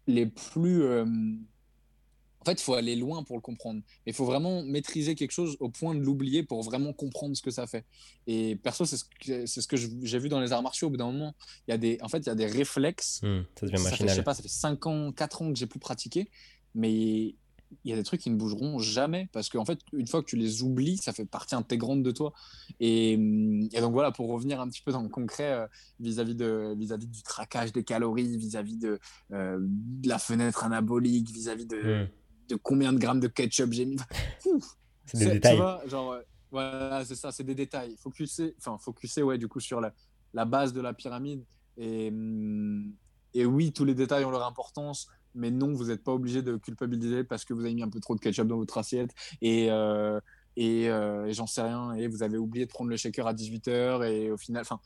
les 0.06 0.26
plus. 0.26 0.82
Euh, 0.82 1.04
en 1.04 2.44
fait, 2.44 2.60
il 2.60 2.64
faut 2.64 2.74
aller 2.74 2.96
loin 2.96 3.22
pour 3.22 3.36
le 3.36 3.40
comprendre. 3.40 3.80
Il 4.04 4.12
faut 4.12 4.24
vraiment 4.24 4.64
maîtriser 4.64 5.14
quelque 5.14 5.30
chose 5.30 5.56
au 5.60 5.68
point 5.68 5.94
de 5.94 6.00
l'oublier 6.00 6.42
pour 6.42 6.60
vraiment 6.62 6.92
comprendre 6.92 7.36
ce 7.36 7.42
que 7.42 7.52
ça 7.52 7.68
fait. 7.68 7.84
Et 8.26 8.56
perso, 8.56 8.84
c'est 8.84 8.96
ce 8.96 9.04
que, 9.04 9.46
c'est 9.46 9.60
ce 9.60 9.68
que 9.68 9.76
j'ai 9.76 10.18
vu 10.18 10.28
dans 10.28 10.40
les 10.40 10.52
arts 10.52 10.62
martiaux. 10.62 10.88
Au 10.88 10.90
bout 10.90 10.96
d'un 10.96 11.12
moment, 11.12 11.34
il 11.68 11.70
y 11.70 11.74
a 11.74 11.78
des, 11.78 11.98
en 12.02 12.08
fait, 12.08 12.18
il 12.18 12.26
y 12.26 12.30
a 12.30 12.34
des 12.34 12.46
réflexes. 12.46 13.20
Hmm, 13.22 13.42
ça 13.58 13.66
devient 13.66 13.82
machinal. 13.82 14.08
je 14.08 14.14
sais 14.16 14.22
pas, 14.24 14.34
ça 14.34 14.42
fait 14.42 14.48
5 14.48 14.86
ans, 14.86 15.12
4 15.12 15.42
ans 15.42 15.52
que 15.52 15.58
j'ai 15.58 15.66
plus 15.66 15.78
pratiqué. 15.78 16.28
Mais 16.74 17.36
il 17.84 17.90
y 17.90 17.92
a 17.92 17.96
des 17.96 18.02
trucs 18.02 18.20
qui 18.20 18.30
ne 18.30 18.36
bougeront 18.36 18.78
jamais 18.78 19.28
parce 19.32 19.48
qu'en 19.48 19.64
fait, 19.64 19.78
une 19.92 20.06
fois 20.06 20.22
que 20.22 20.26
tu 20.26 20.36
les 20.36 20.62
oublies, 20.62 20.96
ça 20.96 21.12
fait 21.12 21.24
partie 21.24 21.54
intégrante 21.54 22.02
de 22.02 22.10
toi. 22.10 22.32
Et, 22.80 23.12
et 23.12 23.80
donc 23.80 23.92
voilà, 23.92 24.12
pour 24.12 24.28
revenir 24.28 24.60
un 24.60 24.68
petit 24.68 24.82
peu 24.82 24.92
dans 24.92 25.02
le 25.02 25.08
concret 25.08 25.52
euh, 25.52 25.66
vis-à-vis 26.00 26.34
de 26.34 26.74
vis-à-vis 26.78 27.06
du 27.06 27.22
traquage 27.22 27.72
des 27.72 27.84
calories, 27.84 28.36
vis-à-vis 28.36 28.76
de, 28.76 28.98
euh, 29.32 29.58
de, 29.60 30.08
la 30.08 30.18
fenêtre 30.18 30.64
anabolique, 30.64 31.30
vis-à-vis 31.30 31.66
de, 31.66 32.06
de, 32.48 32.56
combien 32.56 32.92
de 32.92 32.98
grammes 32.98 33.20
de 33.20 33.28
ketchup 33.28 33.72
j'ai 33.72 33.86
mis. 33.86 33.96
c'est 35.06 35.18
des 35.18 35.30
détails. 35.32 35.58
genre, 35.86 36.12
euh, 36.12 36.20
voilà, 36.50 37.04
c'est 37.04 37.16
ça, 37.16 37.32
c'est 37.32 37.44
des 37.44 37.54
détails. 37.54 37.96
Focuser, 37.98 38.54
enfin, 38.58 38.78
focuser, 38.78 39.22
ouais, 39.22 39.38
du 39.38 39.48
coup, 39.48 39.60
sur 39.60 39.80
la, 39.80 39.92
la 40.34 40.44
base 40.44 40.72
de 40.72 40.80
la 40.80 40.92
pyramide. 40.92 41.44
Et, 41.76 42.08
hum, 42.08 42.92
et 43.34 43.46
oui, 43.46 43.72
tous 43.72 43.84
les 43.84 43.94
détails 43.94 44.24
ont 44.24 44.30
leur 44.30 44.46
importance 44.46 45.08
mais 45.34 45.50
non, 45.50 45.72
vous 45.72 45.86
n'êtes 45.86 46.04
pas 46.04 46.12
obligé 46.12 46.42
de 46.42 46.56
culpabiliser 46.56 47.24
parce 47.24 47.44
que 47.44 47.54
vous 47.54 47.62
avez 47.62 47.74
mis 47.74 47.82
un 47.82 47.88
peu 47.88 48.00
trop 48.00 48.14
de 48.14 48.20
ketchup 48.20 48.46
dans 48.46 48.56
votre 48.56 48.78
assiette 48.78 49.14
et, 49.40 49.70
euh, 49.70 50.20
euh, 50.58 51.26
et, 51.26 51.32
j'en 51.32 51.46
sais 51.46 51.62
rien, 51.62 51.94
et 51.94 52.06
vous 52.06 52.22
avez 52.22 52.38
oublié 52.38 52.66
de 52.66 52.70
prendre 52.70 52.90
le 52.90 52.96
shaker 52.96 53.26
à 53.26 53.34
18h, 53.34 54.04
et 54.04 54.30
au 54.30 54.36
final, 54.36 54.62
enfin, 54.62 54.80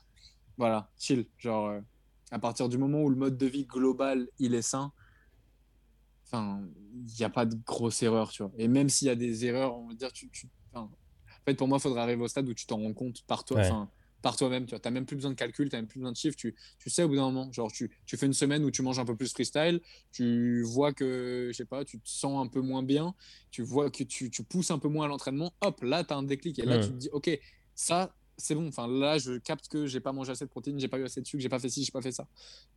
voilà, 0.57 0.90
chill. 0.99 1.26
Genre, 1.38 1.68
euh, 1.68 1.80
à 2.30 2.38
partir 2.38 2.68
du 2.68 2.78
moment 2.78 3.03
où 3.03 3.11
le 3.11 3.16
mode 3.16 3.36
de 3.36 3.47
vie 3.47 3.64
global, 3.64 4.28
il 4.38 4.55
est 4.55 4.62
sain, 4.62 4.92
enfin, 6.26 6.61
il 6.94 7.14
n'y 7.18 7.24
a 7.24 7.30
pas 7.30 7.47
de 7.47 7.57
grosse 7.66 8.03
erreur, 8.03 8.30
tu 8.30 8.42
vois. 8.42 8.53
Et 8.59 8.68
même 8.68 8.88
s'il 8.88 9.09
y 9.09 9.11
a 9.11 9.16
des 9.16 9.44
erreurs, 9.44 9.76
on 9.76 9.88
va 9.88 9.94
dire, 9.94 10.12
tu, 10.12 10.30
en 10.74 10.88
fait, 11.44 11.55
pour 11.55 11.68
moi, 11.68 11.78
il 11.78 11.82
faudrait 11.82 12.01
arriver 12.01 12.22
au 12.22 12.28
stade 12.28 12.49
où 12.49 12.55
tu 12.55 12.66
t'en 12.66 12.78
rends 12.78 12.94
compte 12.94 13.22
par 13.26 13.44
toi 13.44 13.88
par 14.23 14.37
toi-même. 14.37 14.67
Tu 14.67 14.75
n'as 14.75 14.91
même 14.91 15.07
plus 15.07 15.17
besoin 15.17 15.31
de 15.31 15.37
calcul, 15.37 15.69
tu 15.69 15.77
n'as 15.77 15.83
même 15.83 15.89
plus 15.89 15.99
besoin 15.99 16.12
de 16.12 16.17
chiffres. 16.17 16.37
Tu, 16.37 16.55
tu, 16.79 16.91
sais 16.91 17.03
au 17.03 17.09
bout 17.09 17.17
d'un 17.17 17.31
moment, 17.31 17.51
genre 17.53 17.71
tu, 17.71 17.91
tu, 18.07 18.17
fais 18.17 18.27
une 18.27 18.33
semaine 18.33 18.64
où 18.64 18.71
tu 18.71 18.83
manges 18.83 18.99
un 18.99 19.05
peu 19.05 19.17
plus 19.17 19.33
freestyle, 19.33 19.81
tu 20.12 20.62
vois 20.62 20.93
que, 20.93 21.49
je 21.53 21.57
sais 21.57 21.64
pas, 21.64 21.85
tu 21.85 21.99
te 21.99 22.09
sens 22.09 22.45
un 22.45 22.49
peu 22.49 22.61
moins 22.61 22.83
bien, 22.83 23.14
tu 23.51 23.62
vois 23.62 23.91
que 23.91 24.05
tu, 24.05 24.31
tu 24.31 24.43
pousses 24.43 24.71
un 24.71 24.79
peu 24.79 24.89
moins 24.89 25.07
à 25.07 25.09
l'entraînement, 25.09 25.53
hop, 25.61 25.83
là, 25.83 26.05
tu 26.05 26.12
as 26.12 26.17
un 26.17 26.23
déclic. 26.23 26.59
Et 26.59 26.64
là, 26.64 26.79
tu 26.79 26.89
te 26.89 26.95
dis, 26.95 27.09
OK, 27.12 27.31
ça, 27.75 28.14
c'est 28.37 28.55
bon. 28.55 28.69
Enfin, 28.69 28.87
là, 28.87 29.19
je 29.19 29.39
capte 29.39 29.69
que 29.69 29.87
j'ai 29.87 30.01
pas 30.01 30.12
mangé 30.12 30.33
assez 30.33 30.45
de 30.45 30.51
protéines, 30.51 30.79
j'ai 30.79 30.89
pas 30.89 30.99
eu 30.99 31.05
assez 31.05 31.21
de 31.21 31.27
sucre, 31.27 31.43
j'ai 31.43 31.49
pas 31.49 31.59
fait 31.59 31.69
ci, 31.69 31.85
j'ai 31.85 31.93
pas 31.93 32.03
fait 32.03 32.12
ça. 32.12 32.27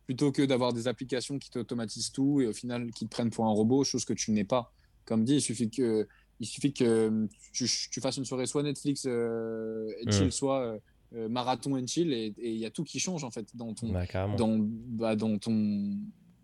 Plutôt 0.06 0.32
que 0.32 0.42
d'avoir 0.42 0.72
des 0.72 0.88
applications 0.88 1.38
qui 1.38 1.50
t'automatisent 1.50 2.12
tout 2.12 2.40
et 2.40 2.46
au 2.46 2.52
final 2.52 2.90
qui 2.92 3.06
te 3.06 3.10
prennent 3.10 3.30
pour 3.30 3.46
un 3.46 3.50
robot, 3.50 3.84
chose 3.84 4.04
que 4.04 4.12
tu 4.12 4.30
n'es 4.32 4.44
pas. 4.44 4.72
Comme 5.04 5.24
dit, 5.24 5.34
il 5.34 5.42
suffit 5.42 5.70
que, 5.70 6.06
il 6.40 6.46
suffit 6.46 6.72
que 6.72 7.26
tu, 7.52 7.66
tu 7.90 8.00
fasses 8.00 8.16
une 8.16 8.24
soirée 8.24 8.46
soit 8.46 8.62
Netflix 8.62 9.04
euh, 9.06 9.92
et 10.00 10.10
chill, 10.10 10.32
soit 10.32 10.60
euh, 10.60 10.78
euh, 11.12 11.28
marathon 11.28 11.76
and 11.76 11.88
chill 11.88 12.12
et 12.12 12.32
il 12.38 12.56
y 12.56 12.64
a 12.64 12.70
tout 12.70 12.84
qui 12.84 13.00
change 13.00 13.24
en 13.24 13.32
fait 13.32 13.56
dans 13.56 13.74
ton 13.74 13.88
bah, 13.88 14.04
dans, 14.36 14.58
bah, 14.60 15.16
dans 15.16 15.38
ton 15.38 15.96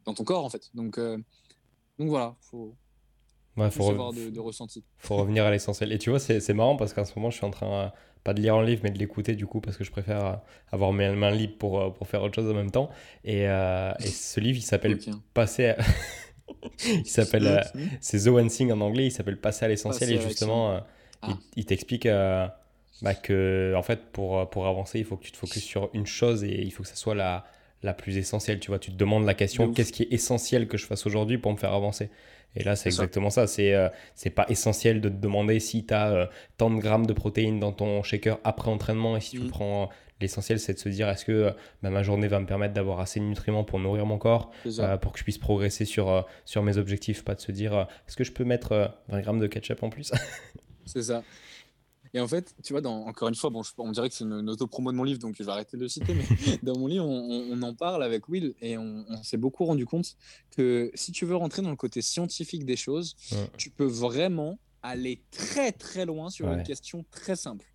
dans 0.05 0.13
ton 0.13 0.25
corps 0.25 0.45
en 0.45 0.49
fait. 0.49 0.71
Donc 0.75 0.99
euh, 0.99 1.19
donc 2.01 2.09
voilà 2.09 2.35
faut 2.41 2.75
ouais, 3.57 3.71
faut 3.71 3.89
avoir 3.89 4.13
de, 4.13 4.29
de, 4.29 4.41
ressenti 4.41 4.83
faut 4.99 5.15
revenir 5.15 5.45
à 5.45 5.53
l'essentiel. 5.53 5.93
Et 5.93 5.99
tu 5.99 6.11
vois 6.11 6.19
c'est 6.19 6.53
marrant 6.53 6.75
parce 6.75 6.95
qu'en 6.95 7.05
ce 7.05 7.13
moment 7.15 7.31
je 7.31 7.37
suis 7.37 7.47
en 7.47 7.53
train 7.53 7.73
euh, 7.73 7.89
pas 8.25 8.35
de 8.35 8.41
lire 8.41 8.57
un 8.57 8.65
livre 8.65 8.81
mais 8.83 8.91
de 8.91 8.99
l'écouter 8.99 9.37
du 9.37 9.47
coup 9.47 9.61
parce 9.61 9.77
que 9.77 9.85
je 9.85 9.93
préfère 9.93 10.41
avoir 10.73 10.93
mes 10.93 11.15
mains 11.15 11.31
libres 11.31 11.59
pour, 11.59 11.95
pour 11.95 12.09
faire 12.09 12.25
autre 12.25 12.35
chose 12.35 12.51
en 12.51 12.55
même 12.55 12.73
temps. 12.73 12.91
Et, 13.23 13.43
et 13.43 14.07
ce 14.07 14.41
livre 14.41 14.59
il 14.59 14.63
s'appelle 14.63 14.99
Passer 15.33 15.67
à... 15.67 15.77
il 16.89 17.07
s'appelle 17.07 17.65
c'est 18.01 18.25
The 18.25 18.29
One 18.29 18.49
Thing 18.49 18.73
en 18.73 18.81
anglais 18.81 19.07
il 19.07 19.13
s'appelle 19.13 19.41
Passer 19.41 19.67
à 19.67 19.69
l'essentiel. 19.69 20.11
Et 20.11 20.21
justement 20.21 20.79
il, 20.79 20.83
ah. 21.23 21.39
il 21.55 21.67
t'explique 21.67 22.09
bah 23.03 23.15
que 23.15 23.75
en 23.77 23.83
fait 23.83 24.11
pour, 24.13 24.49
pour 24.49 24.67
avancer 24.67 24.99
il 24.99 25.05
faut 25.05 25.17
que 25.17 25.25
tu 25.25 25.33
te 25.33 25.37
focuses 25.37 25.65
sur 25.65 25.91
une 25.93 26.07
chose 26.07 26.45
et 26.45 26.63
il 26.63 26.71
faut 26.73 26.83
que 26.83 26.89
ça 26.89 26.95
soit 26.95 27.15
la, 27.15 27.45
la 27.83 27.95
plus 27.95 28.17
essentielle 28.17 28.61
tu 28.61 28.69
vois. 28.69 28.79
Tu 28.79 28.91
te 28.91 28.97
demandes 28.97 29.25
la 29.25 29.35
question 29.35 29.73
qu'est-ce 29.73 29.93
qui 29.93 30.05
est 30.05 30.13
essentiel 30.13 30.69
que 30.69 30.77
je 30.77 30.87
fasse 30.87 31.07
aujourd'hui 31.07 31.39
pour 31.39 31.53
me 31.53 31.57
faire 31.57 31.73
avancer? 31.73 32.11
Et 32.55 32.65
là 32.65 32.75
c'est 32.75 32.89
exactement 32.89 33.29
ça, 33.29 33.47
c'est 33.47 33.75
euh, 33.75 33.89
c'est 34.15 34.31
pas 34.31 34.47
essentiel 34.49 35.01
de 35.01 35.09
te 35.11 35.15
demander 35.15 35.61
si 35.61 35.85
tu 35.85 35.93
as 35.93 36.11
euh, 36.11 36.27
tant 36.57 36.71
de 36.71 36.81
grammes 36.81 37.07
de 37.07 37.13
protéines 37.13 37.61
dans 37.61 37.73
ton 37.73 38.03
shaker 38.03 38.39
après 38.45 38.71
entraînement 38.71 39.17
et 39.17 39.21
si 39.21 39.33
tu 39.33 39.43
mm. 39.43 39.49
prends 39.49 39.91
l'essentiel 40.23 40.59
c'est 40.59 40.73
de 40.73 40.79
se 40.79 40.89
dire 40.89 41.07
est-ce 41.11 41.27
que 41.27 41.53
bah, 41.83 41.91
ma 41.91 42.03
journée 42.03 42.29
va 42.29 42.41
me 42.41 42.47
permettre 42.47 42.73
d'avoir 42.73 43.01
assez 43.01 43.21
de 43.21 43.27
nutriments 43.27 43.65
pour 43.65 43.79
nourrir 43.79 44.07
mon 44.07 44.17
corps 44.17 44.51
euh, 44.67 44.97
pour 44.97 45.13
que 45.13 45.19
je 45.19 45.25
puisse 45.25 45.37
progresser 45.37 45.85
sur, 45.85 46.27
sur 46.47 46.63
mes 46.63 46.79
objectifs 46.79 47.23
pas 47.23 47.35
de 47.35 47.43
se 47.43 47.53
dire 47.53 47.87
est-ce 48.09 48.17
que 48.17 48.25
je 48.25 48.33
peux 48.33 48.45
mettre 48.45 48.95
20 49.09 49.21
grammes 49.21 49.41
de 49.41 49.47
ketchup 49.47 49.83
en 49.83 49.91
plus? 49.91 50.13
C'est 50.87 51.03
ça 51.03 51.23
et 52.15 52.21
en 52.21 52.29
fait, 52.29 52.55
tu 52.63 52.73
vois, 52.73 52.81
dans, 52.81 53.07
encore 53.07 53.29
une 53.29 53.35
fois, 53.35 53.51
bon, 53.51 53.63
on 53.79 53.93
dirait 53.93 54.09
que 54.09 54.15
c'est 54.15 54.25
une, 54.25 54.49
auto-promo 54.49 54.93
de 54.93 54.97
mon 54.97 55.05
livre, 55.05 55.19
donc 55.19 55.35
je 55.37 55.43
vais 55.43 55.51
arrêter 55.51 55.77
de 55.77 55.83
le 55.83 55.89
citer, 55.89 56.15
mais 56.15 56.25
dans 56.63 56.79
mon 56.79 56.87
livre, 56.87 57.07
on, 57.07 57.49
on, 57.53 57.63
en 57.63 57.75
parle 57.75 58.03
avec 58.03 58.29
Will 58.29 58.55
et 58.61 58.79
on, 58.79 59.05
s'est 59.23 59.37
beaucoup 59.37 59.65
rendu 59.65 59.87
compte 59.87 60.17
que 60.51 60.91
si 60.95 61.13
tu 61.13 61.25
veux 61.25 61.37
rentrer 61.37 61.63
dans 61.63 61.71
le 61.71 61.77
côté 61.77 62.03
scientifique 62.03 62.65
des 62.65 62.77
choses, 62.77 63.17
tu 63.57 63.71
peux 63.71 63.85
vraiment 63.85 64.59
aller 64.83 65.23
très 65.31 65.73
très 65.73 66.07
loin 66.07 66.31
sur 66.31 66.49
une 66.49 66.63
question 66.63 67.05
très 67.11 67.37
simple. 67.37 67.67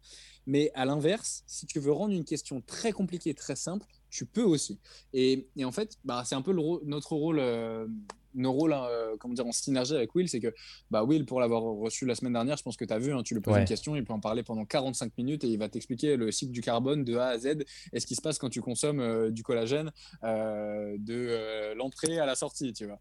Mais 0.48 0.72
à 0.74 0.86
l'inverse, 0.86 1.44
si 1.46 1.66
tu 1.66 1.80
veux 1.80 1.92
rendre 1.92 2.14
une 2.14 2.26
question 2.26 2.62
très 2.62 2.92
compliquée 2.92 3.34
très 3.34 3.56
simple, 3.56 3.86
tu 4.10 4.26
peux 4.26 4.44
aussi. 4.44 4.80
Et, 5.14 5.48
et 5.56 5.66
en 5.66 5.72
fait, 5.72 5.98
bah, 6.04 6.24
c'est 6.26 6.36
un 6.36 6.42
peu 6.42 6.52
le, 6.52 6.62
notre 6.86 7.14
rôle. 7.14 7.40
Euh, 7.40 7.88
nos 8.34 8.52
rôles 8.52 8.74
euh, 8.74 9.16
comment 9.20 9.34
dire, 9.34 9.46
en 9.46 9.52
synergie 9.52 9.96
avec 9.96 10.14
Will, 10.16 10.30
c'est 10.30 10.40
que 10.40 10.54
bah, 10.90 11.04
Will, 11.04 11.26
pour 11.26 11.40
l'avoir 11.40 11.62
reçu 11.62 12.06
la 12.06 12.16
semaine 12.16 12.34
dernière, 12.34 12.58
je 12.58 12.64
pense 12.64 12.78
que 12.78 12.86
tu 12.86 12.94
as 12.94 13.00
vu, 13.00 13.14
hein, 13.14 13.24
tu 13.24 13.34
lui 13.34 13.42
poses 13.42 13.58
une 13.58 13.66
question, 13.66 13.96
il 13.96 14.04
peut 14.04 14.14
en 14.14 14.20
parler 14.20 14.44
pendant 14.44 14.66
45 14.66 15.18
minutes 15.18 15.44
et 15.44 15.48
il 15.48 15.58
va 15.58 15.70
t'expliquer 15.70 16.16
le 16.18 16.32
cycle 16.32 16.52
du 16.52 16.62
carbone 16.62 17.04
de 17.04 17.18
A 17.18 17.28
à 17.28 17.38
Z 17.38 17.64
et 17.94 18.00
ce 18.00 18.06
qui 18.06 18.16
se 18.16 18.22
passe 18.22 18.38
quand 18.38 18.50
tu 18.50 18.62
consommes 18.62 19.00
euh, 19.00 19.32
du 19.32 19.44
collagène 19.44 19.92
euh, 20.24 20.96
de 21.00 21.74
l'entrée 21.76 22.20
à 22.20 22.26
la 22.26 22.36
sortie. 22.36 22.74
Tu 22.74 22.86
vois. 22.86 23.00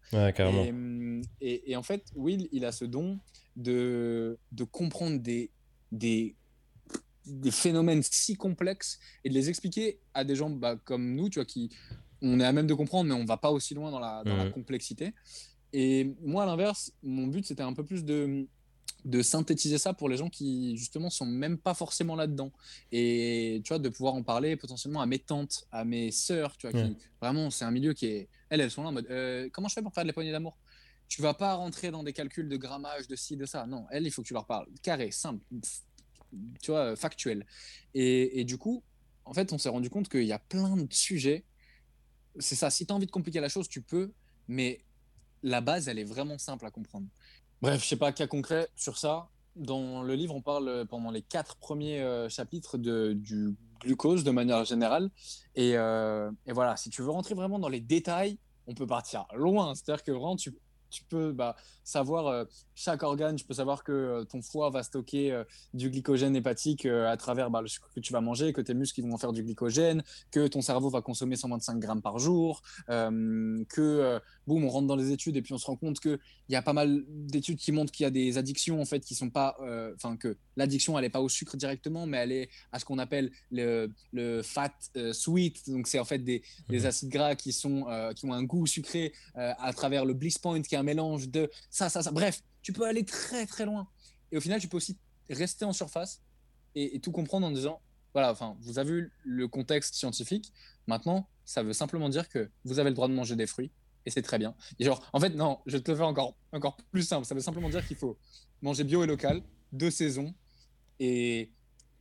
Et, 1.41 1.71
et, 1.71 1.75
en 1.75 1.83
fait, 1.83 2.03
Will, 2.15 2.47
il 2.51 2.65
a 2.65 2.71
ce 2.71 2.85
don 2.85 3.19
de, 3.55 4.37
de 4.51 4.63
comprendre 4.63 5.19
des, 5.19 5.51
des 5.91 6.35
des 7.25 7.51
phénomènes 7.51 8.01
si 8.03 8.35
complexes 8.35 8.99
et 9.23 9.29
de 9.29 9.33
les 9.33 9.49
expliquer 9.49 9.99
à 10.13 10.23
des 10.23 10.35
gens 10.35 10.49
bah, 10.49 10.75
comme 10.83 11.15
nous, 11.15 11.29
tu 11.29 11.39
vois, 11.39 11.45
qui 11.45 11.69
on 12.21 12.39
est 12.39 12.45
à 12.45 12.51
même 12.51 12.67
de 12.67 12.73
comprendre, 12.73 13.09
mais 13.09 13.15
on 13.15 13.25
va 13.25 13.37
pas 13.37 13.51
aussi 13.51 13.73
loin 13.73 13.91
dans 13.91 13.99
la, 13.99 14.23
dans 14.23 14.35
la 14.35 14.49
complexité. 14.49 15.13
Et 15.73 16.13
moi, 16.21 16.43
à 16.43 16.45
l'inverse, 16.45 16.91
mon 17.01 17.27
but, 17.27 17.45
c'était 17.45 17.63
un 17.63 17.73
peu 17.73 17.85
plus 17.85 18.03
de, 18.03 18.47
de 19.05 19.21
synthétiser 19.21 19.77
ça 19.77 19.93
pour 19.93 20.09
les 20.09 20.17
gens 20.17 20.29
qui, 20.29 20.77
justement, 20.77 21.09
sont 21.09 21.25
même 21.25 21.57
pas 21.57 21.73
forcément 21.73 22.15
là-dedans. 22.15 22.51
Et, 22.91 23.61
tu 23.63 23.69
vois, 23.69 23.79
de 23.79 23.89
pouvoir 23.89 24.13
en 24.15 24.23
parler 24.23 24.55
potentiellement 24.57 25.01
à 25.01 25.05
mes 25.05 25.19
tantes, 25.19 25.65
à 25.71 25.85
mes 25.85 26.11
sœurs, 26.11 26.57
tu 26.57 26.67
vois, 26.67 26.79
qui, 26.79 26.97
vraiment, 27.21 27.49
c'est 27.49 27.65
un 27.65 27.71
milieu 27.71 27.93
qui 27.93 28.07
est... 28.07 28.29
Elles, 28.49 28.61
elles 28.61 28.71
sont 28.71 28.83
là 28.83 28.89
en 28.89 28.91
mode, 28.91 29.07
euh, 29.09 29.49
comment 29.53 29.69
je 29.69 29.73
fais 29.75 29.81
pour 29.81 29.93
faire 29.93 30.03
de 30.03 30.07
la 30.07 30.13
poignée 30.13 30.31
d'amour? 30.31 30.57
Tu 31.07 31.21
vas 31.21 31.33
pas 31.33 31.55
rentrer 31.55 31.89
dans 31.89 32.03
des 32.03 32.13
calculs 32.13 32.49
de 32.49 32.57
grammage, 32.57 33.07
de 33.07 33.15
ci, 33.15 33.37
de 33.37 33.45
ça. 33.45 33.65
Non, 33.65 33.85
elles, 33.91 34.05
il 34.05 34.11
faut 34.11 34.21
que 34.21 34.27
tu 34.27 34.33
leur 34.33 34.45
parles. 34.45 34.67
Carré, 34.81 35.11
simple, 35.11 35.43
tu 36.61 36.71
vois, 36.71 36.95
factuel. 36.95 37.45
Et, 37.93 38.39
et 38.39 38.43
du 38.43 38.57
coup, 38.57 38.83
en 39.25 39.33
fait, 39.33 39.53
on 39.53 39.57
s'est 39.57 39.69
rendu 39.69 39.89
compte 39.89 40.09
qu'il 40.09 40.23
y 40.23 40.33
a 40.33 40.39
plein 40.39 40.75
de 40.75 40.87
sujets. 40.89 41.45
C'est 42.39 42.55
ça, 42.55 42.69
si 42.69 42.85
tu 42.85 42.93
as 42.93 42.95
envie 42.95 43.05
de 43.05 43.11
compliquer 43.11 43.39
la 43.39 43.49
chose, 43.49 43.67
tu 43.67 43.81
peux, 43.81 44.11
mais 44.47 44.79
la 45.43 45.61
base, 45.61 45.87
elle 45.87 45.99
est 45.99 46.03
vraiment 46.03 46.37
simple 46.37 46.65
à 46.65 46.71
comprendre. 46.71 47.07
Bref, 47.61 47.83
je 47.83 47.87
sais 47.87 47.95
pas, 47.95 48.11
cas 48.11 48.27
concret 48.27 48.69
sur 48.75 48.97
ça. 48.97 49.29
Dans 49.55 50.01
le 50.01 50.15
livre, 50.15 50.33
on 50.33 50.41
parle 50.41 50.85
pendant 50.87 51.11
les 51.11 51.21
quatre 51.21 51.57
premiers 51.57 52.01
euh, 52.01 52.29
chapitres 52.29 52.77
de, 52.77 53.13
du 53.13 53.55
glucose 53.81 54.23
de 54.23 54.31
manière 54.31 54.63
générale. 54.65 55.09
Et, 55.55 55.73
euh, 55.75 56.31
et 56.45 56.53
voilà, 56.53 56.77
si 56.77 56.89
tu 56.89 57.01
veux 57.01 57.09
rentrer 57.09 57.35
vraiment 57.35 57.59
dans 57.59 57.69
les 57.69 57.81
détails, 57.81 58.37
on 58.67 58.73
peut 58.73 58.87
partir 58.87 59.25
loin. 59.33 59.75
C'est-à-dire 59.75 60.03
que 60.03 60.11
vraiment, 60.11 60.35
tu, 60.35 60.55
tu 60.91 61.03
peux 61.05 61.31
bah, 61.31 61.55
savoir 61.83 62.27
euh, 62.27 62.45
chaque 62.75 63.01
organe, 63.03 63.35
tu 63.35 63.45
peux 63.45 63.53
savoir 63.53 63.83
que 63.83 63.91
euh, 63.91 64.23
ton 64.25 64.41
foie 64.41 64.69
va 64.69 64.83
stocker 64.83 65.31
euh, 65.31 65.43
du 65.73 65.89
glycogène 65.89 66.35
hépatique 66.35 66.85
à 66.85 67.17
travers 67.17 67.49
bah, 67.49 67.61
le 67.61 67.67
sucre 67.67 67.89
que 67.95 67.99
tu 67.99 68.13
vas 68.13 68.21
manger, 68.21 68.53
que 68.53 68.61
tes 68.61 68.73
muscles 68.73 68.99
ils 68.99 69.07
vont 69.07 69.13
en 69.13 69.17
faire 69.17 69.33
du 69.33 69.43
glycogène, 69.43 70.03
que 70.31 70.47
ton 70.47 70.61
cerveau 70.61 70.89
va 70.89 71.01
consommer 71.01 71.35
125 71.35 71.79
grammes 71.79 72.01
par 72.01 72.19
jour, 72.19 72.61
que 72.87 74.19
boum, 74.47 74.65
on 74.65 74.69
rentre 74.69 74.87
dans 74.87 74.95
les 74.95 75.11
études 75.11 75.37
et 75.37 75.41
puis 75.41 75.53
on 75.53 75.57
se 75.57 75.65
rend 75.65 75.75
compte 75.75 75.99
qu'il 75.99 76.19
y 76.49 76.55
a 76.55 76.61
pas 76.61 76.73
mal 76.73 77.03
d'études 77.07 77.57
qui 77.57 77.71
montrent 77.71 77.91
qu'il 77.91 78.03
y 78.03 78.07
a 78.07 78.11
des 78.11 78.37
addictions 78.37 78.81
en 78.81 78.85
fait 78.85 78.99
qui 78.99 79.15
sont 79.15 79.29
pas, 79.29 79.55
enfin 79.95 80.17
que 80.17 80.37
l'addiction 80.57 80.97
elle 80.99 81.05
est 81.05 81.09
pas 81.09 81.21
au 81.21 81.29
sucre 81.29 81.55
directement, 81.57 82.05
mais 82.05 82.17
elle 82.17 82.31
est 82.31 82.49
à 82.71 82.79
ce 82.79 82.85
qu'on 82.85 82.99
appelle 82.99 83.31
le, 83.51 83.91
le 84.11 84.41
fat 84.41 84.73
sweet, 85.13 85.69
donc 85.69 85.87
c'est 85.87 85.99
en 85.99 86.05
fait 86.05 86.19
des, 86.19 86.43
des 86.69 86.81
Mhm. 86.81 86.85
acides 86.85 87.09
gras 87.09 87.35
qui 87.35 87.53
sont 87.53 87.85
qui 88.15 88.25
ont 88.25 88.33
un 88.33 88.43
goût 88.43 88.65
sucré 88.67 89.13
à 89.35 89.71
travers 89.73 90.05
le 90.05 90.13
bliss 90.13 90.37
point 90.37 90.61
qui 90.61 90.75
est 90.75 90.77
un 90.81 90.83
mélange 90.83 91.29
de 91.29 91.49
ça, 91.69 91.89
ça, 91.89 92.03
ça. 92.03 92.11
Bref, 92.11 92.41
tu 92.61 92.73
peux 92.73 92.85
aller 92.85 93.05
très 93.05 93.45
très 93.45 93.65
loin. 93.65 93.87
Et 94.31 94.37
au 94.37 94.41
final, 94.41 94.59
tu 94.59 94.67
peux 94.67 94.77
aussi 94.77 94.97
rester 95.29 95.65
en 95.65 95.73
surface 95.73 96.21
et, 96.75 96.95
et 96.95 96.99
tout 96.99 97.11
comprendre 97.11 97.47
en 97.47 97.51
disant 97.51 97.81
voilà, 98.13 98.31
enfin, 98.31 98.57
vous 98.59 98.77
avez 98.77 98.91
vu 98.91 99.13
le 99.23 99.47
contexte 99.47 99.95
scientifique. 99.95 100.51
Maintenant, 100.87 101.29
ça 101.45 101.63
veut 101.63 101.73
simplement 101.73 102.09
dire 102.09 102.27
que 102.27 102.49
vous 102.65 102.79
avez 102.79 102.89
le 102.89 102.95
droit 102.95 103.07
de 103.07 103.13
manger 103.13 103.35
des 103.35 103.47
fruits 103.47 103.71
et 104.05 104.11
c'est 104.11 104.21
très 104.21 104.37
bien. 104.37 104.55
Et 104.79 104.85
genre, 104.85 105.01
en 105.13 105.19
fait, 105.19 105.29
non, 105.29 105.59
je 105.65 105.77
te 105.77 105.91
le 105.91 105.97
fais 105.97 106.03
encore, 106.03 106.35
encore 106.51 106.75
plus 106.91 107.03
simple. 107.03 107.25
Ça 107.25 107.35
veut 107.35 107.41
simplement 107.41 107.69
dire 107.69 107.87
qu'il 107.87 107.97
faut 107.97 108.17
manger 108.61 108.83
bio 108.83 109.03
et 109.03 109.07
local, 109.07 109.41
de 109.71 109.89
saison 109.89 110.33
et, 110.99 111.51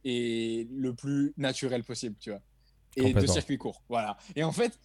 et 0.04 0.66
le 0.70 0.94
plus 0.94 1.32
naturel 1.36 1.84
possible, 1.84 2.16
tu 2.18 2.30
vois. 2.30 2.42
Et 2.96 3.14
de 3.14 3.26
circuit 3.26 3.56
court. 3.56 3.82
Voilà. 3.88 4.16
Et 4.34 4.42
en 4.42 4.52
fait, 4.52 4.78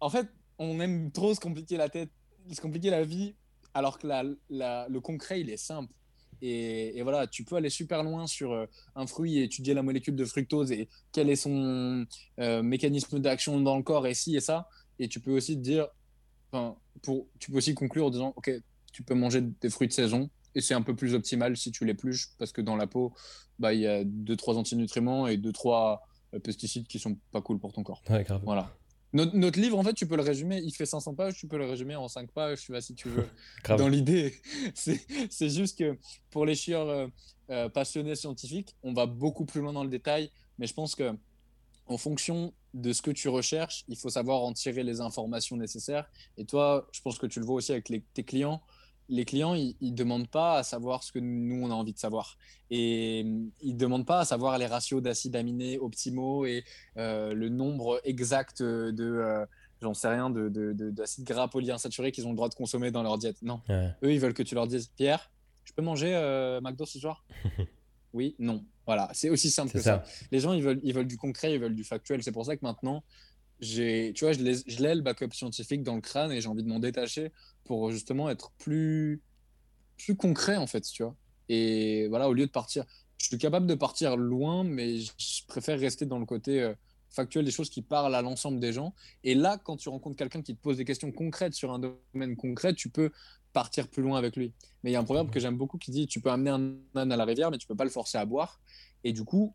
en 0.00 0.10
fait, 0.10 0.28
on 0.58 0.80
aime 0.80 1.12
trop 1.12 1.34
se 1.34 1.40
compliquer 1.40 1.76
la 1.76 1.88
tête, 1.88 2.10
se 2.54 2.60
compliquer 2.60 2.90
la 2.90 3.04
vie, 3.04 3.34
alors 3.74 3.98
que 3.98 4.06
la, 4.06 4.24
la- 4.50 4.86
le 4.88 5.00
concret, 5.00 5.40
il 5.40 5.50
est 5.50 5.56
simple. 5.56 5.92
Et, 6.40 6.96
et 6.96 7.02
voilà, 7.02 7.26
tu 7.26 7.42
peux 7.44 7.56
aller 7.56 7.70
super 7.70 8.02
loin 8.04 8.26
sur 8.28 8.52
euh, 8.52 8.66
un 8.94 9.06
fruit 9.06 9.38
et 9.38 9.42
étudier 9.44 9.74
la 9.74 9.82
molécule 9.82 10.14
de 10.14 10.24
fructose 10.24 10.70
et 10.70 10.88
quel 11.12 11.30
est 11.30 11.36
son 11.36 12.06
euh, 12.38 12.62
mécanisme 12.62 13.18
d'action 13.18 13.60
dans 13.60 13.76
le 13.76 13.82
corps 13.82 14.06
et 14.06 14.14
ci 14.14 14.36
et 14.36 14.40
ça. 14.40 14.68
Et 15.00 15.08
tu 15.08 15.18
peux 15.20 15.32
aussi 15.32 15.56
te 15.56 15.60
dire, 15.62 15.88
pour, 17.02 17.26
tu 17.38 17.50
peux 17.50 17.58
aussi 17.58 17.74
conclure 17.74 18.06
en 18.06 18.10
disant, 18.10 18.32
ok, 18.36 18.50
tu 18.92 19.02
peux 19.02 19.14
manger 19.14 19.42
des 19.42 19.68
fruits 19.70 19.88
de 19.88 19.92
saison 19.92 20.30
et 20.54 20.60
c'est 20.60 20.74
un 20.74 20.82
peu 20.82 20.94
plus 20.96 21.14
optimal 21.14 21.56
si 21.56 21.70
tu 21.72 21.84
l'épluches 21.84 22.30
parce 22.38 22.52
que 22.52 22.60
dans 22.60 22.76
la 22.76 22.86
peau, 22.86 23.12
bah, 23.58 23.74
il 23.74 23.80
y 23.80 23.86
a 23.86 24.04
2-3 24.04 24.56
antinutriments 24.56 25.26
et 25.26 25.36
2-3 25.36 25.98
pesticides 26.42 26.86
qui 26.86 26.98
sont 26.98 27.16
pas 27.32 27.40
cool 27.42 27.58
pour 27.58 27.72
ton 27.72 27.82
corps. 27.82 28.02
Ouais, 28.08 28.22
grave. 28.24 28.42
Voilà. 28.44 28.74
Notre, 29.12 29.34
notre 29.36 29.58
livre, 29.58 29.78
en 29.78 29.82
fait, 29.82 29.94
tu 29.94 30.06
peux 30.06 30.16
le 30.16 30.22
résumer, 30.22 30.60
il 30.62 30.72
fait 30.74 30.84
500 30.86 31.14
pages, 31.14 31.36
tu 31.36 31.46
peux 31.48 31.56
le 31.56 31.64
résumer 31.66 31.96
en 31.96 32.08
5 32.08 32.30
pages, 32.30 32.60
tu 32.60 32.72
vois, 32.72 32.80
si 32.82 32.94
tu 32.94 33.08
veux. 33.08 33.26
Dans 33.78 33.88
l'idée, 33.88 34.34
c'est 34.74 35.00
c'est 35.30 35.48
juste 35.48 35.78
que 35.78 35.98
pour 36.30 36.44
les 36.44 36.54
chieurs 36.54 36.88
euh, 36.88 37.06
euh, 37.50 37.68
passionnés 37.68 38.14
scientifiques, 38.16 38.76
on 38.82 38.92
va 38.92 39.06
beaucoup 39.06 39.46
plus 39.46 39.60
loin 39.62 39.72
dans 39.72 39.84
le 39.84 39.90
détail, 39.90 40.30
mais 40.58 40.66
je 40.66 40.74
pense 40.74 40.94
que 40.94 41.16
en 41.86 41.96
fonction 41.96 42.52
de 42.74 42.92
ce 42.92 43.00
que 43.00 43.10
tu 43.10 43.28
recherches, 43.30 43.84
il 43.88 43.96
faut 43.96 44.10
savoir 44.10 44.42
en 44.42 44.52
tirer 44.52 44.84
les 44.84 45.00
informations 45.00 45.56
nécessaires. 45.56 46.06
Et 46.36 46.44
toi, 46.44 46.86
je 46.92 47.00
pense 47.00 47.18
que 47.18 47.26
tu 47.26 47.40
le 47.40 47.46
vois 47.46 47.54
aussi 47.56 47.72
avec 47.72 47.88
les- 47.88 48.02
tes 48.12 48.24
clients. 48.24 48.60
Les 49.10 49.24
clients, 49.24 49.54
ils 49.54 49.76
ne 49.80 49.90
demandent 49.96 50.28
pas 50.28 50.58
à 50.58 50.62
savoir 50.62 51.02
ce 51.02 51.12
que 51.12 51.18
nous, 51.18 51.64
on 51.64 51.70
a 51.70 51.74
envie 51.74 51.92
de 51.94 51.98
savoir. 51.98 52.36
Et 52.70 53.22
euh, 53.24 53.40
ils 53.62 53.72
ne 53.74 53.78
demandent 53.78 54.06
pas 54.06 54.20
à 54.20 54.24
savoir 54.24 54.58
les 54.58 54.66
ratios 54.66 55.00
d'acides 55.02 55.34
aminés 55.36 55.78
optimaux 55.78 56.44
et 56.44 56.64
euh, 56.98 57.32
le 57.32 57.48
nombre 57.48 58.00
exact 58.04 58.62
de, 58.62 58.94
euh, 59.00 59.46
j'en 59.80 59.94
sais 59.94 60.08
rien, 60.08 60.28
de- 60.28 60.48
de- 60.50 60.72
de- 60.74 60.90
d'acides 60.90 61.24
gras 61.24 61.48
polyinsaturés 61.48 62.12
qu'ils 62.12 62.26
ont 62.26 62.30
le 62.30 62.36
droit 62.36 62.48
de 62.50 62.54
consommer 62.54 62.90
dans 62.90 63.02
leur 63.02 63.16
diète. 63.16 63.36
Non. 63.42 63.60
Ouais. 63.68 63.90
Eux, 64.02 64.12
ils 64.12 64.20
veulent 64.20 64.34
que 64.34 64.42
tu 64.42 64.54
leur 64.54 64.66
dises, 64.66 64.88
Pierre, 64.96 65.30
je 65.64 65.72
peux 65.72 65.82
manger 65.82 66.14
euh, 66.14 66.60
McDo 66.60 66.84
ce 66.86 66.98
soir? 66.98 67.24
Oui, 68.14 68.34
non. 68.38 68.64
Voilà, 68.86 69.10
c'est 69.12 69.28
aussi 69.28 69.50
simple 69.50 69.70
que 69.70 69.80
ça. 69.80 70.02
ça. 70.02 70.26
Les 70.32 70.40
gens, 70.40 70.54
ils 70.54 70.62
veulent, 70.62 70.80
ils 70.82 70.94
veulent 70.94 71.06
du 71.06 71.18
concret, 71.18 71.52
ils 71.52 71.60
veulent 71.60 71.74
du 71.74 71.84
factuel. 71.84 72.22
C'est 72.22 72.32
pour 72.32 72.46
ça 72.46 72.56
que 72.56 72.64
maintenant, 72.64 73.04
j'ai, 73.60 74.12
tu 74.14 74.24
vois, 74.24 74.32
je 74.32 74.42
l'ai, 74.42 74.94
le 74.94 75.00
backup 75.00 75.32
scientifique 75.32 75.82
dans 75.82 75.94
le 75.94 76.00
crâne 76.00 76.32
et 76.32 76.40
j'ai 76.40 76.48
envie 76.48 76.62
de 76.62 76.68
m'en 76.68 76.78
détacher 76.78 77.32
pour 77.64 77.90
justement 77.90 78.30
être 78.30 78.52
plus, 78.58 79.20
plus 79.96 80.16
concret 80.16 80.56
en 80.56 80.66
fait, 80.66 80.82
tu 80.82 81.02
vois. 81.02 81.16
Et 81.48 82.08
voilà, 82.08 82.28
au 82.28 82.34
lieu 82.34 82.46
de 82.46 82.50
partir, 82.50 82.84
je 83.18 83.26
suis 83.26 83.38
capable 83.38 83.66
de 83.66 83.74
partir 83.74 84.16
loin, 84.16 84.64
mais 84.64 84.98
je 84.98 85.12
je 85.18 85.46
préfère 85.46 85.80
rester 85.80 86.06
dans 86.06 86.18
le 86.18 86.26
côté 86.26 86.62
euh, 86.62 86.74
factuel 87.10 87.44
des 87.44 87.50
choses 87.50 87.70
qui 87.70 87.82
parlent 87.82 88.14
à 88.14 88.22
l'ensemble 88.22 88.60
des 88.60 88.72
gens. 88.72 88.94
Et 89.24 89.34
là, 89.34 89.58
quand 89.58 89.76
tu 89.76 89.88
rencontres 89.88 90.16
quelqu'un 90.16 90.42
qui 90.42 90.54
te 90.54 90.60
pose 90.60 90.76
des 90.76 90.84
questions 90.84 91.10
concrètes 91.10 91.54
sur 91.54 91.72
un 91.72 91.78
domaine 91.78 92.36
concret, 92.36 92.74
tu 92.74 92.90
peux 92.90 93.10
partir 93.52 93.88
plus 93.88 94.02
loin 94.02 94.18
avec 94.18 94.36
lui. 94.36 94.52
Mais 94.82 94.90
il 94.90 94.92
y 94.92 94.96
a 94.96 95.00
un 95.00 95.04
proverbe 95.04 95.30
que 95.30 95.40
j'aime 95.40 95.56
beaucoup 95.56 95.78
qui 95.78 95.90
dit 95.90 96.06
tu 96.06 96.20
peux 96.20 96.30
amener 96.30 96.50
un 96.50 96.76
âne 96.94 97.12
à 97.12 97.16
la 97.16 97.24
rivière, 97.24 97.50
mais 97.50 97.58
tu 97.58 97.66
peux 97.66 97.76
pas 97.76 97.84
le 97.84 97.90
forcer 97.90 98.18
à 98.18 98.24
boire. 98.24 98.60
Et 99.04 99.12
du 99.12 99.24
coup, 99.24 99.54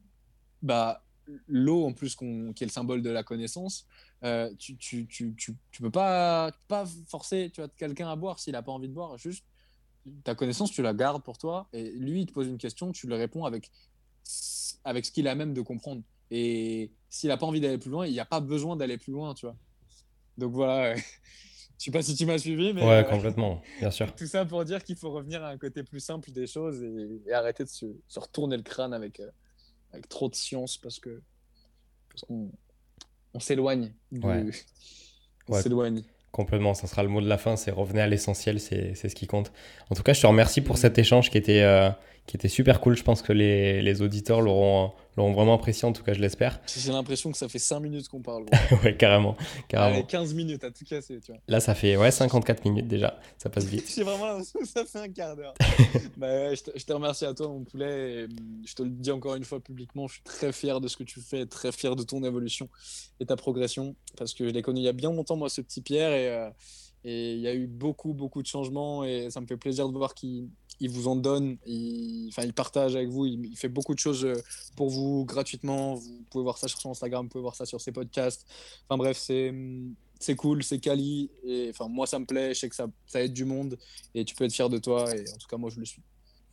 bah 0.62 1.03
l'eau 1.48 1.86
en 1.86 1.94
plus 1.94 2.16
qu'on- 2.16 2.54
qui 2.54 2.64
est 2.64 2.68
le 2.68 2.72
symbole 2.72 3.02
de 3.02 3.10
la 3.10 3.24
connaissance, 3.24 3.86
euh, 4.24 4.54
tu, 4.58 4.78
tu, 4.78 5.08
tu, 5.08 5.34
tu, 5.36 5.56
tu 5.72 5.82
peux 5.82 5.92
pas, 5.92 6.52
pas 6.68 6.86
forcer 7.08 7.50
tu 7.54 7.62
vois, 7.62 7.70
quelqu'un 7.70 8.10
à 8.10 8.16
boire 8.16 8.40
s'il 8.40 8.56
a 8.56 8.62
pas 8.62 8.72
envie 8.72 8.88
de 8.90 8.94
boire. 8.94 9.18
Juste 9.18 9.46
ta 10.24 10.36
connaissance, 10.36 10.72
tu 10.72 10.82
la 10.82 10.94
gardes 10.94 11.24
pour 11.24 11.38
toi. 11.38 11.68
Et 11.74 11.92
lui, 11.92 12.22
il 12.22 12.26
te 12.26 12.34
pose 12.34 12.48
une 12.48 12.58
question, 12.58 12.92
tu 12.92 13.08
lui 13.08 13.16
réponds 13.16 13.46
avec, 13.46 13.72
avec 14.84 15.06
ce 15.06 15.12
qu'il 15.12 15.28
a 15.28 15.36
même 15.36 15.54
de 15.54 15.62
comprendre. 15.62 16.02
Et 16.32 16.92
s'il 17.10 17.32
a 17.32 17.38
pas 17.38 17.46
envie 17.46 17.62
d'aller 17.62 17.78
plus 17.78 17.92
loin, 17.92 18.06
il 18.06 18.12
n'y 18.12 18.20
a 18.20 18.26
pas 18.26 18.40
besoin 18.40 18.76
d'aller 18.76 18.98
plus 18.98 19.12
loin, 19.14 19.34
tu 19.34 19.46
vois. 19.46 19.56
Donc 20.38 20.52
voilà. 20.54 20.96
Je 20.96 21.86
sais 21.86 21.92
pas 21.92 22.02
si 22.02 22.16
tu 22.16 22.26
m'as 22.26 22.38
suivi, 22.38 22.74
mais 22.74 22.82
Ouais, 22.82 22.90
euh, 22.90 23.04
complètement, 23.04 23.62
bien 23.80 23.92
sûr. 23.92 24.14
tout 24.16 24.26
ça 24.28 24.46
pour 24.46 24.64
dire 24.64 24.84
qu'il 24.84 24.96
faut 24.96 25.12
revenir 25.12 25.44
à 25.44 25.50
un 25.50 25.58
côté 25.58 25.84
plus 25.84 26.00
simple 26.00 26.32
des 26.32 26.48
choses 26.48 26.82
et, 26.82 27.22
et 27.28 27.34
arrêter 27.34 27.64
de 27.66 27.70
se, 27.70 27.86
se 28.08 28.20
retourner 28.20 28.56
le 28.58 28.64
crâne 28.64 28.94
avec, 28.94 29.20
euh, 29.20 29.30
avec 29.94 30.10
trop 30.10 30.28
de 30.30 30.36
science 30.36 30.78
parce 30.78 31.00
que 31.00 31.22
parce 32.10 32.24
qu'on 32.28 32.52
on 33.34 33.40
s'éloigne. 33.40 33.94
du- 34.12 34.20
Ouais. 34.26 34.44
On 35.50 35.54
Ouais. 35.56 35.62
s'éloigne. 35.62 36.04
Complètement, 36.32 36.74
ça 36.74 36.88
sera 36.88 37.04
le 37.04 37.10
mot 37.10 37.20
de 37.22 37.28
la 37.28 37.38
fin, 37.38 37.56
c'est 37.58 37.70
revenez 37.70 38.02
à 38.02 38.08
l'essentiel, 38.08 38.60
c'est 38.60 38.96
c'est 38.96 39.10
ce 39.10 39.16
qui 39.16 39.28
compte. 39.28 39.52
En 39.90 39.96
tout 39.96 40.04
cas, 40.04 40.14
je 40.14 40.22
te 40.22 40.26
remercie 40.28 40.62
pour 40.62 40.78
cet 40.78 40.98
échange 40.98 41.30
qui 41.30 41.38
était, 41.38 41.62
euh, 41.62 41.90
qui 42.26 42.38
était 42.38 42.48
super 42.48 42.80
cool. 42.80 42.96
Je 42.96 43.04
pense 43.04 43.22
que 43.22 43.34
les, 43.34 43.82
les 43.82 44.02
auditeurs 44.02 44.42
l'auront 44.42 44.94
vraiment 45.18 45.56
apprécié, 45.56 45.88
en 45.88 45.94
tout 45.94 46.04
cas, 46.04 46.14
je 46.14 46.20
l'espère. 46.20 46.62
J'ai 46.76 46.92
l'impression 46.92 47.32
que 47.32 47.38
ça 47.38 47.50
fait 47.50 47.60
5 47.60 47.80
minutes 47.80 48.08
qu'on 48.08 48.22
parle. 48.22 48.46
ouais, 48.84 48.96
carrément, 48.96 49.36
carrément. 49.68 49.98
Allez, 49.98 50.06
15 50.06 50.34
minutes 50.34 50.64
à 50.64 50.72
tout 50.72 50.86
casser, 50.86 51.20
tu 51.20 51.32
vois. 51.32 51.42
Là, 51.48 51.60
ça 51.60 51.76
fait 51.76 51.98
ouais, 51.98 52.12
54 52.12 52.66
minutes 52.66 52.88
déjà, 52.88 53.20
ça 53.38 53.50
passe 53.50 53.66
vite. 53.66 53.92
J'ai 53.96 54.04
vraiment 54.04 54.26
l'impression 54.26 54.60
que 54.60 54.68
ça 54.68 54.86
fait 54.86 55.00
un 55.00 55.10
quart 55.10 55.36
d'heure. 55.36 55.54
bah, 56.18 56.56
je, 56.56 56.64
te, 56.64 56.72
je 56.78 56.86
te 56.86 56.94
remercie 56.94 57.26
à 57.26 57.34
toi, 57.34 57.50
mon 57.50 57.64
poulet. 57.64 58.14
et, 58.14 58.24
hum, 58.26 58.62
je 58.66 58.74
te 58.74 58.84
le 58.84 58.90
dis 58.90 59.12
encore 59.12 59.36
une 59.36 59.46
fois 59.46 59.60
publiquement, 59.60 60.08
je 60.08 60.14
suis 60.14 60.24
très 60.24 60.54
fier 60.54 60.80
de 60.80 60.88
ce 60.88 60.96
que 60.96 61.04
tu 61.04 61.20
fais, 61.20 61.46
très 61.46 61.72
fier 61.72 61.96
de 61.96 62.04
ton 62.04 62.24
évolution 62.24 62.70
et 63.20 63.26
ta 63.26 63.36
progression. 63.36 63.96
Parce 64.18 64.34
que 64.34 64.48
je 64.48 64.54
l'ai 64.54 64.62
connu 64.62 64.80
il 64.80 64.84
y 64.84 64.90
a 64.90 64.94
bien 64.94 65.12
longtemps, 65.12 65.36
moi, 65.36 65.50
ce 65.50 65.62
petit 65.62 65.82
Pierre. 65.82 66.14
Et, 66.14 66.30
euh, 66.30 66.50
et 67.04 67.34
il 67.34 67.40
y 67.40 67.48
a 67.48 67.54
eu 67.56 67.68
beaucoup, 67.68 68.14
beaucoup 68.14 68.42
de 68.42 68.48
changements. 68.48 69.04
Et 69.04 69.30
ça 69.30 69.42
me 69.42 69.48
fait 69.48 69.58
plaisir 69.58 69.88
de 69.90 69.98
voir 69.98 70.14
qu'il 70.14 70.50
il 70.80 70.90
vous 70.90 71.08
en 71.08 71.16
donne. 71.16 71.58
Il, 71.66 72.28
enfin, 72.30 72.44
il 72.44 72.54
partage 72.54 72.96
avec 72.96 73.10
vous. 73.10 73.26
Il, 73.26 73.46
il 73.46 73.58
fait 73.58 73.70
beaucoup 73.70 73.94
de 73.94 74.00
choses 74.00 74.26
euh, 74.26 74.36
pour 74.76 74.90
vous 74.90 75.26
gratuitement. 75.26 75.96
Vous 75.96 76.24
pouvez 76.30 76.44
voir 76.44 76.58
ça 76.58 76.68
sur 76.68 76.80
son 76.82 76.92
Instagram, 76.92 77.26
vous 77.26 77.30
pouvez 77.30 77.44
voir 77.44 77.56
ça 77.56 77.66
sur 77.66 77.80
ses 77.82 77.92
podcasts. 77.92 78.46
Enfin, 78.90 78.98
bref, 78.98 79.18
c'est. 79.18 79.50
hum, 79.50 79.96
C'est 80.20 80.36
cool, 80.38 80.64
c'est 80.64 80.80
quali, 80.80 81.30
et 81.44 81.70
enfin 81.72 81.90
moi 81.90 82.08
ça 82.08 82.18
me 82.18 82.26
plaît, 82.26 82.54
je 82.54 82.60
sais 82.62 82.70
que 82.70 82.76
ça, 82.76 82.88
ça 83.08 83.20
aide 83.22 83.34
du 83.34 83.44
monde, 83.44 83.78
et 84.16 84.24
tu 84.24 84.36
peux 84.36 84.46
être 84.46 84.54
fier 84.54 84.70
de 84.70 84.80
toi, 84.80 85.14
et 85.14 85.20
en 85.30 85.38
tout 85.38 85.48
cas 85.50 85.58
moi 85.58 85.70
je 85.70 85.80
le 85.80 85.86
suis. 85.86 86.02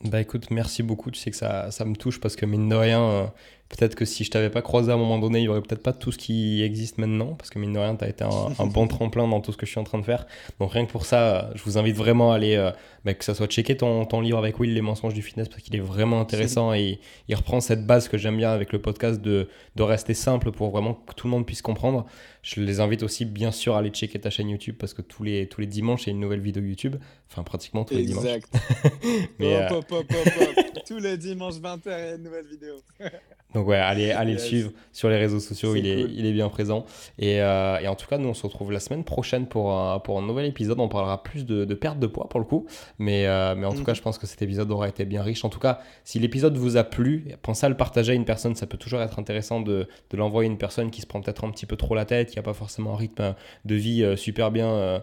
Bah 0.03 0.21
écoute, 0.21 0.51
merci 0.51 0.83
beaucoup. 0.83 1.11
Tu 1.13 1.21
sais 1.21 1.31
que 1.31 1.37
ça, 1.37 1.71
ça 1.71 1.85
me 1.85 1.95
touche 1.95 2.19
parce 2.21 2.35
que 2.35 2.47
mine 2.47 2.69
de 2.69 2.75
rien, 2.75 3.03
euh, 3.03 3.27
peut-être 3.71 3.95
que 3.95 4.05
si 4.05 4.25
je 4.25 4.31
t'avais 4.31 4.51
pas 4.51 4.63
croisé 4.63 4.91
à 4.91 4.95
un 4.95 4.99
moment 4.99 5.19
donné, 5.19 5.39
il 5.39 5.45
y 5.45 5.49
aurait 5.49 5.63
peut-être 5.63 5.83
pas 5.83 5.93
tout 5.93 6.13
ce 6.13 6.19
qui 6.19 6.63
existe 6.63 6.99
maintenant 6.99 7.35
parce 7.39 7.51
que 7.51 7.59
mine 7.59 7.73
de 7.73 7.79
rien, 7.79 7.95
tu 7.97 8.05
as 8.05 8.09
été 8.09 8.25
un, 8.59 8.67
bon 8.67 8.87
tremplin 8.87 9.27
dans 9.27 9.41
tout 9.41 9.53
ce 9.53 9.57
que 9.57 9.65
je 9.65 9.71
suis 9.71 9.81
en 9.81 9.85
train 9.85 9.99
de 9.99 10.05
faire. 10.05 10.27
Donc 10.59 10.73
rien 10.73 10.85
que 10.85 10.91
pour 10.91 11.07
ça, 11.07 11.51
je 11.55 11.63
vous 11.63 11.79
invite 11.79 11.97
vraiment 11.97 12.33
à 12.33 12.37
aller, 12.37 12.57
euh, 12.57 12.73
bah, 13.05 13.15
que 13.15 13.25
ça 13.25 13.35
soit 13.35 13.47
checker 13.47 13.77
ton, 13.77 14.05
ton, 14.05 14.21
livre 14.21 14.39
avec 14.39 14.59
Will, 14.59 14.75
Les 14.75 14.83
mensonges 14.83 15.15
du 15.15 15.23
fitness, 15.23 15.49
parce 15.49 15.63
qu'il 15.63 15.77
est 15.77 15.81
vraiment 15.81 16.21
intéressant 16.21 16.75
et 16.75 16.99
il 17.29 17.35
reprend 17.35 17.61
cette 17.61 17.87
base 17.87 18.09
que 18.09 18.19
j'aime 18.19 18.37
bien 18.37 18.51
avec 18.51 18.73
le 18.73 18.81
podcast 18.81 19.21
de, 19.21 19.49
de 19.77 19.83
rester 19.83 20.15
simple 20.15 20.51
pour 20.51 20.71
vraiment 20.71 20.95
que 20.95 21.15
tout 21.15 21.29
le 21.29 21.31
monde 21.31 21.47
puisse 21.47 21.63
comprendre. 21.63 22.07
Je 22.43 22.61
les 22.61 22.81
invite 22.81 23.03
aussi 23.03 23.25
bien 23.25 23.53
sûr 23.53 23.75
à 23.75 23.81
aller 23.81 23.91
checker 23.91 24.19
ta 24.19 24.31
chaîne 24.31 24.49
YouTube 24.49 24.77
parce 24.79 24.95
que 24.95 25.03
tous 25.03 25.23
les, 25.23 25.47
tous 25.47 25.61
les 25.61 25.67
dimanches, 25.67 26.05
il 26.05 26.07
y 26.07 26.11
a 26.11 26.13
une 26.13 26.21
nouvelle 26.21 26.41
vidéo 26.41 26.63
YouTube. 26.63 26.97
Enfin, 27.31 27.43
pratiquement 27.43 27.85
tous 27.85 27.95
les 27.95 28.05
dimanches. 28.05 28.25
Exact. 28.25 28.55
Mais, 29.39 29.69
tous 30.87 30.99
les 30.99 31.17
dimanches 31.17 31.57
20h, 31.57 32.17
une 32.17 32.23
nouvelle 32.23 32.47
vidéo. 32.47 32.77
Donc 33.55 33.67
ouais, 33.67 33.77
allez, 33.77 34.13
allez 34.13 34.35
le 34.35 34.39
suivre 34.39 34.71
sur 34.93 35.09
les 35.09 35.17
réseaux 35.17 35.41
sociaux, 35.41 35.75
il, 35.75 35.87
est, 35.87 36.03
il 36.03 36.25
est 36.25 36.33
bien 36.33 36.49
présent. 36.49 36.85
Et, 37.19 37.41
euh, 37.43 37.79
et, 37.81 37.89
en 37.89 37.97
tout 37.97 38.07
cas, 38.07 38.17
nous 38.17 38.29
on 38.29 38.35
se 38.35 38.45
retrouve 38.45 38.71
la 38.71 38.79
semaine 38.79 39.03
prochaine 39.03 39.47
pour, 39.47 39.73
un, 39.73 39.99
pour 39.99 40.19
un 40.19 40.23
nouvel 40.23 40.47
épisode. 40.47 40.79
On 40.79 40.89
parlera 40.89 41.23
plus 41.23 41.45
de, 41.45 41.65
de 41.65 41.75
perte 41.75 41.99
de 41.99 42.07
poids 42.07 42.29
pour 42.29 42.39
le 42.39 42.47
coup. 42.47 42.67
Mais, 42.99 43.27
euh, 43.27 43.57
mais 43.57 43.67
en 43.67 43.73
tout 43.73 43.83
cas, 43.83 43.93
mhm. 43.93 43.97
je 43.97 44.03
pense 44.03 44.19
que 44.19 44.27
cet 44.27 44.41
épisode 44.43 44.71
aura 44.71 44.89
été 44.89 45.05
bien 45.05 45.23
riche. 45.23 45.45
En 45.45 45.49
tout 45.49 45.59
cas, 45.59 45.81
si 46.05 46.21
l'épisode 46.21 46.57
vous 46.57 46.77
a 46.77 46.85
plu, 46.85 47.35
pensez 47.43 47.67
à 47.67 47.69
le 47.69 47.77
partager 47.77 48.13
à 48.13 48.15
une 48.15 48.25
personne. 48.25 48.55
Ça 48.55 48.67
peut 48.67 48.79
toujours 48.79 49.01
être 49.01 49.19
intéressant 49.19 49.61
de, 49.61 49.89
de 50.11 50.17
l'envoyer 50.17 50.49
à 50.49 50.53
une 50.53 50.59
personne 50.59 50.91
qui 50.91 51.01
se 51.01 51.07
prend 51.07 51.21
peut-être 51.21 51.45
un 51.45 51.51
petit 51.51 51.67
peu 51.67 51.77
trop 51.77 51.97
la 51.97 52.05
tête, 52.05 52.30
qui 52.31 52.37
n'a 52.37 52.43
pas 52.43 52.55
forcément 52.55 52.95
un 52.95 52.97
rythme 52.97 53.35
de 53.65 53.75
vie 53.75 54.03
euh, 54.03 54.17
super 54.17 54.51
bien 54.51 55.03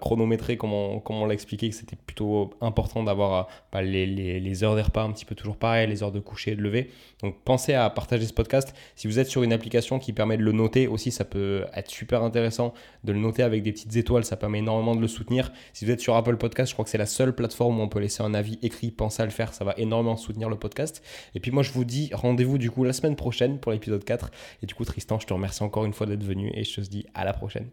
chronométré, 0.00 0.56
comme 0.56 0.72
on, 0.72 1.02
on 1.08 1.26
l'a 1.26 1.34
expliqué, 1.34 1.68
que 1.68 1.74
c'était 1.74 1.96
plutôt 1.96 2.50
important 2.60 3.02
d'avoir 3.02 3.48
bah, 3.72 3.82
les, 3.82 4.06
les, 4.06 4.40
les 4.40 4.64
heures 4.64 4.76
des 4.76 4.82
repas 4.82 5.02
un 5.02 5.12
petit 5.12 5.24
peu 5.24 5.34
toujours 5.34 5.56
pareil, 5.56 5.88
les 5.88 6.02
heures 6.02 6.12
de 6.12 6.20
coucher 6.20 6.52
et 6.52 6.56
de 6.56 6.62
lever. 6.62 6.90
Donc 7.22 7.36
pensez 7.44 7.74
à 7.74 7.88
partager 7.90 8.26
ce 8.26 8.32
podcast. 8.32 8.74
Si 8.96 9.06
vous 9.06 9.18
êtes 9.18 9.28
sur 9.28 9.42
une 9.42 9.52
application 9.52 9.98
qui 9.98 10.12
permet 10.12 10.36
de 10.36 10.42
le 10.42 10.52
noter 10.52 10.86
aussi, 10.86 11.10
ça 11.10 11.24
peut 11.24 11.64
être 11.74 11.90
super 11.90 12.22
intéressant 12.22 12.74
de 13.04 13.12
le 13.12 13.18
noter 13.18 13.42
avec 13.42 13.62
des 13.62 13.72
petites 13.72 13.96
étoiles. 13.96 14.24
Ça 14.24 14.36
permet 14.36 14.58
énormément 14.58 14.94
de 14.94 15.00
le 15.00 15.08
soutenir. 15.08 15.52
Si 15.72 15.84
vous 15.84 15.90
êtes 15.90 16.00
sur 16.00 16.16
Apple 16.16 16.36
Podcast, 16.36 16.70
je 16.70 16.74
crois 16.74 16.84
que 16.84 16.90
c'est 16.90 16.98
la 16.98 17.06
seule 17.06 17.34
plateforme 17.34 17.78
où 17.78 17.82
on 17.82 17.88
peut 17.88 18.00
laisser 18.00 18.22
un 18.22 18.34
avis 18.34 18.58
écrit. 18.62 18.90
Pensez 18.90 19.22
à 19.22 19.24
le 19.24 19.30
faire, 19.30 19.54
ça 19.54 19.64
va 19.64 19.74
énormément 19.76 20.16
soutenir 20.16 20.48
le 20.48 20.56
podcast. 20.56 21.02
Et 21.34 21.40
puis 21.40 21.50
moi, 21.50 21.62
je 21.62 21.72
vous 21.72 21.84
dis 21.84 22.10
rendez-vous 22.12 22.58
du 22.58 22.70
coup 22.70 22.84
la 22.84 22.92
semaine 22.92 23.16
prochaine 23.16 23.58
pour 23.58 23.72
l'épisode 23.72 24.04
4. 24.04 24.30
Et 24.62 24.66
du 24.66 24.74
coup, 24.74 24.84
Tristan, 24.84 25.18
je 25.20 25.26
te 25.26 25.32
remercie 25.32 25.62
encore 25.62 25.84
une 25.84 25.94
fois 25.94 26.06
d'être 26.06 26.22
et 26.52 26.64
je 26.64 26.80
te 26.80 26.80
dis 26.80 27.06
à 27.14 27.24
la 27.24 27.32
prochaine. 27.32 27.70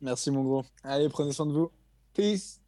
Merci 0.00 0.30
mon 0.30 0.44
gros. 0.44 0.64
Allez, 0.84 1.08
prenez 1.08 1.32
soin 1.32 1.46
de 1.46 1.52
vous. 1.52 1.70
Peace. 2.14 2.60